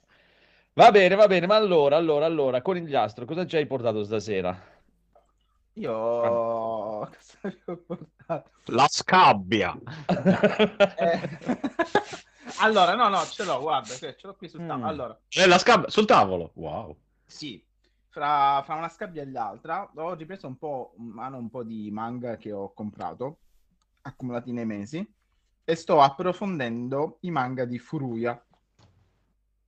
Va 0.72 0.90
bene, 0.90 1.14
va 1.14 1.28
bene, 1.28 1.46
ma 1.46 1.54
allora, 1.54 1.96
allora, 1.96 2.26
allora, 2.26 2.62
conigliastro, 2.62 3.24
cosa 3.26 3.46
ci 3.46 3.54
hai 3.56 3.66
portato 3.66 4.02
stasera? 4.02 4.76
Io 5.78 7.08
cosa 7.08 7.76
portato? 7.86 8.50
La 8.66 8.86
scabbia. 8.88 9.76
Eh, 12.48 12.60
allora, 12.60 12.94
no, 12.94 13.08
no, 13.08 13.22
ce 13.24 13.44
l'ho, 13.44 13.60
guarda, 13.60 13.94
ce 13.94 14.16
l'ho 14.20 14.34
qui 14.34 14.48
sul 14.48 14.66
tavolo. 14.66 14.84
Mm. 14.84 14.88
Allora, 14.88 15.20
C'è 15.28 15.46
la 15.46 15.58
scabbia 15.58 15.88
sul 15.90 16.06
tavolo. 16.06 16.50
Wow. 16.54 16.96
sì, 17.24 17.62
fra, 18.08 18.62
fra 18.64 18.74
una 18.74 18.88
scabbia 18.88 19.22
e 19.22 19.30
l'altra 19.30 19.88
ho 19.94 20.14
ripreso 20.14 20.46
un 20.46 20.56
po' 20.56 20.94
in 20.98 21.06
mano 21.06 21.36
un 21.36 21.50
po' 21.50 21.62
di 21.62 21.90
manga 21.90 22.36
che 22.36 22.50
ho 22.50 22.72
comprato, 22.72 23.38
accumulati 24.02 24.50
nei 24.50 24.66
mesi, 24.66 25.06
e 25.64 25.74
sto 25.74 26.00
approfondendo 26.00 27.18
i 27.20 27.30
manga 27.30 27.64
di 27.64 27.78
Furuya. 27.78 28.42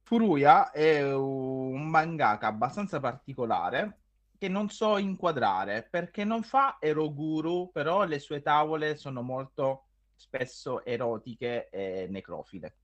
Furuya 0.03 0.70
è 0.70 1.15
un 1.15 1.87
mangaka 1.87 2.49
abbastanza 2.49 2.99
particolare 2.99 3.99
che 4.41 4.49
non 4.49 4.71
so 4.71 4.97
inquadrare 4.97 5.87
perché 5.91 6.25
non 6.25 6.43
fa 6.43 6.79
eroguru, 6.81 7.71
però 7.71 8.05
le 8.05 8.19
sue 8.19 8.41
tavole 8.41 8.97
sono 8.97 9.21
molto 9.21 9.89
spesso 10.17 10.83
erotiche 10.83 11.69
e 11.69 12.07
necrofile. 12.09 12.77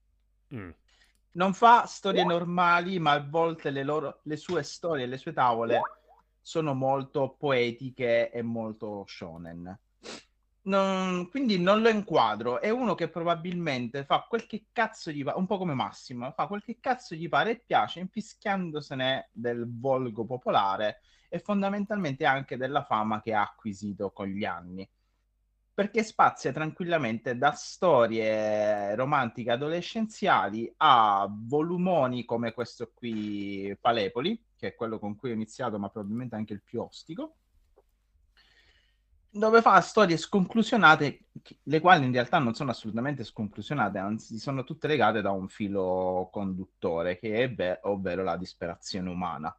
Mm. 0.55 0.69
Non 1.33 1.55
fa 1.55 1.87
storie 1.87 2.27
normali, 2.27 2.99
ma 2.99 3.13
a 3.13 3.27
volte 3.27 3.71
le, 3.71 3.85
loro, 3.85 4.21
le 4.25 4.37
sue 4.37 4.63
storie 4.63 5.05
e 5.05 5.07
le 5.07 5.17
sue 5.17 5.33
tavole 5.33 5.81
sono 6.43 6.75
molto 6.75 7.37
poetiche 7.39 8.31
e 8.31 8.43
molto 8.43 9.05
shonen. 9.07 9.79
Non- 10.65 11.31
quindi 11.31 11.59
non 11.59 11.81
lo 11.81 11.89
inquadro. 11.89 12.61
È 12.61 12.69
uno 12.69 12.95
che 12.95 13.09
probabilmente 13.09 14.05
fa 14.05 14.27
quel 14.29 14.45
che 14.47 14.67
cazzo 14.73 15.11
gli 15.11 15.25
pare, 15.25 15.39
un 15.39 15.47
po' 15.47 15.57
come 15.57 15.73
Massimo, 15.73 16.31
fa 16.33 16.47
quel 16.47 16.63
che 16.63 16.77
cazzo 16.81 17.15
gli 17.15 17.31
pare 17.31 17.53
e 17.53 17.63
piace, 17.65 18.01
infischiandosene 18.01 19.31
del 19.33 19.67
volgo 19.67 20.27
popolare 20.27 21.01
e 21.29 21.39
fondamentalmente 21.39 22.25
anche 22.25 22.57
della 22.57 22.83
fama 22.85 23.21
che 23.21 23.35
ha 23.35 23.43
acquisito 23.43 24.11
con 24.11 24.27
gli 24.27 24.45
anni. 24.45 24.89
Perché 25.75 26.03
spazia 26.03 26.53
tranquillamente 26.53 27.37
da 27.37 27.53
storie 27.53 28.95
romantiche 28.95 29.51
adolescenziali 29.51 30.73
a 30.79 31.29
volumoni 31.31 32.25
come 32.25 32.53
questo 32.53 32.93
qui, 32.95 33.77
Palepoli, 33.79 34.43
che 34.57 34.69
è 34.69 34.75
quello 34.75 34.99
con 34.99 35.17
cui 35.17 35.31
ho 35.31 35.35
iniziato, 35.35 35.79
ma 35.79 35.91
probabilmente 35.91 36.35
anche 36.35 36.55
il 36.55 36.63
più 36.63 36.81
ostico 36.81 37.37
dove 39.37 39.61
fa 39.61 39.81
storie 39.81 40.17
sconclusionate, 40.17 41.27
le 41.65 41.81
quali 41.81 42.07
in 42.07 42.13
realtà 42.13 42.39
non 42.39 42.55
sono 42.55 42.71
assolutamente 42.71 43.23
sconclusionate, 43.23 43.99
anzi 43.99 44.39
sono 44.39 44.65
tutte 44.65 44.89
legate 44.89 45.21
da 45.21 45.31
un 45.31 45.49
filo 45.49 46.29
conduttore, 46.33 47.19
che 47.19 47.43
è 47.43 47.53
ve- 47.53 47.81
ovvero 47.83 48.23
la 48.23 48.37
disperazione 48.37 49.11
umana. 49.11 49.55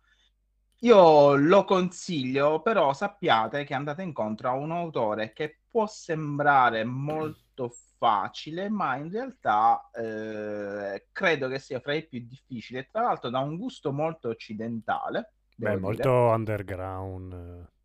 Io 0.82 1.36
lo 1.36 1.66
consiglio, 1.66 2.62
però 2.62 2.94
sappiate 2.94 3.64
che 3.64 3.74
andate 3.74 4.04
incontro 4.04 4.50
a 4.50 4.54
un 4.54 4.72
autore 4.72 5.34
che 5.34 5.62
può 5.70 5.88
sembrare 5.88 6.84
molto 6.84 7.74
facile, 7.98 8.70
ma 8.70 8.96
in 8.96 9.10
realtà 9.10 9.90
eh, 9.92 11.08
credo 11.12 11.48
che 11.48 11.58
sia 11.58 11.80
fra 11.80 11.96
i 11.96 12.08
più 12.08 12.24
difficili 12.28 12.88
tra 12.92 13.02
l'altro 13.02 13.30
da 13.30 13.40
un 13.40 13.58
gusto 13.58 13.92
molto 13.92 14.30
occidentale. 14.30 15.34
Beh, 15.56 15.78
molto 15.78 16.02
dire. 16.02 16.34
underground. 16.34 17.34
eh. 17.34 17.76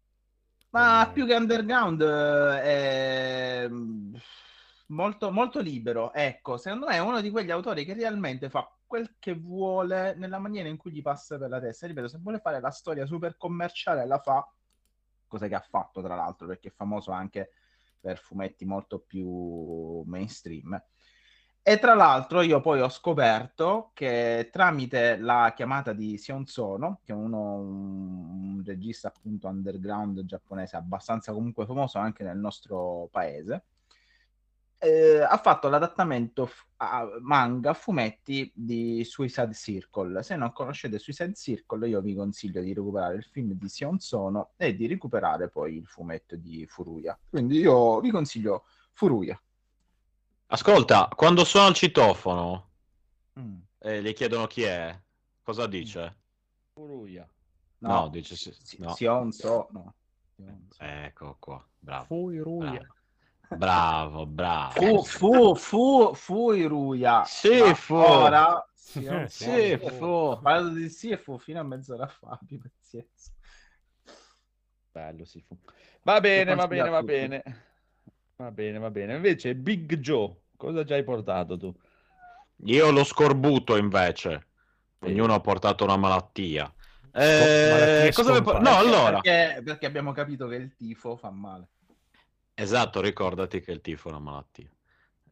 Ma 0.71 1.01
come- 1.03 1.13
più 1.15 1.27
che 1.27 1.35
underground 1.35 2.03
eh, 2.03 2.63
è 2.63 3.69
mm, 3.69 4.15
molto, 4.89 5.31
molto 5.31 5.61
libero. 5.61 6.13
Ecco, 6.13 6.59
secondo 6.59 6.87
me 6.87 6.95
è 6.95 7.01
uno 7.01 7.23
di 7.23 7.31
quegli 7.31 7.51
autori 7.51 7.87
che 7.87 7.95
realmente 7.95 8.51
fa 8.51 8.71
quel 8.93 9.15
che 9.19 9.33
vuole 9.33 10.15
nella 10.17 10.39
maniera 10.39 10.69
in 10.69 10.77
cui 10.77 10.93
gli 10.93 11.01
passa 11.01 11.39
per 11.39 11.49
la 11.49 11.59
testa. 11.59 11.87
Ripeto, 11.87 12.09
se 12.09 12.19
vuole 12.19 12.41
fare 12.41 12.61
la 12.61 12.71
storia 12.71 13.07
super 13.07 13.39
commerciale, 13.39 14.05
la 14.05 14.19
fa, 14.19 14.47
cosa 15.27 15.49
che 15.49 15.55
ha 15.55 15.65
fatto 15.67 16.03
tra 16.03 16.15
l'altro, 16.15 16.47
perché 16.47 16.69
è 16.69 16.73
famoso 16.73 17.11
anche 17.11 17.53
per 17.99 18.19
fumetti 18.19 18.67
molto 18.67 18.99
più 18.99 20.03
mainstream. 20.03 20.79
E 21.63 21.79
tra 21.79 21.95
l'altro 21.95 22.43
io 22.43 22.61
poi 22.61 22.83
ho 22.83 22.91
scoperto 22.91 23.93
che 23.95 24.51
tramite 24.53 25.17
la 25.17 25.55
chiamata 25.57 25.95
di 25.95 26.19
Sion 26.19 26.45
Sono, 26.45 27.01
che 27.03 27.13
è 27.13 27.15
uno, 27.15 27.55
un, 27.55 28.63
regista 28.63 29.09
appunto 29.09 29.49
underground 29.49 30.23
giapponese 30.27 30.77
abbastanza 30.77 31.33
comunque 31.33 31.65
famoso 31.65 31.97
anche 31.97 32.25
nel 32.25 32.37
nostro 32.37 33.09
paese, 33.11 33.65
eh, 34.83 35.21
ha 35.23 35.37
fatto 35.39 35.69
l'adattamento 35.69 36.47
f- 36.47 36.67
a 36.79 37.07
manga 37.21 37.71
a 37.71 37.75
fumetti 37.75 38.51
di 38.53 39.05
Suicide 39.05 39.55
Circle. 39.55 40.23
Se 40.25 40.35
non 40.35 40.53
conoscete 40.53 40.99
Suicide 40.99 41.35
Circle, 41.35 41.89
io 41.89 42.01
vi 42.01 42.15
consiglio 42.17 42.61
di 42.61 42.73
recuperare 42.75 43.15
il 43.17 43.23
film 43.25 43.53
di 43.53 43.69
Sion 43.69 44.01
Sono 44.01 44.55
e 44.57 44.75
di 44.75 44.89
recuperare 44.89 45.49
poi 45.49 45.77
il 45.77 45.87
fumetto 45.87 46.35
di 46.35 46.67
Furuya. 46.67 47.17
Quindi 47.31 47.59
io 47.59 48.01
vi 48.01 48.11
consiglio 48.11 48.65
Furuya. 48.93 49.41
Ascolta, 50.47 51.09
quando 51.15 51.45
suona 51.45 51.69
il 51.69 51.75
citofono 51.75 52.71
Mm. 53.41 53.57
e 53.79 54.03
gli 54.03 54.13
chiedono 54.13 54.47
chi 54.47 54.63
è, 54.65 55.01
cosa 55.43 55.67
dice? 55.67 56.17
Furuya. 56.75 57.27
No, 57.79 58.09
dice 58.11 58.37
sì- 58.37 58.53
Si- 58.63 58.77
no. 58.81 58.93
Sion 58.95 59.33
So, 59.33 59.69
no. 59.71 59.95
Sion 60.37 60.67
So. 60.71 60.83
Ecco 60.83 61.37
qua, 61.39 61.65
bravo. 61.79 62.05
Fui 62.05 62.39
Ruia. 62.39 62.85
Bravo, 63.57 64.27
bravo. 64.27 64.73
Fu, 64.73 65.03
fu, 65.05 65.55
fu, 65.55 66.15
fu 66.15 66.53
Iruya. 66.53 67.25
Sì, 67.25 67.75
fu. 67.75 67.95
Ora, 67.95 68.65
Sì, 68.75 69.07
Sì, 69.27 69.79
fu. 69.79 70.39
parlato 70.43 70.69
di 70.71 70.89
sì 70.89 71.11
e 71.11 71.17
fu 71.17 71.39
fino 71.39 71.61
a 71.61 71.63
mezz'ora 71.63 72.07
fa, 72.07 72.39
abbi 72.41 72.59
pazienza. 72.59 73.31
Bello, 74.93 75.25
sì. 75.25 75.41
fu. 75.41 75.57
Va 76.03 76.21
bene, 76.21 76.55
va 76.55 76.67
bene, 76.67 76.89
va 76.91 77.03
bene. 77.03 77.43
Va 78.37 78.51
bene, 78.51 78.79
va 78.79 78.91
bene. 78.91 79.15
Invece, 79.15 79.55
Big 79.55 79.97
Joe, 79.99 80.35
cosa 80.57 80.85
ci 80.85 80.93
hai 80.93 81.05
portato 81.05 81.57
tu? 81.57 81.75
Io 82.65 82.91
lo 82.91 83.05
scorbuto 83.05 83.77
invece. 83.77 84.49
Ognuno 85.01 85.35
ha 85.35 85.41
portato 85.41 85.85
una 85.85 85.97
malattia. 85.97 86.73
Eh, 87.13 88.11
cosa 88.15 88.35
scomparse. 88.35 88.63
No, 88.63 88.77
allora. 88.77 89.21
Perché, 89.21 89.63
perché 89.63 89.87
abbiamo 89.87 90.13
capito 90.13 90.47
che 90.49 90.57
il 90.57 90.75
tifo 90.75 91.17
fa 91.17 91.31
male. 91.31 91.69
Esatto, 92.55 93.01
ricordati 93.01 93.61
che 93.61 93.73
il 93.73 93.81
tifo 93.81 94.09
è 94.09 94.13
una 94.13 94.21
malattia. 94.21 94.71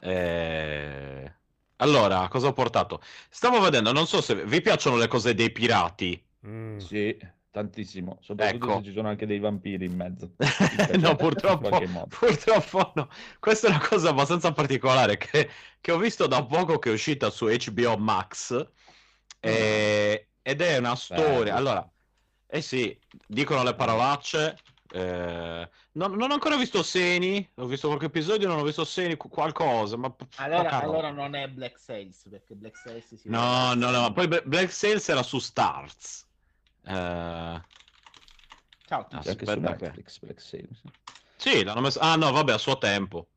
Eh, 0.00 1.34
Allora, 1.76 2.28
cosa 2.28 2.48
ho 2.48 2.52
portato? 2.52 3.00
Stavo 3.28 3.60
vedendo, 3.60 3.92
non 3.92 4.06
so 4.06 4.20
se 4.20 4.44
vi 4.44 4.60
piacciono 4.60 4.96
le 4.96 5.08
cose 5.08 5.34
dei 5.34 5.50
pirati. 5.50 6.22
Mm. 6.46 6.78
Sì, 6.78 7.16
tantissimo. 7.50 8.18
Soprattutto 8.22 8.66
Ecco. 8.66 8.76
se 8.78 8.84
ci 8.84 8.92
sono 8.92 9.08
anche 9.08 9.26
dei 9.26 9.38
vampiri 9.38 9.86
in 9.86 9.94
mezzo. 9.94 10.34
no, 11.00 11.16
purtroppo, 11.16 11.68
purtroppo 12.08 12.92
no. 12.94 13.08
Questa 13.38 13.68
è 13.68 13.70
una 13.70 13.86
cosa 13.86 14.10
abbastanza 14.10 14.52
particolare 14.52 15.16
che, 15.16 15.50
che 15.80 15.92
ho 15.92 15.98
visto 15.98 16.26
da 16.26 16.44
poco 16.44 16.78
che 16.78 16.90
è 16.90 16.92
uscita 16.92 17.30
su 17.30 17.46
HBO 17.46 17.96
Max. 17.96 18.70
eh, 19.40 20.28
ed 20.42 20.60
è 20.60 20.78
una 20.78 20.96
storia. 20.96 21.54
Bello. 21.54 21.56
Allora, 21.56 21.92
eh 22.46 22.60
sì, 22.62 22.98
dicono 23.26 23.62
le 23.62 23.74
parolacce. 23.74 24.58
Eh, 24.92 25.70
non, 25.92 26.12
non 26.16 26.30
ho 26.30 26.34
ancora 26.34 26.56
visto 26.56 26.82
Seni. 26.82 27.48
Ho 27.56 27.66
visto 27.66 27.86
qualche 27.86 28.06
episodio, 28.06 28.48
non 28.48 28.58
ho 28.58 28.64
visto 28.64 28.84
Seni, 28.84 29.16
qu- 29.16 29.30
qualcosa. 29.30 29.96
Ma 29.96 30.14
Allora, 30.36 30.70
allora 30.70 31.10
non 31.10 31.34
è 31.34 31.48
Black 31.48 31.78
Sales, 31.78 32.26
perché 32.28 32.54
Black 32.54 32.76
Sales 32.76 33.14
si 33.14 33.28
No, 33.28 33.74
no, 33.74 33.90
no. 33.90 34.12
Poi 34.12 34.26
Bla- 34.28 34.42
Black 34.44 34.72
Sails 34.72 35.08
era 35.08 35.22
su 35.22 35.38
Stars. 35.38 36.26
Eh, 36.84 37.62
Ciao. 38.84 39.06
C'è 39.06 39.16
anche 39.16 39.30
Aspetta 39.30 39.52
su 39.52 39.60
Netflix, 39.60 40.18
Black 40.20 40.40
Sails. 40.40 40.82
Sì, 41.36 41.62
l'hanno 41.64 41.80
messo. 41.80 42.00
Ah, 42.00 42.16
no, 42.16 42.32
vabbè, 42.32 42.52
a 42.52 42.58
suo 42.58 42.76
tempo. 42.78 43.28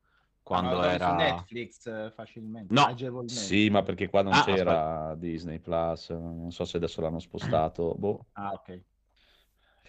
Quando 0.42 0.68
Ma 0.76 0.80
trovi 0.82 0.94
era. 0.96 1.06
su 1.08 1.14
Netflix 1.14 1.86
eh, 1.86 2.12
facilmente, 2.14 2.74
No. 2.74 2.82
agevolmente. 2.86 3.34
Sì, 3.40 3.70
ma 3.70 3.82
perché 3.82 4.08
qua 4.10 4.22
non 4.22 4.32
Ah, 4.34 4.42
c'era 4.44 5.14
Disney 5.16 5.58
Plus, 5.58 6.10
non 6.10 6.50
so 6.50 6.64
se 6.66 6.76
adesso 6.76 7.00
l'hanno 7.00 7.18
spostato. 7.20 7.94
Boh, 7.94 8.26
Ah, 8.32 8.52
ok. 8.52 8.80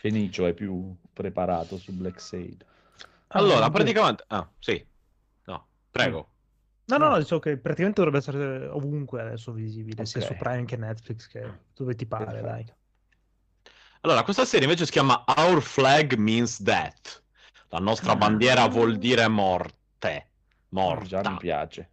Fenicio 0.06 0.46
è 0.46 0.54
più 0.54 0.96
preparato 1.14 1.80
su 1.80 1.92
Black 1.92 2.22
Sail. 2.22 2.64
Allora, 3.30 3.66
Ah, 3.66 3.72
praticamente. 3.72 4.24
Ah, 4.28 4.48
sì. 4.60 4.86
No, 5.46 5.66
prego. 5.90 6.30
No, 6.86 6.98
no, 6.98 7.10
no, 7.10 7.20
so 7.24 7.40
che 7.40 7.58
praticamente 7.58 8.04
dovrebbe 8.04 8.20
essere 8.20 8.68
ovunque 8.68 9.22
adesso 9.22 9.52
visibile, 9.52 10.06
sia 10.06 10.22
Ok. 10.22 10.28
su 10.28 10.36
Prime 10.36 10.66
che 10.66 10.78
Netflix, 10.78 11.28
che 11.28 11.44
dove 11.74 11.96
ti 11.96 12.06
pare, 12.06 12.26
Perfetto. 12.26 12.46
dai. 12.46 12.74
Allora, 14.02 14.22
questa 14.22 14.46
serie 14.46 14.66
invece 14.66 14.86
si 14.86 14.92
chiama 14.92 15.24
Our 15.38 15.60
Flag 15.64 16.14
Means 16.14 16.62
Death. 16.62 17.24
La 17.70 17.80
nostra 17.80 18.12
Ah. 18.12 18.16
bandiera 18.16 18.68
vuol 18.68 18.98
dire 19.00 19.28
morte. 19.28 19.74
Già 19.98 20.28
Morta. 20.70 21.30
mi 21.32 21.38
piace. 21.38 21.90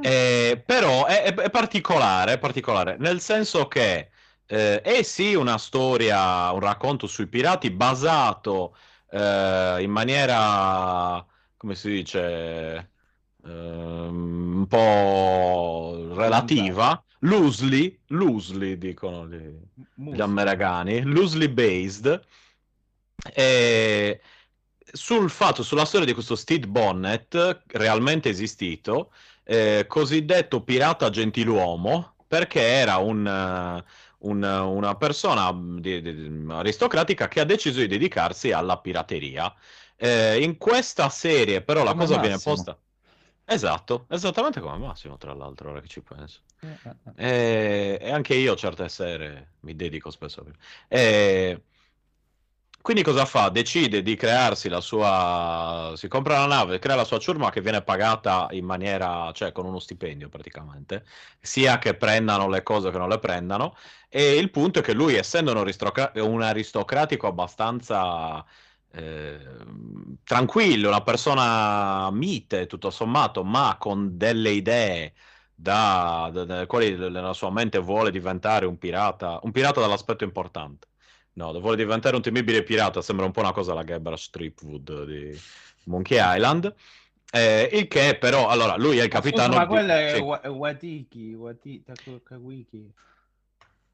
Eh, 0.00 0.60
però 0.66 1.06
è, 1.06 1.22
è- 1.22 1.34
è 1.34 1.50
particolare, 1.50 2.32
è 2.32 2.38
particolare, 2.40 2.96
nel 2.98 3.20
senso 3.20 3.68
che 3.68 4.10
eh, 4.46 4.80
è 4.80 5.02
sì 5.02 5.34
una 5.34 5.58
storia, 5.58 6.50
un 6.50 6.60
racconto 6.60 7.06
sui 7.06 7.26
pirati 7.26 7.70
basato 7.70 8.76
eh, 9.10 9.78
in 9.80 9.90
maniera, 9.90 11.24
come 11.56 11.74
si 11.74 11.90
dice, 11.90 12.90
ehm, 13.44 14.56
un 14.56 14.66
po' 14.66 16.14
relativa, 16.14 17.02
loosely, 17.20 17.98
loosely 18.08 18.78
dicono 18.78 19.26
gli, 19.28 19.54
gli 19.94 20.20
americani, 20.20 21.02
loosely 21.02 21.48
based, 21.48 22.20
e 23.34 24.20
sul 24.92 25.30
fatto, 25.30 25.62
sulla 25.62 25.84
storia 25.84 26.06
di 26.06 26.12
questo 26.12 26.36
Steve 26.36 26.66
Bonnet, 26.66 27.62
realmente 27.68 28.28
esistito, 28.28 29.12
eh, 29.44 29.86
cosiddetto 29.88 30.62
pirata 30.62 31.10
gentiluomo, 31.10 32.16
perché 32.26 32.60
era 32.60 32.96
un, 32.96 33.26
eh, 33.26 33.84
un- 34.22 34.42
una 34.42 34.94
persona 34.96 35.52
di- 35.80 36.00
di- 36.00 36.44
aristocratica 36.48 37.28
che 37.28 37.40
ha 37.40 37.44
deciso 37.44 37.80
di 37.80 37.86
dedicarsi 37.86 38.52
alla 38.52 38.78
pirateria. 38.78 39.52
Eh, 39.96 40.42
in 40.42 40.56
questa 40.58 41.08
serie, 41.08 41.62
però, 41.62 41.82
la 41.84 41.92
Come 41.92 42.04
cosa 42.04 42.18
viene 42.18 42.34
Massimo. 42.34 42.54
posta. 42.54 42.78
Esatto, 43.44 44.06
esattamente 44.08 44.60
come 44.60 44.78
Massimo, 44.78 45.16
tra 45.18 45.34
l'altro, 45.34 45.70
ora 45.70 45.80
che 45.80 45.88
ci 45.88 46.00
penso. 46.02 46.40
Eh, 46.60 46.68
eh, 46.84 46.94
eh. 47.04 47.12
E, 47.14 47.98
e 48.00 48.10
anche 48.10 48.34
io 48.34 48.54
certe 48.56 48.88
sere 48.88 49.54
mi 49.60 49.74
dedico 49.76 50.10
spesso 50.10 50.40
a 50.40 50.44
e 50.88 51.62
quindi 52.82 53.02
cosa 53.02 53.24
fa? 53.24 53.48
Decide 53.48 54.02
di 54.02 54.16
crearsi 54.16 54.68
la 54.68 54.80
sua... 54.80 55.92
si 55.96 56.08
compra 56.08 56.36
una 56.44 56.56
nave, 56.56 56.78
crea 56.78 56.96
la 56.96 57.04
sua 57.04 57.18
ciurma 57.18 57.50
che 57.50 57.60
viene 57.62 57.82
pagata 57.82 58.48
in 58.50 58.64
maniera, 58.64 59.30
cioè 59.32 59.52
con 59.52 59.64
uno 59.66 59.78
stipendio 59.78 60.28
praticamente, 60.28 61.04
sia 61.40 61.78
che 61.78 61.94
prendano 61.96 62.48
le 62.48 62.62
cose 62.62 62.90
che 62.90 62.98
non 62.98 63.08
le 63.08 63.18
prendano. 63.18 63.74
E 64.08 64.36
il 64.36 64.50
punto 64.50 64.80
è 64.80 64.82
che 64.82 64.92
lui, 64.92 65.14
essendo 65.14 65.52
un, 65.52 65.58
aristocra- 65.58 66.12
un 66.16 66.42
aristocratico 66.42 67.26
abbastanza 67.26 68.44
eh, 68.90 69.38
tranquillo, 70.24 70.88
una 70.88 71.02
persona 71.02 72.10
mite 72.10 72.66
tutto 72.66 72.90
sommato, 72.90 73.44
ma 73.44 73.76
con 73.78 74.16
delle 74.16 74.50
idee 74.50 75.14
da, 75.54 76.30
da- 76.32 76.44
dalle 76.44 76.66
quali 76.66 76.96
nella 76.96 77.32
sua 77.32 77.50
mente 77.50 77.78
vuole 77.78 78.10
diventare 78.10 78.66
un 78.66 78.78
pirata, 78.78 79.38
un 79.42 79.50
pirata 79.52 79.80
dall'aspetto 79.80 80.24
importante. 80.24 80.88
No, 81.34 81.58
vuole 81.60 81.76
diventare 81.76 82.14
un 82.16 82.22
temibile 82.22 82.62
pirata, 82.62 83.00
sembra 83.00 83.24
un 83.24 83.32
po' 83.32 83.40
una 83.40 83.52
cosa 83.52 83.72
alla 83.72 83.84
Guybrush 83.84 84.30
Threepwood 84.30 85.04
di 85.04 85.38
Monkey 85.84 86.18
Island. 86.20 86.74
Eh, 87.32 87.70
il 87.72 87.88
che 87.88 88.18
però, 88.20 88.48
allora, 88.48 88.76
lui 88.76 88.98
è 88.98 89.02
il 89.04 89.10
scusa, 89.10 89.22
capitano 89.22 89.54
ma 89.54 89.62
di- 89.62 89.68
quello 89.68 89.92
è 89.92 90.12
sì. 90.14 90.20
Wa- 90.20 90.40
è 90.42 90.48
Watiki, 90.50 91.32
Wati- 91.32 91.82
Taku- 91.82 92.22
Kawiki. 92.22 92.92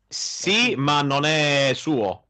Sì, 0.08 0.74
ma 0.76 1.02
non 1.02 1.24
è 1.24 1.72
suo. 1.74 2.24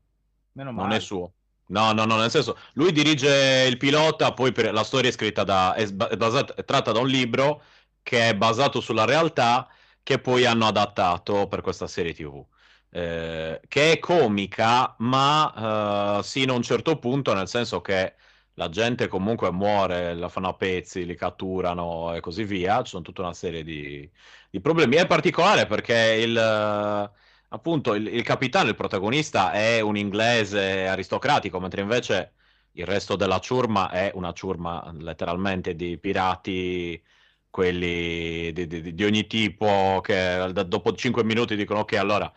Meno 0.52 0.72
Non 0.72 0.86
male. 0.86 0.96
è 0.96 1.00
suo. 1.00 1.32
No, 1.68 1.92
no, 1.92 2.04
no, 2.04 2.16
nel 2.16 2.30
senso, 2.30 2.58
lui 2.74 2.92
dirige 2.92 3.66
il 3.68 3.76
pilota, 3.76 4.32
poi 4.32 4.52
per- 4.52 4.72
la 4.72 4.84
storia 4.84 5.10
è 5.10 5.12
scritta 5.12 5.44
da, 5.44 5.74
è 5.74 5.86
basata- 5.90 6.54
è 6.54 6.64
tratta 6.64 6.92
da 6.92 6.98
un 6.98 7.08
libro 7.08 7.62
che 8.02 8.30
è 8.30 8.34
basato 8.34 8.80
sulla 8.80 9.04
realtà 9.04 9.68
che 10.02 10.18
poi 10.18 10.44
hanno 10.46 10.66
adattato 10.66 11.46
per 11.46 11.60
questa 11.60 11.86
serie 11.86 12.14
TV. 12.14 12.44
Eh, 12.90 13.60
che 13.68 13.92
è 13.92 13.98
comica, 13.98 14.94
ma 15.00 16.18
eh, 16.20 16.22
sino 16.22 16.52
a 16.54 16.56
un 16.56 16.62
certo 16.62 16.98
punto, 16.98 17.34
nel 17.34 17.46
senso 17.48 17.80
che 17.80 18.14
la 18.54 18.68
gente 18.70 19.08
comunque 19.08 19.50
muore, 19.52 20.14
la 20.14 20.28
fanno 20.28 20.48
a 20.48 20.54
pezzi, 20.54 21.04
li 21.04 21.14
catturano 21.14 22.14
e 22.14 22.20
così 22.20 22.44
via. 22.44 22.82
Ci 22.82 22.90
sono 22.90 23.02
tutta 23.02 23.22
una 23.22 23.34
serie 23.34 23.62
di, 23.62 24.10
di 24.50 24.60
problemi. 24.60 24.96
È 24.96 25.06
particolare 25.06 25.66
perché 25.66 25.94
il, 26.22 26.36
eh, 26.36 27.10
appunto 27.48 27.94
il, 27.94 28.06
il 28.08 28.22
capitano, 28.22 28.68
il 28.68 28.74
protagonista, 28.74 29.52
è 29.52 29.80
un 29.80 29.96
inglese 29.96 30.86
aristocratico, 30.86 31.60
mentre 31.60 31.82
invece 31.82 32.34
il 32.72 32.86
resto 32.86 33.16
della 33.16 33.38
ciurma 33.40 33.90
è 33.90 34.10
una 34.14 34.32
ciurma 34.32 34.90
letteralmente 34.98 35.74
di 35.74 35.98
pirati, 35.98 37.02
quelli 37.50 38.52
di, 38.52 38.66
di- 38.66 38.94
di 38.94 39.04
ogni 39.04 39.26
tipo, 39.26 40.00
che 40.02 40.52
dopo 40.66 40.92
5 40.94 41.24
minuti 41.24 41.56
dicono 41.56 41.80
ok, 41.80 41.92
allora, 41.94 42.32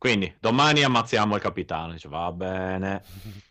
quindi 0.00 0.34
domani 0.40 0.82
ammazziamo 0.82 1.34
il 1.34 1.42
capitano. 1.42 1.92
Dice 1.92 2.08
va 2.08 2.32
bene. 2.32 3.02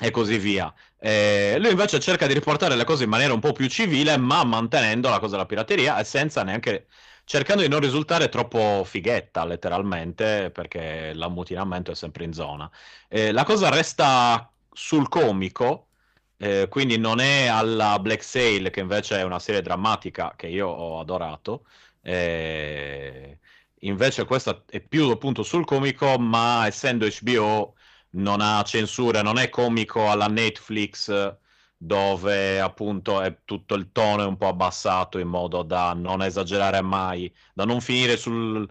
E 0.00 0.10
così 0.12 0.38
via. 0.38 0.72
Eh, 1.00 1.56
lui 1.58 1.70
invece 1.70 1.98
cerca 1.98 2.28
di 2.28 2.32
riportare 2.32 2.76
le 2.76 2.84
cose 2.84 3.02
in 3.02 3.10
maniera 3.10 3.32
un 3.32 3.40
po' 3.40 3.50
più 3.52 3.66
civile, 3.68 4.16
ma 4.16 4.44
mantenendo 4.44 5.08
la 5.08 5.18
cosa 5.18 5.32
della 5.32 5.46
pirateria 5.46 5.98
e 5.98 6.04
senza 6.04 6.44
neanche 6.44 6.86
cercando 7.24 7.62
di 7.62 7.68
non 7.68 7.80
risultare 7.80 8.28
troppo 8.28 8.84
fighetta, 8.84 9.44
letteralmente, 9.44 10.50
perché 10.52 11.12
l'ammutinamento 11.14 11.90
è 11.90 11.94
sempre 11.96 12.22
in 12.24 12.32
zona. 12.32 12.70
Eh, 13.08 13.32
la 13.32 13.42
cosa 13.44 13.70
resta 13.70 14.52
sul 14.72 15.08
comico, 15.08 15.88
eh, 16.36 16.68
quindi 16.68 16.96
non 16.96 17.18
è 17.18 17.46
alla 17.46 17.98
Black 17.98 18.22
Sail, 18.22 18.70
che 18.70 18.80
invece 18.80 19.18
è 19.18 19.22
una 19.24 19.40
serie 19.40 19.62
drammatica 19.62 20.34
che 20.36 20.46
io 20.46 20.68
ho 20.68 21.00
adorato. 21.00 21.66
Eh, 22.02 23.38
invece 23.80 24.24
questa 24.24 24.64
è 24.68 24.80
più 24.80 25.08
appunto 25.10 25.42
sul 25.42 25.64
comico, 25.64 26.18
ma 26.18 26.66
essendo 26.66 27.06
HBO 27.06 27.74
non 28.10 28.40
ha 28.40 28.62
censure, 28.64 29.22
non 29.22 29.38
è 29.38 29.48
comico 29.48 30.10
alla 30.10 30.26
Netflix 30.28 31.36
dove 31.80 32.60
appunto 32.60 33.20
è 33.20 33.42
tutto 33.44 33.74
il 33.74 33.92
tono 33.92 34.22
è 34.22 34.26
un 34.26 34.36
po' 34.36 34.48
abbassato 34.48 35.18
in 35.18 35.28
modo 35.28 35.62
da 35.62 35.92
non 35.94 36.22
esagerare 36.22 36.80
mai, 36.82 37.32
da 37.54 37.64
non 37.64 37.80
finire 37.80 38.16
sul, 38.16 38.68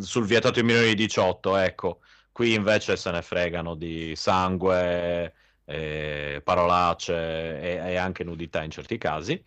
sul 0.00 0.24
vietato 0.26 0.58
ai 0.58 0.64
minori 0.64 0.88
di 0.88 0.94
18, 0.96 1.56
ecco. 1.56 2.00
Qui 2.32 2.54
invece 2.54 2.96
se 2.96 3.10
ne 3.10 3.22
fregano 3.22 3.74
di 3.74 4.14
sangue, 4.16 5.34
eh, 5.64 6.40
parolacce 6.44 7.60
e 7.60 7.96
anche 7.96 8.24
nudità 8.24 8.62
in 8.62 8.70
certi 8.70 8.98
casi, 8.98 9.42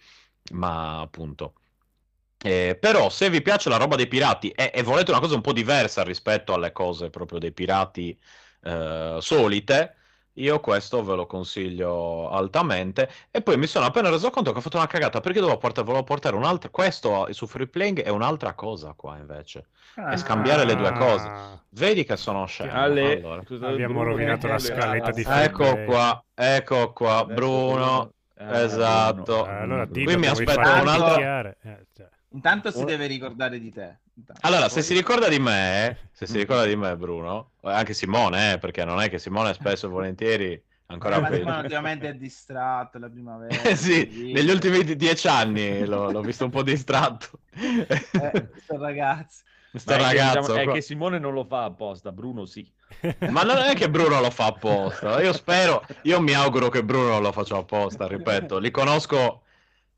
ma 0.54 1.02
appunto. 1.02 1.56
Eh, 2.44 2.78
però 2.80 3.10
se 3.10 3.30
vi 3.30 3.42
piace 3.42 3.70
la 3.70 3.78
roba 3.78 3.96
dei 3.96 4.08
pirati 4.08 4.50
e, 4.50 4.72
e 4.74 4.84
volete 4.84 5.12
una 5.12 5.20
cosa 5.22 5.36
un 5.36 5.42
po' 5.42 5.54
diversa 5.54 6.04
rispetto 6.04 6.54
alle 6.54 6.72
cose 6.74 7.10
proprio 7.10 7.40
dei 7.40 7.52
pirati 7.54 8.18
eh, 8.62 9.18
solite, 9.20 9.96
io 10.38 10.60
questo 10.60 11.04
ve 11.04 11.16
lo 11.16 11.26
consiglio 11.26 12.30
altamente. 12.30 13.10
E 13.32 13.42
poi 13.42 13.56
mi 13.58 13.68
sono 13.68 13.86
appena 13.86 14.10
reso 14.10 14.30
conto 14.32 14.52
che 14.52 14.58
ho 14.58 14.62
fatto 14.62 14.78
una 14.78 14.88
cagata 14.88 15.20
perché 15.22 15.40
dovevo 15.40 15.58
portare, 15.60 15.86
volevo 15.86 16.04
portare 16.04 16.36
un'altra. 16.36 16.70
Questo 16.70 17.28
su 17.32 17.46
Free 17.48 17.68
Playing 17.68 18.02
è 18.02 18.10
un'altra 18.10 18.54
cosa 18.54 18.94
qua 18.96 19.18
invece. 19.18 19.68
Ah, 19.96 20.14
E 20.14 20.18
scambiare 20.18 20.66
le 20.66 20.76
due 20.76 20.92
cose. 20.94 21.28
Ah, 21.28 21.62
Vedi 21.70 22.04
che 22.04 22.18
sono 22.18 22.46
scemo. 22.48 22.72
Ale, 22.74 23.18
allora. 23.18 23.44
Abbiamo 23.62 24.00
Bruno, 24.00 24.10
rovinato 24.10 24.48
la 24.48 24.54
Ale, 24.54 24.62
scaletta 24.64 25.12
di 25.12 25.22
Ale, 25.24 25.34
Free 25.36 25.46
Ecco 25.46 25.74
Play. 25.74 25.86
qua, 25.86 26.26
ecco 26.34 26.94
qua, 26.94 27.26
Bruno. 27.26 28.12
Eh, 28.36 28.64
Esatto. 28.64 29.44
Bruno. 29.44 29.46
Eh, 29.46 29.62
allora 29.62 29.86
dillo 29.86 30.06
Qui 30.12 30.18
mi 30.20 30.28
aspetto 30.28 30.60
un'altra-. 30.60 31.56
Eh, 31.62 31.86
cioè. 31.94 32.10
Intanto 32.34 32.72
si 32.72 32.84
deve 32.84 33.06
ricordare 33.08 33.60
di 33.60 33.72
te. 33.72 34.00
Intanto. 34.16 34.42
Allora, 34.46 34.68
se 34.70 34.82
si 34.82 34.94
ricorda 34.94 35.28
di 35.28 35.40
me, 35.40 36.10
se 36.12 36.26
si 36.26 36.38
ricorda 36.38 36.66
di 36.66 36.76
me, 36.76 36.96
Bruno, 36.98 37.52
anche 37.62 37.94
Simone, 37.94 38.54
eh, 38.54 38.58
perché 38.58 38.84
non 38.86 39.00
è 39.00 39.10
che 39.10 39.20
Simone 39.20 39.54
spesso 39.54 39.86
e 39.86 39.90
volentieri 39.90 40.64
ancora 40.88 41.20
ma. 41.20 41.32
Simone 41.32 41.60
ultimamente 41.60 42.10
è 42.10 42.14
distratto 42.16 42.98
la 42.98 43.10
primavera. 43.10 43.54
Eh 43.62 43.76
sì, 43.76 44.06
così. 44.08 44.32
negli 44.32 44.50
ultimi 44.50 44.84
di- 44.84 44.96
dieci 44.96 45.28
anni 45.28 45.86
l'ho, 45.86 46.12
l'ho 46.12 46.22
visto 46.22 46.46
un 46.46 46.52
po' 46.52 46.64
distratto. 46.64 47.40
Eh, 47.52 47.86
questo 48.50 48.78
ragazzo. 48.78 49.42
Sto 49.76 49.96
che, 49.96 50.02
ragazzo 50.02 50.40
diciamo, 50.40 50.60
è 50.60 50.64
qua. 50.66 50.74
che 50.74 50.82
Simone 50.82 51.20
non 51.20 51.34
lo 51.34 51.46
fa 51.46 51.64
apposta, 51.64 52.12
Bruno 52.12 52.46
sì. 52.46 52.72
Ma 53.30 53.42
non 53.42 53.58
è 53.58 53.74
che 53.74 53.90
Bruno 53.90 54.20
lo 54.22 54.30
fa 54.30 54.46
apposta. 54.48 55.22
Io 55.22 55.34
spero, 55.34 55.84
io 56.04 56.22
mi 56.22 56.34
auguro 56.34 56.70
che 56.70 56.84
Bruno 56.84 57.10
non 57.10 57.22
lo 57.24 57.32
faccia 57.32 57.58
apposta, 57.58 58.08
ripeto. 58.08 58.60
Li 58.60 58.70
conosco 58.70 59.43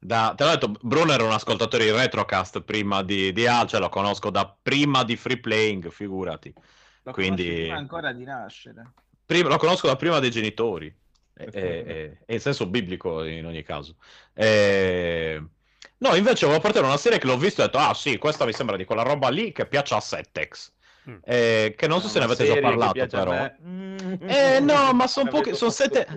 da... 0.05 0.33
Te 0.35 0.43
l'ho 0.43 0.49
detto, 0.51 0.71
Bruno 0.81 1.11
era 1.13 1.23
un 1.23 1.31
ascoltatore 1.31 1.83
di 1.85 1.91
Retrocast 1.91 2.61
prima 2.61 3.01
di, 3.03 3.31
di 3.33 3.47
Al, 3.47 3.67
cioè 3.67 3.79
lo 3.79 3.89
conosco 3.89 4.29
da 4.29 4.55
prima 4.61 5.03
di 5.03 5.15
Free 5.15 5.39
Playing, 5.39 5.89
figurati. 5.89 6.53
Lo 7.03 7.11
Quindi- 7.11 7.45
prima 7.49 7.75
ancora 7.77 8.11
di 8.13 8.23
nascere. 8.23 8.91
Prima- 9.25 9.49
lo 9.49 9.57
conosco 9.57 9.87
da 9.87 9.95
prima 9.95 10.19
dei 10.19 10.31
genitori, 10.31 10.93
e, 11.37 11.49
e- 11.51 12.17
e- 12.25 12.33
in 12.33 12.39
senso 12.39 12.67
biblico 12.67 13.23
in 13.23 13.45
ogni 13.45 13.63
caso. 13.63 13.95
E- 14.33 15.43
No, 15.97 16.13
invece 16.13 16.45
volevo 16.45 16.61
portare 16.61 16.85
una 16.85 16.97
serie 16.97 17.19
che 17.19 17.25
l'ho 17.25 17.37
visto 17.37 17.61
e 17.61 17.63
ho 17.63 17.67
detto, 17.67 17.77
ah 17.79 17.93
sì, 17.93 18.17
questa 18.17 18.45
mi 18.45 18.51
sembra 18.51 18.75
di 18.75 18.83
quella 18.83 19.01
roba 19.01 19.29
lì 19.29 19.51
che 19.53 19.65
piace 19.65 19.95
a 19.95 19.99
Settex. 20.01 20.71
Mm. 21.09 21.15
Eh, 21.23 21.73
che 21.77 21.87
non 21.87 22.01
so 22.01 22.07
se 22.09 22.19
ne 22.19 22.25
avete 22.25 22.45
già 22.45 22.59
parlato, 22.59 23.05
però. 23.07 23.49
Mm. 23.65 23.97
Eh, 24.27 24.59
no, 24.59 24.91
ma 24.93 25.07
sono 25.07 25.29
pochi- 25.31 25.55
sono 25.55 25.71
sette-. 25.71 26.07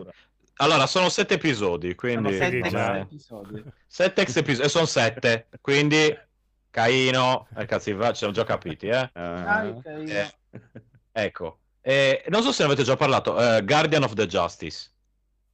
Allora, 0.61 0.87
sono 0.87 1.09
sette 1.09 1.35
episodi, 1.35 1.89
Sono 1.89 1.95
quindi... 1.97 2.33
sette 2.37 2.51
Vedi 2.57 2.69
già. 2.69 2.99
episodi. 2.99 3.63
Sette 3.87 4.23
ex 4.23 4.37
episodi, 4.37 4.67
e 4.67 4.69
sono 4.69 4.87
sette, 4.87 5.49
quindi... 5.61 6.27
Caino, 6.71 7.49
eh, 7.57 7.65
cazzi, 7.65 7.93
va, 7.93 8.11
ci 8.11 8.17
siamo 8.19 8.33
già 8.33 8.45
capiti, 8.45 8.89
eh? 8.89 9.11
Ah. 9.15 9.67
ok, 9.67 9.87
Eh, 9.87 10.35
Ecco. 11.13 11.61
Eh, 11.81 12.25
non 12.29 12.43
so 12.43 12.53
se 12.53 12.63
ne 12.63 12.69
avete 12.69 12.85
già 12.85 12.95
parlato, 12.95 13.39
eh, 13.41 13.65
Guardian 13.65 14.03
of 14.03 14.13
the 14.13 14.27
Justice. 14.27 14.91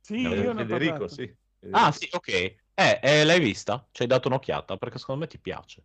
Sì, 0.00 0.16
Eh, 0.24 0.28
io 0.40 0.52
ne 0.52 0.62
ho 0.62 0.66
Federico, 0.66 1.08
sì. 1.08 1.32
Ah, 1.70 1.92
sì, 1.92 2.08
ok. 2.10 2.28
Eh, 2.28 3.00
eh, 3.02 3.24
l'hai 3.24 3.38
vista? 3.40 3.86
Ci 3.92 4.02
hai 4.02 4.08
dato 4.08 4.28
un'occhiata? 4.28 4.76
Perché 4.76 4.98
secondo 4.98 5.22
me 5.22 5.26
ti 5.28 5.38
piace. 5.38 5.82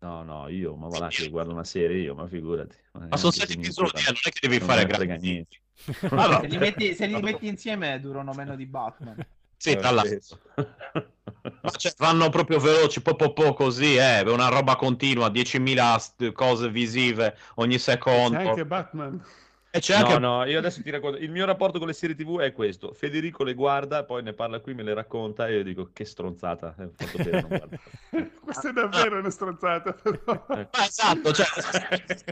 No, 0.00 0.22
no, 0.22 0.48
io, 0.48 0.76
ma 0.76 0.86
va 0.88 0.98
là 1.00 1.08
che 1.08 1.28
guardo 1.28 1.52
una 1.52 1.64
serie 1.64 2.02
io, 2.02 2.14
ma 2.14 2.28
figurati. 2.28 2.76
Ma 2.92 3.16
sono 3.16 3.32
sette 3.32 3.54
episodi, 3.54 3.98
eh, 3.98 4.04
non 4.04 4.20
è 4.22 4.30
che 4.30 4.38
devi 4.46 4.58
Non 4.58 4.68
fare 4.68 4.84
grandi... 4.84 5.16
niente. 5.30 5.60
Allora, 6.14 6.40
Se 6.40 6.46
li, 6.46 6.58
metti, 6.58 6.94
se 6.94 7.06
li 7.06 7.20
metti 7.22 7.46
insieme 7.46 8.00
durano 8.00 8.34
meno 8.34 8.54
di 8.56 8.66
Batman. 8.66 9.22
Sì, 9.60 9.74
Eh, 9.74 9.76
tra 9.76 9.90
l'altro. 9.90 10.20
spesso. 10.20 10.40
Ma 11.60 11.70
cioè, 11.72 11.92
vanno 11.98 12.28
proprio 12.30 12.60
veloci, 12.60 13.02
po' 13.02 13.16
po' 13.16 13.32
po' 13.32 13.52
così, 13.52 13.96
eh, 13.96 14.20
una 14.22 14.48
roba 14.48 14.76
continua, 14.76 15.28
10.000 15.28 15.98
st- 15.98 16.32
cose 16.32 16.70
visive 16.70 17.36
ogni 17.56 17.78
C'è 17.78 17.80
secondo. 17.80 18.36
anche 18.36 18.66
Batman. 18.66 19.22
E 19.70 19.80
c'è 19.80 19.98
No, 19.98 20.06
anche... 20.06 20.18
no, 20.18 20.44
io 20.44 20.58
adesso 20.58 20.82
ti 20.82 20.90
racconto. 20.90 21.18
Il 21.18 21.30
mio 21.30 21.44
rapporto 21.44 21.78
con 21.78 21.86
le 21.88 21.92
serie 21.92 22.16
TV 22.16 22.38
è 22.40 22.52
questo. 22.52 22.94
Federico 22.94 23.44
le 23.44 23.52
guarda, 23.54 24.04
poi 24.04 24.22
ne 24.22 24.32
parla 24.32 24.60
qui, 24.60 24.72
me 24.74 24.82
le 24.82 24.94
racconta 24.94 25.46
e 25.46 25.56
io 25.56 25.62
dico 25.62 25.90
che 25.92 26.04
stronzata. 26.06 26.74
Eh. 26.78 26.92
Questa 28.42 28.70
è 28.70 28.72
davvero 28.72 29.18
una 29.18 29.30
stronzata. 29.30 29.92
però. 29.92 30.46
Ma 30.48 30.68
esatto, 30.86 31.32
cioè, 31.32 31.46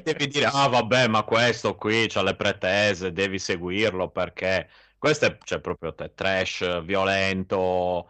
devi 0.03 0.27
dire, 0.29 0.47
ah 0.47 0.67
vabbè, 0.69 1.09
ma 1.09 1.23
questo 1.25 1.75
qui 1.77 2.07
c'ha 2.09 2.23
le 2.23 2.35
pretese, 2.37 3.13
devi 3.13 3.39
seguirlo 3.39 4.09
perché 4.11 4.69
questo 4.99 5.27
è 5.27 5.37
cioè, 5.43 5.61
proprio 5.61 5.95
te, 5.95 6.13
trash, 6.15 6.83
violento, 6.85 8.09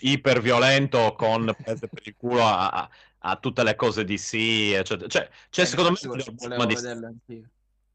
iper 0.00 0.40
violento 0.40 1.14
con 1.16 1.54
prese 1.62 1.88
per 1.88 2.02
il 2.06 2.16
culo 2.16 2.42
a, 2.44 2.68
a- 2.70 2.90
a 3.24 3.36
tutte 3.36 3.62
le 3.62 3.74
cose 3.76 4.04
di 4.04 4.16
sì, 4.18 4.72
eccetera. 4.72 5.06
Cioè, 5.08 5.28
c'è 5.50 5.64
secondo 5.66 5.90
me 5.92 5.98
miglior 6.02 6.34
volevo 6.34 6.76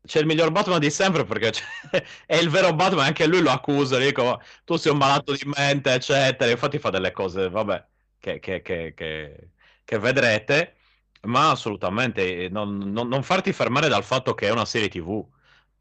C'è 0.08 0.20
il 0.20 0.26
miglior 0.26 0.52
Batman 0.52 0.80
di 0.80 0.90
sempre 0.90 1.26
perché 1.26 1.52
è 2.26 2.36
il 2.36 2.50
vero 2.50 2.74
Batman, 2.74 3.06
anche 3.06 3.28
lui 3.28 3.42
lo 3.42 3.52
accusa, 3.52 3.98
dico, 4.00 4.42
tu 4.66 4.76
sei 4.78 4.92
un 4.92 4.98
malato 4.98 5.34
di 5.34 5.42
mente, 5.56 5.94
eccetera. 5.94 6.50
Infatti 6.52 6.80
fa 6.80 6.90
delle 6.90 7.12
cose, 7.12 7.50
vabbè, 7.50 7.88
che, 8.20 8.40
che- 8.40 8.62
che- 8.62 8.94
che- 9.84 9.98
vedrete, 10.00 10.76
ma 11.24 11.52
assolutamente 11.52 12.46
eh, 12.46 12.50
non, 12.50 12.78
non- 12.78 13.08
non 13.08 13.24
farti 13.24 13.54
fermare 13.54 13.88
dal 13.90 14.04
fatto 14.04 14.34
che 14.34 14.48
è 14.48 14.52
una 14.52 14.66
serie 14.66 14.90
TV, 14.90 15.26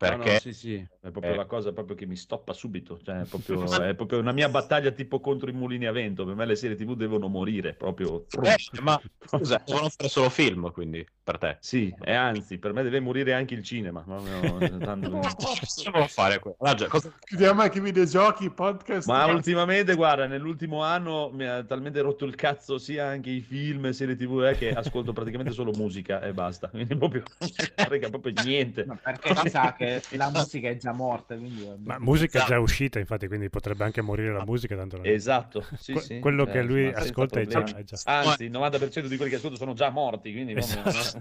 No, 0.02 0.16
no, 0.16 0.34
perché 0.34 0.36
sì, 0.36 0.52
sì, 0.52 0.74
è 1.00 1.10
proprio 1.10 1.34
eh. 1.34 1.34
la 1.34 1.46
cosa 1.46 1.72
proprio 1.72 1.96
che 1.96 2.06
mi 2.06 2.16
stoppa 2.16 2.52
subito. 2.52 3.00
Cioè, 3.02 3.22
è 3.22 3.26
proprio, 3.26 3.80
è 3.82 3.94
proprio 3.96 4.20
una 4.20 4.32
mia 4.32 4.48
battaglia 4.48 4.92
tipo 4.92 5.20
contro 5.20 5.50
i 5.50 5.52
mulini 5.52 5.86
a 5.86 5.92
vento. 5.92 6.24
Per 6.24 6.34
me 6.34 6.44
le 6.46 6.54
serie 6.54 6.76
TV 6.76 6.94
devono 6.94 7.26
morire 7.28 7.74
proprio. 7.74 8.28
Eh, 8.42 8.56
ma 8.82 9.02
scusa, 9.24 9.62
devono 9.64 9.88
fare 9.90 10.08
solo 10.08 10.30
film, 10.30 10.70
quindi, 10.72 11.06
per 11.26 11.38
te. 11.38 11.56
Sì, 11.58 11.92
e 12.04 12.14
anzi, 12.14 12.56
per 12.58 12.72
me 12.72 12.84
deve 12.84 13.00
morire 13.00 13.34
anche 13.34 13.54
il 13.54 13.64
cinema. 13.64 14.04
Ma, 14.06 14.14
no, 14.22 14.58
tanto- 14.78 15.10
Cosa 15.10 15.82
devono 15.82 16.06
fare? 16.06 16.40
Ah, 16.60 16.74
già, 16.74 16.86
cosa- 16.86 17.12
Chiudiamo 17.18 17.62
anche 17.62 17.78
i 17.78 17.80
videogiochi, 17.80 18.48
podcast. 18.50 19.08
Ma 19.08 19.24
ultimamente, 19.26 19.94
guarda, 19.96 20.26
nell'ultimo 20.28 20.84
anno 20.84 21.28
mi 21.32 21.44
ha 21.44 21.64
talmente 21.64 22.00
rotto 22.00 22.24
il 22.26 22.36
cazzo 22.36 22.78
sia 22.78 23.06
anche 23.06 23.30
i 23.30 23.40
film, 23.40 23.90
serie 23.90 24.14
TV, 24.14 24.44
eh, 24.44 24.54
che 24.56 24.70
ascolto 24.70 25.12
praticamente 25.12 25.50
solo 25.52 25.72
musica 25.72 26.20
e 26.22 26.32
basta. 26.32 26.68
Quindi 26.68 26.96
proprio, 26.96 27.24
frega 27.74 28.08
proprio 28.08 28.32
niente. 28.44 28.84
Ma 28.84 28.94
perché 28.94 29.34
si 29.34 29.48
sa 29.50 29.74
che 29.76 30.00
la 30.16 30.30
musica 30.30 30.68
è 30.68 30.76
già 30.76 30.92
morta, 30.92 31.34
quindi. 31.34 31.68
Ma 31.82 31.98
musica 31.98 32.34
è 32.38 32.42
Esatto. 32.42 32.52
già 32.52 32.60
uscita, 32.60 32.98
infatti, 33.00 33.26
quindi 33.26 33.50
potrebbe 33.50 33.82
anche 33.82 34.00
morire 34.00 34.32
la 34.32 34.44
musica. 34.44 34.76
Tanto 34.76 35.02
Esatto, 35.02 35.66
sì, 35.76 35.92
Que- 35.92 36.02
sì, 36.02 36.18
quello 36.20 36.44
cioè, 36.44 36.52
che 36.52 36.62
lui 36.62 36.84
ma 36.84 36.92
senza 36.92 37.08
ascolta 37.08 37.40
è 37.40 37.46
già, 37.46 37.64
è 37.64 37.82
già- 37.82 37.98
Anzi, 38.04 38.44
il 38.44 38.52
90% 38.52 39.06
di 39.06 39.16
quelli 39.16 39.30
che 39.32 39.38
ascolto 39.38 39.56
sono 39.56 39.72
già 39.74 39.90
morti, 39.90 40.30
quindi 40.32 40.52
proprio- 40.54 40.84
Esatto. 40.84 41.14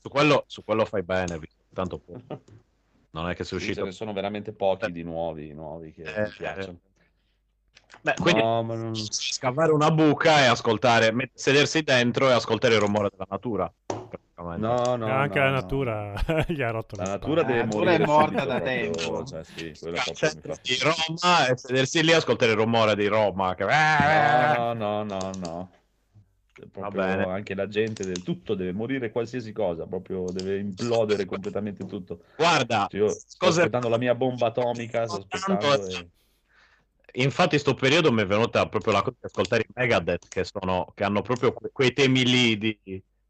Su, 0.00 0.08
quello, 0.08 0.44
su 0.46 0.64
quello 0.64 0.84
fai 0.84 1.02
bene, 1.02 1.40
tanto 1.72 1.98
può. 1.98 2.14
Non 3.10 3.28
è 3.28 3.34
che 3.34 3.44
sei 3.44 3.58
Sì, 3.58 3.68
uscito. 3.68 3.84
ne 3.84 3.92
sono 3.92 4.12
veramente 4.12 4.52
pochi 4.52 4.90
di 4.90 5.02
nuovi, 5.02 5.52
nuovi 5.52 5.92
che 5.92 6.02
Eh, 6.02 6.22
mi 6.22 6.32
piacciono. 6.36 6.78
Beh, 8.00 8.14
quindi 8.20 8.40
No, 8.40 8.62
ma 8.62 8.74
non- 8.74 8.94
scavare 8.94 9.70
una 9.72 9.90
buca 9.90 10.40
e 10.40 10.46
ascoltare, 10.46 11.12
sedersi 11.34 11.82
dentro 11.82 12.28
e 12.28 12.32
ascoltare 12.32 12.74
il 12.74 12.80
rumore 12.80 13.08
della 13.10 13.26
natura. 13.28 13.72
no, 14.56 14.96
no, 14.96 15.06
anche 15.06 15.38
no, 15.38 15.44
la 15.44 15.50
no. 15.50 15.50
natura 15.50 16.14
gli 16.48 16.62
ha 16.62 16.70
rotto 16.70 16.96
La 16.96 17.04
natura 17.04 17.42
deve 17.42 17.58
La 17.58 17.64
natura 17.64 17.90
morire 17.90 18.02
è 18.02 18.06
morta 18.06 18.44
da 18.44 18.60
tempo. 18.60 19.24
cioè, 19.24 19.44
sì, 19.44 19.72
Cioè, 19.74 20.34
di 20.62 20.78
Roma 20.80 21.48
e 21.48 21.56
sedersi 21.56 22.02
lì 22.02 22.10
e 22.10 22.14
ascoltare 22.14 22.52
il 22.52 22.58
rumore 22.58 22.96
di 22.96 23.06
Roma. 23.06 23.54
Che... 23.54 23.64
No, 23.64 24.72
no, 24.72 25.02
no, 25.02 25.30
no. 25.36 25.70
Proprio 26.70 27.28
anche 27.28 27.54
la 27.54 27.68
gente 27.68 28.04
del 28.04 28.22
tutto 28.22 28.54
deve 28.54 28.72
morire 28.72 29.10
qualsiasi 29.10 29.52
cosa, 29.52 29.86
proprio 29.86 30.30
deve 30.30 30.58
implodere 30.58 31.24
completamente 31.26 31.84
tutto. 31.86 32.20
Guarda, 32.36 32.88
Io 32.92 33.08
sto 33.08 33.46
aspettando 33.46 33.88
la 33.88 33.98
mia 33.98 34.14
bomba 34.14 34.46
atomica, 34.46 35.06
sto 35.06 35.16
aspettando 35.16 35.86
e- 35.86 36.08
Infatti, 37.14 37.58
sto 37.58 37.74
periodo 37.74 38.10
mi 38.10 38.22
è 38.22 38.26
venuta 38.26 38.66
proprio 38.68 38.94
la 38.94 39.02
cosa 39.02 39.16
di 39.20 39.26
ascoltare 39.26 39.62
i 39.68 39.72
Megadeth 39.74 40.28
che, 40.28 40.44
sono, 40.44 40.90
che 40.94 41.04
hanno 41.04 41.20
proprio 41.20 41.52
que- 41.52 41.70
quei 41.70 41.92
temi 41.92 42.24
lì 42.24 42.56
di 42.56 42.80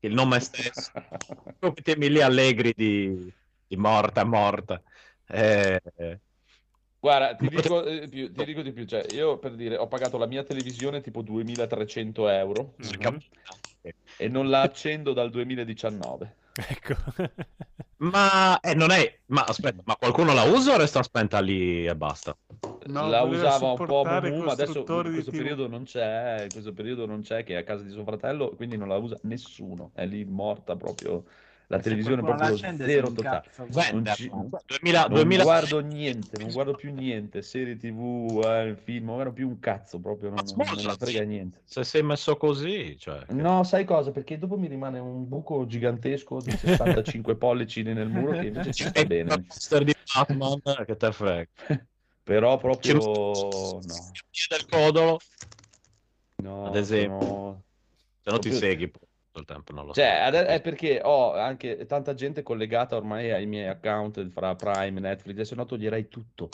il 0.05 0.15
nome 0.15 0.39
stesso, 0.41 0.91
quei 1.59 1.75
temi 1.75 2.09
lì 2.11 2.21
allegri 2.21 2.73
di, 2.75 3.33
di 3.67 3.77
morta, 3.77 4.25
morta. 4.25 4.81
Eh, 5.27 5.81
eh, 5.97 6.21
Guarda, 7.03 7.35
ti 7.35 7.49
dico, 7.51 7.85
eh, 7.85 8.07
più, 8.09 8.33
ti 8.33 8.45
dico 8.45 8.62
di 8.62 8.70
più, 8.70 8.85
cioè, 8.85 9.09
io 9.11 9.37
per 9.39 9.57
dire, 9.57 9.77
ho 9.77 9.89
pagato 9.89 10.19
la 10.19 10.27
mia 10.27 10.45
televisione 10.45 11.01
tipo 11.01 11.20
2300 11.23 12.29
euro 12.29 12.74
Mhm. 12.79 13.19
e 14.16 14.29
non 14.29 14.49
la 14.49 14.62
accendo 14.62 15.12
dal 15.12 15.31
2019. 15.31 16.37
Ecco. 16.55 16.95
Ma 18.03 18.61
eh, 18.61 18.74
non 18.74 18.91
è. 18.93 19.19
Ma 19.27 19.45
aspetta, 19.45 19.83
ma 19.85 19.97
qualcuno 19.97 20.33
la 20.33 20.45
usa 20.45 20.74
o 20.74 20.77
resta 20.77 21.03
spenta 21.03 21.41
lì 21.41 21.87
e 21.87 21.95
basta? 21.97 22.37
No, 22.87 23.09
la 23.09 23.23
usava 23.23 23.73
un 23.73 23.77
po' 23.77 24.05
Mumu, 24.05 24.43
ma 24.43 24.53
adesso 24.53 24.81
in 24.81 25.12
questo 25.12 25.31
TV. 25.31 25.37
periodo 25.37 25.69
non 25.69 25.85
c'è, 25.85 26.45
in 26.45 26.51
questo 26.51 26.73
periodo 26.73 27.07
non 27.07 27.23
c'è, 27.23 27.45
che 27.45 27.55
è 27.55 27.59
a 27.59 27.62
casa 27.65 27.85
di 27.85 27.91
suo 27.91 28.03
fratello, 28.05 28.51
quindi 28.57 28.77
non 28.77 28.89
la 28.89 28.97
usa 28.97 29.19
nessuno, 29.23 29.91
è 29.95 30.05
lì 30.05 30.24
morta 30.24 30.74
proprio, 30.77 31.24
la 31.77 31.78
televisione 31.81 32.20
la 32.20 32.36
proprio 32.36 32.57
zero 32.86 33.12
totale. 33.12 33.44
Non 33.93 34.05
ci- 34.15 34.28
2000, 34.28 35.01
Non 35.07 35.15
2000 35.15 35.43
guardo 35.43 35.81
niente, 35.81 36.36
non 36.36 36.51
guardo 36.53 36.74
più 36.74 36.93
niente, 36.93 37.40
serie 37.40 37.77
tv, 37.78 38.43
eh, 38.44 38.77
film, 38.77 39.07
non 39.07 39.15
guardo 39.15 39.32
più 39.32 39.49
un 39.49 39.59
cazzo 39.59 39.99
proprio, 39.99 40.28
non, 40.28 40.44
non 40.44 40.55
me 40.57 40.82
ne 40.82 40.97
frega 40.97 41.23
niente. 41.23 41.61
Se 41.65 41.82
sei 41.85 42.03
messo 42.03 42.36
così, 42.36 42.97
cioè, 42.99 43.24
No, 43.28 43.65
sai 43.65 43.85
cosa? 43.86 44.11
Perché 44.11 44.39
dopo 44.39 44.59
mi 44.59 44.69
rimane 44.69 44.99
un 44.99 45.27
buco 45.27 45.65
gigantesco 45.66 46.40
di 46.43 46.51
65 46.51 47.36
pollici 47.36 47.82
nel 47.82 48.09
muro 48.09 48.32
che 48.32 48.47
invece 48.47 48.73
ci 48.74 48.85
sta 48.85 49.01
È 49.01 49.07
bene. 49.07 49.32
il 49.35 49.85
di 49.85 49.94
Batman 50.15 50.61
che 50.85 50.97
te 50.97 51.11
frega. 51.12 51.49
Però 52.23 52.57
proprio 52.59 52.94
no, 52.94 53.81
del 54.49 54.66
codolo, 54.69 55.19
no, 56.43 56.66
Ad 56.66 56.77
esempio. 56.77 57.20
sono- 57.20 57.62
se 58.24 58.31
no 58.31 58.39
ti 58.39 58.49
Proprio- 58.51 58.69
segui 58.69 58.90
il 59.39 59.45
tempo, 59.45 59.73
non 59.73 59.87
lo 59.87 59.93
so. 59.93 60.01
Cioè, 60.01 60.11
ade- 60.11 60.47
è 60.47 60.61
perché 60.61 61.01
ho 61.03 61.33
anche 61.33 61.87
tanta 61.87 62.15
gente 62.15 62.43
collegata 62.43 62.97
ormai 62.97 63.31
ai 63.31 63.47
miei 63.47 63.69
account 63.69 64.29
fra 64.29 64.55
Prime, 64.55 65.01
Netflix, 65.01 65.39
e 65.39 65.45
se 65.45 65.55
no 65.55 65.67
toglierei 65.67 66.09
tutto. 66.09 66.51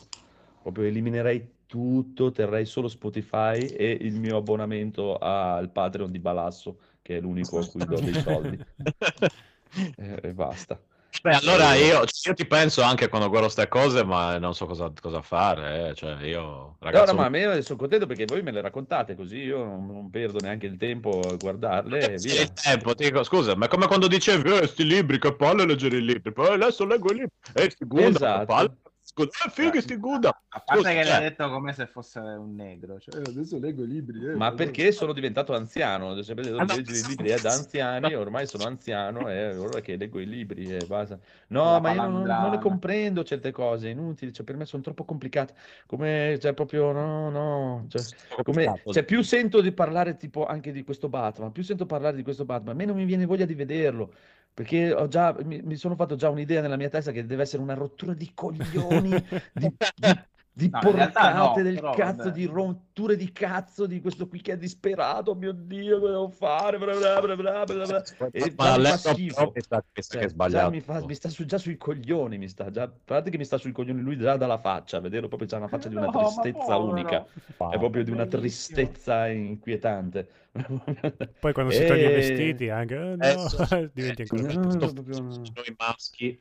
Proprio 0.62 0.84
eliminerei 0.84 1.56
tutto, 1.66 2.30
terrei 2.30 2.64
solo 2.64 2.88
Spotify 2.88 3.68
e 3.68 3.90
il 4.00 4.14
mio 4.14 4.36
abbonamento 4.36 5.16
al 5.18 5.70
Patreon 5.70 6.10
di 6.10 6.18
Balasso, 6.18 6.78
che 7.02 7.18
è 7.18 7.20
l'unico 7.20 7.58
a 7.58 7.66
cui 7.66 7.84
do 7.84 8.00
dei 8.00 8.14
soldi. 8.14 8.58
E, 9.70 10.18
e 10.22 10.32
basta. 10.32 10.80
Beh, 11.20 11.34
allora 11.34 11.74
Eh, 11.74 11.84
io, 11.86 12.00
io 12.26 12.34
ti 12.34 12.46
penso 12.46 12.82
anche 12.82 13.08
quando 13.08 13.28
guardo 13.28 13.46
queste 13.46 13.68
cose, 13.68 14.04
ma 14.04 14.38
non 14.38 14.54
so 14.54 14.66
cosa, 14.66 14.92
cosa 15.00 15.20
fare. 15.22 15.88
eh. 15.90 15.94
Cioè, 15.94 16.22
io, 16.24 16.40
No, 16.40 16.76
ragazzo, 16.80 17.12
no, 17.12 17.18
ma 17.18 17.26
a 17.26 17.28
me 17.28 17.60
sono 17.62 17.78
contento 17.78 18.06
perché 18.06 18.24
voi 18.26 18.42
me 18.42 18.50
le 18.50 18.60
raccontate 18.60 19.14
così 19.14 19.38
io 19.38 19.64
non, 19.64 20.08
perdo 20.10 20.40
neanche 20.40 20.66
il 20.66 20.76
tempo 20.78 21.28
a 21.28 21.36
guardarle 21.36 22.14
e 22.14 22.18
via. 22.20 22.40
il 22.42 22.52
tempo, 22.52 22.94
ti 22.94 23.04
dico, 23.04 23.22
scusa, 23.24 23.54
ma 23.56 23.68
come 23.68 23.86
quando 23.86 24.06
dicevi, 24.08 24.50
eh, 24.58 24.66
sti 24.66 24.84
libri, 24.84 25.18
che 25.18 25.34
palle 25.34 25.66
leggere 25.66 25.96
i 25.98 26.02
libri, 26.04 26.32
poi 26.32 26.54
adesso 26.54 26.84
leggo 26.86 27.10
i 27.10 27.14
libri, 27.14 27.32
eh, 27.52 27.70
sti 27.70 27.84
Gundam, 27.86 28.26
che 28.26 28.40
Esatto. 28.40 28.44
palle, 28.44 28.76
scusa, 29.08 29.30
eh, 29.46 29.50
fighi 29.50 29.80
sti 29.80 29.96
Gundam. 29.96 30.32
A 30.50 30.60
parte 30.60 30.82
Scusa, 30.82 30.94
che 30.94 31.04
cioè, 31.04 31.12
l'hai 31.12 31.28
detto 31.28 31.50
come 31.50 31.72
se 31.72 31.86
fosse 31.86 32.18
un 32.20 32.54
negro. 32.54 32.98
Cioè, 32.98 33.16
"Eh, 33.16 33.22
adesso 33.28 33.58
leggo 33.58 33.82
i 33.82 33.86
libri. 33.86 34.24
eh, 34.26 34.34
Ma 34.34 34.50
eh, 34.50 34.54
perché 34.54 34.92
sono 34.92 35.12
diventato 35.12 35.54
anziano? 35.54 36.14
Di 36.14 36.24
no. 36.26 36.64
leggere 36.64 36.98
i 36.98 37.06
libri 37.06 37.28
è 37.30 37.38
da 37.38 37.52
anziani, 37.52 38.14
ormai 38.14 38.46
sono 38.46 38.64
anziano 38.64 39.28
e 39.28 39.56
ora 39.56 39.80
che 39.80 39.96
leggo 39.96 40.20
i 40.20 40.26
libri 40.26 40.74
e 40.74 40.86
basta. 40.86 41.18
No, 41.48 41.72
La 41.72 41.80
ma 41.80 41.92
io 41.92 42.02
non, 42.02 42.22
non 42.22 42.50
le 42.50 42.58
comprendo 42.58 43.24
certe 43.24 43.50
cose, 43.50 43.88
inutili, 43.88 44.32
cioè 44.32 44.44
per 44.44 44.56
me 44.56 44.64
sono 44.64 44.82
troppo 44.82 45.04
complicate. 45.04 45.54
Come, 45.86 46.38
cioè 46.40 46.54
proprio, 46.54 46.92
no, 46.92 47.30
no, 47.30 47.86
cioè, 47.88 48.02
come, 48.42 48.82
cioè 48.90 49.04
più 49.04 49.22
sento 49.22 49.60
di 49.60 49.72
parlare 49.72 50.16
tipo 50.16 50.46
anche 50.46 50.72
di 50.72 50.82
questo 50.82 51.08
Batman, 51.08 51.52
più 51.52 51.62
sento 51.62 51.84
parlare 51.86 52.16
di 52.16 52.22
questo 52.22 52.44
Batman, 52.44 52.76
meno 52.76 52.94
mi 52.94 53.04
viene 53.04 53.26
voglia 53.26 53.44
di 53.44 53.54
vederlo. 53.54 54.12
Perché 54.58 54.92
ho 54.92 55.06
già, 55.06 55.36
mi, 55.44 55.62
mi 55.62 55.76
sono 55.76 55.94
fatto 55.94 56.16
già 56.16 56.30
un'idea 56.30 56.60
nella 56.60 56.76
mia 56.76 56.88
testa 56.88 57.12
che 57.12 57.24
deve 57.24 57.42
essere 57.42 57.62
una 57.62 57.74
rottura 57.74 58.12
di 58.12 58.32
coglioni, 58.34 59.10
di, 59.54 59.72
di, 59.94 60.18
di 60.58 60.70
No, 60.72 60.80
realtà 60.90 61.32
no, 61.34 61.52
del 61.54 61.74
però 61.76 61.94
cazzo, 61.94 62.24
vabbè. 62.24 62.32
di 62.32 62.46
rotture 62.46 63.14
di 63.16 63.30
cazzo 63.30 63.86
di 63.86 64.00
questo 64.00 64.26
qui 64.26 64.40
che 64.40 64.52
è 64.54 64.56
disperato, 64.56 65.30
oh 65.30 65.34
mio 65.36 65.52
Dio, 65.52 66.00
cosa 66.00 66.12
devo 66.12 66.30
fare? 66.30 66.78
Bla 66.78 66.96
bla 66.96 67.20
bla 67.20 67.36
bla 67.36 67.64
bla 67.64 67.86
bla. 67.86 68.02
E 68.32 68.52
ma 68.56 68.64
già 68.64 68.76
mi 68.76 68.84
fa 68.84 68.96
schifo. 68.96 69.52
che, 69.52 69.62
Cioè, 69.62 69.80
che 69.92 70.00
è 70.00 70.02
già 70.22 70.28
sbagliato. 70.28 70.70
mi, 70.70 70.80
fa- 70.80 71.04
mi 71.04 71.14
sta 71.14 71.28
su- 71.28 71.44
già 71.44 71.58
sui 71.58 71.76
coglioni, 71.76 72.38
mi 72.38 72.48
sta 72.48 72.70
già, 72.70 72.82
a 72.82 72.88
parte 72.88 73.30
che 73.30 73.38
mi 73.38 73.44
sta 73.44 73.56
sui 73.56 73.70
coglioni 73.70 74.00
lui 74.00 74.18
già 74.18 74.36
dalla 74.36 74.58
faccia, 74.58 74.98
vederlo 74.98 75.28
proprio 75.28 75.48
c'ha 75.48 75.58
una 75.58 75.68
faccia 75.68 75.88
di 75.88 75.94
una 75.94 76.06
No, 76.06 76.18
tristezza 76.18 76.76
unica, 76.76 77.24
è 77.70 77.78
proprio 77.78 78.02
di 78.02 78.10
una 78.10 78.26
tristezza 78.26 79.28
inquietante. 79.28 80.28
Poi 81.40 81.52
quando 81.52 81.70
si 81.70 81.84
toglie 81.84 82.06
i 82.06 82.08
E- 82.08 82.12
vestiti 82.14 82.68
anche, 82.68 82.94
eh, 82.96 83.16
no, 83.16 83.26
Eh, 83.26 83.48
so- 83.48 83.90
diventi 83.94 84.22
ancora 84.22 84.52
No, 84.54 85.02
più. 85.04 85.20
Sono 85.20 85.64
i 85.66 85.74
maschi 85.76 86.38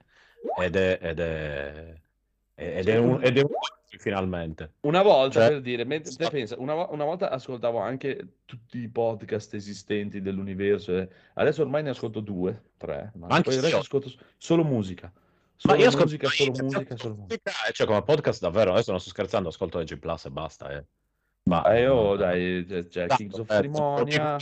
ed 0.59 0.75
è, 0.75 0.97
ed 1.01 1.19
è, 1.19 1.93
ed 2.55 2.87
è 2.87 2.97
un, 2.97 3.19
ed 3.21 3.37
è 3.37 3.41
un 3.41 3.49
finalmente. 3.97 4.73
Una 4.81 5.01
volta 5.01 5.39
Cioè- 5.41 5.49
per 5.49 5.61
dire, 5.61 5.83
mentre 5.85 6.13
te 6.13 6.29
pensa, 6.29 6.55
una, 6.59 6.87
una 6.89 7.03
volta 7.03 7.29
ascoltavo 7.29 7.79
anche 7.79 8.39
tutti 8.45 8.79
i 8.79 8.87
podcast 8.89 9.53
esistenti 9.53 10.21
dell'universo, 10.21 10.97
eh. 10.97 11.09
adesso 11.35 11.61
ormai 11.61 11.83
ne 11.83 11.89
ascolto 11.89 12.19
due, 12.19 12.61
tre, 12.77 13.11
ma 13.15 13.27
Anche 13.27 13.57
poi 13.57 13.69
io. 13.69 13.77
ascolto 13.77 14.11
solo 14.37 14.63
musica. 14.63 15.11
Ma 15.13 15.71
Solo 15.73 15.75
io 15.81 15.87
ascolto 15.87 16.05
musica, 16.05 16.27
solo 16.29 16.51
musica, 16.51 16.97
solo 16.97 17.15
musica. 17.15 17.41
musica, 17.51 17.71
cioè 17.73 17.87
come 17.87 18.03
podcast 18.03 18.41
davvero, 18.41 18.71
adesso 18.73 18.91
non 18.91 18.99
sto 18.99 19.09
scherzando, 19.09 19.49
ascolto 19.49 19.79
Edge 19.79 19.97
Plus 19.97 20.25
e 20.25 20.29
basta. 20.29 20.69
eh. 20.69 20.83
Ma 21.43 21.61
Ah, 21.61 21.77
io, 21.79 22.13
eh, 22.13 22.17
dai, 22.17 22.65
c'è, 22.67 22.85
c'è 22.87 23.07
Kings 23.15 23.37
of 23.39 23.49
eh, 23.49 23.53
Cerimonia, 23.55 24.37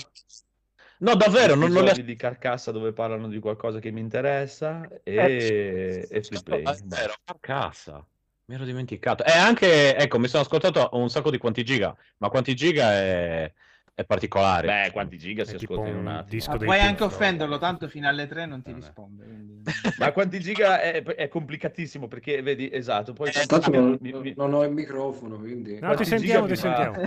No, 0.97 1.13
davvero, 1.15 1.55
non, 1.55 1.71
li 1.71 1.77
episodi 1.79 2.03
di 2.05 2.15
Carcassa 2.15 2.71
dove 2.71 2.93
parlano 2.93 3.27
di 3.27 3.39
qualcosa 3.39 3.79
che 3.79 3.91
mi 3.91 3.99
interessa 3.99 4.87
e, 5.03 6.07
e 6.09 6.23
Free 6.23 6.41
Play. 6.41 6.63
È 6.63 6.77
vero, 6.85 7.13
cassa. 7.41 8.05
Mi 8.47 8.55
ero 8.55 8.63
dimenticato. 8.65 9.23
E 9.25 9.31
anche, 9.31 9.95
ecco, 9.95 10.19
mi 10.19 10.27
sono 10.27 10.43
ascoltato 10.43 10.89
un 10.93 11.09
sacco 11.09 11.31
di 11.31 11.39
quanti 11.39 11.63
giga, 11.63 11.95
ma 12.17 12.29
quanti 12.29 12.53
giga 12.53 12.91
è, 12.93 13.51
è 13.91 14.05
particolare. 14.05 14.67
Beh, 14.67 14.91
quanti 14.91 15.17
giga 15.17 15.43
si 15.45 15.55
È 15.55 15.57
tipo 15.57 15.73
ascolta 15.73 15.89
in 15.91 15.97
un 15.97 16.07
attimo? 16.07 16.57
dei 16.57 16.65
puoi 16.67 16.79
anche 16.79 17.03
offenderlo, 17.03 17.57
tanto 17.57 17.87
fino 17.87 18.07
alle 18.07 18.27
3 18.27 18.45
non 18.45 18.61
ti 18.61 18.71
Vabbè. 18.71 18.83
risponde. 18.83 19.23
quindi- 19.23 19.63
Ma 19.97 20.11
quanti 20.11 20.39
giga 20.41 20.79
è, 20.79 21.01
è 21.01 21.27
complicatissimo 21.27 22.07
perché 22.07 22.43
vedi, 22.43 22.69
esatto, 22.71 23.13
poi 23.13 23.29
Eh, 23.29 23.45
Tanto 23.47 23.71
non, 23.71 23.97
mi- 23.99 24.13
mi- 24.13 24.33
non 24.37 24.53
ho 24.53 24.63
il 24.63 24.71
microfono, 24.71 25.37
quindi... 25.39 25.79
No, 25.79 25.87
Quanti 25.87 26.03
ti 26.03 26.09
sentiamo, 26.09 26.45
ti 26.45 26.55
fa? 26.55 26.93
sentiamo. 26.93 27.01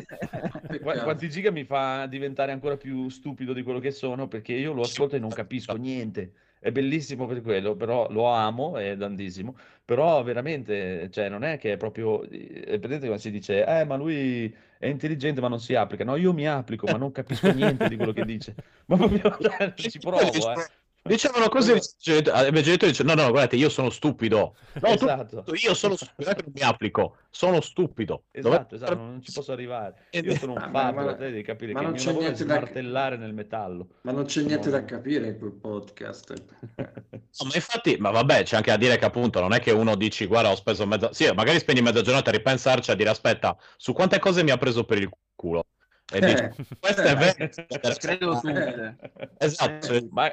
Quanti 1.05 1.31
giga 1.31 1.53
mi 1.53 1.63
fa 1.63 2.07
diventare 2.07 2.51
ancora 2.51 2.77
più 2.77 3.09
stupido 3.11 3.53
di 3.53 3.63
quello 3.63 3.79
che 3.79 3.93
sono 3.93 4.27
perché 4.27 4.55
io 4.55 4.73
lo 4.73 4.83
ascolto 4.83 5.15
e 5.15 5.21
non 5.21 5.31
capisco 5.31 5.77
niente. 5.77 6.33
È 6.61 6.71
bellissimo 6.73 7.27
per 7.27 7.41
quello, 7.43 7.77
però 7.77 8.11
lo 8.11 8.27
amo, 8.27 8.77
è 8.79 8.97
dandissimo. 8.97 9.57
Però 9.85 10.23
veramente, 10.23 11.09
cioè, 11.11 11.29
non 11.29 11.45
è 11.45 11.59
che 11.59 11.73
è 11.73 11.77
proprio. 11.77 12.23
È 12.29 12.79
presente 12.79 13.07
quando 13.07 13.19
si 13.19 13.31
dice, 13.31 13.65
eh, 13.65 13.85
ma 13.85 13.97
lui 13.97 14.55
è 14.79 14.87
intelligente, 14.87 15.41
ma 15.41 15.49
non 15.49 15.61
si 15.61 15.75
applica. 15.75 16.05
No, 16.05 16.17
io 16.17 16.33
mi 16.33 16.47
applico, 16.47 16.87
ma 16.89 16.97
non 16.99 17.13
capisco 17.13 17.51
niente 17.53 17.89
di 17.89 17.97
quello 17.97 18.13
che 18.13 18.25
dice. 18.25 18.55
Ma 18.87 18.97
proprio, 18.97 19.37
cioè, 19.41 19.75
ci 19.75 19.99
provo, 20.01 20.53
eh. 20.53 20.67
Dicevano 21.09 21.49
così, 21.49 21.79
genitori 21.99 22.93
dicono, 22.93 23.15
no, 23.15 23.23
no, 23.23 23.31
guardate, 23.31 23.57
io 23.57 23.69
sono 23.69 23.91
stupido. 23.91 24.55
No, 24.81 24.95
tu- 24.97 25.05
Esatto. 25.07 25.45
io 25.61 25.75
sono 25.75 25.97
stupido, 25.97 26.31
non 26.31 26.53
mi 26.55 26.61
applico, 26.63 27.17
sono 27.31 27.61
stupido. 27.61 28.25
Esatto, 28.31 28.51
Dove- 28.51 28.75
esatto, 28.77 28.95
non 28.95 29.21
ci 29.23 29.33
posso 29.33 29.53
arrivare. 29.53 30.07
E- 30.11 30.21
Io 30.21 30.37
sono 30.37 30.53
un 30.53 30.59
ma- 30.59 30.71
fabbro, 30.71 31.05
ma- 31.05 31.15
te 31.15 31.25
devi 31.31 31.43
capire 31.43 31.73
ma 31.73 31.81
che 31.81 31.85
il 31.87 31.91
non 31.91 31.97
mio 31.97 32.01
c'è 32.01 32.07
lavoro 32.13 32.25
è 32.25 32.29
niente 32.29 32.45
da- 32.47 32.55
smartellare 32.55 33.17
nel 33.17 33.33
metallo. 33.35 33.89
Ma 34.03 34.13
non 34.13 34.25
c'è 34.27 34.43
niente 34.43 34.67
No. 34.71 34.73
da 34.79 34.85
capire 34.85 35.27
in 35.27 35.39
quel 35.39 35.53
podcast. 35.53 36.35
No, 36.77 37.47
ma 37.47 37.55
infatti, 37.55 37.97
ma 37.99 38.11
vabbè, 38.11 38.43
c'è 38.45 38.57
anche 38.57 38.71
da 38.71 38.77
dire 38.77 38.97
che 38.99 39.05
appunto 39.05 39.41
non 39.41 39.53
è 39.53 39.61
che 39.61 39.71
uno 39.73 39.97
dici, 39.97 40.27
guarda, 40.27 40.51
ho 40.51 40.57
speso 40.57 40.87
mezza... 40.87 41.13
Sì, 41.13 41.29
magari 41.35 41.59
spendi 41.59 41.83
mezza 41.83 42.03
giornata 42.03 42.31
a 42.31 42.33
ripensarci, 42.33 42.91
a 42.91 42.95
dire, 42.95 43.11
aspetta, 43.11 43.57
su 43.77 43.93
quante 43.93 44.19
cose 44.19 44.43
mi 44.43 44.51
ha 44.51 44.57
preso 44.59 44.85
per 44.85 44.99
il 44.99 45.09
culo? 45.35 45.65
E 46.11 46.21
dici, 46.21 46.43
Eh, 46.43 46.55
questo 46.81 47.03
è 47.03 47.17
vero. 47.17 47.97
Credo 47.99 48.41
tutte. 48.41 48.97
Esatto, 49.39 49.87
cioè, 49.87 50.07
Ma- 50.11 50.31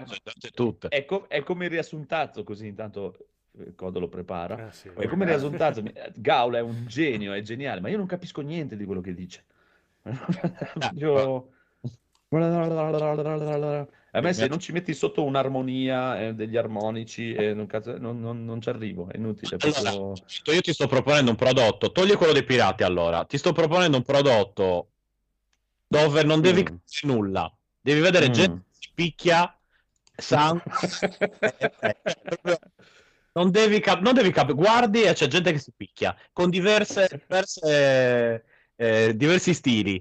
tutte. 0.54 0.88
È, 0.88 1.04
co- 1.06 1.26
è 1.28 1.44
come 1.44 1.66
il 1.66 1.72
riassuntazzo, 1.72 2.44
così 2.44 2.68
intanto 2.68 3.18
eh, 3.60 3.76
Codo 3.76 4.00
lo 4.00 4.08
prepara. 4.08 4.70
Eh, 4.70 4.72
sì. 4.72 4.90
È 4.96 5.08
come 5.08 5.24
il 5.26 5.32
riassuntazzo. 5.32 5.82
mi- 5.82 5.94
Gaul 6.16 6.54
è 6.56 6.62
un 6.62 6.86
genio, 6.88 7.34
è 7.34 7.42
geniale, 7.42 7.82
ma 7.82 7.90
io 7.90 7.98
non 7.98 8.06
capisco 8.06 8.42
niente 8.42 8.78
di 8.78 8.86
quello 8.86 9.02
che 9.02 9.14
dice. 9.14 9.44
Io... 10.96 11.50
A 14.12 14.22
me 14.22 14.34
se 14.34 14.48
non 14.48 14.60
ci 14.60 14.72
metti 14.72 14.94
sotto 14.94 15.24
un'armonia 15.24 16.20
eh, 16.28 16.34
degli 16.34 16.58
armonici, 16.58 17.34
eh, 17.34 17.54
non, 17.54 17.66
cazzo- 17.66 17.98
non- 17.98 18.20
non- 18.20 18.46
non 18.46 18.62
ci 18.62 18.70
arrivo, 18.70 19.10
è 19.12 19.18
inutile. 19.18 19.58
Allora, 19.62 19.92
proprio- 19.92 20.54
io 20.54 20.62
ti 20.62 20.74
sto 20.74 20.88
proponendo 20.88 21.32
un 21.32 21.36
prodotto, 21.38 21.92
togli 21.92 22.14
quello 22.14 22.34
dei 22.34 22.44
pirati 22.44 22.84
allora, 22.84 23.26
ti 23.26 23.38
sto 23.38 23.52
proponendo 23.52 23.98
un 23.98 24.04
prodotto 24.04 24.90
dove 25.88 26.24
non 26.24 26.42
devi 26.42 26.62
Mm. 26.62 26.66
capire 26.66 27.14
nulla, 27.14 27.58
devi 27.80 28.00
vedere 28.00 28.30
Mm. 28.30 28.32
gente 28.32 28.64
che 28.64 28.78
si 28.80 28.90
picchia, 28.94 29.60
sangue, 30.16 30.64
eh, 31.82 31.98
proprio- 32.24 32.60
non 33.34 33.52
devi, 33.52 33.80
cap- 33.82 34.02
non 34.02 34.14
devi 34.14 34.32
capire, 34.32 34.54
guardi 34.54 35.02
e 35.04 35.14
c'è 35.14 35.28
gente 35.28 35.52
che 35.52 35.60
si 35.60 35.74
picchia, 35.76 36.16
con 36.32 36.50
diverse, 36.50 37.08
diverse, 37.28 38.46
eh, 38.76 39.14
diversi 39.16 39.54
stili. 39.54 39.96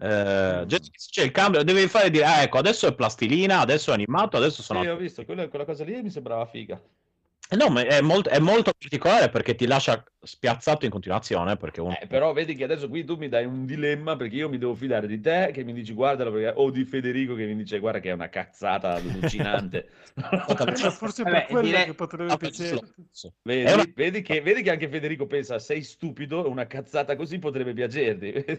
Eh, 0.00 0.64
gente 0.66 0.88
che- 0.90 0.98
c'è 1.10 1.22
il 1.24 1.32
cambio, 1.32 1.62
devi 1.64 1.86
fare 1.88 2.08
dire, 2.10 2.24
ah, 2.24 2.42
ecco, 2.42 2.58
adesso 2.58 2.86
è 2.86 2.94
plastilina, 2.94 3.60
adesso 3.60 3.90
è 3.90 3.94
animato, 3.94 4.36
adesso 4.36 4.62
sono... 4.62 4.80
Sì, 4.82 4.86
ho 4.88 4.96
visto, 4.96 5.24
quella, 5.24 5.48
quella 5.48 5.64
cosa 5.64 5.84
lì 5.84 6.00
mi 6.02 6.10
sembrava 6.10 6.46
figa. 6.46 6.80
Eh, 7.50 7.56
No, 7.56 7.68
ma 7.70 7.80
è 7.80 8.02
molto, 8.02 8.28
è 8.28 8.38
molto 8.38 8.72
particolare 8.78 9.30
perché 9.30 9.54
ti 9.54 9.66
lascia 9.66 10.04
spiazzato 10.20 10.84
in 10.84 10.90
continuazione, 10.90 11.56
perché 11.56 11.80
uno... 11.80 11.96
Eh, 11.98 12.06
però 12.06 12.34
vedi 12.34 12.54
che 12.54 12.64
adesso 12.64 12.88
qui 12.90 13.04
tu 13.04 13.16
mi 13.16 13.28
dai 13.28 13.46
un 13.46 13.64
dilemma 13.64 14.16
perché 14.16 14.36
io 14.36 14.50
mi 14.50 14.58
devo 14.58 14.74
fidare 14.74 15.06
di 15.06 15.18
te 15.18 15.50
che 15.52 15.64
mi 15.64 15.72
dici 15.72 15.94
guardalo 15.94 16.30
perché... 16.30 16.52
o 16.56 16.70
di 16.70 16.84
Federico 16.84 17.34
che 17.34 17.46
mi 17.46 17.56
dice 17.56 17.78
guarda 17.78 18.00
che 18.00 18.10
è 18.10 18.12
una 18.12 18.28
cazzata 18.28 18.92
allucinante. 18.94 19.88
Forse 20.90 21.22
Vabbè, 21.22 21.36
per 21.36 21.46
quello 21.46 21.66
direi- 21.66 21.84
che 21.86 21.94
potrebbe 21.94 22.32
Ah, 22.32 22.36
piacere. 22.36 22.80
Vedi, 23.42 23.72
una- 23.72 23.84
vedi 23.94 24.20
che, 24.20 24.40
vedi 24.42 24.62
che 24.62 24.70
anche 24.70 24.88
Federico 24.88 25.26
pensa 25.26 25.58
sei 25.58 25.82
stupido, 25.82 26.48
una 26.50 26.66
cazzata 26.66 27.16
così 27.16 27.38
potrebbe 27.38 27.72
piacerti. 27.72 28.44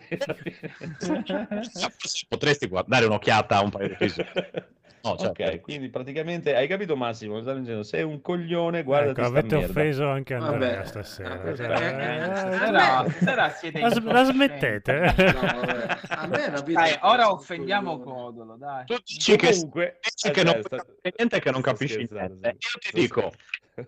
Potresti 2.28 2.68
guardare 2.68 3.06
un'occhiata 3.06 3.58
a 3.58 3.62
un 3.62 3.70
paio 3.70 3.88
di 3.88 3.94
episodi. 3.94 4.28
No, 5.02 5.16
certo. 5.18 5.44
Ok, 5.44 5.62
quindi 5.62 5.90
praticamente 5.90 6.56
hai 6.56 6.68
capito 6.68 6.96
Massimo, 6.96 7.40
stanno 7.42 7.60
dicendo 7.60 7.84
sei 7.84 8.04
un 8.04 8.22
coglione, 8.22 8.84
guardati 8.84 9.20
Ecco, 9.22 9.30
sta 9.30 9.40
avete 9.40 9.56
merda. 9.58 9.72
offeso 9.80 10.08
anche 10.10 10.34
Andrea 10.34 10.76
Vabbè, 10.76 10.86
stasera. 10.86 11.44
eh, 11.44 11.56
Cioè, 11.56 11.68
eh, 11.68 12.18
eh, 12.18 12.36
Stasera, 12.36 13.06
stasera 13.10 13.50
siete 13.50 13.80
la, 13.80 14.02
la 14.12 14.24
smettete? 14.24 15.14
No, 15.40 15.42
vabbè. 15.62 15.98
A 16.10 16.28
me 16.28 16.46
è 16.46 16.48
una 16.50 16.62
vita 16.62 16.80
Dai, 16.82 16.92
che 16.92 17.00
ora 17.04 17.32
offendiamo. 17.32 18.00
Codolo, 18.00 18.56
dai. 18.58 18.86
Tu 18.86 18.96
dici 19.06 19.36
che, 19.36 19.52
Comunque, 19.52 20.00
dici 20.02 20.32
che 20.34 20.44
non 20.44 20.62
capire 20.62 21.14
niente 21.18 21.40
che 21.40 21.52
non 21.52 21.62
capisci 21.62 22.08
niente. 22.10 22.48
Io 22.50 22.80
ti 22.80 22.90
dico, 22.94 23.32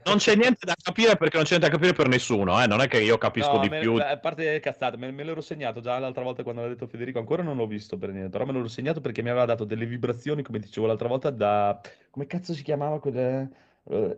non 0.05 0.17
c'è 0.17 0.35
niente 0.35 0.65
da 0.65 0.73
capire 0.81 1.17
perché 1.17 1.35
non 1.35 1.43
c'è 1.45 1.57
niente 1.57 1.67
da 1.69 1.75
capire 1.75 1.93
per 1.93 2.07
nessuno, 2.07 2.61
eh? 2.63 2.67
non 2.67 2.79
è 2.81 2.87
che 2.87 3.01
io 3.01 3.17
capisco 3.17 3.53
No, 3.53 3.59
di 3.59 3.67
me- 3.69 3.79
più. 3.79 3.95
a 3.97 4.17
parte 4.17 4.59
cazzate, 4.61 4.95
me, 4.97 5.11
me 5.11 5.23
l'ero 5.23 5.41
segnato 5.41 5.81
già 5.81 5.99
l'altra 5.99 6.23
volta 6.23 6.43
quando 6.43 6.61
l'ha 6.61 6.69
detto 6.69 6.87
Federico, 6.87 7.19
ancora 7.19 7.43
non 7.43 7.57
l'ho 7.57 7.67
visto 7.67 7.97
per 7.97 8.09
niente, 8.11 8.29
però 8.29 8.45
me 8.45 8.53
l'ero 8.53 8.67
segnato 8.69 9.01
perché 9.01 9.21
mi 9.21 9.29
aveva 9.29 9.43
dato 9.45 9.65
delle 9.65 9.85
vibrazioni, 9.85 10.43
come 10.43 10.59
dicevo 10.59 10.87
l'altra 10.87 11.00
volta, 11.09 11.29
da... 11.29 11.79
come 12.09 12.25
cazzo 12.27 12.53
si 12.53 12.63
chiamava 12.63 12.99
quel... 12.99 13.49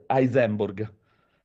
Heisenberg. 0.07 0.93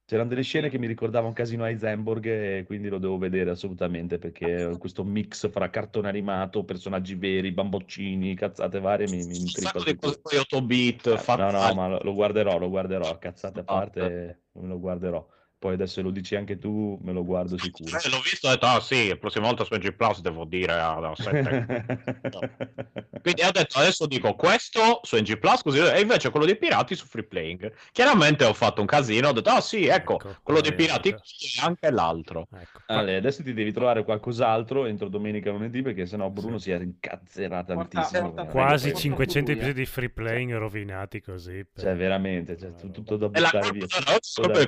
C'erano 0.04 0.30
delle 0.30 0.42
scene 0.42 0.70
che 0.70 0.78
mi 0.78 0.86
ricordavano 0.86 1.28
un 1.28 1.34
casino 1.34 1.66
Heisenberg 1.66 2.24
e 2.24 2.64
quindi 2.64 2.88
lo 2.88 2.96
devo 2.96 3.18
vedere 3.18 3.50
assolutamente 3.50 4.18
perché 4.18 4.74
questo 4.78 5.04
mix 5.04 5.50
fra 5.50 5.68
cartone 5.68 6.08
animato, 6.08 6.64
personaggi 6.64 7.14
veri, 7.14 7.52
bamboccini, 7.52 8.34
cazzate 8.34 8.80
varie 8.80 9.06
mi, 9.06 9.22
mi 9.24 9.34
Un 9.34 9.44
di 9.44 9.52
tutto. 9.52 9.98
cose 9.98 10.20
poi 10.22 10.36
8 10.38 10.62
bit, 10.62 11.06
Eh, 11.08 11.36
No, 11.36 11.50
no, 11.50 11.74
ma 11.74 11.88
lo, 11.88 12.00
lo 12.02 12.14
guarderò, 12.14 12.56
lo 12.56 12.70
guarderò, 12.70 13.18
cazzate 13.18 13.60
a 13.60 13.62
Ah, 13.66 13.74
parte, 13.74 14.44
lo 14.52 14.80
guarderò. 14.80 15.28
Poi 15.58 15.74
adesso 15.74 16.00
lo 16.02 16.10
dici 16.10 16.36
anche 16.36 16.56
tu, 16.56 16.96
me 17.02 17.12
lo 17.12 17.24
guardo 17.24 17.58
sicuro. 17.58 17.90
Eh, 17.98 18.08
l'ho 18.10 18.20
visto 18.20 18.46
e 18.46 18.50
ho 18.50 18.52
detto, 18.52 18.66
ah 18.66 18.80
sì, 18.80 19.08
la 19.08 19.16
prossima 19.16 19.46
volta 19.46 19.64
su 19.64 19.74
NG 19.74 19.92
Plus 19.92 20.20
devo 20.20 20.44
dire 20.44 20.72
ah, 20.72 20.94
no, 21.00 21.14
sette. 21.16 22.20
Quindi 23.20 23.42
ho 23.42 23.50
detto, 23.50 23.78
adesso 23.80 24.06
dico 24.06 24.34
questo 24.36 25.00
su 25.02 25.16
NG 25.16 25.36
Plus, 25.38 25.62
così, 25.62 25.80
e 25.80 26.00
invece 26.00 26.30
quello 26.30 26.46
dei 26.46 26.56
pirati 26.56 26.94
su 26.94 27.06
Free 27.06 27.24
Playing. 27.24 27.72
Chiaramente 27.90 28.44
ho 28.44 28.52
fatto 28.54 28.80
un 28.80 28.86
casino, 28.86 29.28
ho 29.28 29.32
detto, 29.32 29.50
ah 29.50 29.60
sì, 29.60 29.86
ecco, 29.86 30.14
Ecco, 30.20 30.36
quello 30.44 30.60
dei 30.60 30.72
poi- 30.74 30.84
pirati 30.86 31.08
e 31.08 31.16
anche 31.62 31.90
l'altro. 31.90 32.46
Ecco. 32.54 32.78
Ale, 32.86 33.16
adesso 33.16 33.42
ti 33.42 33.52
devi 33.52 33.72
trovare 33.72 34.04
qualcos'altro 34.04 34.86
entro 34.86 35.08
domenica 35.08 35.48
e 35.48 35.52
lunedì 35.52 35.82
perché 35.82 36.06
sennò 36.06 36.30
Bruno 36.30 36.58
si 36.58 36.70
incazzerà 36.70 37.64
tantissimo. 37.64 38.30
veramente. 38.30 38.52
Quasi 38.52 38.90
Poi- 38.92 39.00
500 39.00 39.50
lui, 39.50 39.50
eh. 39.50 39.62
episodi 39.64 39.80
di 39.80 39.86
free 39.86 40.10
playing 40.10 40.56
rovinati 40.56 41.20
così. 41.20 41.64
per- 41.70 41.82
Cioè, 41.82 41.96
veramente, 41.96 42.56
cioè, 42.56 42.74
tu- 42.76 42.90
tutto 42.92 43.16
da 43.16 43.28
la 43.32 43.48
buttare 43.50 43.70
via. 43.72 43.86
no, 44.06 44.18
tutto 44.20 44.48
da 44.52 44.64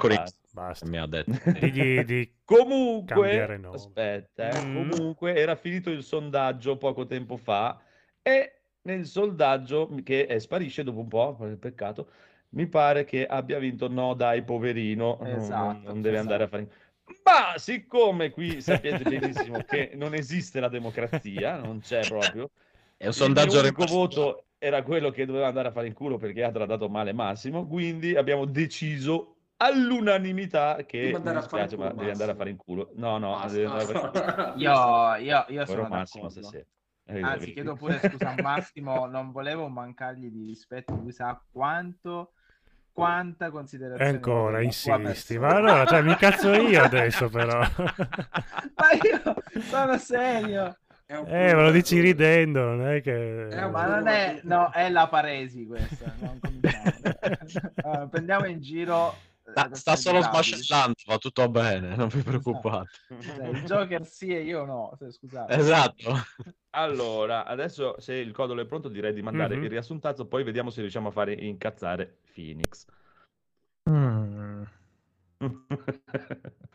Basta. 0.52 0.86
mi 0.86 0.98
ha 0.98 1.06
detto. 1.06 1.30
Digli 1.58 2.04
di 2.04 2.34
Comunque, 2.44 3.60
aspetta, 3.70 4.48
eh, 4.58 4.60
Mm. 4.62 4.74
comunque 4.90 5.36
era 5.36 5.54
finito 5.54 5.90
il 5.90 6.02
sondaggio 6.02 6.76
poco 6.76 7.06
tempo 7.06 7.36
fa 7.36 7.80
e 8.22 8.54
nel 8.82 9.06
sondaggio 9.06 9.88
che 10.02 10.22
eh, 10.22 10.40
sparisce 10.40 10.82
dopo 10.82 10.98
un 11.00 11.08
po', 11.08 11.36
peccato, 11.58 12.10
mi 12.50 12.66
pare 12.66 13.04
che 13.04 13.24
abbia 13.26 13.58
vinto 13.58 13.88
no 13.88 14.14
dai 14.14 14.42
poverino, 14.42 15.18
non- 15.20 15.28
Esatto, 15.36 15.86
non, 15.86 16.00
deve 16.02 16.18
esatto. 16.18 16.32
andare 16.32 16.44
a 16.44 16.48
fare... 16.48 16.68
Ma 17.24 17.58
siccome 17.58 18.30
qui 18.30 18.60
sapete 18.60 19.04
benissimo 19.04 19.62
che 19.62 19.92
non 19.94 20.14
esiste 20.14 20.58
la 20.60 20.68
democrazia, 20.68 21.56
non 21.58 21.80
c'è 21.80 22.06
proprio, 22.06 22.50
È 22.96 23.04
un 23.04 23.08
il 23.10 23.14
sondaggio 23.14 23.50
mio 23.52 23.60
unico 23.60 23.82
rimasto- 23.82 23.96
voto 23.98 24.44
era 24.58 24.82
quello 24.82 25.10
che 25.10 25.24
doveva 25.24 25.46
andare 25.46 25.68
a 25.68 25.70
fare 25.72 25.86
in 25.86 25.92
culo 25.94 26.16
perché 26.18 26.42
ha 26.42 26.50
trattato 26.50 26.88
male 26.88 27.12
Massimo, 27.12 27.66
quindi 27.66 28.14
abbiamo 28.16 28.44
deciso 28.44 29.36
all'unanimità 29.62 30.76
che 30.86 30.98
Devi 30.98 31.10
mi 31.10 31.16
andare 31.16 31.38
a 31.38 31.42
fare 31.42 31.62
in 31.62 31.68
dispiace, 31.68 31.76
culo, 31.76 31.88
ma 31.88 31.94
devi 31.94 32.10
andare 32.10 32.32
a 32.32 32.34
fare 32.34 32.50
in 32.50 32.56
culo. 32.56 32.90
No, 32.94 33.18
no, 33.18 33.36
fare. 33.38 34.52
Io, 34.56 35.14
io, 35.16 35.44
io 35.48 35.66
sono 35.66 35.88
Massimo 35.88 36.28
stasera. 36.28 36.64
Eh, 37.06 37.20
Anzi, 37.20 37.52
chiedo 37.52 37.74
pure 37.74 37.98
scusa 37.98 38.30
a 38.30 38.40
Massimo, 38.40 39.06
non 39.06 39.32
volevo 39.32 39.68
mancargli 39.68 40.30
di 40.30 40.44
rispetto, 40.44 40.94
lui 40.94 41.12
sa 41.12 41.42
quanto 41.50 42.32
quanta 42.92 43.46
E 43.46 43.50
considerazione 43.50 44.10
ancora 44.10 44.60
insisti. 44.60 45.38
Ma 45.38 45.48
allora, 45.48 45.84
cioè, 45.86 46.02
mi 46.02 46.14
cazzo 46.16 46.52
io 46.52 46.82
adesso 46.82 47.28
però. 47.28 47.58
Ma 47.58 48.90
io 49.02 49.34
sono 49.62 49.98
serio. 49.98 50.76
Eh, 51.06 51.54
me 51.54 51.62
lo 51.62 51.72
dici 51.72 51.98
ridendo, 51.98 52.62
non 52.62 52.86
è 52.86 53.00
che... 53.00 53.48
Un 53.50 53.70
Ma 53.72 53.86
non 53.86 54.06
è, 54.06 54.40
no, 54.44 54.70
è 54.70 54.88
la 54.90 55.08
Paresi 55.08 55.66
questa. 55.66 56.14
non. 56.20 56.38
Allora, 57.82 58.06
prendiamo 58.06 58.46
in 58.46 58.60
giro. 58.60 59.16
Eh, 59.50 59.52
Sta, 59.52 59.68
queste 59.68 59.76
sta 59.76 59.96
solo 59.96 60.22
smascellando, 60.22 60.94
va 61.06 61.18
tutto 61.18 61.48
bene, 61.48 61.96
non 61.96 62.08
vi 62.08 62.22
preoccupate. 62.22 62.90
Cioè, 63.08 63.48
il 63.48 63.62
Joker 63.64 64.06
sì 64.06 64.34
e 64.34 64.42
io 64.42 64.64
no. 64.64 64.96
Scusate. 65.10 65.54
Esatto. 65.54 66.14
Allora, 66.72 67.46
adesso 67.46 68.00
se 68.00 68.14
il 68.14 68.30
codolo 68.30 68.62
è 68.62 68.64
pronto 68.64 68.88
direi 68.88 69.12
di 69.12 69.22
mandare 69.22 69.56
Mhm. 69.56 69.64
il 69.64 69.70
riassuntazzo, 69.70 70.26
poi 70.26 70.44
vediamo 70.44 70.70
se 70.70 70.82
riusciamo 70.82 71.08
a 71.08 71.10
fare 71.10 71.32
incazzare 71.34 72.18
Phoenix. 72.32 72.86
Mm. 73.90 74.62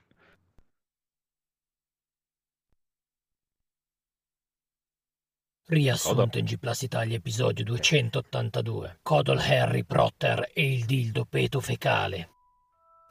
Riassunto 5.68 6.38
in 6.38 6.46
G 6.46 6.58
Plus 6.60 6.82
Italia 6.84 7.16
episodio 7.18 7.64
282 7.64 9.00
Codol 9.02 9.40
Harry 9.40 9.84
Potter 9.84 10.52
e 10.54 10.74
il 10.74 10.86
dildo 10.86 11.26
peto 11.26 11.60
fecale 11.60 12.35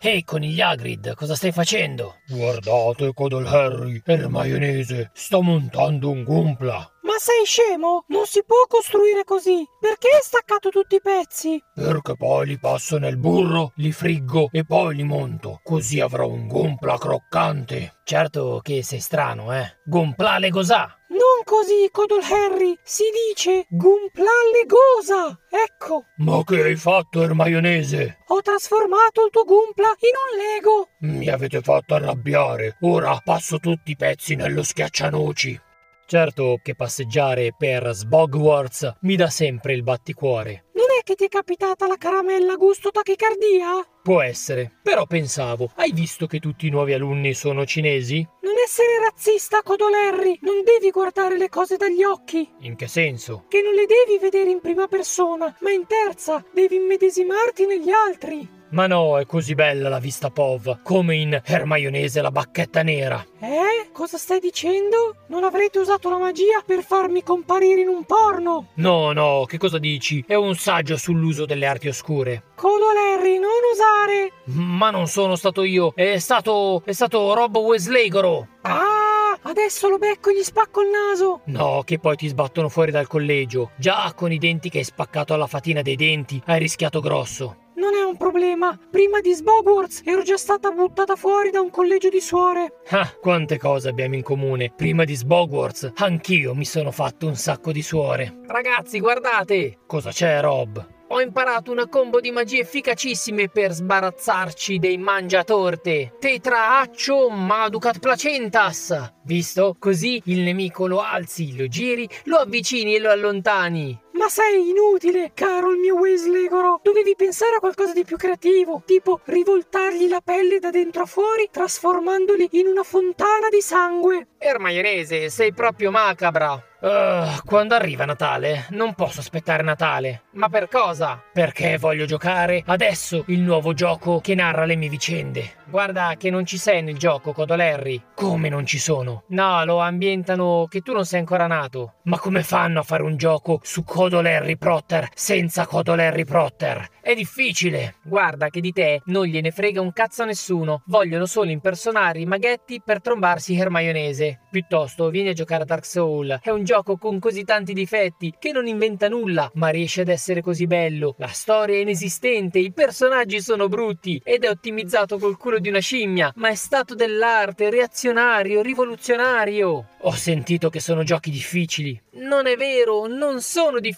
Ehi 0.01 0.23
coniglio 0.25 0.67
Hagrid, 0.67 1.15
cosa 1.15 1.35
stai 1.35 1.53
facendo? 1.53 2.17
Guardate 2.29 3.13
Codol 3.15 3.47
Harry, 3.47 4.03
Hermionese, 4.05 5.11
sto 5.15 5.43
montando 5.43 6.11
un 6.11 6.25
Gumpla 6.25 6.94
Ma 7.05 7.19
sei 7.19 7.45
scemo? 7.45 8.05
Non 8.09 8.25
si 8.25 8.43
può 8.45 8.65
costruire 8.67 9.25
così. 9.25 9.63
Perché 9.79 10.09
hai 10.09 10.23
staccato 10.23 10.71
tutti 10.71 10.95
i 10.95 11.01
pezzi? 11.03 11.63
Perché 11.75 12.17
poi 12.17 12.47
li 12.47 12.59
passo 12.59 12.97
nel 12.97 13.19
burro, 13.19 13.73
li 13.77 13.93
friggo 13.93 14.49
e 14.51 14.65
poi 14.65 14.95
li 14.95 15.03
monto 15.03 15.61
Così 15.63 16.01
avrò 16.01 16.27
un 16.27 16.47
Gumpla 16.47 16.97
croccante 16.97 17.97
Certo 18.05 18.61
che 18.63 18.83
sei 18.83 19.01
strano, 19.01 19.53
eh 19.55 19.81
Gumpla 19.85 20.39
legosà 20.39 20.97
Non 21.09 21.43
così, 21.45 21.89
Codol 21.93 22.23
Harry. 22.23 22.75
Si 22.83 23.05
dice 23.29 23.67
Gumplalegosa. 23.69 25.39
Ecco, 25.51 26.05
Ma 26.19 26.43
che 26.43 26.63
hai 26.63 26.77
fatto 26.77 27.23
Hermionese? 27.23 28.21
ho 28.29 28.41
trasformato 28.41 29.27
il 29.27 29.31
tuo 29.31 29.45
Gumpla 29.45 29.89
in 29.99 30.15
un 30.17 30.39
Lego. 30.39 30.89
Mi 31.01 31.29
avete 31.29 31.61
fatto 31.61 31.95
arrabbiare. 31.95 32.79
Ora 32.81 33.21
passo 33.23 33.59
tutti 33.59 33.91
i 33.91 33.97
pezzi 33.97 34.35
nello 34.37 34.63
schiaccianoci. 34.63 35.61
Certo 36.07 36.61
che 36.63 36.75
passeggiare 36.75 37.55
per 37.57 37.91
Sbogwarts 37.95 38.99
mi 39.03 39.17
dà 39.17 39.31
sempre 39.31 39.73
il 39.73 39.83
batticuore. 39.83 40.67
Non 40.75 40.87
è 40.99 41.03
che 41.03 41.15
ti 41.15 41.25
è 41.25 41.29
capitata 41.29 41.87
la 41.87 41.97
caramella 41.97 42.57
gusto 42.57 42.91
tachicardia? 42.91 43.87
Può 44.03 44.21
essere, 44.21 44.71
però 44.83 45.07
pensavo, 45.07 45.71
hai 45.77 45.93
visto 45.93 46.27
che 46.27 46.41
tutti 46.41 46.67
i 46.67 46.71
nuovi 46.71 46.93
alunni 46.93 47.33
sono 47.33 47.65
cinesi? 47.65 48.27
Non 48.43 48.53
essere 48.63 48.99
razzista, 49.03 49.63
Codol 49.63 49.95
Harry. 49.95 50.39
Non 50.43 50.63
devi 50.63 50.91
guardare 50.91 51.39
le 51.39 51.49
cose 51.49 51.77
dagli 51.77 52.05
occhi. 52.05 52.47
In 52.61 52.77
che 52.77 52.87
senso? 52.87 53.47
Che 53.49 53.63
non 53.63 53.73
le 53.73 53.87
devi 53.87 54.19
vedere 54.21 54.51
in 54.51 54.61
prima 54.61 54.87
persona, 54.89 55.57
ma 55.61 55.71
in 55.71 55.87
terza. 55.87 56.45
Devi 56.53 56.77
immedesimarti 56.77 57.65
negli 57.65 57.91
altri. 57.91 58.54
Ma 58.75 58.89
no, 58.89 59.21
è 59.21 59.25
così 59.25 59.55
bella 59.55 59.89
la 59.89 60.01
vista 60.01 60.31
POV, 60.31 60.83
come 60.83 61.15
in 61.15 61.41
Hermionese 61.45 62.21
la 62.21 62.33
bacchetta 62.33 62.83
nera. 62.83 63.25
Eh? 63.41 63.91
Cosa 63.93 64.19
stai 64.19 64.41
dicendo? 64.41 65.15
Non 65.29 65.45
avrete 65.45 65.79
usato 65.79 66.11
la 66.11 66.19
magia 66.19 66.61
per 66.67 66.83
farmi 66.83 67.23
comparire 67.23 67.83
in 67.83 67.87
un 67.87 68.05
porno? 68.05 68.71
No, 68.75 69.13
no, 69.13 69.45
che 69.47 69.59
cosa 69.59 69.79
dici? 69.79 70.25
È 70.27 70.35
un 70.35 70.57
saggio 70.57 70.97
sull'uso 70.97 71.47
delle 71.47 71.67
arti 71.67 71.87
oscure. 71.87 72.47
Codol 72.57 72.97
Harry, 72.97 73.39
non 73.39 73.51
usare! 73.73 74.33
Ma 74.47 74.91
non 74.91 75.07
sono 75.07 75.37
stato 75.37 75.63
io, 75.63 75.93
è 75.95 76.19
stato. 76.19 76.83
è 76.85 76.93
stato 76.93 77.33
Rob 77.33 77.57
Wesleygoro. 77.57 78.49
Ah! 78.63 79.39
Adesso 79.43 79.89
lo 79.89 79.99
becco 79.99 80.31
e 80.31 80.39
gli 80.39 80.43
spacco 80.43 80.81
il 80.81 80.89
naso! 80.89 81.43
No, 81.45 81.83
che 81.85 82.01
poi 82.01 82.17
ti 82.17 82.27
sbattono 82.27 82.69
fuori 82.69 82.91
dal 82.91 83.07
collegio. 83.07 83.71
Già 83.77 84.13
con 84.17 84.33
i 84.33 84.39
denti 84.39 84.69
che 84.69 84.79
hai 84.79 84.85
spaccato 84.85 85.33
alla 85.33 85.47
fatina 85.47 85.81
dei 85.81 85.95
denti, 85.95 86.43
hai 86.47 86.59
rischiato 86.59 86.99
grosso. 86.99 87.59
Non 87.77 87.95
è 87.95 88.03
un 88.03 88.17
problema. 88.17 88.79
Prima 88.91 89.21
di 89.21 89.35
Sbogwarts 89.35 90.03
ero 90.05 90.23
già 90.23 90.37
stata 90.37 90.71
buttata 90.71 91.17
fuori 91.17 91.51
da 91.51 91.61
un 91.61 91.71
collegio 91.71 92.09
di 92.09 92.21
suore. 92.21 92.81
Ah, 92.91 93.13
quante 93.21 93.59
cose 93.59 93.89
abbiamo 93.89 94.15
in 94.15 94.23
comune. 94.23 94.73
Prima 94.75 95.05
di 95.05 95.15
Sbogwarts, 95.15 95.93
anch'io 95.97 96.55
mi 96.55 96.65
sono 96.65 96.91
fatto 96.93 97.27
un 97.27 97.35
sacco 97.35 97.73
di 97.73 97.83
suore. 97.83 98.41
Ragazzi, 98.47 99.01
guardate! 99.01 99.79
Cosa 99.87 100.11
c'è, 100.11 100.41
Rob? 100.41 100.93
Ho 101.09 101.21
imparato 101.21 101.71
una 101.71 101.87
combo 101.87 102.21
di 102.21 102.31
magie 102.31 102.61
efficacissime 102.61 103.49
per 103.49 103.73
sbarazzarci 103.73 104.79
dei 104.79 104.97
mangiatorte. 104.97 106.15
Tetra 106.19 106.81
Accio 106.81 107.29
Maducat 107.29 107.99
Placentas. 107.99 109.13
Visto? 109.25 109.77
Così 109.79 110.23
il 110.27 110.41
nemico 110.41 110.87
lo 110.87 111.01
alzi, 111.03 111.57
lo 111.57 111.69
giri, 111.69 112.09
lo 112.25 112.37
avvicini 112.39 112.97
e 112.97 113.01
lo 113.01 113.11
allontani. 113.11 114.01
Ma 114.15 114.29
sei 114.29 114.69
inutile, 114.69 115.33
caro 115.35 115.73
il 115.73 115.81
mio 115.81 115.97
Wesleygoro. 115.97 116.79
Dovevi 116.83 117.15
pensare 117.17 117.57
a 117.57 117.59
qualcosa 117.59 117.93
di 117.93 118.05
più 118.05 118.17
creativo, 118.17 118.83
tipo 118.87 119.21
rivoltargli 119.25 120.09
la 120.09 120.21
pelle 120.23 120.61
da 120.61 120.71
dentro 120.71 121.03
a 121.03 121.07
fuori, 121.07 121.49
trasformandoli 121.51 122.51
in 122.53 122.69
una 122.69 122.85
fontana 122.85 123.49
di 123.51 123.61
sangue. 123.61 124.29
Ermaionese, 124.39 125.31
sei 125.31 125.53
proprio 125.53 125.91
macabra. 125.91 126.63
Ah, 126.87 127.41
quando 127.47 127.75
arriva 127.75 128.05
Natale? 128.05 128.67
Non 128.71 128.93
posso 128.93 129.21
aspettare 129.21 129.63
Natale. 129.63 130.25
Ma 130.33 130.51
per 130.51 130.69
cosa? 130.69 131.23
Perché 131.33 131.79
voglio 131.79 132.05
giocare 132.05 132.63
adesso 132.67 133.25
il 133.29 133.41
nuovo 133.41 133.73
gioco 133.73 134.21
che 134.21 134.35
narra 134.35 134.67
le 134.67 134.77
mie 134.77 134.91
vicende. 134.91 135.63
Guarda 135.65 136.15
che 136.19 136.29
non 136.29 136.45
ci 136.45 136.59
sei 136.59 136.83
nel 136.83 136.99
gioco, 136.99 137.33
Codolerry. 137.33 138.03
Come 138.15 138.51
non 138.51 138.67
ci 138.67 138.79
sono? 138.79 139.23
No, 139.29 139.65
lo 139.65 139.79
ambientano 139.79 140.67
che 140.69 140.83
tu 140.83 140.93
non 140.93 141.07
sei 141.07 141.21
ancora 141.21 141.47
nato. 141.47 141.95
Ma 142.03 142.19
come 142.19 142.43
fanno 142.43 142.81
a 142.81 142.83
fare 142.83 143.03
un 143.03 143.17
gioco 143.17 143.61
su 143.63 143.83
Codolerry 144.05 144.59
Potter 144.59 145.09
senza 145.15 145.65
Codolerry 145.65 146.27
Potter? 146.27 146.89
È 147.01 147.15
difficile. 147.15 147.97
Guarda 148.03 148.49
che 148.49 148.61
di 148.61 148.71
te 148.71 149.01
non 149.07 149.25
gliene 149.25 149.51
frega 149.51 149.81
un 149.81 149.93
cazzo 149.95 150.23
a 150.23 150.27
nessuno. 150.27 150.83
Vogliono 150.87 151.25
solo 151.25 151.51
impersonare 151.51 152.19
i 152.19 152.27
maghetti 152.27 152.83
per 152.85 153.01
trombarsi 153.01 153.55
Hermionese. 153.55 154.41
Piuttosto 154.51 155.09
vieni 155.09 155.31
a 155.31 155.33
giocare 155.33 155.63
a 155.63 155.67
Dark 155.67 155.87
Soul. 155.87 156.39
È 156.43 156.51
un 156.51 156.65
gioco 156.65 156.99
con 156.99 157.19
così 157.19 157.45
tanti 157.45 157.73
difetti 157.73 158.35
che 158.39 158.53
non 158.53 158.67
inventa 158.67 159.09
nulla, 159.09 159.51
ma 159.55 159.69
riesce 159.69 160.03
ad 160.03 160.09
essere 160.09 160.43
così 160.43 160.67
bello. 160.67 161.15
La 161.19 161.29
storia 161.29 161.77
è 161.77 161.81
inesistente, 161.81 162.59
i 162.59 162.73
personaggi 162.73 163.41
sono 163.41 163.69
brutti 163.69 164.21
ed 164.23 164.45
è 164.45 164.51
ottimizzato 164.51 165.19
col 165.19 165.39
culo 165.39 165.59
di 165.59 165.71
una 165.71 165.81
scimmia, 165.81 166.31
ma 166.37 166.49
è 166.49 166.55
stato 166.55 166.95
dell'arte, 166.95 167.71
reazionario, 167.71 168.61
rivoluzionario. 168.61 169.89
Ho 169.99 170.13
sentito 170.13 170.69
che 170.69 170.81
sono 170.81 171.03
giochi 171.05 171.31
difficili. 171.31 172.01
Non 172.13 172.47
è 172.47 172.57
vero, 172.57 173.07
non 173.07 173.41
sono 173.41 173.81
difficili. 173.81 173.93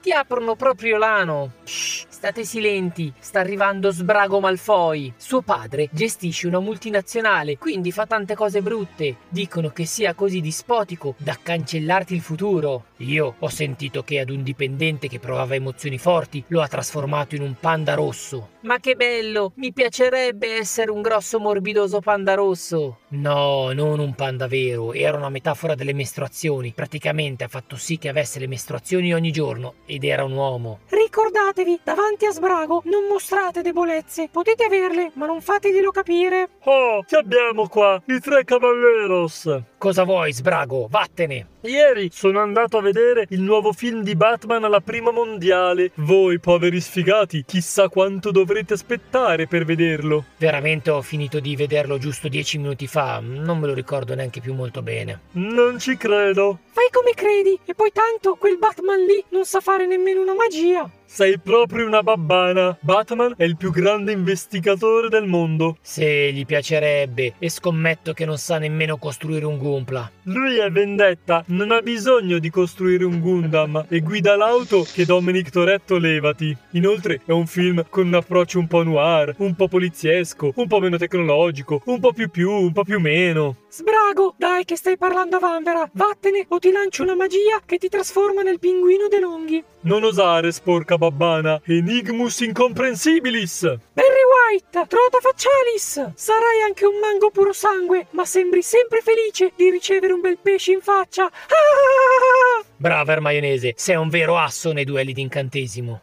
Ti 0.00 0.12
aprono 0.12 0.56
proprio 0.56 0.96
l'ano. 0.98 1.52
Shh, 1.64 2.04
state 2.18 2.44
silenti. 2.44 3.12
Sta 3.20 3.38
arrivando 3.38 3.92
Sbrago 3.92 4.40
Malfoy. 4.40 5.12
Suo 5.16 5.40
padre 5.40 5.88
gestisce 5.92 6.48
una 6.48 6.58
multinazionale, 6.58 7.58
quindi 7.58 7.92
fa 7.92 8.06
tante 8.06 8.34
cose 8.34 8.60
brutte. 8.60 9.18
Dicono 9.28 9.68
che 9.68 9.84
sia 9.84 10.14
così 10.14 10.40
dispotico 10.40 11.14
da 11.16 11.38
cancellarti 11.40 12.14
il 12.14 12.20
futuro. 12.20 12.86
Io 12.96 13.36
ho 13.38 13.48
sentito 13.48 14.02
che 14.02 14.18
ad 14.18 14.30
un 14.30 14.42
dipendente 14.42 15.06
che 15.06 15.20
provava 15.20 15.54
emozioni 15.54 15.96
forti 15.96 16.42
lo 16.48 16.60
ha 16.60 16.66
trasformato 16.66 17.36
in 17.36 17.42
un 17.42 17.54
panda 17.60 17.94
rosso. 17.94 18.48
Ma 18.62 18.80
che 18.80 18.96
bello! 18.96 19.52
Mi 19.54 19.72
piacerebbe 19.72 20.56
essere 20.56 20.90
un 20.90 21.00
grosso 21.00 21.38
morbidoso 21.38 22.00
panda 22.00 22.34
rosso. 22.34 22.98
No, 23.10 23.70
non 23.70 24.00
un 24.00 24.14
panda 24.16 24.48
vero, 24.48 24.92
era 24.92 25.16
una 25.16 25.28
metafora 25.28 25.76
delle 25.76 25.92
mestruazioni. 25.92 26.72
Praticamente 26.72 27.44
ha 27.44 27.48
fatto 27.48 27.76
sì 27.76 27.96
che 27.96 28.08
avesse 28.08 28.40
le 28.40 28.48
mestruazioni 28.48 29.14
ogni 29.14 29.30
giorno 29.30 29.74
ed 29.86 30.02
era 30.02 30.24
un 30.24 30.32
uomo. 30.32 30.80
Ricordatevi, 30.88 31.80
davanti 31.84 32.06
a 32.26 32.32
Sbrago 32.32 32.82
non 32.86 33.04
mostrate 33.08 33.62
debolezze. 33.62 34.28
Potete 34.30 34.64
averle, 34.64 35.10
ma 35.14 35.26
non 35.26 35.40
fateglielo 35.40 35.90
capire. 35.90 36.48
Oh, 36.64 37.02
che 37.02 37.16
abbiamo 37.16 37.68
qua? 37.68 38.00
I 38.06 38.20
tre 38.20 38.44
cavalleros. 38.44 39.62
Cosa 39.76 40.04
vuoi, 40.04 40.32
Sbrago? 40.32 40.86
Vattene. 40.88 41.46
Ieri 41.62 42.08
sono 42.12 42.40
andato 42.40 42.78
a 42.78 42.82
vedere 42.82 43.26
il 43.30 43.40
nuovo 43.40 43.72
film 43.72 44.02
di 44.02 44.16
Batman 44.16 44.64
alla 44.64 44.80
prima 44.80 45.10
mondiale. 45.10 45.90
Voi, 45.96 46.38
poveri 46.40 46.80
sfigati, 46.80 47.44
chissà 47.44 47.88
quanto 47.88 48.30
dovrete 48.30 48.74
aspettare 48.74 49.46
per 49.46 49.64
vederlo. 49.64 50.24
Veramente 50.38 50.90
ho 50.90 51.02
finito 51.02 51.40
di 51.40 51.56
vederlo 51.56 51.98
giusto 51.98 52.28
dieci 52.28 52.58
minuti 52.58 52.86
fa, 52.86 53.20
non 53.22 53.58
me 53.58 53.66
lo 53.66 53.74
ricordo 53.74 54.14
neanche 54.14 54.40
più 54.40 54.54
molto 54.54 54.82
bene. 54.82 55.20
Non 55.32 55.78
ci 55.78 55.96
credo. 55.96 56.58
Fai 56.70 56.88
come 56.90 57.12
credi, 57.14 57.58
e 57.64 57.74
poi 57.74 57.90
tanto 57.92 58.36
quel 58.36 58.58
Batman 58.58 59.04
lì 59.04 59.22
non 59.30 59.44
sa 59.44 59.60
fare 59.60 59.86
nemmeno 59.86 60.22
una 60.22 60.34
magia. 60.34 60.88
Sei 61.10 61.38
proprio 61.38 61.86
una 61.86 62.02
babbana. 62.02 62.76
Batman 62.80 63.32
è 63.34 63.44
il 63.44 63.56
più 63.56 63.70
grande 63.70 64.12
investigatore 64.12 65.08
del 65.08 65.26
mondo. 65.26 65.78
Se 65.80 66.30
gli 66.30 66.44
piacerebbe, 66.44 67.32
e 67.38 67.48
scommetto 67.48 68.12
che 68.12 68.26
non 68.26 68.36
sa 68.36 68.58
nemmeno 68.58 68.98
costruire 68.98 69.46
un 69.46 69.56
Gumpla. 69.56 70.12
Lui 70.24 70.58
è 70.58 70.70
vendetta, 70.70 71.42
non 71.46 71.70
ha 71.72 71.80
bisogno 71.80 72.38
di 72.38 72.50
costruire 72.50 73.04
un 73.04 73.20
Gundam 73.20 73.86
e 73.88 74.00
guida 74.00 74.36
l'auto 74.36 74.86
che 74.92 75.06
Dominic 75.06 75.48
Toretto 75.48 75.96
levati. 75.96 76.54
Inoltre 76.72 77.22
è 77.24 77.32
un 77.32 77.46
film 77.46 77.86
con 77.88 78.06
un 78.06 78.14
approccio 78.14 78.58
un 78.58 78.66
po' 78.66 78.82
noir, 78.82 79.34
un 79.38 79.56
po' 79.56 79.66
poliziesco, 79.66 80.52
un 80.56 80.66
po' 80.66 80.78
meno 80.78 80.98
tecnologico, 80.98 81.80
un 81.86 82.00
po' 82.00 82.12
più 82.12 82.28
più, 82.28 82.50
un 82.50 82.72
po' 82.72 82.84
più 82.84 83.00
meno. 83.00 83.56
Sbrago, 83.70 84.34
dai 84.36 84.66
che 84.66 84.76
stai 84.76 84.98
parlando 84.98 85.36
a 85.36 85.40
vanvera. 85.40 85.88
Vattene 85.90 86.44
o 86.48 86.58
ti 86.58 86.70
lancio 86.70 87.02
una 87.02 87.14
magia 87.14 87.60
che 87.64 87.78
ti 87.78 87.88
trasforma 87.88 88.42
nel 88.42 88.58
pinguino 88.58 89.08
De 89.08 89.20
Longhi. 89.20 89.64
Non 89.80 90.04
osare, 90.04 90.52
sporca 90.52 90.97
babbana. 90.98 91.60
Enigmus 91.66 92.40
incomprehensibilis. 92.40 93.62
Barry 93.92 94.24
White, 94.52 94.86
trota 94.86 95.18
faccialis. 95.20 96.12
Sarai 96.14 96.62
anche 96.66 96.84
un 96.84 96.98
mango 96.98 97.30
puro 97.30 97.52
sangue, 97.52 98.06
ma 98.10 98.24
sembri 98.26 98.62
sempre 98.62 99.00
felice 99.00 99.52
di 99.56 99.70
ricevere 99.70 100.12
un 100.12 100.20
bel 100.20 100.38
pesce 100.42 100.72
in 100.72 100.80
faccia. 100.82 101.24
Ah! 101.24 102.62
Brava 102.76 103.12
Ermaionese, 103.12 103.72
sei 103.76 103.96
un 103.96 104.08
vero 104.08 104.36
asso 104.36 104.72
nei 104.72 104.84
duelli 104.84 105.12
d'incantesimo. 105.12 106.00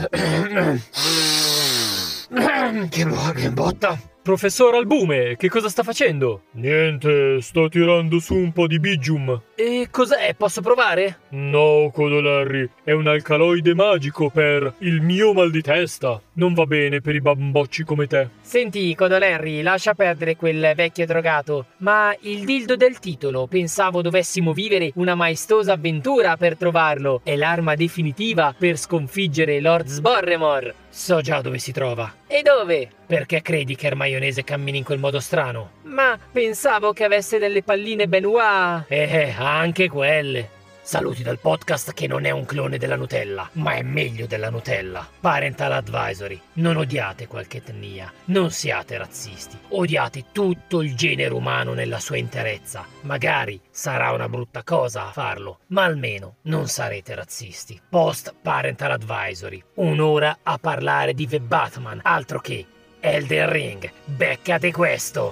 che, 2.88 3.06
bo- 3.06 3.32
che 3.32 3.50
botta! 3.50 3.98
Professor 4.22 4.74
Albume, 4.74 5.36
che 5.36 5.48
cosa 5.48 5.70
sta 5.70 5.82
facendo? 5.82 6.42
Niente, 6.52 7.40
sto 7.40 7.70
tirando 7.70 8.18
su 8.18 8.34
un 8.34 8.52
po' 8.52 8.66
di 8.66 8.78
bigium. 8.78 9.40
E 9.54 9.88
cos'è? 9.90 10.34
Posso 10.36 10.60
provare? 10.60 11.20
No, 11.30 11.90
Codolarry, 11.90 12.68
è 12.84 12.92
un 12.92 13.06
alcaloide 13.06 13.74
magico 13.74 14.28
per 14.28 14.74
il 14.80 15.00
mio 15.00 15.32
mal 15.32 15.50
di 15.50 15.62
testa. 15.62 16.20
Non 16.34 16.52
va 16.52 16.66
bene 16.66 17.00
per 17.00 17.14
i 17.14 17.22
bambocci 17.22 17.82
come 17.82 18.06
te. 18.06 18.28
Senti, 18.42 18.94
Codolerry, 18.94 19.62
lascia 19.62 19.94
perdere 19.94 20.36
quel 20.36 20.74
vecchio 20.76 21.06
drogato. 21.06 21.66
Ma 21.78 22.14
il 22.20 22.44
dildo 22.44 22.76
del 22.76 22.98
titolo, 22.98 23.46
pensavo 23.46 24.02
dovessimo 24.02 24.52
vivere 24.52 24.92
una 24.96 25.14
maestosa 25.14 25.72
avventura 25.72 26.36
per 26.36 26.58
trovarlo. 26.58 27.22
È 27.24 27.34
l'arma 27.36 27.74
definitiva 27.74 28.54
per 28.56 28.76
sconfiggere 28.76 29.60
Lord 29.60 29.86
Sborremor. 29.86 30.74
So 30.90 31.22
già 31.22 31.40
dove 31.40 31.58
si 31.58 31.72
trova. 31.72 32.19
E 32.32 32.42
dove? 32.42 32.88
Perché 33.08 33.42
credi 33.42 33.74
che 33.74 33.88
Hermionese 33.88 34.44
cammini 34.44 34.78
in 34.78 34.84
quel 34.84 35.00
modo 35.00 35.18
strano? 35.18 35.72
Ma 35.82 36.16
pensavo 36.30 36.92
che 36.92 37.02
avesse 37.02 37.38
delle 37.38 37.64
palline 37.64 38.06
Benoit. 38.06 38.84
Eh, 38.86 39.34
anche 39.36 39.88
quelle. 39.88 40.48
Saluti 40.90 41.22
dal 41.22 41.38
podcast 41.38 41.92
che 41.92 42.08
non 42.08 42.24
è 42.24 42.30
un 42.30 42.44
clone 42.44 42.76
della 42.76 42.96
Nutella, 42.96 43.48
ma 43.52 43.74
è 43.74 43.82
meglio 43.82 44.26
della 44.26 44.50
Nutella. 44.50 45.08
Parental 45.20 45.70
Advisory. 45.70 46.40
Non 46.54 46.78
odiate 46.78 47.28
qualche 47.28 47.58
etnia, 47.58 48.12
non 48.24 48.50
siate 48.50 48.98
razzisti. 48.98 49.56
Odiate 49.68 50.24
tutto 50.32 50.82
il 50.82 50.96
genere 50.96 51.32
umano 51.32 51.74
nella 51.74 52.00
sua 52.00 52.16
interezza. 52.16 52.84
Magari 53.02 53.60
sarà 53.70 54.10
una 54.10 54.28
brutta 54.28 54.64
cosa 54.64 55.12
farlo, 55.12 55.60
ma 55.68 55.84
almeno 55.84 56.38
non 56.46 56.66
sarete 56.66 57.14
razzisti. 57.14 57.80
Post 57.88 58.34
Parental 58.42 58.90
Advisory. 58.90 59.62
Un'ora 59.74 60.38
a 60.42 60.58
parlare 60.58 61.14
di 61.14 61.28
The 61.28 61.38
Batman, 61.38 62.00
altro 62.02 62.40
che 62.40 62.66
Elden 62.98 63.48
Ring. 63.48 63.88
Beccate 64.06 64.72
questo! 64.72 65.30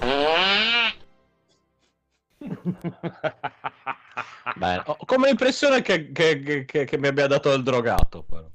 Bene. 4.59 4.83
Ho 4.85 4.97
come 5.05 5.27
l'impressione 5.27 5.81
che, 5.81 6.11
che- 6.11 6.39
che- 6.41 6.65
che- 6.65 6.85
che 6.85 6.97
mi 6.97 7.07
abbia 7.07 7.27
dato 7.27 7.51
il 7.53 7.63
drogato. 7.63 8.23
Però. 8.23 8.47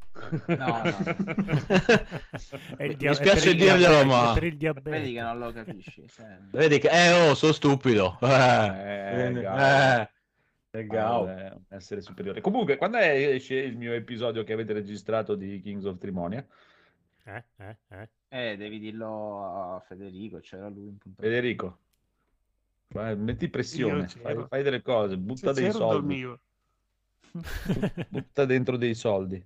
No, 0.46 0.82
no. 0.82 0.96
Mi 2.78 2.96
dia- 2.96 3.12
spiace 3.14 3.54
dirglielo, 3.54 4.04
ma- 4.04 4.32
per 4.34 4.44
il 4.44 4.56
diabete. 4.56 4.90
Vedi 4.90 5.12
che 5.14 5.20
non 5.20 5.38
lo 5.38 5.52
capisci. 5.52 6.06
cioè. 6.08 6.36
Vedi 6.50 6.78
che, 6.78 6.88
eh, 6.88 7.28
oh, 7.28 7.34
sono 7.34 7.52
stupido. 7.52 8.18
Eh, 8.20 8.26
Eh, 8.26 9.26
eh, 9.32 10.00
eh. 10.00 10.08
Eh, 10.70 10.86
un 10.88 11.62
essere 11.68 12.00
superiore. 12.00 12.40
Comunque, 12.40 12.76
quando 12.76 12.98
esce 12.98 13.54
il 13.56 13.76
mio 13.76 13.92
episodio 13.92 14.42
che 14.44 14.52
avete 14.52 14.72
registrato 14.72 15.34
di 15.36 15.60
Kings 15.60 15.84
of 15.84 15.98
Trimonia? 15.98 16.44
Eh, 17.24 17.44
eh, 17.58 17.76
eh. 17.90 18.08
Eh, 18.28 18.56
devi 18.56 18.78
dirlo 18.80 19.74
a 19.76 19.80
Federico, 19.86 20.40
c'era 20.40 20.68
lui 20.68 20.88
in 20.88 20.98
puntata. 20.98 21.22
Federico, 21.28 21.78
vai, 22.94 23.16
metti 23.16 23.48
pressione, 23.48 24.02
Io 24.02 24.08
fai, 24.22 24.44
fai 24.48 24.62
delle 24.62 24.80
cose, 24.80 25.16
butta 25.18 25.52
Se 25.52 25.60
dei 25.60 25.70
soldi, 25.72 26.26
butta 28.08 28.44
dentro 28.44 28.76
dei 28.76 28.94
soldi. 28.94 29.44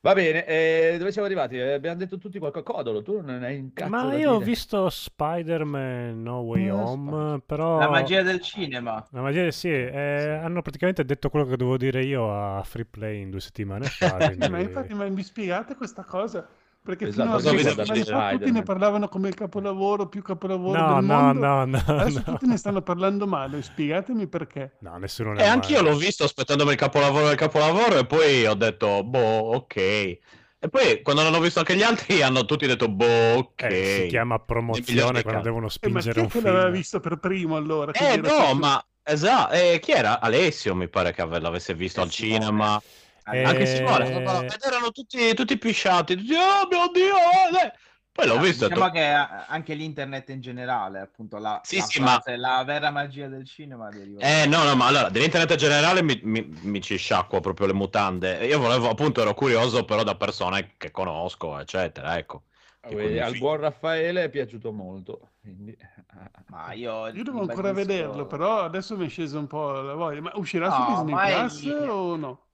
Va 0.00 0.14
bene, 0.14 0.46
eh, 0.46 0.94
dove 0.96 1.10
siamo 1.10 1.26
arrivati? 1.26 1.58
Eh, 1.58 1.72
abbiamo 1.72 1.96
detto 1.98 2.18
tutti 2.18 2.38
qualcosa. 2.38 2.64
Codolo, 2.64 3.02
tu 3.02 3.20
non 3.20 3.42
hai 3.42 3.58
un 3.58 3.72
cazzo 3.72 3.90
Ma 3.90 4.14
io 4.14 4.32
ho 4.32 4.38
visto 4.38 4.88
Spider-Man 4.88 6.22
No 6.22 6.38
Way 6.38 6.66
Eh, 6.66 6.70
Home, 6.70 7.40
però... 7.44 7.78
La 7.80 7.88
magia 7.88 8.22
del 8.22 8.40
cinema. 8.40 9.04
La 9.10 9.20
magia, 9.20 9.50
sì, 9.50 9.68
eh, 9.68 10.38
hanno 10.40 10.62
praticamente 10.62 11.04
detto 11.04 11.28
quello 11.30 11.46
che 11.46 11.56
dovevo 11.56 11.76
dire 11.76 12.04
io 12.04 12.32
a 12.32 12.62
Free 12.62 12.84
Play 12.84 13.22
in 13.22 13.30
due 13.30 13.40
settimane 13.40 13.86
fa, 13.86 14.18
Eh, 14.22 14.26
quindi- 14.36 14.48
ma 14.48 14.60
infatti, 14.60 14.94
ma 14.94 15.08
mi 15.08 15.22
spiegate 15.22 15.74
questa 15.74 16.04
cosa? 16.04 16.48
Perché 16.88 17.08
Esatto, 17.08 17.38
fino 17.40 17.60
a 17.60 17.74
fa 18.04 18.30
tutti 18.30 18.50
ne 18.50 18.62
parlavano 18.62 19.08
come 19.08 19.28
il 19.28 19.34
capolavoro, 19.34 20.08
più 20.08 20.22
capolavoro 20.22 20.78
No, 20.80 20.94
del 20.94 21.04
no, 21.04 21.20
mondo. 21.20 21.46
no, 21.46 21.64
no, 21.66 21.82
Adesso 21.86 22.22
no. 22.24 22.32
tutti 22.32 22.46
ne 22.46 22.56
stanno 22.56 22.80
parlando 22.80 23.26
male, 23.26 23.60
spiegatemi 23.60 24.26
perché. 24.26 24.76
No, 24.80 24.96
nessuno 24.96 25.34
ne 25.34 25.42
E 25.42 25.46
anch'io 25.46 25.82
mai- 25.82 25.90
l'ho 25.92 25.98
visto 25.98 26.24
aspettandomi 26.24 26.70
il 26.70 26.78
capolavoro 26.78 27.26
del 27.26 27.36
capolavoro 27.36 27.98
e 27.98 28.06
poi 28.06 28.46
ho 28.46 28.54
detto, 28.54 29.04
boh, 29.04 29.18
ok. 29.56 29.76
E 29.76 30.68
poi 30.70 31.02
quando 31.02 31.20
non 31.20 31.34
ho 31.34 31.40
visto 31.40 31.58
anche 31.58 31.76
gli 31.76 31.82
altri 31.82 32.22
hanno 32.22 32.46
tutti 32.46 32.66
detto, 32.66 32.88
boh, 32.88 33.34
ok. 33.36 33.62
Eh, 33.64 33.98
si 34.04 34.06
chiama 34.08 34.38
promozione 34.38 35.22
quando 35.22 35.42
devono 35.42 35.66
Eh, 35.66 35.90
ma 35.90 36.00
spingere 36.00 36.12
chi 36.14 36.20
un 36.20 36.28
che 36.28 36.40
l'aveva 36.40 36.70
visto 36.70 37.00
per 37.00 37.18
primo 37.18 37.56
allora? 37.56 37.92
Eh 37.92 38.16
no, 38.16 38.22
tutto- 38.22 38.54
ma 38.54 38.82
esatto, 39.02 39.52
eh, 39.52 39.78
chi 39.78 39.90
era? 39.92 40.20
Alessio 40.20 40.74
mi 40.74 40.88
pare 40.88 41.12
che 41.12 41.20
ave- 41.20 41.38
l'avesse 41.38 41.74
visto 41.74 42.00
Eh, 42.00 42.04
al 42.04 42.10
cinema. 42.10 42.80
Eh, 43.30 43.42
Anche 43.44 43.66
Simone, 43.66 44.06
ed 44.06 44.62
erano 44.62 44.90
tutti, 44.90 45.34
tutti 45.34 45.58
pisciati, 45.58 46.16
tutti, 46.16 46.32
oh 46.34 46.66
mio 46.70 46.90
Dio! 46.92 47.16
eh." 47.62 47.72
Poi 48.12 48.26
l'ho 48.26 48.34
Ah, 48.36 48.42
visto 48.42 48.66
Diciamo 48.66 48.90
che 48.90 49.00
eh, 49.10 49.14
anche 49.48 49.74
l'internet 49.74 50.28
in 50.30 50.40
generale, 50.40 51.00
appunto, 51.00 51.38
la, 51.38 51.60
Sì, 51.64 51.76
la 51.76 51.86
sì, 51.86 52.00
ma- 52.00 52.22
la 52.36 52.62
vera 52.64 52.90
magia 52.90 53.28
del 53.28 53.44
cinema 53.46 53.90
deriva 53.90 54.20
Eh 54.20 54.46
no, 54.46 54.64
no, 54.64 54.74
ma 54.74 54.86
allora, 54.86 55.10
dell'internet 55.10 55.54
generale 55.56 56.02
mi, 56.02 56.18
mi- 56.24 56.44
mi 56.62 56.80
ci 56.80 56.96
sciacquo 56.96 57.40
proprio 57.40 57.68
le 57.68 57.72
mutande. 57.72 58.44
Io 58.46 58.58
volevo, 58.58 58.88
appunto, 58.90 59.20
ero 59.20 59.32
curioso 59.34 59.84
però 59.84 60.02
da 60.02 60.16
persone 60.16 60.74
che 60.76 60.90
conosco, 60.90 61.56
eccetera, 61.58 62.18
ecco. 62.18 62.44
Ah, 62.80 62.88
Di 62.88 62.94
vedi, 62.94 63.18
al 63.18 63.36
buon 63.36 63.56
Raffaele 63.58 64.24
è 64.24 64.30
piaciato 64.30 64.72
molto. 64.72 65.32
Quindi... 65.40 65.76
Ma 66.48 66.72
io, 66.72 67.08
Io 67.08 67.22
devo 67.22 67.40
ancora 67.40 67.70
ribadisco- 67.70 67.86
vederlo, 67.86 68.26
però 68.26 68.60
adesso 68.62 68.96
mi 68.96 69.06
è 69.06 69.08
scesa 69.08 69.38
un 69.38 69.46
po' 69.46 69.70
la 69.80 69.94
voglia. 69.94 70.20
Ma 70.22 70.32
uscirà 70.36 70.70
No, 70.70 70.72
su 70.76 70.82
Disney 70.84 71.14
ma 71.14 71.28
è- 71.28 71.44
Plus 71.44 71.64
o 71.88 72.16
no? 72.16 72.47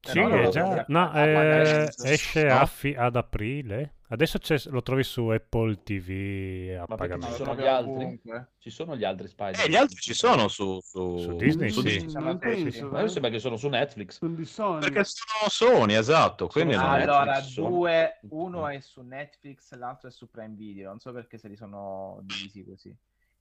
Sì, 0.00 0.20
no, 0.20 0.28
è 0.40 0.48
già... 0.48 0.84
no, 0.88 1.12
eh, 1.14 1.88
esce 2.04 2.44
no? 2.44 2.58
a 2.60 2.66
fi- 2.66 2.94
ad 2.96 3.16
aprile. 3.16 3.94
Adesso 4.10 4.38
c'è- 4.38 4.70
lo 4.70 4.80
trovi 4.80 5.02
su 5.02 5.26
Apple 5.28 5.82
TV 5.82 6.78
a 6.78 6.84
Ma 6.88 6.96
pagamento. 6.96 7.26
ci 7.36 7.42
sono 7.42 7.54
gli 7.54 7.66
altri? 7.66 8.20
Ci 8.58 8.70
sono 8.70 8.96
gli 8.96 9.04
altri 9.04 9.28
Spider? 9.28 9.60
Eh, 9.66 9.68
gli 9.68 9.74
altri 9.76 9.96
ci 9.96 10.14
sono 10.14 10.48
su, 10.48 10.80
su, 10.80 11.18
Su 11.18 11.36
Disney, 11.36 11.68
su 11.68 11.80
sì. 11.80 11.88
Disney. 11.88 12.10
Sono 12.10 12.24
non 12.24 12.38
te, 12.38 12.56
sì. 12.56 12.62
penso. 12.62 12.88
Ma 12.88 13.00
io 13.02 13.08
sembra 13.08 13.30
che 13.30 13.38
sono 13.38 13.56
su 13.56 13.68
Netflix. 13.68 14.16
Sono 14.18 14.34
di 14.34 14.44
Sony. 14.46 14.80
Perché 14.80 15.04
sono 15.04 15.48
Sony, 15.74 15.94
esatto. 15.94 16.46
Quindi 16.46 16.72
Sono 16.74 16.86
Allora, 16.88 17.24
Netflix, 17.24 17.52
sono- 17.52 17.68
due, 17.68 18.18
uno 18.30 18.68
è 18.68 18.80
su 18.80 19.02
Netflix, 19.02 19.74
l'altro 19.74 20.08
è 20.08 20.12
su 20.12 20.30
Prime 20.30 20.54
Video. 20.54 20.88
Non 20.88 21.00
so 21.00 21.12
perché 21.12 21.36
se 21.36 21.48
li 21.48 21.56
sono 21.56 22.20
divisi 22.22 22.64
così. 22.64 22.96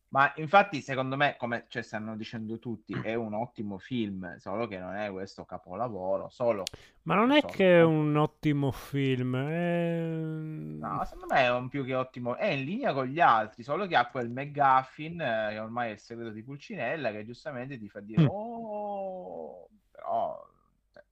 Ma 0.10 0.32
infatti, 0.38 0.82
secondo 0.82 1.18
me, 1.18 1.36
come 1.38 1.66
cioè, 1.68 1.82
stanno 1.82 2.16
dicendo 2.16 2.60
tutti, 2.60 2.94
è 2.94 3.14
un 3.14 3.34
ottimo 3.34 3.78
film, 3.78 4.38
solo 4.38 4.66
che 4.66 4.78
non 4.80 4.96
è 4.96 5.12
questo 5.12 5.44
capolavoro, 5.44 6.30
solo. 6.30 6.64
Ma 7.04 7.16
non 7.16 7.32
è 7.32 7.42
so, 7.42 7.48
che 7.48 7.80
è 7.80 7.84
un 7.84 8.16
ottimo 8.16 8.72
film, 8.72 9.36
è... 9.36 10.00
No, 10.00 11.04
secondo 11.06 11.34
me 11.34 11.42
è 11.42 11.52
un 11.52 11.68
più 11.68 11.84
che 11.84 11.94
ottimo. 11.96 12.36
È 12.38 12.48
in 12.48 12.64
linea 12.64 12.94
con 12.94 13.06
gli 13.06 13.20
altri, 13.20 13.64
solo 13.64 13.86
che 13.86 13.98
ha 13.98 14.08
quel 14.10 14.30
McGuffin, 14.30 15.20
eh, 15.20 15.48
che 15.52 15.60
ormai 15.60 15.90
è 15.90 15.94
il 15.94 16.00
segreto 16.00 16.32
di 16.32 16.44
Pulcinella, 16.44 17.12
che 17.12 17.26
giustamente 17.26 17.78
ti 17.78 17.90
fa 17.90 18.00
dire, 18.00 18.24
Mm. 18.24 18.28
oh, 18.30 19.68
però... 19.92 20.56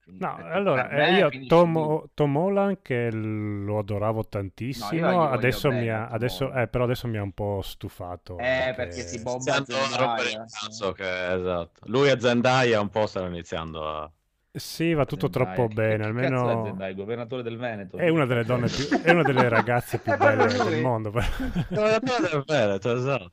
No, 0.08 0.36
per 0.36 0.46
allora, 0.46 0.88
me 0.90 1.08
eh, 1.08 1.18
io 1.18 1.30
finisce 1.30 1.48
Tom. 1.48 2.04
Tom 2.14 2.36
Holland 2.36 2.78
che 2.80 3.10
lo 3.10 3.78
adoravo 3.78 4.18
No, 4.18 4.26
tantissimo, 4.28 4.92
io 4.92 5.04
voglio 5.04 5.28
adesso 5.30 5.70
mi 5.72 5.88
ha, 5.88 6.06
a 6.06 6.08
adesso, 6.10 6.52
eh, 6.52 6.68
però 6.68 6.84
adesso 6.84 7.08
mi 7.08 7.16
ha 7.18 7.22
un 7.22 7.32
po' 7.32 7.60
stufato. 7.62 8.38
Eh, 8.38 8.72
perché 8.76 9.00
si 9.02 9.20
bomba 9.20 9.56
Iniziando 9.56 9.74
a 9.74 9.96
rompere 9.98 10.28
il 10.28 10.30
Zendaya, 10.30 10.46
sì. 10.46 10.64
cazzo 10.66 10.92
che- 10.92 11.32
esatto. 11.34 11.80
Lui 11.86 12.08
e 12.08 12.20
Zendaya 12.20 12.80
un 12.80 12.88
po' 12.88 13.06
stanno 13.06 13.26
iniziando 13.26 13.88
a... 13.88 14.10
Sì, 14.52 14.94
va 14.94 15.04
tutto 15.04 15.28
Zendaya. 15.30 15.54
troppo 15.54 15.74
bene, 15.74 15.88
che 15.90 15.96
cazzo 15.96 16.04
è 16.04 16.06
almeno 16.08 16.64
Zendaya, 16.66 16.90
il 16.90 16.96
governatore 16.96 17.42
del 17.42 17.56
Veneto. 17.58 17.96
è 17.98 18.08
una 18.08 18.26
delle 18.26 18.44
donne 18.44 18.68
più, 18.68 18.88
è 19.02 19.10
una 19.10 19.22
delle 19.22 19.48
ragazze 19.48 19.98
più 19.98 20.14
belle 20.16 20.46
del 20.46 20.80
mondo. 20.82 21.10
del 21.10 22.44
Veneto, 22.46 22.94
esatto. 22.94 23.32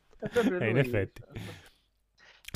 Eh, 0.60 0.70
in 0.70 0.78
effetti. 0.80 1.22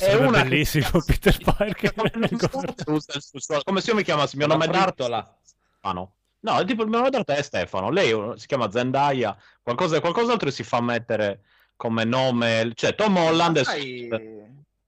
È 0.00 0.04
Sarebbe 0.04 0.26
una 0.26 0.42
che- 0.42 0.48
bellissimo 0.48 0.88
Peter 1.04 1.36
Parker. 1.42 1.92
come 3.64 3.80
se 3.80 3.90
io 3.90 3.96
mi 3.96 4.04
chiamassi 4.04 4.36
il 4.36 4.38
mio 4.38 4.46
nome 4.46 4.66
d'arte 4.68 5.02
frittola. 5.02 5.38
Stefano. 5.42 6.12
No, 6.40 6.58
è 6.60 6.64
tipo 6.64 6.82
il 6.84 6.88
mio 6.88 6.98
nome 6.98 7.10
d'arte 7.10 7.34
è 7.34 7.42
Stefano. 7.42 7.90
Lei 7.90 8.10
eh, 8.12 8.32
si 8.36 8.46
chiama 8.46 8.70
Zendaya, 8.70 9.36
qualcosa, 9.60 9.98
qualcos'altro 10.00 10.50
si 10.52 10.62
fa 10.62 10.80
mettere 10.80 11.40
come 11.74 12.04
nome, 12.04 12.70
cioè 12.74 12.94
Tom 12.94 13.16
Holland 13.16 13.58
è 13.58 13.64
sai, 13.64 14.08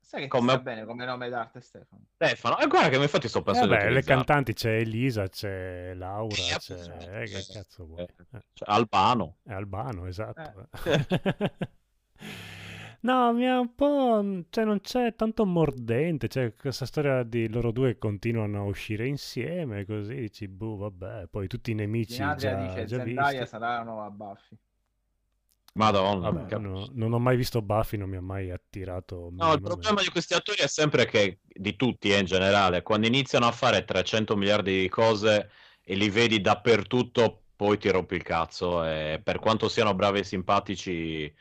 sai 0.00 0.20
che 0.22 0.28
Come- 0.28 0.52
sta 0.52 0.60
bene 0.60 0.84
come 0.84 1.04
nome 1.04 1.28
d'arte 1.28 1.60
Stefano? 1.60 2.02
Stefano. 2.14 2.58
E 2.60 2.68
guarda 2.68 2.88
che 2.90 2.96
infatti 3.02 3.26
sto 3.26 3.42
pensando 3.42 3.74
Vabbè, 3.74 3.90
le 3.90 4.04
cantanti 4.04 4.52
c'è 4.52 4.76
Elisa, 4.76 5.28
c'è 5.28 5.92
Laura, 5.94 6.36
Sì, 6.36 6.56
c'è... 6.56 6.74
appunto. 6.74 7.10
eh, 7.10 7.24
che 7.24 7.46
cazzo 7.52 7.84
vuoi? 7.84 8.02
Eh, 8.02 8.14
Cioè, 8.52 8.72
Albano. 8.72 9.38
È 9.42 9.52
Albano, 9.52 10.06
esatto. 10.06 10.68
Eh. 10.84 11.06
No, 13.02 13.32
mi 13.32 13.48
ha 13.48 13.58
un 13.58 13.74
po'... 13.74 14.44
cioè 14.50 14.64
non 14.64 14.80
c'è 14.80 15.14
tanto 15.14 15.46
mordente, 15.46 16.28
c'è 16.28 16.54
questa 16.54 16.84
storia 16.84 17.22
di 17.22 17.48
loro 17.48 17.72
due 17.72 17.92
che 17.92 17.98
continuano 17.98 18.58
a 18.58 18.64
uscire 18.64 19.06
insieme, 19.06 19.86
così 19.86 20.14
dici, 20.16 20.48
boh, 20.48 20.76
vabbè, 20.76 21.28
poi 21.30 21.46
tutti 21.46 21.70
i 21.70 21.74
nemici 21.74 22.14
Ginadria 22.14 22.50
già, 22.50 22.62
dice 22.62 22.84
già 22.84 23.04
Zendaya 23.04 23.46
sarà 23.46 23.76
la 23.76 23.82
nuova 23.84 24.10
Buffy. 24.10 24.56
Madonna. 25.74 26.30
Vabbè, 26.30 26.58
no, 26.58 26.88
non 26.92 27.12
ho 27.12 27.18
mai 27.18 27.36
visto 27.36 27.62
Buffy, 27.62 27.96
non 27.96 28.08
mi 28.08 28.16
ha 28.16 28.20
mai 28.20 28.50
attirato. 28.50 29.30
No, 29.32 29.52
il 29.52 29.60
problema 29.60 30.02
di 30.02 30.08
questi 30.08 30.34
attori 30.34 30.58
è 30.58 30.66
sempre 30.66 31.06
che, 31.06 31.38
di 31.46 31.76
tutti 31.76 32.10
eh, 32.10 32.18
in 32.18 32.26
generale, 32.26 32.82
quando 32.82 33.06
iniziano 33.06 33.46
a 33.46 33.52
fare 33.52 33.84
300 33.84 34.36
miliardi 34.36 34.80
di 34.80 34.88
cose 34.88 35.50
e 35.82 35.94
li 35.94 36.10
vedi 36.10 36.40
dappertutto, 36.40 37.42
poi 37.54 37.78
ti 37.78 37.88
rompi 37.90 38.16
il 38.16 38.22
cazzo 38.22 38.84
e 38.84 39.20
per 39.22 39.38
quanto 39.38 39.68
siano 39.68 39.94
bravi 39.94 40.20
e 40.20 40.24
simpatici, 40.24 41.32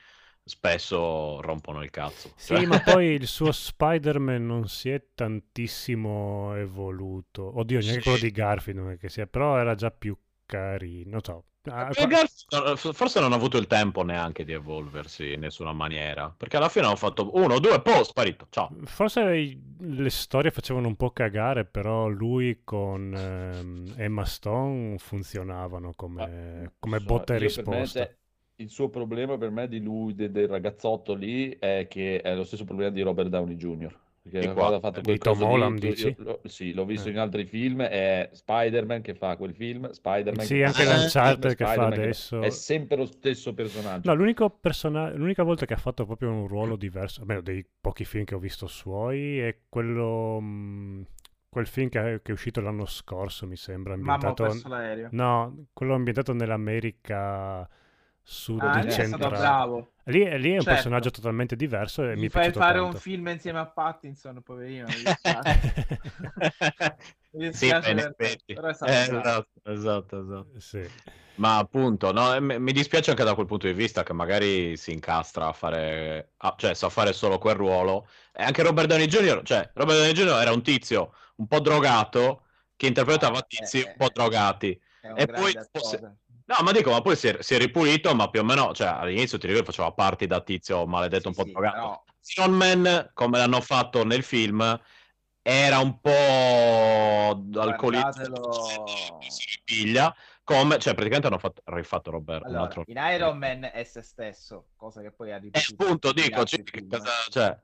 spesso 0.50 1.40
rompono 1.42 1.82
il 1.84 1.90
cazzo. 1.90 2.32
Sì, 2.36 2.56
Cioè- 2.56 2.66
ma 2.66 2.80
poi 2.82 3.08
il 3.14 3.28
suo 3.28 3.52
Spider-Man 3.52 4.46
non 4.46 4.68
si 4.68 4.90
è 4.90 5.02
tantissimo 5.16 6.56
evoluto. 6.56 7.58
Oddio, 7.58 7.80
neanche 7.80 7.98
Sì. 7.98 8.02
quello 8.02 8.18
di 8.20 8.32
Garfield 8.32 8.80
non 8.80 8.92
è 8.92 8.98
che 8.98 9.10
sia, 9.10 9.28
però 9.28 9.58
era 9.58 9.76
già 9.76 9.92
più 9.92 10.18
carino. 10.46 11.10
Non 11.12 11.24
so. 11.24 11.44
Ah, 11.64 11.90
Garfield, 11.90 12.94
forse 12.94 13.20
non 13.20 13.34
ha 13.34 13.36
avuto 13.36 13.58
il 13.58 13.68
tempo 13.68 14.02
neanche 14.02 14.44
di 14.46 14.54
evolversi 14.54 15.34
in 15.34 15.42
nessuna 15.42 15.74
maniera, 15.74 16.34
perché 16.36 16.56
alla 16.58 16.70
fine 16.70 16.86
hanno 16.86 16.96
fatto 16.96 17.30
uno, 17.36 17.60
due, 17.60 17.82
poi 17.82 18.04
sparito, 18.06 18.48
ciao. 18.50 18.70
Forse 18.86 19.60
le 19.78 20.10
storie 20.10 20.52
facevano 20.52 20.88
un 20.88 20.96
po' 20.96 21.12
cagare, 21.12 21.66
però 21.66 22.08
lui 22.08 22.62
con 22.64 23.14
ehm, 23.14 23.94
Emma 23.98 24.26
Stone 24.26 24.98
funzionavano 24.98 25.94
come, 25.96 26.72
come 26.80 26.98
So, 27.00 27.06
botta 27.06 27.36
e 27.36 27.40
io 27.40 27.54
per 27.54 27.68
me, 27.68 27.76
risposta. 27.82 28.00
cioè, 28.00 28.18
il 28.60 28.70
suo 28.70 28.90
problema 28.90 29.38
per 29.38 29.52
me 29.52 29.68
di 29.68 29.82
lui, 29.82 30.14
de- 30.16 30.32
del 30.32 30.48
ragazzotto 30.48 31.14
lì, 31.14 31.56
è 31.60 31.88
che 31.90 32.22
è 32.22 32.36
lo 32.36 32.44
stesso 32.44 32.66
problema 32.66 32.92
di 32.92 33.02
Robert 33.02 33.30
Downey 33.30 33.56
Jr. 33.56 33.96
Perché 34.22 34.40
Di 34.42 34.48
la 34.48 34.54
qua? 34.54 34.64
cosa 34.64 34.76
ha 34.76 34.80
fatto 34.82 35.00
Di 35.00 35.06
quel 35.06 35.18
Tom 35.18 35.42
Holland, 35.44 35.82
io- 35.82 35.90
dici? 35.92 36.08
io 36.08 36.16
lo- 36.18 36.42
sì, 36.44 36.74
l'ho 36.74 36.84
visto 36.86 37.08
Eh. 37.08 37.12
in 37.12 37.20
altri 37.20 37.46
film, 37.46 37.82
è 37.82 38.30
Spider-Man 38.34 39.02
che 39.02 39.16
fa 39.16 39.38
quel 39.38 39.56
film, 39.56 39.90
Spider-Man 39.90 40.46
Sì, 40.46 40.56
che 40.56 40.64
anche 40.66 40.84
l'Uncharted 40.84 41.56
che 41.56 41.66
fa 41.66 41.86
adesso. 41.88 42.42
È 42.42 42.50
sempre 42.50 42.98
lo 42.98 43.06
stesso 43.06 43.54
personaggio. 43.54 44.10
No, 44.10 44.16
l'unico 44.16 44.50
persona- 44.50 45.14
l'unica 45.16 45.44
volta 45.44 45.66
che 45.66 45.74
ha 45.74 45.78
fatto 45.78 46.06
proprio 46.06 46.30
un 46.32 46.48
ruolo 46.48 46.76
diverso, 46.76 47.22
almeno 47.22 47.40
dei 47.42 47.66
pochi 47.80 48.04
film 48.04 48.26
che 48.26 48.36
ho 48.36 48.40
visto 48.40 48.68
suoi, 48.68 49.40
è 49.40 49.56
quello. 49.70 50.40
mh, 50.42 51.06
quel 51.50 51.66
film 51.66 51.88
che, 51.90 52.20
che 52.22 52.30
è 52.30 52.34
uscito 52.34 52.60
l'anno 52.62 52.86
scorso, 52.86 53.48
mi 53.48 53.56
sembra. 53.56 53.96
Mamma 53.96 54.12
ho 54.12 54.14
Ambientato. 54.16 54.44
perso 54.44 54.68
l'aereo. 54.68 55.08
No, 55.14 55.66
quello 55.74 55.96
ambientato 55.96 56.34
nell'America 56.34 57.68
sud 58.32 58.62
Ah, 58.62 58.80
lì 58.82 58.92
è 58.92 59.04
stato 59.04 59.28
centrale. 59.28 59.38
bravo. 59.38 59.94
Lì, 60.06 60.20
lì 60.40 60.52
è 60.52 60.58
un 60.58 60.64
Certo. 60.64 60.74
personaggio 60.74 61.10
totalmente 61.12 61.56
diverso 61.56 62.04
e 62.10 62.16
mi 62.16 62.26
è 62.26 62.30
fai 62.30 62.52
fare 62.52 62.80
tanto. 62.80 62.98
un 62.98 63.02
film 63.02 63.28
insieme 63.28 63.60
a 63.60 63.68
Pattinson, 63.68 64.42
poverino. 64.42 64.88
Mi 64.94 65.06
mi 67.32 67.52
Sì, 67.52 67.68
per 67.70 68.16
però 68.54 68.68
è 68.68 68.74
stato 68.74 68.92
Eh, 68.92 69.04
esatto, 69.04 69.50
esatto, 69.64 70.22
esatto. 70.22 70.60
Sì. 70.60 70.92
Ma 71.36 71.58
appunto, 71.58 72.12
no, 72.12 72.34
e 72.34 72.40
m- 72.42 72.56
mi 72.62 72.72
dispiace 72.74 73.12
anche 73.12 73.24
da 73.24 73.34
quel 73.34 73.46
punto 73.46 73.66
di 73.68 73.74
vista 73.74 74.04
che 74.04 74.12
magari 74.14 74.76
si 74.76 74.92
incastra 74.92 75.48
a 75.48 75.54
fare, 75.54 76.34
a- 76.38 76.56
cioè 76.58 76.74
sa 76.74 76.90
fare 76.90 77.14
solo 77.14 77.38
quel 77.38 77.56
ruolo. 77.56 78.08
E 78.34 78.44
anche 78.44 78.62
Robert 78.64 78.88
Downey 78.90 79.06
Jr., 79.08 79.42
cioè 79.44 79.70
Robert 79.74 80.00
Downey 80.00 80.14
Jr. 80.14 80.42
era 80.42 80.52
un 80.52 80.62
tizio 80.64 81.14
un 81.38 81.48
po' 81.48 81.60
drogato 81.62 82.46
che 82.76 82.88
interpretava 82.88 83.40
No, 83.40 83.46
tizi 83.48 83.80
eh, 83.80 83.86
un 83.88 83.94
po' 83.96 84.10
drogati. 84.10 84.82
E 85.14 85.28
poi 85.28 85.56
attore. 85.58 86.18
No, 86.50 86.64
ma 86.64 86.72
dico, 86.72 86.90
ma 86.90 87.02
poi 87.02 87.16
si 87.16 87.28
è, 87.28 87.44
si 87.44 87.54
è 87.54 87.60
ripulito, 87.60 88.16
ma 88.16 88.28
più 88.32 88.40
o 88.40 88.44
meno, 88.44 88.74
cioè 88.74 88.88
all'inizio 88.88 89.38
ti 89.38 89.46
ricordo 89.46 89.68
faceva 89.70 89.92
parti 89.92 90.26
da 90.26 90.42
tizio 90.42 90.88
maledetto 90.88 91.28
un 91.28 91.36
Sì, 91.36 91.42
po' 91.42 91.46
sì, 91.46 91.52
drogato. 91.52 91.76
però- 91.78 92.04
Iron 92.36 92.52
Man, 92.58 93.12
come 93.14 93.38
l'hanno 93.38 93.62
fatto 93.62 94.04
nel 94.04 94.24
film, 94.24 94.82
era 95.44 95.78
un 95.78 96.00
po' 96.00 96.10
alcolizzato, 97.60 99.20
si 99.28 99.58
ripiglia, 99.58 100.16
come, 100.44 100.80
cioè 100.80 100.94
praticamente 100.96 101.28
hanno 101.28 101.38
fatto, 101.38 101.62
rifatto 101.66 102.10
Robert, 102.10 102.42
un 102.42 102.48
Allora, 102.48 102.64
altro... 102.64 102.84
in 102.88 102.98
Iron 102.98 103.38
Man 103.38 103.70
è 103.72 103.84
se 103.84 104.02
stesso, 104.02 104.70
cosa 104.76 105.02
che 105.02 105.12
poi 105.12 105.32
ha 105.32 105.36
Eh, 105.36 105.40
ripetuto 105.42 105.84
appunto, 105.84 106.08
tutti 106.10 106.22
gli 106.22 106.30
dico, 106.30 106.44
cioè, 106.46 106.64
cosa, 106.88 107.12
cioè, 107.30 107.60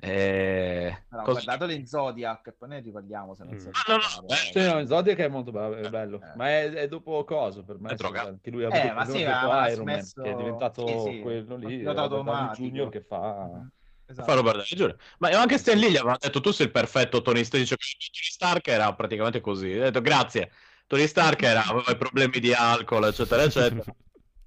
eh, 0.00 1.02
Però 1.08 1.22
cosa- 1.22 1.42
guardatelo 1.42 1.72
in 1.72 1.86
Zodiac, 1.86 2.54
poi 2.58 2.68
ne 2.68 2.80
riparliamo 2.80 3.34
se 3.34 3.44
non 3.44 3.54
Mm. 3.54 3.58
sapete 3.58 3.92
Ah, 3.92 3.96
no, 3.96 4.26
no, 4.28 4.34
Sì, 4.34 4.66
no, 4.72 4.86
Zodiac 4.86 5.18
è 5.18 5.28
molto 5.28 5.50
bravo, 5.52 5.74
è 5.76 5.88
bello, 5.88 6.20
Eh. 6.22 6.36
ma 6.36 6.48
è, 6.48 6.70
è 6.70 6.88
dopo 6.88 7.24
coso 7.24 7.62
per 7.64 7.78
me, 7.78 7.94
È 7.94 7.96
anche 8.18 8.50
lui 8.50 8.64
ha 8.64 8.68
Eh, 8.74 8.78
avuto 8.80 8.94
ma 8.94 9.04
sì, 9.06 9.24
ma 9.24 9.68
Iron 9.70 9.84
Man, 9.84 9.94
smesso- 10.00 10.22
che 10.22 10.30
è 10.30 10.34
diventato 10.34 10.86
sì, 10.86 11.10
sì, 11.12 11.20
quello 11.20 11.56
lì. 11.56 11.78
Jr. 11.82 12.88
che 12.90 13.00
fa... 13.02 13.66
Esatto. 14.08 14.28
fa 14.28 14.34
Robert 14.36 14.56
Downey 14.58 14.68
Jr. 14.94 14.96
Ma 15.18 15.28
anche 15.30 15.58
Stan 15.58 15.76
Lee 15.76 15.90
gli 15.90 15.96
aveva 15.96 16.16
detto 16.20 16.40
tu 16.40 16.52
sei 16.52 16.66
il 16.66 16.72
perfetto 16.72 17.22
Tony 17.22 17.42
Stark, 17.42 17.62
dice, 17.64 17.76
Tony 17.76 18.10
Stark 18.30 18.68
era 18.68 18.94
praticamente 18.94 19.40
così, 19.40 19.72
ha 19.72 19.82
detto 19.84 20.00
grazie, 20.00 20.52
Tony 20.86 21.08
Stark 21.08 21.42
era, 21.42 21.64
aveva 21.66 21.90
i 21.90 21.96
problemi 21.96 22.38
di 22.38 22.52
alcol, 22.54 23.04
eccetera, 23.06 23.42
eccetera. 23.42 23.82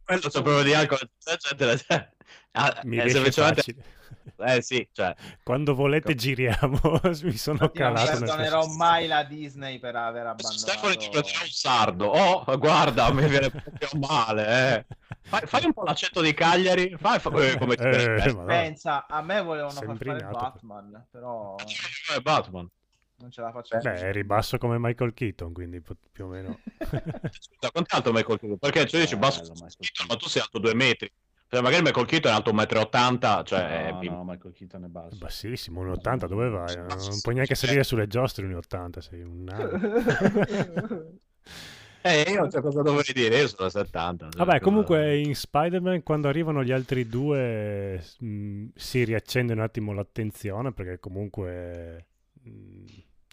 Quello 0.05 0.21
c'è 0.29 0.41
problemi 0.41 0.63
di 0.63 0.73
alcol, 0.75 0.99
eccetera, 1.25 1.71
eccetera. 1.73 2.13
Ah, 2.51 2.79
Mi 2.85 2.95
eh, 2.97 3.01
riesce 3.01 3.15
semplicemente- 3.15 3.61
facile. 3.61 3.83
Eh 4.37 4.61
sì, 4.61 4.87
cioè, 4.91 5.13
Quando 5.43 5.73
volete 5.75 6.15
giriamo, 6.15 6.79
mi 7.23 7.37
sono 7.37 7.57
Infatti 7.63 7.79
non 7.79 7.93
calato 7.93 8.11
nel 8.11 8.19
perdonerò 8.19 8.65
mai 8.67 9.07
la 9.07 9.23
Disney 9.23 9.79
per 9.79 9.95
aver 9.95 10.35
Stefano 10.37 10.93
ci 10.95 11.07
abbandonato 11.07 11.09
prendeva 11.09 11.39
un 11.43 11.49
sardo. 11.49 12.05
Oh, 12.07 12.57
guarda, 12.57 13.11
mi 13.13 13.27
viene 13.27 13.49
proprio 13.49 13.89
male. 14.07 14.75
Eh. 14.75 14.85
Fai, 15.21 15.41
fai 15.45 15.65
un 15.65 15.73
po' 15.73 15.83
l'accento 15.83 16.21
di 16.21 16.33
Cagliari. 16.33 16.95
Fai, 16.97 17.19
fa- 17.19 17.29
eh, 17.31 17.57
come 17.57 17.75
ti 17.75 17.83
Eh, 17.83 18.31
no. 18.33 18.45
Pensa, 18.45 19.05
a 19.07 19.21
me 19.21 19.41
volevano 19.41 19.73
far 19.73 19.85
Sembri 19.85 20.09
fare. 20.09 20.25
Batman, 20.31 21.07
però 21.11 21.55
Eh, 22.15 22.21
Batman. 22.21 22.67
non 23.17 23.31
ce 23.31 23.41
la 23.41 23.51
faccio. 23.51 23.77
Beh, 23.77 23.93
è 23.95 24.11
ribasso 24.11 24.57
come 24.57 24.77
Michael 24.79 25.13
Keaton, 25.13 25.53
quindi 25.53 25.81
più 26.11 26.25
o 26.25 26.27
meno. 26.27 26.59
Scusa, 26.79 27.71
quanto 27.71 27.93
è 27.93 27.97
alto 27.97 28.11
Michael 28.11 28.39
Keaton? 28.39 28.57
Perché 28.57 28.87
cioè, 28.87 29.01
dici 29.01 29.15
basso, 29.17 29.41
Michael 29.53 29.75
Keaton, 29.77 30.05
ma 30.07 30.15
tu 30.15 30.27
sei 30.27 30.41
alto 30.41 30.57
due 30.59 30.73
metri. 30.73 31.11
Cioè, 31.51 31.61
magari 31.61 31.81
Michael 31.81 32.05
Keaton 32.05 32.31
è 32.31 32.35
alto 32.35 32.51
1,80 32.53 33.11
m, 33.39 33.43
cioè... 33.43 33.89
No, 33.91 33.99
è 33.99 34.05
no, 34.05 34.23
Michael 34.23 34.53
Keaton 34.53 34.83
è 34.83 34.87
basso. 34.87 35.17
Bassissimo, 35.17 35.83
1,80 35.83 36.27
dove 36.27 36.47
vai? 36.49 36.75
Non 36.75 37.19
puoi 37.21 37.33
neanche 37.33 37.55
salire 37.55 37.83
sulle 37.83 38.05
giostre 38.05 38.45
1,80, 38.47 38.99
sei 38.99 39.21
un 39.21 39.43
nano. 39.43 39.79
Eh, 42.01 42.21
io 42.31 42.49
cioè, 42.49 42.61
cosa 42.61 42.81
dovrei 42.81 43.13
dire? 43.13 43.39
Io 43.39 43.47
sono 43.49 43.67
70. 43.67 44.29
cioè, 44.29 44.37
Vabbè, 44.37 44.59
cosa- 44.59 44.63
comunque 44.63 45.17
in 45.17 45.35
Spider-Man 45.35 46.01
quando 46.01 46.29
arrivano 46.29 46.63
gli 46.63 46.71
altri 46.71 47.07
due 47.07 48.01
mh, 48.19 48.67
si 48.73 49.03
riaccende 49.03 49.51
un 49.51 49.59
attimo 49.59 49.91
l'attenzione 49.91 50.71
perché 50.71 50.99
comunque 50.99 52.05
mh, 52.41 52.85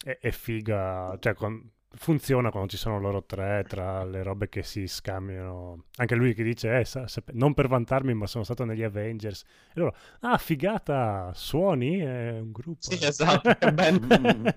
è, 0.03 0.19
è 0.21 0.31
figa, 0.33 1.17
cioè 1.21 1.35
con- 1.35 1.71
funziona 1.97 2.51
quando 2.51 2.69
ci 2.71 2.77
sono 2.77 2.99
loro 3.01 3.25
tre 3.25 3.65
tra 3.67 4.05
le 4.05 4.23
robe 4.23 4.49
che 4.49 4.63
si 4.63 4.87
scambiano. 4.87 5.85
Anche 5.97 6.15
lui 6.15 6.35
che 6.35 6.43
dice, 6.43 6.79
eh, 6.79 6.85
sa- 6.85 7.07
sap- 7.09 7.31
non 7.33 7.55
per 7.55 7.69
vantarmi 7.69 8.15
ma 8.15 8.27
sono 8.27 8.45
stato 8.45 8.65
negli 8.65 8.83
Avengers. 8.83 9.43
E 9.75 9.81
loro, 9.81 9.95
ah 10.21 10.39
figata, 10.39 11.33
suoni? 11.35 11.99
È 11.99 12.39
un 12.39 12.53
gruppo. 12.53 12.79
Sì, 12.91 12.99
eh." 13.03 13.07
esatto, 13.09 13.55
che 13.55 13.73
bello. 13.73 14.07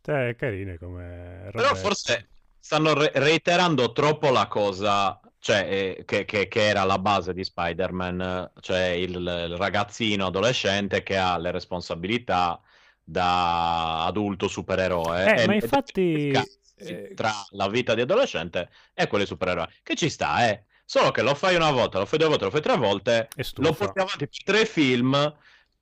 cioè, 0.00 0.28
è 0.28 0.36
carine 0.36 0.78
come 0.78 1.48
Però 1.52 1.74
forse 1.74 2.28
stanno 2.58 2.94
re- 2.94 3.12
reiterando 3.14 3.92
troppo 3.92 4.30
la 4.30 4.46
cosa, 4.48 5.20
cioè, 5.38 5.96
eh, 5.98 6.04
che, 6.04 6.24
che- 6.24 6.48
che 6.48 6.66
era 6.66 6.84
la 6.84 6.98
base 6.98 7.32
di 7.32 7.44
Spider-Man, 7.44 8.52
cioè 8.60 8.80
il, 8.88 9.10
il 9.12 9.56
ragazzino 9.56 10.26
adolescente 10.26 11.02
che 11.02 11.16
ha 11.16 11.36
le 11.38 11.50
responsabilità 11.50 12.60
da 13.04 14.06
adulto 14.06 14.48
supereroe. 14.48 15.42
Eh, 15.42 15.46
ma 15.46 15.54
infatti, 15.54 16.30
eh, 16.76 17.12
tra 17.14 17.32
la 17.50 17.68
vita 17.68 17.94
di 17.94 18.00
adolescente 18.00 18.70
e 18.94 19.06
quelli 19.06 19.26
supereroi, 19.26 19.66
che 19.82 19.94
ci 19.94 20.08
sta, 20.08 20.48
eh. 20.48 20.64
Solo 20.86 21.10
che 21.12 21.22
lo 21.22 21.34
fai 21.34 21.54
una 21.54 21.70
volta, 21.70 21.98
lo 21.98 22.06
fai 22.06 22.18
due 22.18 22.28
volte, 22.28 22.44
lo 22.44 22.50
fai 22.50 22.60
tre 22.60 22.76
volte, 22.76 23.28
lo 23.56 23.72
porti 23.72 24.00
avanti 24.00 24.28
per 24.28 24.42
tre 24.44 24.66
film 24.66 25.34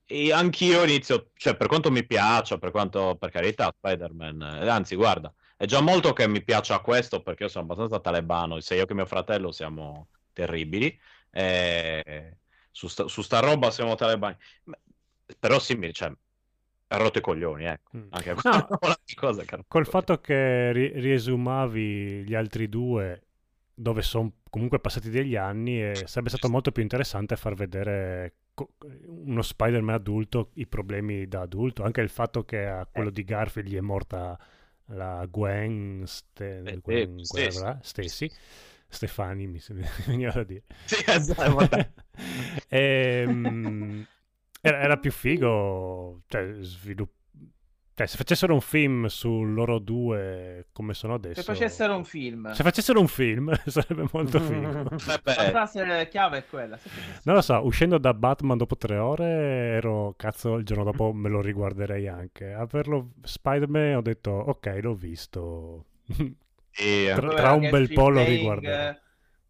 e 0.05 0.31
anch'io 0.31 0.83
inizio, 0.83 1.31
cioè 1.35 1.55
per 1.57 1.67
quanto 1.67 1.91
mi 1.91 2.05
piaccia, 2.05 2.57
per 2.57 2.71
quanto, 2.71 3.17
per 3.17 3.29
carità, 3.29 3.73
Spider-Man, 3.75 4.59
eh, 4.61 4.69
anzi 4.69 4.95
guarda, 4.95 5.33
è 5.57 5.65
già 5.65 5.81
molto 5.81 6.13
che 6.13 6.27
mi 6.27 6.41
piaccia 6.41 6.79
questo 6.79 7.21
perché 7.21 7.43
io 7.43 7.49
sono 7.49 7.65
abbastanza 7.65 7.99
talebano, 7.99 8.59
sia 8.61 8.77
io 8.77 8.85
che 8.85 8.93
mio 8.93 9.05
fratello 9.05 9.51
siamo 9.51 10.07
terribili, 10.31 10.97
eh, 11.31 12.37
su, 12.71 12.87
sta, 12.87 13.07
su 13.07 13.21
sta 13.21 13.39
roba 13.39 13.71
siamo 13.71 13.95
talebani. 13.95 14.37
Però 15.37 15.59
sì, 15.59 15.75
mi, 15.75 15.91
cioè, 15.91 16.11
ha 16.93 16.97
rotto 16.97 17.17
i 17.17 17.21
coglioni, 17.21 17.65
ecco. 17.65 17.97
Mm. 17.97 18.07
Anche 18.11 18.33
No. 18.43 18.67
quella 18.79 18.97
cosa 19.15 19.43
che 19.43 19.59
Col 19.67 19.87
fatto 19.87 20.19
che 20.21 20.71
ri- 20.71 20.91
riesumavi 20.99 22.23
gli 22.23 22.35
altri 22.35 22.69
due 22.69 23.21
dove 23.73 24.01
sono 24.03 24.31
comunque 24.49 24.79
passati 24.79 25.09
degli 25.09 25.35
anni 25.35 25.81
e 25.81 26.03
sarebbe 26.05 26.29
stato 26.29 26.47
molto 26.49 26.71
più 26.71 26.83
interessante 26.83 27.35
far 27.35 27.55
vedere 27.55 28.33
co- 28.53 28.73
uno 29.07 29.41
Spider-Man 29.41 29.95
adulto 29.95 30.51
i 30.55 30.67
problemi 30.67 31.27
da 31.27 31.41
adulto, 31.41 31.83
anche 31.83 32.01
il 32.01 32.09
fatto 32.09 32.43
che 32.45 32.65
a 32.65 32.85
quello 32.89 33.09
di 33.09 33.23
Garfield 33.23 33.67
gli 33.69 33.75
è 33.77 33.81
morta 33.81 34.37
la 34.87 35.25
Gwen, 35.29 36.03
Ste- 36.05 36.61
Eh, 36.63 36.77
Gwen- 36.77 37.19
eh, 37.19 37.23
quella 37.27 37.49
Stacy. 37.49 37.63
là, 37.63 37.79
Stacy, 37.81 38.31
Stefani 38.87 39.47
mi 39.49 39.59
veniva 40.05 40.31
da 40.33 40.43
dire. 40.43 40.63
Sì, 40.85 41.03
esatto, 41.07 41.55
vabbè. 41.55 41.91
Ehm, 42.69 44.05
era, 44.65 44.79
era 44.79 44.97
più 44.97 45.11
figo, 45.11 46.21
cioè, 46.27 46.53
svilupp- 46.61 47.11
cioè, 47.95 48.07
se 48.07 48.17
facessero 48.17 48.53
un 48.55 48.61
film 48.61 49.05
su 49.05 49.43
loro 49.43 49.77
due 49.77 50.65
come 50.71 50.95
sono 50.95 51.13
adesso, 51.13 51.41
Se 51.41 51.43
facessero 51.43 51.95
un 51.95 52.05
film. 52.05 52.51
se 52.51 52.63
facessero 52.63 52.99
un 52.99 53.07
film 53.07 53.53
sarebbe 53.67 54.05
molto 54.11 54.39
figo. 54.39 54.83
La 55.05 55.19
frase 55.23 56.07
chiave 56.09 56.37
è 56.39 56.45
quella. 56.47 56.79
Non 57.25 57.35
lo 57.35 57.41
so, 57.41 57.63
uscendo 57.63 57.99
da 57.99 58.13
Batman 58.15 58.57
dopo 58.57 58.77
tre 58.77 58.97
ore 58.97 59.25
ero, 59.75 60.15
cazzo, 60.17 60.55
il 60.55 60.65
giorno 60.65 60.83
dopo 60.85 61.13
me 61.13 61.29
lo 61.29 61.41
riguarderei 61.41 62.07
anche. 62.07 62.51
A 62.53 62.65
verlo 62.65 63.11
Spider-Man 63.21 63.95
ho 63.97 64.01
detto, 64.01 64.31
ok, 64.31 64.79
l'ho 64.81 64.95
visto. 64.95 65.85
sì, 66.71 67.05
Tra- 67.13 67.33
tra 67.35 67.51
un 67.51 67.69
bel 67.69 67.93
po' 67.93 68.09
lo 68.09 68.23
riguarderò. 68.23 68.95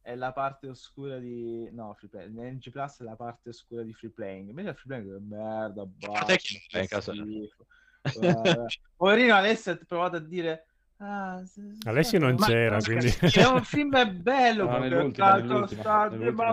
È 0.05 0.15
la 0.15 0.33
parte 0.33 0.67
oscura 0.67 1.17
di. 1.17 1.69
No, 1.71 1.93
Free 1.97 2.09
Playing. 2.09 2.37
NG 2.37 2.69
Plus 2.71 2.99
è 2.99 3.03
la 3.03 3.15
parte 3.15 3.49
oscura 3.49 3.83
di 3.83 3.93
Free 3.93 4.11
Playing. 4.11 4.49
Invece 4.49 4.73
Free 4.73 5.01
Playing 5.01 5.15
è 5.15 5.19
merda. 5.19 5.87
È 6.27 6.87
schifo. 6.99 7.65
Guarda. 8.13 8.65
Poverino 8.97 9.33
Alessio 9.35 9.71
ha 9.71 9.79
provato 9.87 10.17
a 10.17 10.19
dire. 10.19 10.65
Ah, 10.97 11.41
Alessio 11.85 12.19
non 12.19 12.35
ma- 12.35 12.45
c'era, 12.45 12.75
ma- 12.75 12.81
quindi... 12.83 13.07
È 13.33 13.45
un 13.45 13.63
film 13.63 14.21
bello. 14.21 14.65
No, 14.65 14.77
nell'ultimo, 14.77 15.25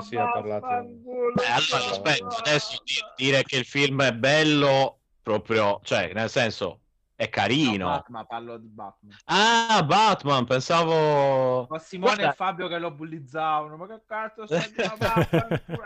sì, 0.00 0.16
ha 0.16 0.30
parlato- 0.30 0.66
Eh, 0.66 1.50
allora, 1.50 1.90
aspetta, 1.90 2.26
adesso 2.38 2.82
di- 2.84 2.94
dire 3.24 3.42
che 3.42 3.58
il 3.58 3.64
film 3.64 4.02
è 4.02 4.12
bello, 4.12 4.98
proprio, 5.22 5.80
cioè, 5.84 6.12
nel 6.14 6.30
senso, 6.30 6.79
è 7.20 7.24
No, 7.24 7.28
carino. 7.30 7.84
Batman, 7.86 8.26
parlo 8.26 8.56
di 8.56 8.68
Batman. 8.68 9.14
Ah, 9.26 9.82
Batman, 9.84 10.46
pensavo... 10.46 11.66
Ma 11.68 11.78
Simone 11.78 12.14
Guarda- 12.14 12.32
e 12.32 12.34
Fabio 12.34 12.66
che 12.66 12.78
lo 12.78 12.90
bullizzavano. 12.92 13.76
Ma 13.76 13.86
che 13.86 14.00
cazzo 14.06 14.46
stai 14.46 14.72
Batman? 14.96 15.62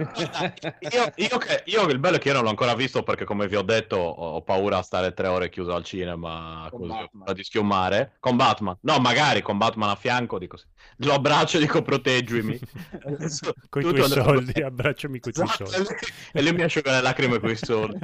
Io, 0.00 1.12
io 1.16 1.38
che, 1.38 1.62
io 1.66 1.82
il 1.88 1.98
bello 1.98 2.16
è 2.16 2.18
che 2.18 2.28
io 2.28 2.34
non 2.34 2.44
l'ho 2.44 2.48
ancora 2.50 2.74
visto 2.74 3.02
perché, 3.02 3.24
come 3.24 3.46
vi 3.48 3.56
ho 3.56 3.62
detto, 3.62 3.96
ho, 3.96 4.42
paura 4.42 4.78
a 4.78 4.82
stare 4.82 5.12
tre 5.12 5.28
ore 5.28 5.48
chiuso 5.48 5.74
al 5.74 5.84
cinema 5.84 6.66
Con 6.70 6.80
così, 6.80 6.92
Batman. 6.92 7.34
di 7.34 7.44
schiumare. 7.44 8.16
Con 8.20 8.36
Batman, 8.36 8.76
no, 8.82 8.98
magari 8.98 9.42
con 9.42 9.58
Batman 9.58 9.90
a 9.90 9.94
fianco, 9.96 10.38
dico 10.38 10.56
sì. 10.56 10.64
Lo 10.98 11.14
abbraccio 11.14 11.56
e 11.58 11.60
dico 11.60 11.82
proteggimi. 11.82 12.58
Con 13.68 13.82
i 13.82 13.84
Tutto 13.84 13.92
tuoi 13.94 14.08
soldi, 14.08 14.62
abbracciami 14.62 15.20
con 15.20 15.30
i 15.30 15.34
tuoi 15.34 15.46
Esatto, 15.46 15.66
soldi. 15.66 15.94
e 16.32 16.42
lui 16.42 16.52
mi 16.52 16.62
asciuga 16.62 16.92
le 16.92 17.00
lacrime 17.02 17.38
con 17.38 17.50
i 17.50 17.56
soldi 17.56 17.98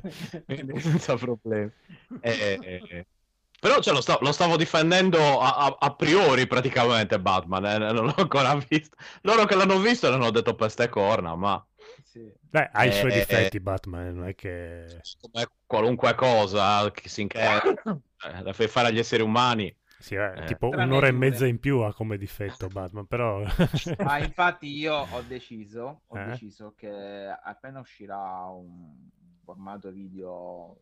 senza 0.80 1.16
problemi 1.16 1.70
Eh, 2.20 2.58
eh, 2.62 2.82
eh. 2.88 3.06
però 3.58 3.80
cioè, 3.80 3.94
lo, 3.94 4.00
sta- 4.00 4.18
lo 4.20 4.32
stavo 4.32 4.56
difendendo 4.56 5.40
a, 5.40 5.56
a- 5.56 5.76
a 5.78 5.94
priori 5.94 6.46
praticamente 6.46 7.18
Batman 7.20 7.64
eh, 7.66 7.78
non 7.92 8.06
l'ho 8.06 8.14
ancora 8.16 8.54
visto 8.68 8.96
loro 9.22 9.44
che 9.44 9.54
l'hanno 9.56 9.78
visto 9.80 10.08
l'hanno 10.08 10.30
detto 10.30 10.54
peste 10.54 10.88
corna 10.88 11.34
ma 11.34 11.64
Sì. 12.16 12.32
Beh, 12.40 12.70
ha 12.72 12.84
i 12.86 12.92
suoi 12.92 13.12
Eh, 13.12 13.18
difetti 13.18 13.60
Batman, 13.60 14.14
non 14.14 14.28
è 14.28 14.34
che... 14.34 15.02
come 15.20 15.46
qualunque 15.66 16.14
cosa 16.14 16.90
che 16.90 17.10
si 17.10 17.20
inca- 17.20 17.62
eh, 17.62 18.42
la 18.42 18.52
fai 18.54 18.68
fare 18.68 18.88
agli 18.88 18.98
esseri 18.98 19.22
umani 19.22 19.74
Sì, 19.98 20.14
eh, 20.14 20.32
Eh. 20.34 20.44
tipo 20.46 20.70
un'ora 20.70 21.08
e 21.08 21.12
mezza 21.12 21.46
in 21.46 21.58
più 21.60 21.80
ha 21.80 21.92
come 21.92 22.16
difetto 22.16 22.68
Batman, 22.68 23.04
però... 23.06 23.42
Ma 23.98 24.16
infatti 24.18 24.68
io 24.74 24.94
ho 24.94 25.20
deciso, 25.22 26.02
ho 26.06 26.18
Eh? 26.18 26.24
deciso 26.24 26.72
che 26.74 26.90
appena 27.42 27.80
uscirà 27.80 28.46
un 28.46 29.10
formato 29.44 29.90
video 29.90 30.78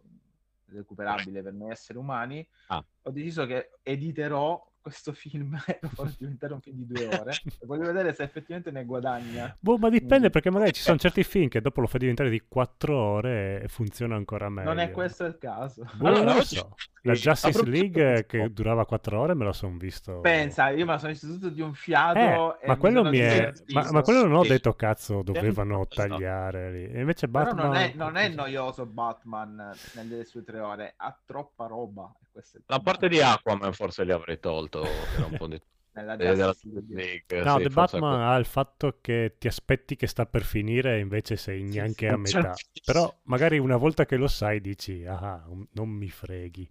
recuperabile 0.67 1.43
per 1.43 1.53
noi 1.53 1.71
esseri 1.73 1.99
umani, 1.99 2.47
Ah. 2.69 2.85
ho 3.03 3.11
deciso 3.11 3.45
che 3.47 3.71
editerò 3.83 4.65
questo 4.85 5.15
film 5.15 5.57
e 5.67 5.79
lo 5.81 6.13
diventare 6.19 6.53
un 6.53 6.61
film 6.61 6.77
di 6.77 6.87
due 6.87 7.07
ore 7.09 7.33
e 7.43 7.65
voglio 7.65 7.87
vedere 7.87 8.13
se 8.13 8.23
effettivamente 8.23 8.71
ne 8.71 8.85
guadagna. 8.85 9.57
Boh, 9.59 9.79
ma 9.79 9.89
dipende 9.89 10.29
perché 10.29 10.51
magari 10.51 10.73
ci 10.75 10.83
sono 10.83 10.99
certi 10.99 11.25
film 11.25 11.49
che 11.49 11.63
dopo 11.63 11.81
lo 11.81 11.87
fai 11.87 12.01
diventare 12.01 12.29
di 12.29 12.43
4 12.47 12.95
ore 12.97 13.63
e 13.63 13.69
funziona 13.69 14.15
ancora 14.15 14.51
meglio. 14.51 14.69
Non 14.69 14.79
è 14.79 14.91
questo 14.91 15.25
il 15.25 15.39
caso. 15.39 15.85
Boh, 15.95 16.07
Allora, 16.09 16.23
non 16.25 16.35
lo 16.35 16.41
oggi- 16.41 16.57
so. 16.57 16.75
La 17.07 17.13
Justice 17.13 17.53
proposito- 17.53 17.71
League 17.83 18.27
che 18.27 18.51
durava 18.53 18.87
4 18.87 19.19
ore 19.21 19.35
me 19.35 19.45
lo 19.45 19.53
son 19.53 19.77
visto. 19.79 20.21
Pensa, 20.21 20.69
io 20.71 20.85
me 20.87 20.93
la 20.93 20.99
sono 20.99 21.13
visto 21.13 21.27
tutto 21.27 21.49
di 21.51 21.61
un 21.61 21.75
fiato 21.75 22.59
Eh, 22.61 22.65
e 22.65 22.67
ma 22.67 22.77
quello 22.77 22.99
sono 22.99 23.11
mi 23.11 23.19
è... 23.19 23.53
Ma, 23.75 23.91
ma 23.91 24.01
quello 24.03 24.23
non 24.27 24.33
ho 24.37 24.43
Sì. 24.43 24.49
detto 24.51 24.73
cazzo, 24.75 25.23
dovevano 25.23 25.87
tagliare 25.87 26.71
lì. 26.73 26.87
E 26.91 27.01
invece 27.01 27.29
Però 27.29 27.45
Batman... 27.45 27.67
non 27.67 27.75
è, 27.77 27.93
non 27.95 28.17
è 28.17 28.29
noioso 28.29 28.87
Batman 28.87 29.71
nelle 29.95 30.25
sue 30.25 30.43
tre 30.45 30.61
ore, 30.61 30.95
ha 30.97 31.19
troppa 31.27 31.67
roba. 31.67 32.11
E 32.35 32.41
questo 32.41 32.57
è 32.57 32.61
il 32.61 32.65
la 32.67 32.81
parte 32.81 33.09
di 33.09 33.21
Aquaman 33.21 33.73
forse 33.73 34.05
li 34.05 34.13
avrei 34.13 34.39
tolto 34.41 35.05
era 35.13 35.27
un 35.27 35.35
po' 35.35 35.47
di... 35.47 35.61
nella 35.93 36.17
eh, 36.17 36.35
della 36.35 36.55
League. 36.89 37.43
No, 37.43 37.59
sì, 37.59 37.63
The 37.63 37.71
Batman 37.71 38.21
ha 38.21 38.37
il 38.37 38.45
fatto 38.47 38.99
che 39.01 39.37
ti 39.39 39.47
aspetti 39.49 39.97
che 39.97 40.07
sta 40.07 40.27
per 40.27 40.43
finire 40.43 40.97
e 40.97 41.01
invece 41.01 41.37
sei 41.37 41.63
neanche 41.63 42.09
a 42.09 42.17
metà. 42.17 42.55
Cioè- 42.55 42.83
Però 42.83 43.15
magari 43.25 43.59
una 43.59 43.77
volta 43.77 44.05
che 44.07 44.17
lo 44.17 44.27
sai 44.29 44.61
dici, 44.61 45.05
ah, 45.05 45.45
un- 45.49 45.67
non 45.73 45.89
mi 45.89 46.09
freghi. 46.11 46.69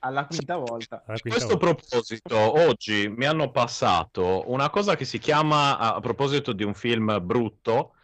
Alla 0.00 0.26
quinta 0.26 0.56
volta. 0.56 1.02
Alla 1.06 1.16
A 1.16 1.18
quinta 1.18 1.46
questo 1.46 1.56
volta. 1.56 1.58
proposito, 1.58 2.36
oggi 2.68 3.08
mi 3.08 3.24
hanno 3.26 3.50
passato 3.50 4.44
una 4.50 4.70
cosa 4.70 4.94
che 4.94 5.04
si 5.04 5.18
chiama, 5.18 5.78
a 5.78 5.94
a 5.96 6.00
proposito 6.00 6.52
di 6.52 6.62
un 6.64 6.74
film 6.74 7.18
brutto, 7.24 7.94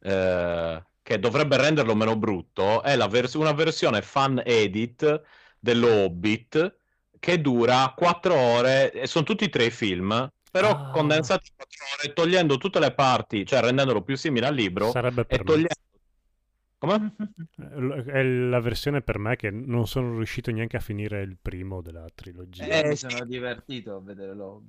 eh, 0.00 0.84
che 1.02 1.18
dovrebbe 1.18 1.56
renderlo 1.58 1.94
meno 1.94 2.16
brutto, 2.16 2.82
è 2.82 2.96
la 2.96 3.06
vers- 3.06 3.34
una 3.34 3.52
versione 3.52 4.02
fan 4.02 4.40
edit 4.44 5.22
dello 5.62 5.88
Hobbit 5.88 6.76
che 7.20 7.40
dura 7.40 7.92
4 7.96 8.34
ore, 8.34 8.90
e 8.90 9.06
sono 9.06 9.24
tutti 9.24 9.44
e 9.44 9.48
tre 9.48 9.66
i 9.66 9.70
film, 9.70 10.28
però 10.50 10.70
Ah. 10.70 10.90
condensati 10.90 11.48
in 11.50 11.54
4 11.56 11.84
ore, 11.96 12.12
togliendo 12.12 12.58
tutte 12.58 12.80
le 12.80 12.92
parti, 12.92 13.46
cioè 13.46 13.60
rendendolo 13.60 14.02
più 14.02 14.16
simile 14.16 14.46
al 14.46 14.54
libro, 14.56 14.90
Sarebbe 14.90 15.20
e 15.20 15.24
per 15.24 15.38
me. 15.38 15.44
togliendo... 15.44 15.74
Come? 16.78 17.14
È 18.06 18.22
la 18.24 18.58
versione 18.60 19.02
per 19.02 19.18
me 19.18 19.36
che 19.36 19.50
non 19.50 19.86
sono 19.86 20.16
riuscito 20.16 20.50
neanche 20.50 20.76
a 20.76 20.80
finire 20.80 21.22
il 21.22 21.36
primo 21.40 21.80
della 21.80 22.06
trilogia. 22.12 22.64
Io 22.66 22.72
Eh, 22.72 22.88
mi 22.88 22.96
sono 22.96 23.24
divertito 23.24 23.94
a 23.94 24.00
vederlo. 24.00 24.64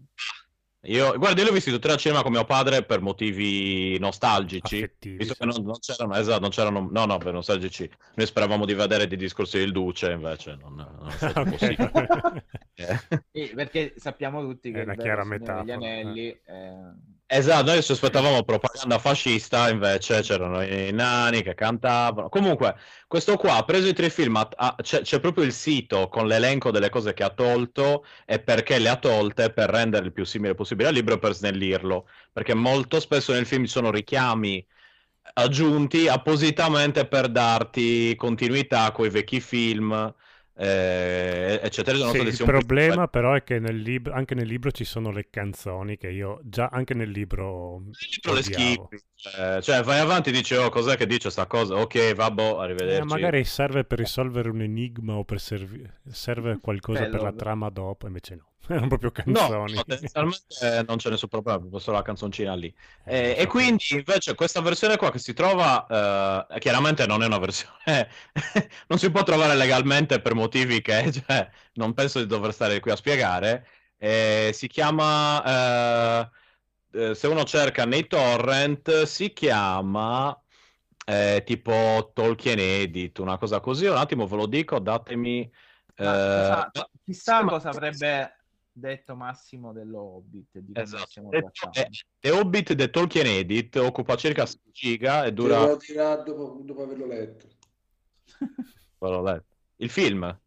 Io, 0.85 1.17
guarda, 1.17 1.39
io 1.39 1.47
l'ho 1.47 1.53
visto 1.53 1.71
tutti 1.71 1.87
al 1.87 1.97
cinema 1.97 2.23
con 2.23 2.33
mio 2.33 2.43
padre 2.43 2.83
per 2.83 2.99
motivi 2.99 3.97
nostalgici. 3.99 4.75
Affettivi, 4.75 5.17
Visto 5.17 5.33
sì. 5.33 5.39
che 5.39 5.45
non, 5.45 5.63
non 5.63 5.79
c'erano, 5.79 6.15
esatto, 6.15 6.41
non 6.41 6.49
c'erano, 6.49 6.89
no, 6.91 7.05
no, 7.05 7.17
per 7.17 7.31
nostalgici. 7.31 7.89
Noi 8.15 8.25
speravamo 8.25 8.65
di 8.65 8.73
vedere 8.73 9.07
dei 9.07 9.17
discorsi 9.17 9.59
del 9.59 9.71
Duce, 9.71 10.11
invece 10.11 10.57
non, 10.59 10.75
non 10.75 11.07
è 11.07 11.11
stato 11.11 11.43
possibile. 11.43 11.91
Eh. 12.75 12.99
Sì, 13.31 13.51
perché 13.55 13.93
sappiamo 13.97 14.41
tutti 14.41 14.71
che 14.71 14.81
È 14.81 14.83
una 14.83 14.95
chiara 14.95 15.23
metafora, 15.23 15.73
Anelli 15.73 16.29
eh, 16.29 16.91
Esatto, 17.35 17.71
noi 17.71 17.81
ci 17.81 17.91
aspettavamo 17.93 18.43
propaganda 18.43 18.99
fascista, 18.99 19.67
invece 19.69 20.21
c'erano 20.21 20.61
i 20.61 20.91
nani 20.91 21.41
che 21.41 21.55
cantavano. 21.55 22.29
Comunque, 22.29 22.75
questo 23.07 23.37
qua 23.37 23.55
ha 23.55 23.63
preso 23.65 23.87
i 23.87 23.93
tre 23.93 24.11
film, 24.11 24.35
ha- 24.35 24.75
c'è, 24.79 25.01
c'è 25.01 25.19
proprio 25.19 25.43
il 25.43 25.51
sito 25.51 26.09
con 26.09 26.27
l'elenco 26.27 26.69
delle 26.69 26.89
cose 26.89 27.13
che 27.13 27.23
ha 27.23 27.31
tolto 27.31 28.05
e 28.25 28.39
perché 28.39 28.77
le 28.77 28.89
ha 28.89 28.97
tolte 28.97 29.51
per 29.51 29.69
rendere 29.71 30.05
il 30.05 30.11
più 30.13 30.25
simile 30.25 30.53
possibile 30.53 30.89
al 30.89 30.93
libro 30.93 31.15
e 31.15 31.19
per 31.19 31.33
snellirlo. 31.33 32.07
Perché 32.31 32.53
molto 32.53 32.99
spesso 32.99 33.33
nel 33.33 33.47
film 33.47 33.63
ci 33.65 33.71
sono 33.71 33.89
richiami 33.89 34.63
aggiunti 35.35 36.07
appositamente 36.07 37.07
per 37.07 37.29
darti 37.29 38.15
continuità 38.15 38.91
con 38.91 39.05
i 39.05 39.09
vecchi 39.09 39.39
film, 39.41 40.13
eh, 40.55 41.59
eccetera. 41.63 41.97
Sì, 42.09 42.17
il 42.17 42.33
sia 42.33 42.45
un 42.45 42.51
problema 42.51 43.07
però 43.07 43.33
è 43.33 43.43
che 43.43 43.59
nel 43.59 43.77
libro, 43.77 44.13
anche 44.13 44.35
nel 44.35 44.47
libro 44.47 44.71
ci 44.71 44.83
sono 44.83 45.11
le 45.11 45.29
canzoni 45.29 45.97
che 45.97 46.09
io 46.09 46.39
già 46.43 46.69
anche 46.71 46.93
nel 46.93 47.09
libro 47.09 47.83
Tra 48.21 48.33
le 48.33 48.39
odiavo. 48.39 48.89
schiffi. 48.89 49.03
Eh, 49.37 49.61
cioè, 49.61 49.81
vai 49.83 49.99
avanti 49.99 50.29
e 50.29 50.31
dici, 50.33 50.53
oh, 50.55 50.69
cos'è 50.69 50.97
che 50.97 51.07
dice 51.07 51.29
sta 51.29 51.47
cosa? 51.47 51.75
Ok, 51.75 52.13
vabbò, 52.13 52.59
Eh, 52.59 52.63
arrivederci. 52.65 53.07
magari 53.07 53.43
serve 53.45 53.83
per 53.85 53.97
risolvere 53.99 54.49
un 54.49 54.61
enigma 54.61 55.15
o 55.15 55.23
per 55.23 55.39
servi- 55.39 55.89
serve 56.09 56.59
qualcosa 56.59 57.07
per 57.07 57.11
Bello. 57.11 57.23
la 57.23 57.33
trama 57.33 57.69
dopo, 57.69 58.05
invece 58.07 58.35
no. 58.35 58.52
Erano 58.69 58.87
proprio 58.87 59.11
No, 59.25 59.63
canzoni. 59.65 59.73
potenzialmente 59.73 60.83
non 60.85 60.97
c'è 60.97 61.09
nessun 61.09 61.29
problema, 61.29 61.57
proprio 61.59 61.79
solo 61.79 61.95
la 61.97 62.03
canzoncina 62.03 62.55
lì. 62.55 62.73
Eh, 63.05 63.35
Eh, 63.35 63.35
e 63.37 63.47
quindi 63.47 63.85
invece 63.91 64.35
questa 64.35 64.59
versione 64.61 64.97
qua 64.97 65.11
che 65.11 65.19
si 65.19 65.33
trova, 65.33 66.45
eh, 66.49 66.59
chiaramente 66.59 67.05
non 67.07 67.23
è 67.23 67.25
una 67.27 67.37
versione, 67.39 68.09
non 68.87 68.99
si 68.99 69.09
può 69.11 69.23
trovare 69.23 69.55
legalmente 69.55 70.19
per 70.21 70.33
motivi 70.35 70.81
che 70.81 71.09
cioè, 71.25 71.49
non 71.75 71.93
penso 71.93 72.19
di 72.19 72.25
dover 72.25 72.51
stare 72.53 72.79
qui 72.81 72.91
a 72.91 72.95
spiegare. 72.97 73.65
Eh, 73.97 74.51
si 74.53 74.67
chiama, 74.67 76.29
eh, 76.91 77.09
eh, 77.11 77.15
se 77.15 77.27
uno 77.27 77.43
cerca 77.45 77.85
nei 77.85 78.07
torrent, 78.07 79.03
si 79.03 79.31
chiama 79.31 80.37
eh, 81.05 81.43
tipo 81.45 82.11
Tolkien 82.13 82.59
Edit, 82.59 83.19
una 83.19 83.37
cosa 83.37 83.59
così. 83.61 83.85
Un 83.85 83.97
attimo 83.97 84.27
ve 84.27 84.35
lo 84.35 84.45
dico, 84.47 84.79
datemi... 84.79 85.49
Ma 86.01 86.19
eh, 86.19 86.65
cosa- 86.71 86.71
chissà 87.03 87.39
sì, 87.39 87.43
ma- 87.43 87.55
cosa 87.59 87.69
avrebbe 87.69 88.42
detto 88.73 89.15
Massimo 89.15 89.71
dello 89.71 89.99
Hobbit. 89.99 90.57
Di 90.59 90.73
Esatto. 90.75 91.31
E- 91.31 91.39
trattando. 91.39 91.79
e- 91.79 91.89
The 92.19 92.31
Hobbit 92.31 92.75
The 92.75 92.89
Tolkien 92.89 93.27
Edit 93.27 93.75
occupa 93.77 94.15
circa 94.15 94.45
6 94.45 94.59
giga 94.71 95.21
e 95.23 95.27
Te 95.27 95.33
dura... 95.33 95.65
lo 95.65 95.77
dirà 95.77 96.15
dopo, 96.17 96.59
dopo 96.63 96.83
averlo 96.83 97.05
letto. 97.05 97.47
L'ho 98.99 99.21
letto. 99.21 99.55
Il 99.77 99.89
film? 99.89 100.39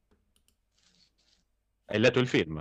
Hai 1.84 1.98
letto 1.98 2.18
il 2.18 2.26
film? 2.28 2.54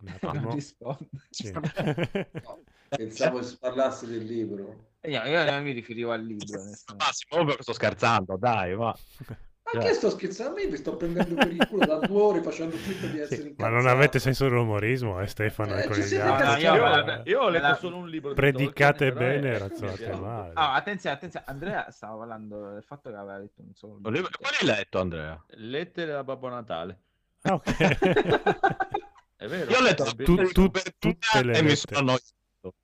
Non 0.00 0.18
attimo. 0.20 0.54
risponde. 0.54 1.08
Sì. 1.30 1.52
No, 2.42 2.64
pensavo 2.88 3.42
si 3.42 3.56
parlasse 3.58 4.06
del 4.06 4.24
libro. 4.24 4.94
Io, 5.02 5.22
io 5.22 5.44
non 5.44 5.62
mi 5.62 5.70
riferivo 5.72 6.10
al 6.10 6.24
libro. 6.24 6.60
Massimo, 6.96 7.50
sto 7.60 7.72
scherzando, 7.72 8.36
dai, 8.36 8.74
ma... 8.74 8.92
Ma 9.72 9.80
che 9.80 9.92
sto 9.94 10.10
scherzando? 10.10 10.58
Io 10.60 10.68
vi 10.68 10.76
sto 10.76 10.96
prendendo 10.96 11.34
per 11.34 11.52
il 11.52 11.66
culo 11.68 11.86
da 11.86 11.98
due 11.98 12.20
ore 12.20 12.42
facendo 12.42 12.76
finta 12.76 13.06
di 13.06 13.20
essere 13.20 13.36
Sì, 13.36 13.42
ma 13.42 13.48
incazzato. 13.68 13.74
non 13.74 13.86
avete 13.86 14.18
senso 14.18 14.44
dell'umorismo, 14.48 15.20
eh, 15.20 15.26
Stefano 15.28 15.76
Eh, 15.76 15.86
con 15.86 15.94
ci 16.02 16.16
no, 16.16 16.56
io- 16.56 16.76
vabbè, 16.80 17.22
Io 17.26 17.40
ho 17.40 17.48
letto 17.48 17.66
la- 17.66 17.74
solo 17.76 17.96
un 17.98 18.08
libro 18.08 18.30
di 18.30 18.34
Predicate 18.34 19.12
Tolkien, 19.12 19.40
bene, 19.40 19.58
razzolate 19.58 20.04
è- 20.04 20.14
male. 20.16 20.50
Ah, 20.54 20.74
attenzione, 20.74 21.14
attenzione. 21.16 21.44
Andrea 21.48 21.90
stava 21.90 22.16
parlando 22.18 22.72
del 22.72 22.82
fatto 22.82 23.10
che 23.10 23.16
aveva 23.16 23.38
letto 23.38 23.60
un 23.62 23.74
solo 23.74 23.94
libro. 24.10 24.28
Quali 24.38 24.56
hai 24.60 24.66
letto, 24.66 24.98
Andrea? 25.00 25.44
Lettere 25.50 26.12
da 26.12 26.24
Babbo 26.24 26.48
Natale. 26.48 26.98
Ah, 27.42 27.54
ok. 27.54 27.64
È 29.36 29.46
vero. 29.46 29.70
Io 29.70 29.78
ho 29.78 29.82
letto 29.82 30.04
Tu- 30.16 30.50
tu- 30.52 30.70
per 30.70 30.94
tutte 30.98 31.42
le 31.44 31.52
e 31.58 31.62
mi 31.62 31.68
lettere. 31.68 31.76
sono 31.76 31.98
annoiato. 31.98 32.74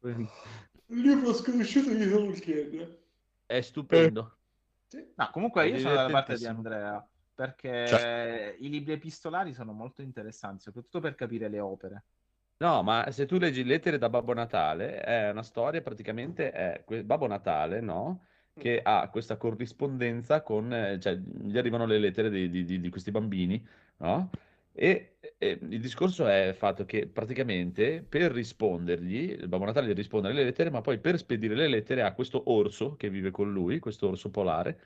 Il 0.89 1.01
libro 1.01 1.35
sconosciuto 1.35 1.91
di 1.91 2.09
Tolkien. 2.09 2.97
È 3.45 3.61
stupendo. 3.61 4.37
Sì. 4.87 5.05
No, 5.17 5.29
comunque 5.33 5.67
io 5.69 5.79
sono 5.79 5.95
dalla 5.95 6.11
parte 6.11 6.37
di. 6.37 6.47
Andrea. 6.47 7.07
Perché 7.35 7.87
Cioè- 7.87 8.57
i 8.61 8.71
libri 8.71 8.93
epistolari 8.93 9.53
sono 9.53 9.73
molto 9.73 10.01
interessanti, 10.01 10.63
soprattutto 10.63 11.01
per 11.01 11.15
capire 11.15 11.49
le 11.49 11.61
opere. 11.61 12.05
No, 12.59 12.83
ma 12.83 13.11
se 13.11 13.27
tu 13.27 13.37
leggi 13.37 13.63
Lettere 13.65 13.99
da 13.99 14.09
Babbo 14.09 14.33
Natale, 14.33 15.01
è 15.03 15.31
una 15.31 15.43
storia 15.43 15.83
praticamente, 15.83 16.51
è 16.51 16.83
que- 16.87 17.05
Babbo 17.05 17.27
Natale, 17.27 17.81
no? 17.81 18.25
Che 18.55 18.81
ha 18.83 19.07
questa 19.11 19.37
corrispondenza 19.37 20.41
con, 20.41 20.73
eh, 20.73 20.99
cioè, 20.99 21.15
gli 21.17 21.59
arrivano 21.59 21.85
le 21.85 21.99
lettere 21.99 22.31
di, 22.31 22.49
di- 22.49 22.65
di- 22.65 22.81
di 22.81 22.89
questi 22.89 23.11
bambini, 23.11 23.63
no? 23.99 24.31
E, 24.79 25.17
e 25.39 25.59
il 25.63 25.81
discorso 25.81 26.27
è 26.27 26.49
il 26.49 26.55
fatto 26.55 26.85
che 26.85 27.07
praticamente 27.09 28.05
per 28.07 28.31
rispondergli, 28.31 29.31
il 29.31 29.49
Babbo 29.49 29.65
Natale 29.65 29.89
gli 29.89 29.95
risponde 29.95 30.29
alle 30.29 30.45
lettere, 30.45 30.69
ma 30.71 30.83
poi 30.83 30.99
per 30.99 31.17
spedire 31.17 31.55
le 31.55 31.67
lettere 31.67 32.03
ha 32.03 32.13
questo 32.13 32.51
orso 32.51 32.95
che 32.97 33.09
vive 33.09 33.31
con 33.31 33.51
lui, 33.51 33.79
questo 33.79 34.09
orso 34.09 34.31
polare, 34.31 34.79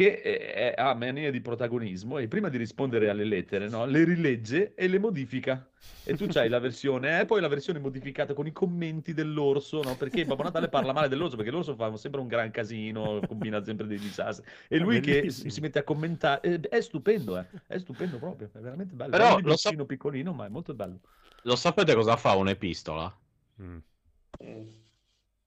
che 0.00 0.22
è- 0.22 0.74
è- 0.74 0.80
ha 0.80 0.94
mania 0.94 1.30
di 1.30 1.42
protagonismo 1.42 2.16
e 2.16 2.26
prima 2.26 2.48
di 2.48 2.56
rispondere 2.56 3.10
alle 3.10 3.24
lettere, 3.24 3.68
no, 3.68 3.84
le 3.84 4.04
rilegge 4.04 4.72
e 4.74 4.88
le 4.88 4.98
modifica. 4.98 5.68
E 6.04 6.14
tu 6.16 6.26
c'hai 6.26 6.48
la 6.48 6.58
versione, 6.60 7.20
e 7.20 7.26
poi 7.26 7.42
la 7.42 7.48
versione 7.48 7.78
modificata 7.78 8.32
con 8.32 8.46
i 8.46 8.52
commenti 8.52 9.12
dell'orso, 9.12 9.82
no? 9.82 9.96
Perché 9.96 10.24
Babbo 10.24 10.44
Natale 10.44 10.70
parla 10.70 10.94
male 10.94 11.08
dell'orso, 11.08 11.36
perché 11.36 11.50
l'orso 11.50 11.74
fa 11.74 11.94
sempre 11.98 12.20
un 12.22 12.28
gran 12.28 12.50
casino, 12.50 13.20
combina 13.28 13.62
sempre 13.62 13.86
dei 13.86 13.98
disastri. 13.98 14.48
E 14.68 14.78
lui 14.78 15.00
che 15.00 15.30
si 15.30 15.60
mette 15.60 15.80
a 15.80 15.82
commentare, 15.82 16.40
eh, 16.42 16.60
è 16.68 16.80
stupendo, 16.80 17.38
eh. 17.38 17.44
È 17.66 17.76
stupendo 17.76 18.16
proprio, 18.16 18.48
è 18.54 18.58
veramente 18.58 18.94
bello. 18.94 19.10
Però 19.10 19.32
è 19.32 19.34
un 19.34 19.42
lo 19.42 19.56
so- 19.58 19.84
piccolino, 19.84 20.32
ma 20.32 20.46
è 20.46 20.48
molto 20.48 20.72
bello. 20.72 21.00
Lo 21.42 21.56
sapete 21.56 21.94
cosa 21.94 22.16
fa 22.16 22.34
un'epistola? 22.36 23.18
Mm. 23.62 23.78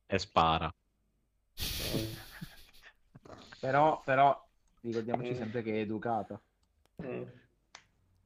E 0.05 0.19
spara. 0.19 0.71
Però, 3.63 4.01
però 4.03 4.45
ricordiamoci 4.81 5.31
Mm. 5.31 5.35
sempre 5.37 5.61
che 5.63 5.71
è 5.71 5.77
educata. 5.77 6.37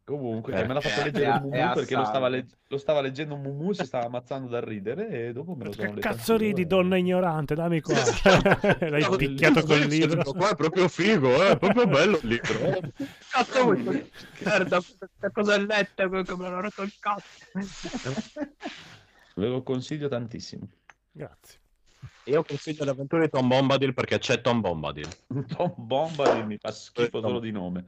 Comunque, 0.03 0.53
Eh, 0.53 0.65
me 0.65 0.73
l'ha 0.73 0.81
fatto 0.81 1.01
è- 1.01 1.03
leggere 1.03 1.25
è 1.35 1.39
Mumu 1.41 1.73
perché 1.73 1.95
lo 1.95 2.05
stava, 2.05 2.27
legg- 2.29 2.49
lo 2.67 2.77
stava 2.77 3.01
leggendo 3.01 3.35
Mumu, 3.35 3.73
si 3.73 3.85
stava 3.85 4.05
ammazzando 4.05 4.47
da 4.49 4.61
ridere 4.63 5.09
e 5.27 5.33
dopo 5.33 5.53
me 5.53 5.65
lo 5.65 5.73
sono 5.73 5.89
Che 5.89 5.95
letto 5.95 6.07
cazzo 6.07 6.37
ridi, 6.37 6.61
e- 6.61 6.65
donna 6.65 6.95
ignorante? 6.97 7.53
Dammi 7.55 7.81
qua. 7.81 7.93
L'hai 8.89 9.15
picchiato 9.17 9.59
col 9.65 9.85
Questo 9.85 9.87
libro. 10.07 10.23
Qua 10.31 10.49
è 10.51 10.55
proprio 10.55 10.87
figo, 10.87 11.43
eh, 11.43 11.49
è 11.51 11.57
proprio 11.57 11.85
bello 11.87 12.17
il 12.21 12.27
libro. 12.27 12.57
eh. 12.59 12.91
Cazzo 13.29 13.63
vuoi? 13.63 13.83
Merda, 14.43 14.79
che 15.19 15.31
cosa 15.31 15.53
hai 15.53 15.65
letto? 15.67 16.09
Che 16.09 16.35
me 16.35 16.43
l'hanno 16.43 16.61
rotto 16.61 16.81
il 16.81 16.93
cazzo. 16.99 17.45
Ve 19.35 19.47
lo 19.47 19.61
consiglio 19.61 20.07
tantissimo. 20.07 20.67
Grazie. 21.11 21.59
Io 22.27 22.43
consiglio 22.43 22.83
le 22.83 22.91
avventure 22.91 23.23
di 23.23 23.29
Tom 23.29 23.47
Bombadil 23.47 23.93
perché 23.93 24.17
c'è 24.19 24.41
Tom 24.41 24.59
Bombadil. 24.61 25.15
Tom 25.55 25.73
Bombadil 25.77 26.45
mi 26.45 26.57
fa 26.57 26.71
schifo 26.71 27.21
solo 27.21 27.39
di 27.39 27.51
nome. 27.51 27.85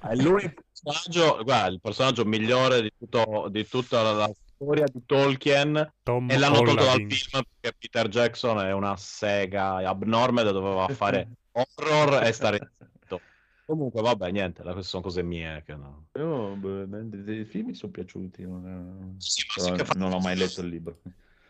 È 0.00 0.14
l'unico 0.14 0.62
personaggio, 0.72 1.42
guarda, 1.42 1.66
il 1.66 1.80
personaggio 1.80 2.24
migliore 2.24 2.82
di, 2.82 2.90
tutto- 2.96 3.48
di 3.50 3.66
tutta 3.66 4.02
la, 4.02 4.12
la 4.12 4.30
storia 4.54 4.86
di 4.86 5.02
Tolkien 5.04 5.92
Tom 6.02 6.30
e 6.30 6.38
l'hanno 6.38 6.62
tolto 6.62 6.74
dal 6.74 6.94
film 7.00 7.42
perché 7.58 7.76
Peter 7.78 8.08
Jackson 8.08 8.58
è 8.60 8.72
una 8.72 8.96
sega 8.96 9.76
abnorme 9.88 10.44
che 10.44 10.52
doveva 10.52 10.86
fare 10.88 11.28
horror 11.52 12.22
e 12.22 12.32
stare 12.32 12.72
zitto. 12.78 13.22
Comunque, 13.64 14.02
vabbè, 14.02 14.30
niente, 14.30 14.62
queste 14.62 14.82
sono 14.82 15.02
cose 15.02 15.22
mie 15.22 15.62
che 15.64 15.74
no. 15.74 16.06
Io, 16.14 16.54
beh, 16.56 17.40
i 17.40 17.44
film 17.44 17.66
mi 17.68 17.74
sono 17.74 17.92
piaciuti, 17.92 18.42
non, 18.44 19.16
è- 19.16 19.20
Sì, 19.20 19.44
sì 19.48 19.72
che 19.72 19.84
fa- 19.84 19.94
non 19.96 20.12
ho 20.12 20.18
mai 20.20 20.36
letto 20.36 20.60
il 20.60 20.68
libro. 20.68 21.00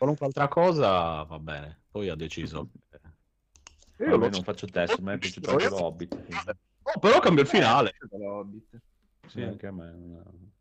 Qualunque 0.01 0.25
altra 0.25 0.47
cosa 0.47 1.21
va 1.21 1.37
bene. 1.37 1.81
Poi 1.91 2.09
ha 2.09 2.15
deciso. 2.15 2.71
Io 3.99 4.15
lo- 4.17 4.29
non 4.29 4.41
faccio 4.41 4.65
test, 4.65 4.97
a 4.97 5.01
me 5.03 5.13
è 5.13 5.17
piaciuto 5.19 5.51
Io- 5.51 5.57
anche 5.57 5.69
l'Hobbit. 5.69 6.23
quindi- 6.23 6.43
Oh, 6.81 6.99
però 6.99 7.19
cambia 7.19 7.43
il 7.43 7.47
finale. 7.47 7.93
Dello 8.09 8.31
Hobbit. 8.31 8.81
Sì, 9.27 9.43
anche 9.43 9.67
a 9.67 9.71
me. 9.71 9.91
non- 9.91 10.51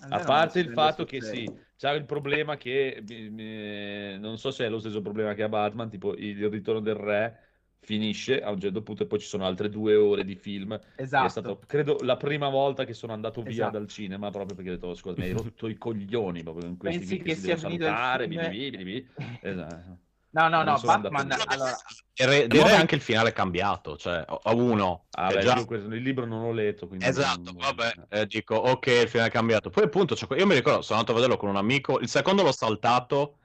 Andrea 0.00 0.22
A 0.22 0.24
parte 0.24 0.60
il 0.60 0.72
fatto 0.72 1.04
che 1.04 1.20
sì, 1.20 1.54
c'è 1.76 1.92
il 1.92 2.06
problema 2.06 2.56
che 2.56 3.02
mi- 3.06 3.28
mi- 3.28 4.18
non 4.20 4.38
so 4.38 4.50
se 4.50 4.64
è 4.64 4.68
lo 4.70 4.78
stesso 4.78 5.02
problema 5.02 5.34
che 5.34 5.42
a 5.42 5.48
Batman, 5.50 5.90
tipo 5.90 6.14
il 6.14 6.48
ritorno 6.48 6.80
del 6.80 6.94
re 6.94 7.45
finisce 7.86 8.42
a 8.42 8.50
un 8.50 8.58
certo 8.60 8.82
punto 8.82 9.04
e 9.04 9.06
poi 9.06 9.20
ci 9.20 9.28
sono 9.28 9.46
altre 9.46 9.68
due 9.68 9.94
ore 9.94 10.24
di 10.24 10.34
film. 10.34 10.76
che 10.76 11.02
Esatto. 11.02 11.26
È 11.26 11.28
stato, 11.28 11.58
credo, 11.66 11.98
la 12.00 12.16
prima 12.16 12.48
volta 12.48 12.84
che 12.84 12.94
sono 12.94 13.12
andato 13.12 13.42
via 13.42 13.52
Esatto. 13.52 13.78
dal 13.78 13.86
cinema 13.86 14.30
proprio 14.30 14.56
perché 14.56 14.70
ho 14.72 14.74
detto, 14.74 14.94
scusa, 14.94 15.14
mi 15.16 15.24
hai 15.26 15.32
rotto 15.54 15.68
i 15.68 15.78
coglioni 15.78 16.42
proprio 16.42 16.68
in 16.68 16.76
questi 16.76 16.98
Pensi 16.98 17.14
film 17.14 17.26
che 17.28 17.34
si 17.36 17.40
sia 17.42 17.56
finito 17.56 17.84
il 17.86 17.90
salutare, 17.90 18.28
film? 18.28 19.08
Esatto. 19.40 19.98
No, 20.30 20.48
no, 20.48 20.62
Non 20.64 20.74
no, 20.74 20.80
Batman, 20.82 21.32
allora, 21.46 21.76
Direi, 22.14 22.74
anche 22.74 22.94
il 22.96 23.00
finale 23.00 23.30
è 23.30 23.32
cambiato. 23.32 23.96
Cioè, 23.96 24.22
a 24.26 24.38
a 24.42 24.52
uno. 24.54 25.06
Ah, 25.12 25.32
beh, 25.32 25.40
già- 25.40 25.64
questo- 25.64 25.94
il 25.94 26.02
libro 26.02 26.26
non 26.26 26.42
l'ho 26.42 26.52
letto, 26.52 26.86
quindi 26.88 27.06
Esatto, 27.06 27.52
non- 27.52 27.56
vabbè, 27.56 27.92
eh, 28.10 28.26
dico, 28.26 28.54
ok, 28.56 28.86
il 28.86 29.08
finale 29.08 29.28
è 29.30 29.32
cambiato. 29.32 29.70
Poi 29.70 29.84
appunto, 29.84 30.14
que- 30.26 30.36
io 30.36 30.46
mi 30.46 30.54
ricordo, 30.54 30.82
sono 30.82 30.98
andato 30.98 31.12
a 31.16 31.20
vederlo 31.20 31.38
con 31.38 31.48
un 31.48 31.56
amico, 31.56 32.00
il 32.00 32.08
secondo 32.08 32.42
l'ho 32.42 32.52
saltato, 32.52 33.38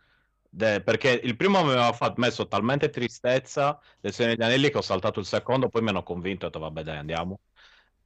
de- 0.53 0.81
perché 0.81 1.19
il 1.23 1.35
primo 1.37 1.63
mi 1.63 1.69
aveva 1.69 1.93
fatto, 1.93 2.19
messo 2.19 2.47
talmente 2.47 2.89
tristezza 2.89 3.79
del 3.99 4.13
Signore 4.13 4.35
degli 4.35 4.45
Anelli 4.45 4.69
che 4.69 4.77
ho 4.77 4.81
saltato 4.81 5.19
il 5.19 5.25
secondo, 5.25 5.69
poi 5.69 5.81
mi 5.81 5.89
hanno 5.89 6.03
convinto 6.03 6.43
e 6.43 6.47
ho 6.47 6.51
detto, 6.51 6.63
vabbè 6.63 6.83
dai, 6.83 6.97
andiamo. 6.97 7.39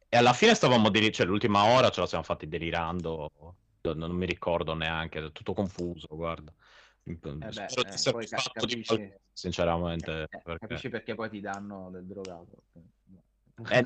E 0.08 0.18
alla 0.18 0.34
fine 0.34 0.54
stavamo, 0.54 0.90
deli- 0.90 1.12
cioè 1.12 1.26
l'ultima 1.26 1.66
ora 1.66 1.90
ce 1.90 2.02
la 2.02 2.06
siamo 2.06 2.24
fatti 2.24 2.48
delirando, 2.48 3.32
non, 3.82 3.98
non 3.98 4.12
mi 4.12 4.28
ricordo 4.28 4.76
neanche, 4.76 5.20
è 5.20 5.32
tutto 5.32 5.54
confuso, 5.54 6.08
guarda. 6.12 6.54
Spero 7.04 7.36
beh, 7.36 7.50
di 7.50 7.52
eh, 7.52 8.12
poi 8.12 8.28
ca- 8.28 8.38
di 8.38 8.52
capisci- 8.54 8.96
qualcosa, 8.96 9.20
sinceramente, 9.34 10.22
eh, 10.22 10.28
perché... 10.28 10.58
capisci 10.60 10.90
perché 10.90 11.16
poi 11.16 11.30
ti 11.30 11.40
danno 11.40 11.90
del 11.92 12.06
drogato. 12.06 12.64
Eh, 13.70 13.84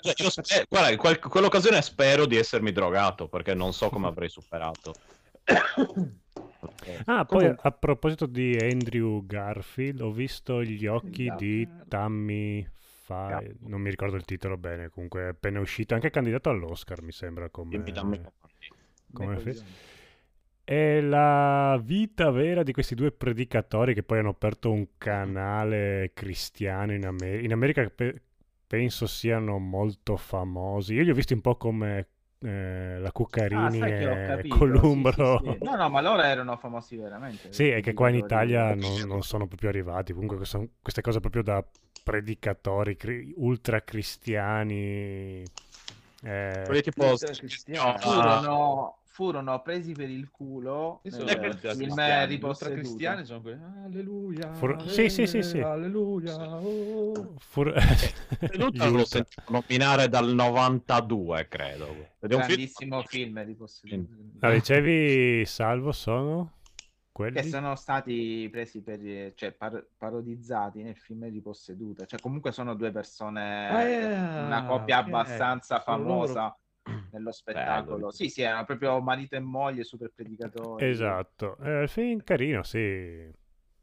cioè, 0.00 0.14
io 0.16 0.30
spe- 0.30 0.66
guarda, 0.68 0.90
in 0.90 0.98
quel- 0.98 1.18
quell'occasione 1.18 1.80
spero 1.82 2.26
di 2.26 2.36
essermi 2.36 2.72
drogato 2.72 3.28
perché 3.28 3.54
non 3.54 3.72
so 3.72 3.88
come 3.88 4.08
avrei 4.08 4.28
superato. 4.28 4.94
Ah, 7.06 7.24
poi 7.24 7.38
Comunque- 7.40 7.56
a 7.68 7.72
proposito 7.72 8.26
di 8.26 8.56
Andrew 8.60 9.24
Garfield, 9.24 10.00
ho 10.00 10.10
visto 10.12 10.62
gli 10.62 10.86
occhi 10.86 11.28
di 11.36 11.68
Tammy 11.88 12.66
Faye, 13.04 13.56
non 13.60 13.80
mi 13.80 13.90
ricordo 13.90 14.16
il 14.16 14.24
titolo 14.24 14.56
bene, 14.56 14.88
comunque 14.88 15.22
è 15.22 15.26
appena 15.28 15.60
uscito, 15.60 15.94
anche 15.94 16.10
candidato 16.10 16.48
all'Oscar 16.50 17.02
mi 17.02 17.12
sembra 17.12 17.48
come, 17.48 17.76
come 19.12 19.34
coglioni. 19.36 19.68
È 20.62 21.00
la 21.00 21.80
vita 21.82 22.30
vera 22.30 22.62
di 22.62 22.72
questi 22.72 22.94
due 22.94 23.10
predicatori 23.10 23.92
che 23.92 24.04
poi 24.04 24.18
hanno 24.20 24.28
aperto 24.28 24.70
un 24.70 24.86
canale 24.98 26.12
cristiano 26.14 26.92
in, 26.94 27.04
Amer- 27.06 27.42
in 27.42 27.50
America 27.52 27.90
pe- 27.92 28.20
penso 28.68 29.08
siano 29.08 29.58
molto 29.58 30.16
famosi. 30.16 30.94
Io 30.94 31.02
li 31.02 31.10
ho 31.10 31.14
visti 31.14 31.32
un 31.32 31.40
po' 31.40 31.56
come 31.56 32.06
eh, 32.42 32.98
la 32.98 33.08
Ah, 33.08 33.12
Cuccarini 33.12 34.06
ho 34.06 34.16
e 34.38 34.48
Columbro. 34.48 35.38
sì, 35.42 35.44
sì, 35.44 35.58
sì. 35.58 35.64
No, 35.64 35.76
no, 35.76 35.88
ma 35.90 36.00
loro 36.00 36.22
erano 36.22 36.56
famosi 36.56 36.96
veramente. 36.96 37.48
Sì, 37.52 37.68
è 37.68 37.80
che 37.80 37.92
qua 37.94 38.08
in. 38.08 38.16
Italia 38.16 38.74
non, 38.74 39.06
non 39.06 39.22
sono 39.22 39.46
proprio 39.46 39.68
arrivati. 39.68 40.12
Comunque 40.12 40.44
sono 40.44 40.66
queste 40.82 41.02
cose 41.02 41.20
proprio 41.20 41.42
da 41.42 41.64
predicatori 42.02 42.96
cri- 42.96 43.32
ultra 43.36 43.82
cristiani. 43.82 45.42
eh, 46.22 46.62
Quelli 46.64 46.82
tipo 46.82 47.16
Furono, 47.98 48.99
furono 49.12 49.60
presi 49.60 49.92
per 49.92 50.08
il 50.08 50.30
culo 50.30 51.00
nel 51.02 51.58
film 51.58 51.98
ultra 52.42 52.70
cristiani 52.70 53.24
sono 53.24 53.40
quelli. 53.40 53.60
Alleluia. 53.84 54.52
Fur- 54.54 54.86
sì, 54.88 55.08
sì, 55.08 55.26
sì, 55.26 55.42
sì. 55.42 55.58
Alleluia. 55.58 56.36
oh. 56.56 57.34
Creduto 58.38 58.70
Gli 58.70 58.78
l'ho 58.78 58.98
ultra. 58.98 59.04
sentito 59.04 59.42
nominare 59.48 60.08
dal 60.08 60.32
92, 60.32 61.48
credo. 61.48 61.86
Ed 62.20 62.30
è 62.30 62.34
un 62.34 62.42
film 62.42 62.46
Grandissimo 62.46 63.02
film 63.02 63.44
riposseduto. 63.44 64.46
Ah, 64.46 64.52
dicevi, 64.52 65.44
Salvo, 65.44 65.90
sono 65.90 66.52
quelli? 67.10 67.34
Che 67.40 67.48
sono 67.48 67.74
stati 67.74 68.48
presi 68.50 68.80
per, 68.80 69.32
cioè, 69.34 69.50
par- 69.52 69.86
parodizzati 69.98 70.82
nel 70.82 70.96
film 70.96 71.28
Riposseduta. 71.28 72.06
Cioè, 72.06 72.20
comunque 72.20 72.52
sono 72.52 72.74
due 72.74 72.92
persone, 72.92 73.68
Ah, 73.68 74.46
una 74.46 74.64
coppia 74.66 75.00
ok. 75.00 75.06
abbastanza 75.06 75.80
Sono 75.80 75.96
famosa 75.98 76.56
nello 77.12 77.32
spettacolo. 77.32 77.96
Bello. 77.96 78.10
Sì, 78.10 78.28
sì, 78.28 78.42
erano 78.42 78.64
proprio 78.64 79.00
marito 79.00 79.36
e 79.36 79.40
moglie, 79.40 79.84
super 79.84 80.10
predicatori. 80.14 80.88
Esatto, 80.88 81.56
eh, 81.58 81.82
il 81.82 81.88
film 81.88 82.22
carino, 82.22 82.62
sì. 82.62 83.30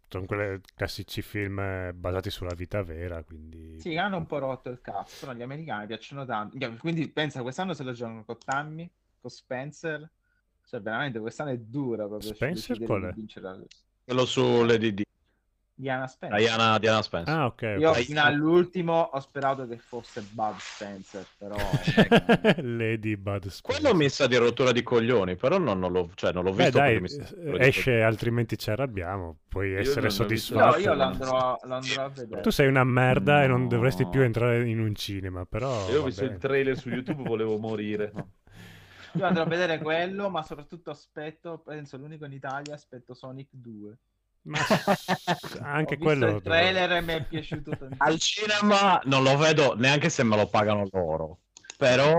Sono 0.10 0.26
quei 0.26 0.62
classici 0.74 1.22
film 1.22 1.60
eh, 1.60 1.92
basati 1.94 2.30
sulla 2.30 2.54
vita 2.56 2.82
vera, 2.82 3.22
quindi... 3.24 3.80
Sì, 3.82 3.98
hanno 3.98 4.16
un 4.18 4.26
po' 4.26 4.40
rotto 4.40 4.70
il 4.70 4.80
cazzo, 4.80 5.26
però 5.26 5.38
gli 5.38 5.42
americani 5.42 5.86
piacciono 5.86 6.26
tanto. 6.26 6.58
Quindi 6.78 7.10
pensa, 7.10 7.42
quest'anno 7.42 7.74
se 7.74 7.84
lo 7.84 7.92
giocano 7.92 8.24
con 8.24 8.38
Tammy, 8.44 8.90
con 9.20 9.30
Spencer. 9.30 10.10
Cioè, 10.66 10.82
veramente 10.82 11.20
quest'anno 11.20 11.52
è 11.52 11.58
dura 11.58 12.08
proprio 12.08 12.34
Spencer 12.34 12.78
qual 12.80 13.04
è? 13.04 13.14
quello 14.06 14.26
su 14.26 14.64
Lady 14.64 14.94
Di. 14.94 15.07
Diana 15.80 16.08
Spencer. 16.08 16.40
Diana, 16.40 16.80
Diana 16.80 17.02
Spencer. 17.04 17.34
Ah, 17.36 17.46
ok. 17.46 17.76
Io 17.78 17.90
ok. 17.92 18.04
fino 18.04 18.22
all'ultimo 18.24 19.00
ho 19.00 19.20
sperato 19.20 19.68
che 19.68 19.78
fosse 19.78 20.22
Bud 20.22 20.56
Spencer, 20.58 21.26
però 21.38 21.56
Lady 22.62 23.16
Bud 23.16 23.48
Spencer. 23.48 23.62
Quello 23.82 23.96
mi 23.96 24.10
sa 24.10 24.26
di 24.28 24.36
rottura 24.38 24.72
di 24.72 24.82
coglioni, 24.82 25.36
però 25.36 25.60
non, 25.60 25.78
non 25.80 25.92
l'ho, 25.92 26.10
cioè, 26.16 26.34
non 26.34 26.44
l'ho 26.44 26.52
Beh, 26.54 26.64
visto. 26.64 26.80
dai, 26.80 27.00
perché 27.00 27.00
mi 27.00 27.08
sa- 27.26 27.36
eh, 27.36 27.68
esce 27.68 28.02
altrimenti 28.02 28.58
ci 28.58 28.70
arrabbiamo. 28.72 29.38
Puoi 29.48 29.70
non 29.70 29.80
essere 29.80 30.08
visto. 30.08 30.24
no, 30.24 30.26
soddisfatto. 30.26 30.80
io 30.80 30.94
lo 30.96 31.04
andrò, 31.04 31.60
lo 31.64 31.74
andrò 31.76 32.04
a 32.06 32.10
vedere. 32.10 32.42
Tu 32.42 32.50
sei 32.50 32.68
una 32.68 32.84
merda 32.84 33.44
e 33.44 33.48
non 33.48 33.62
No. 33.62 33.68
dovresti 33.68 34.06
più 34.08 34.22
entrare 34.22 34.68
in 34.68 34.80
un 34.80 34.96
cinema, 34.96 35.46
però... 35.46 35.90
Io 35.90 36.02
ho 36.02 36.06
visto 36.06 36.24
il 36.24 36.38
trailer 36.38 36.78
su 36.78 36.90
YouTube, 36.92 37.24
volevo 37.24 37.58
morire. 37.58 38.12
Io 39.18 39.26
andrò 39.26 39.44
a 39.44 39.46
vedere 39.46 39.80
quello, 39.80 40.30
ma 40.30 40.44
soprattutto 40.44 40.92
aspetto, 40.92 41.60
penso 41.60 41.98
l'unico 41.98 42.26
in 42.26 42.34
Italia, 42.34 42.74
aspetto 42.76 43.14
Sonic 43.14 43.50
2. 43.52 43.98
Ma 44.48 44.60
anche 45.62 45.96
Ho 45.96 45.98
visto 45.98 46.04
quello... 46.04 46.28
il 46.38 46.42
trailer 46.42 46.92
e 46.94 47.02
mi 47.02 47.14
è 47.14 47.24
piaciuto 47.26 47.72
tantissimo. 47.72 47.98
Al 48.00 48.20
cinema 48.20 49.02
non 49.06 49.24
lo 49.24 49.36
vedo 49.38 49.76
neanche 49.76 50.10
se 50.10 50.24
me 50.24 50.36
lo 50.38 50.48
pagano 50.48 50.88
loro. 50.92 51.40
Però 51.78 52.18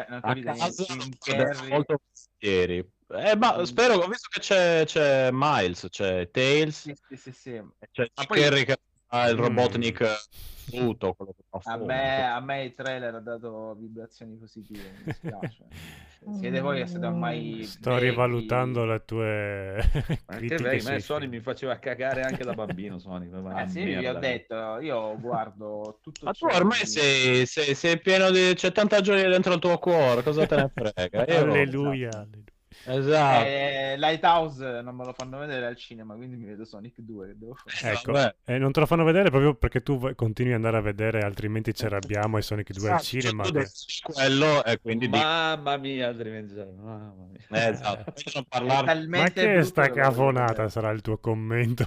a 0.00 0.20
casa 0.20 0.72
vedo 0.76 1.08
Carrey. 1.20 1.68
molto 1.68 2.00
volentieri. 2.40 2.90
Eh, 3.10 3.36
ma 3.36 3.64
spero, 3.64 3.94
ho 3.94 4.06
visto 4.08 4.28
che 4.30 4.40
c'è, 4.40 4.82
c'è 4.84 5.28
Miles, 5.32 5.86
c'è 5.88 6.30
Tails, 6.30 6.80
Sì, 6.82 6.94
sì, 7.08 7.16
sì, 7.16 7.32
sì. 7.32 7.62
c'è 7.90 8.10
Jim 8.12 8.26
poi- 8.26 8.40
Carrey 8.40 8.64
che 8.64 8.76
fa 9.08 9.28
il 9.28 9.36
Mm. 9.36 9.40
Robotnik 9.40 10.28
tutto 10.70 11.14
quello 11.14 11.32
che 11.34 11.44
fa 11.48 11.72
A 11.72 11.76
me, 11.78 12.30
a 12.30 12.40
me 12.40 12.64
il 12.64 12.74
trailer 12.74 13.14
ha 13.14 13.20
dato 13.20 13.74
vibrazioni 13.78 14.36
positive, 14.36 14.82
mi 14.98 15.04
dispiace. 15.04 15.64
Siete 16.38 16.60
voi 16.60 16.80
che 16.80 16.86
siete 16.88 17.06
ormai 17.06 17.62
Sto 17.64 17.92
vecchi. 17.92 18.08
rivalutando 18.08 18.84
le 18.84 19.04
tue 19.04 19.78
critiche 20.26 20.82
me 20.82 20.98
Sony 21.00 21.28
mi 21.28 21.40
faceva 21.40 21.78
cagare 21.78 22.22
anche 22.22 22.42
da 22.44 22.54
bambino. 22.54 22.98
Sony, 22.98 23.28
ma 23.40 23.62
Eh 23.62 23.68
sì, 23.68 23.84
vi 23.84 24.06
ho 24.06 24.18
detto, 24.18 24.78
io 24.80 25.18
guardo 25.20 26.00
tutto 26.02 26.24
Ma 26.24 26.32
tu 26.32 26.46
ormai 26.46 26.84
sei, 26.86 27.46
sei, 27.46 27.74
sei 27.74 28.00
pieno 28.00 28.30
di... 28.30 28.52
c'è 28.54 28.72
tanta 28.72 29.00
gioia 29.00 29.28
dentro 29.28 29.54
il 29.54 29.60
tuo 29.60 29.78
cuore, 29.78 30.22
cosa 30.22 30.44
te 30.44 30.56
ne 30.56 30.72
frega? 30.74 31.24
Io. 31.32 31.40
Alleluia. 31.42 32.10
alleluia. 32.10 32.56
Esatto. 32.84 33.44
Eh, 33.46 33.94
Lighthouse 33.98 34.80
non 34.82 34.94
me 34.96 35.04
lo 35.04 35.12
fanno 35.12 35.38
vedere 35.38 35.66
al 35.66 35.76
cinema, 35.76 36.14
quindi 36.14 36.36
mi 36.36 36.44
vedo 36.46 36.64
Sonic 36.64 36.94
2 37.00 37.26
che 37.28 37.34
devo 37.38 37.54
fare. 37.54 37.94
Ecco, 37.94 38.12
Vabbè. 38.12 38.34
e 38.46 38.58
non 38.58 38.72
te 38.72 38.80
lo 38.80 38.86
fanno 38.86 39.04
vedere 39.04 39.30
proprio 39.30 39.54
perché 39.54 39.82
tu 39.82 39.98
continui 40.14 40.52
ad 40.52 40.56
andare 40.58 40.76
a 40.78 40.80
vedere, 40.80 41.20
altrimenti 41.22 41.74
ci 41.74 41.84
arrabbiamo 41.84 42.38
e 42.38 42.42
Sonic 42.42 42.72
2 42.72 42.88
al 42.88 42.94
Esatto, 42.96 43.04
cinema. 43.04 43.42
che- 43.44 43.52
decidi 43.52 44.00
quello 44.02 44.64
e 44.64 44.78
quindi 44.80 45.08
Mamma 45.08 45.76
mia, 45.76 46.08
altrimenti... 46.08 46.54
Mamma 46.54 47.14
mia. 47.30 47.66
eh, 47.66 47.68
esatto, 47.70 48.12
È 48.14 49.06
Ma 49.06 49.30
che 49.30 49.62
sta 49.64 49.90
cafonata 49.90 50.46
vedere. 50.52 50.68
sarà 50.70 50.90
il 50.90 51.00
tuo 51.02 51.18
commento? 51.18 51.84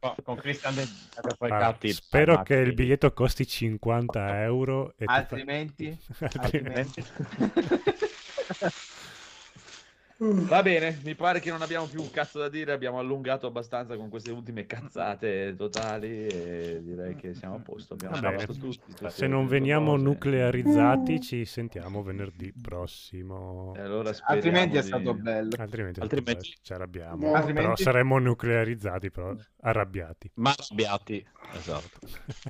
con, 0.00 0.14
con 0.22 0.36
Christian 0.36 0.74
De 0.74 0.84
Guarda, 1.38 1.58
catti 1.58 1.92
spero 1.92 2.42
che 2.42 2.54
il 2.56 2.74
biglietto 2.74 3.12
costi 3.12 3.46
50 3.46 4.42
euro 4.42 4.90
e 4.92 4.94
ti 4.98 5.04
fa- 5.06 5.12
Altrimenti, 5.14 5.98
Altrimenti- 6.36 7.04
Va 10.22 10.60
bene, 10.62 11.00
mi 11.02 11.14
pare 11.14 11.40
che 11.40 11.50
non 11.50 11.62
abbiamo 11.62 11.86
più 11.86 12.02
un 12.02 12.10
cazzo 12.10 12.38
da 12.40 12.50
dire, 12.50 12.72
abbiamo 12.72 12.98
allungato 12.98 13.46
abbastanza 13.46 13.96
con 13.96 14.10
queste 14.10 14.30
ultime 14.30 14.66
cazzate 14.66 15.54
totali 15.56 16.26
e 16.26 16.80
direi 16.82 17.14
che 17.16 17.32
siamo 17.32 17.54
a 17.54 17.58
posto. 17.60 17.94
Abbiamo 17.94 18.16
Va 18.16 18.20
bene. 18.20 18.36
parlato 18.36 18.58
tutti. 18.60 18.94
Se 19.08 19.26
non 19.26 19.46
veniamo 19.46 19.92
cose. 19.92 20.02
nuclearizzati 20.04 21.20
ci 21.22 21.46
sentiamo 21.46 22.02
venerdì 22.02 22.52
prossimo. 22.52 23.72
E 23.74 23.80
allora 23.80 24.12
altrimenti 24.24 24.76
è 24.76 24.82
di- 24.82 24.86
stato 24.88 25.14
bello. 25.14 25.54
Altrimenti, 25.58 26.00
Altrimenti- 26.00 26.54
ci 26.60 26.72
arrabbiamo. 26.74 27.32
Altrimenti- 27.32 27.62
Però 27.62 27.76
saremmo 27.76 28.18
nuclearizzati, 28.18 29.10
però 29.10 29.34
arrabbiati. 29.62 30.30
Ma 30.34 30.50
arrabbiati, 30.54 31.26
esatto. 31.54 31.98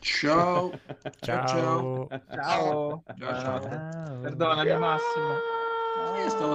Ciao. 0.00 0.72
Ciao. 1.20 1.46
ciao. 1.46 2.08
Ciao. 2.34 3.02
Ciao, 3.16 3.60
ciao. 3.60 4.20
Perdonami 4.22 4.76
Massimo. 4.76 5.34
Scherzando. 5.94 6.18
Io 6.18 6.28
stavo 6.30 6.54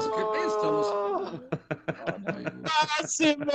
Massimo! 2.62 3.46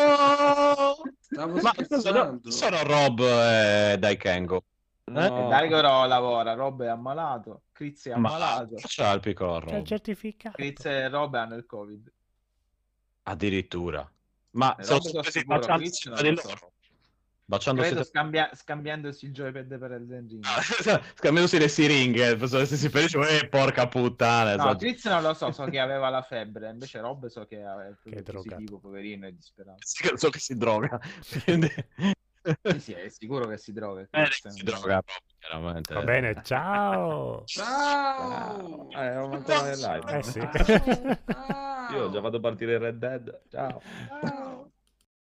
Stavo 1.20 1.60
Ma 1.60 1.72
scusa, 1.74 2.10
no, 2.10 2.40
scherzando. 2.40 2.50
sono 2.50 2.82
Rob 2.82 3.20
e 3.20 3.96
Daikengo. 3.98 4.64
No. 5.04 5.48
Daigoro 5.48 6.06
lavora, 6.06 6.52
Rob 6.54 6.82
è 6.84 6.86
ammalato, 6.88 7.62
Chris 7.72 8.06
è 8.06 8.10
Ma 8.14 8.28
ammalato. 8.28 8.74
c'ha 8.78 9.12
il 9.12 9.20
piccolo 9.20 9.58
C'è 9.58 9.66
il 9.66 9.72
Rob. 9.72 9.84
certificato. 9.86 10.56
Chris 10.56 10.84
e 10.84 11.08
Rob 11.08 11.34
hanno 11.34 11.56
il 11.56 11.66
Covid. 11.66 12.12
Addirittura. 13.24 14.08
Ma 14.52 14.74
Eh, 14.76 14.84
Rob 14.86 15.00
sono 15.00 15.22
sono 15.22 16.14
non 16.14 16.24
di 16.24 16.30
lo 16.30 16.40
so. 16.40 16.48
loro. 16.48 16.72
Baciandosi 17.50 17.88
Credo 17.88 18.04
scambia- 18.04 18.50
scambiandosi 18.54 19.24
il 19.24 19.32
joypad 19.32 19.76
per 19.76 19.90
Elden 19.90 20.28
Ring. 20.28 20.44
Scambiandosi 21.18 21.58
le 21.58 21.66
siringhe, 21.66 22.46
se 22.46 22.76
si 22.76 22.88
felice, 22.88 23.18
eh, 23.40 23.48
porca 23.48 23.88
puttana. 23.88 24.54
No, 24.54 24.62
esatto. 24.62 24.76
Chris 24.76 25.04
non 25.06 25.22
lo 25.22 25.34
so, 25.34 25.50
so 25.50 25.64
che 25.64 25.80
aveva 25.80 26.10
la 26.10 26.22
febbre, 26.22 26.70
invece 26.70 27.00
Rob 27.00 27.26
so 27.26 27.46
che 27.46 27.60
è 27.60 27.92
Che 28.08 28.22
positivo, 28.22 28.78
poverino, 28.78 29.26
è 29.26 29.32
disperato. 29.32 29.78
So 29.82 30.30
che 30.30 30.38
si 30.38 30.56
droga. 30.56 31.00
Sì, 31.18 32.78
sì, 32.78 32.92
è 32.92 33.08
sicuro 33.08 33.48
che 33.48 33.58
si 33.58 33.72
droga. 33.72 34.06
Eh, 34.12 34.28
si 34.30 34.62
droga 34.62 35.02
chiaramente. 35.36 35.92
Va 35.92 36.02
bene, 36.02 36.40
ciao. 36.44 37.42
Ciao. 37.46 38.90
Eh, 38.90 39.06
ancora 39.06 39.62
nel 39.62 39.78
live. 39.78 40.18
Eh 40.18 40.22
sì. 40.22 40.38
Ah. 40.38 41.88
Io 41.94 42.10
già 42.10 42.20
vado 42.20 42.36
a 42.36 42.40
partire 42.40 42.78
Red 42.78 42.96
Dead. 42.96 43.42
Ciao. 43.50 43.82
Ciao. 44.20 44.70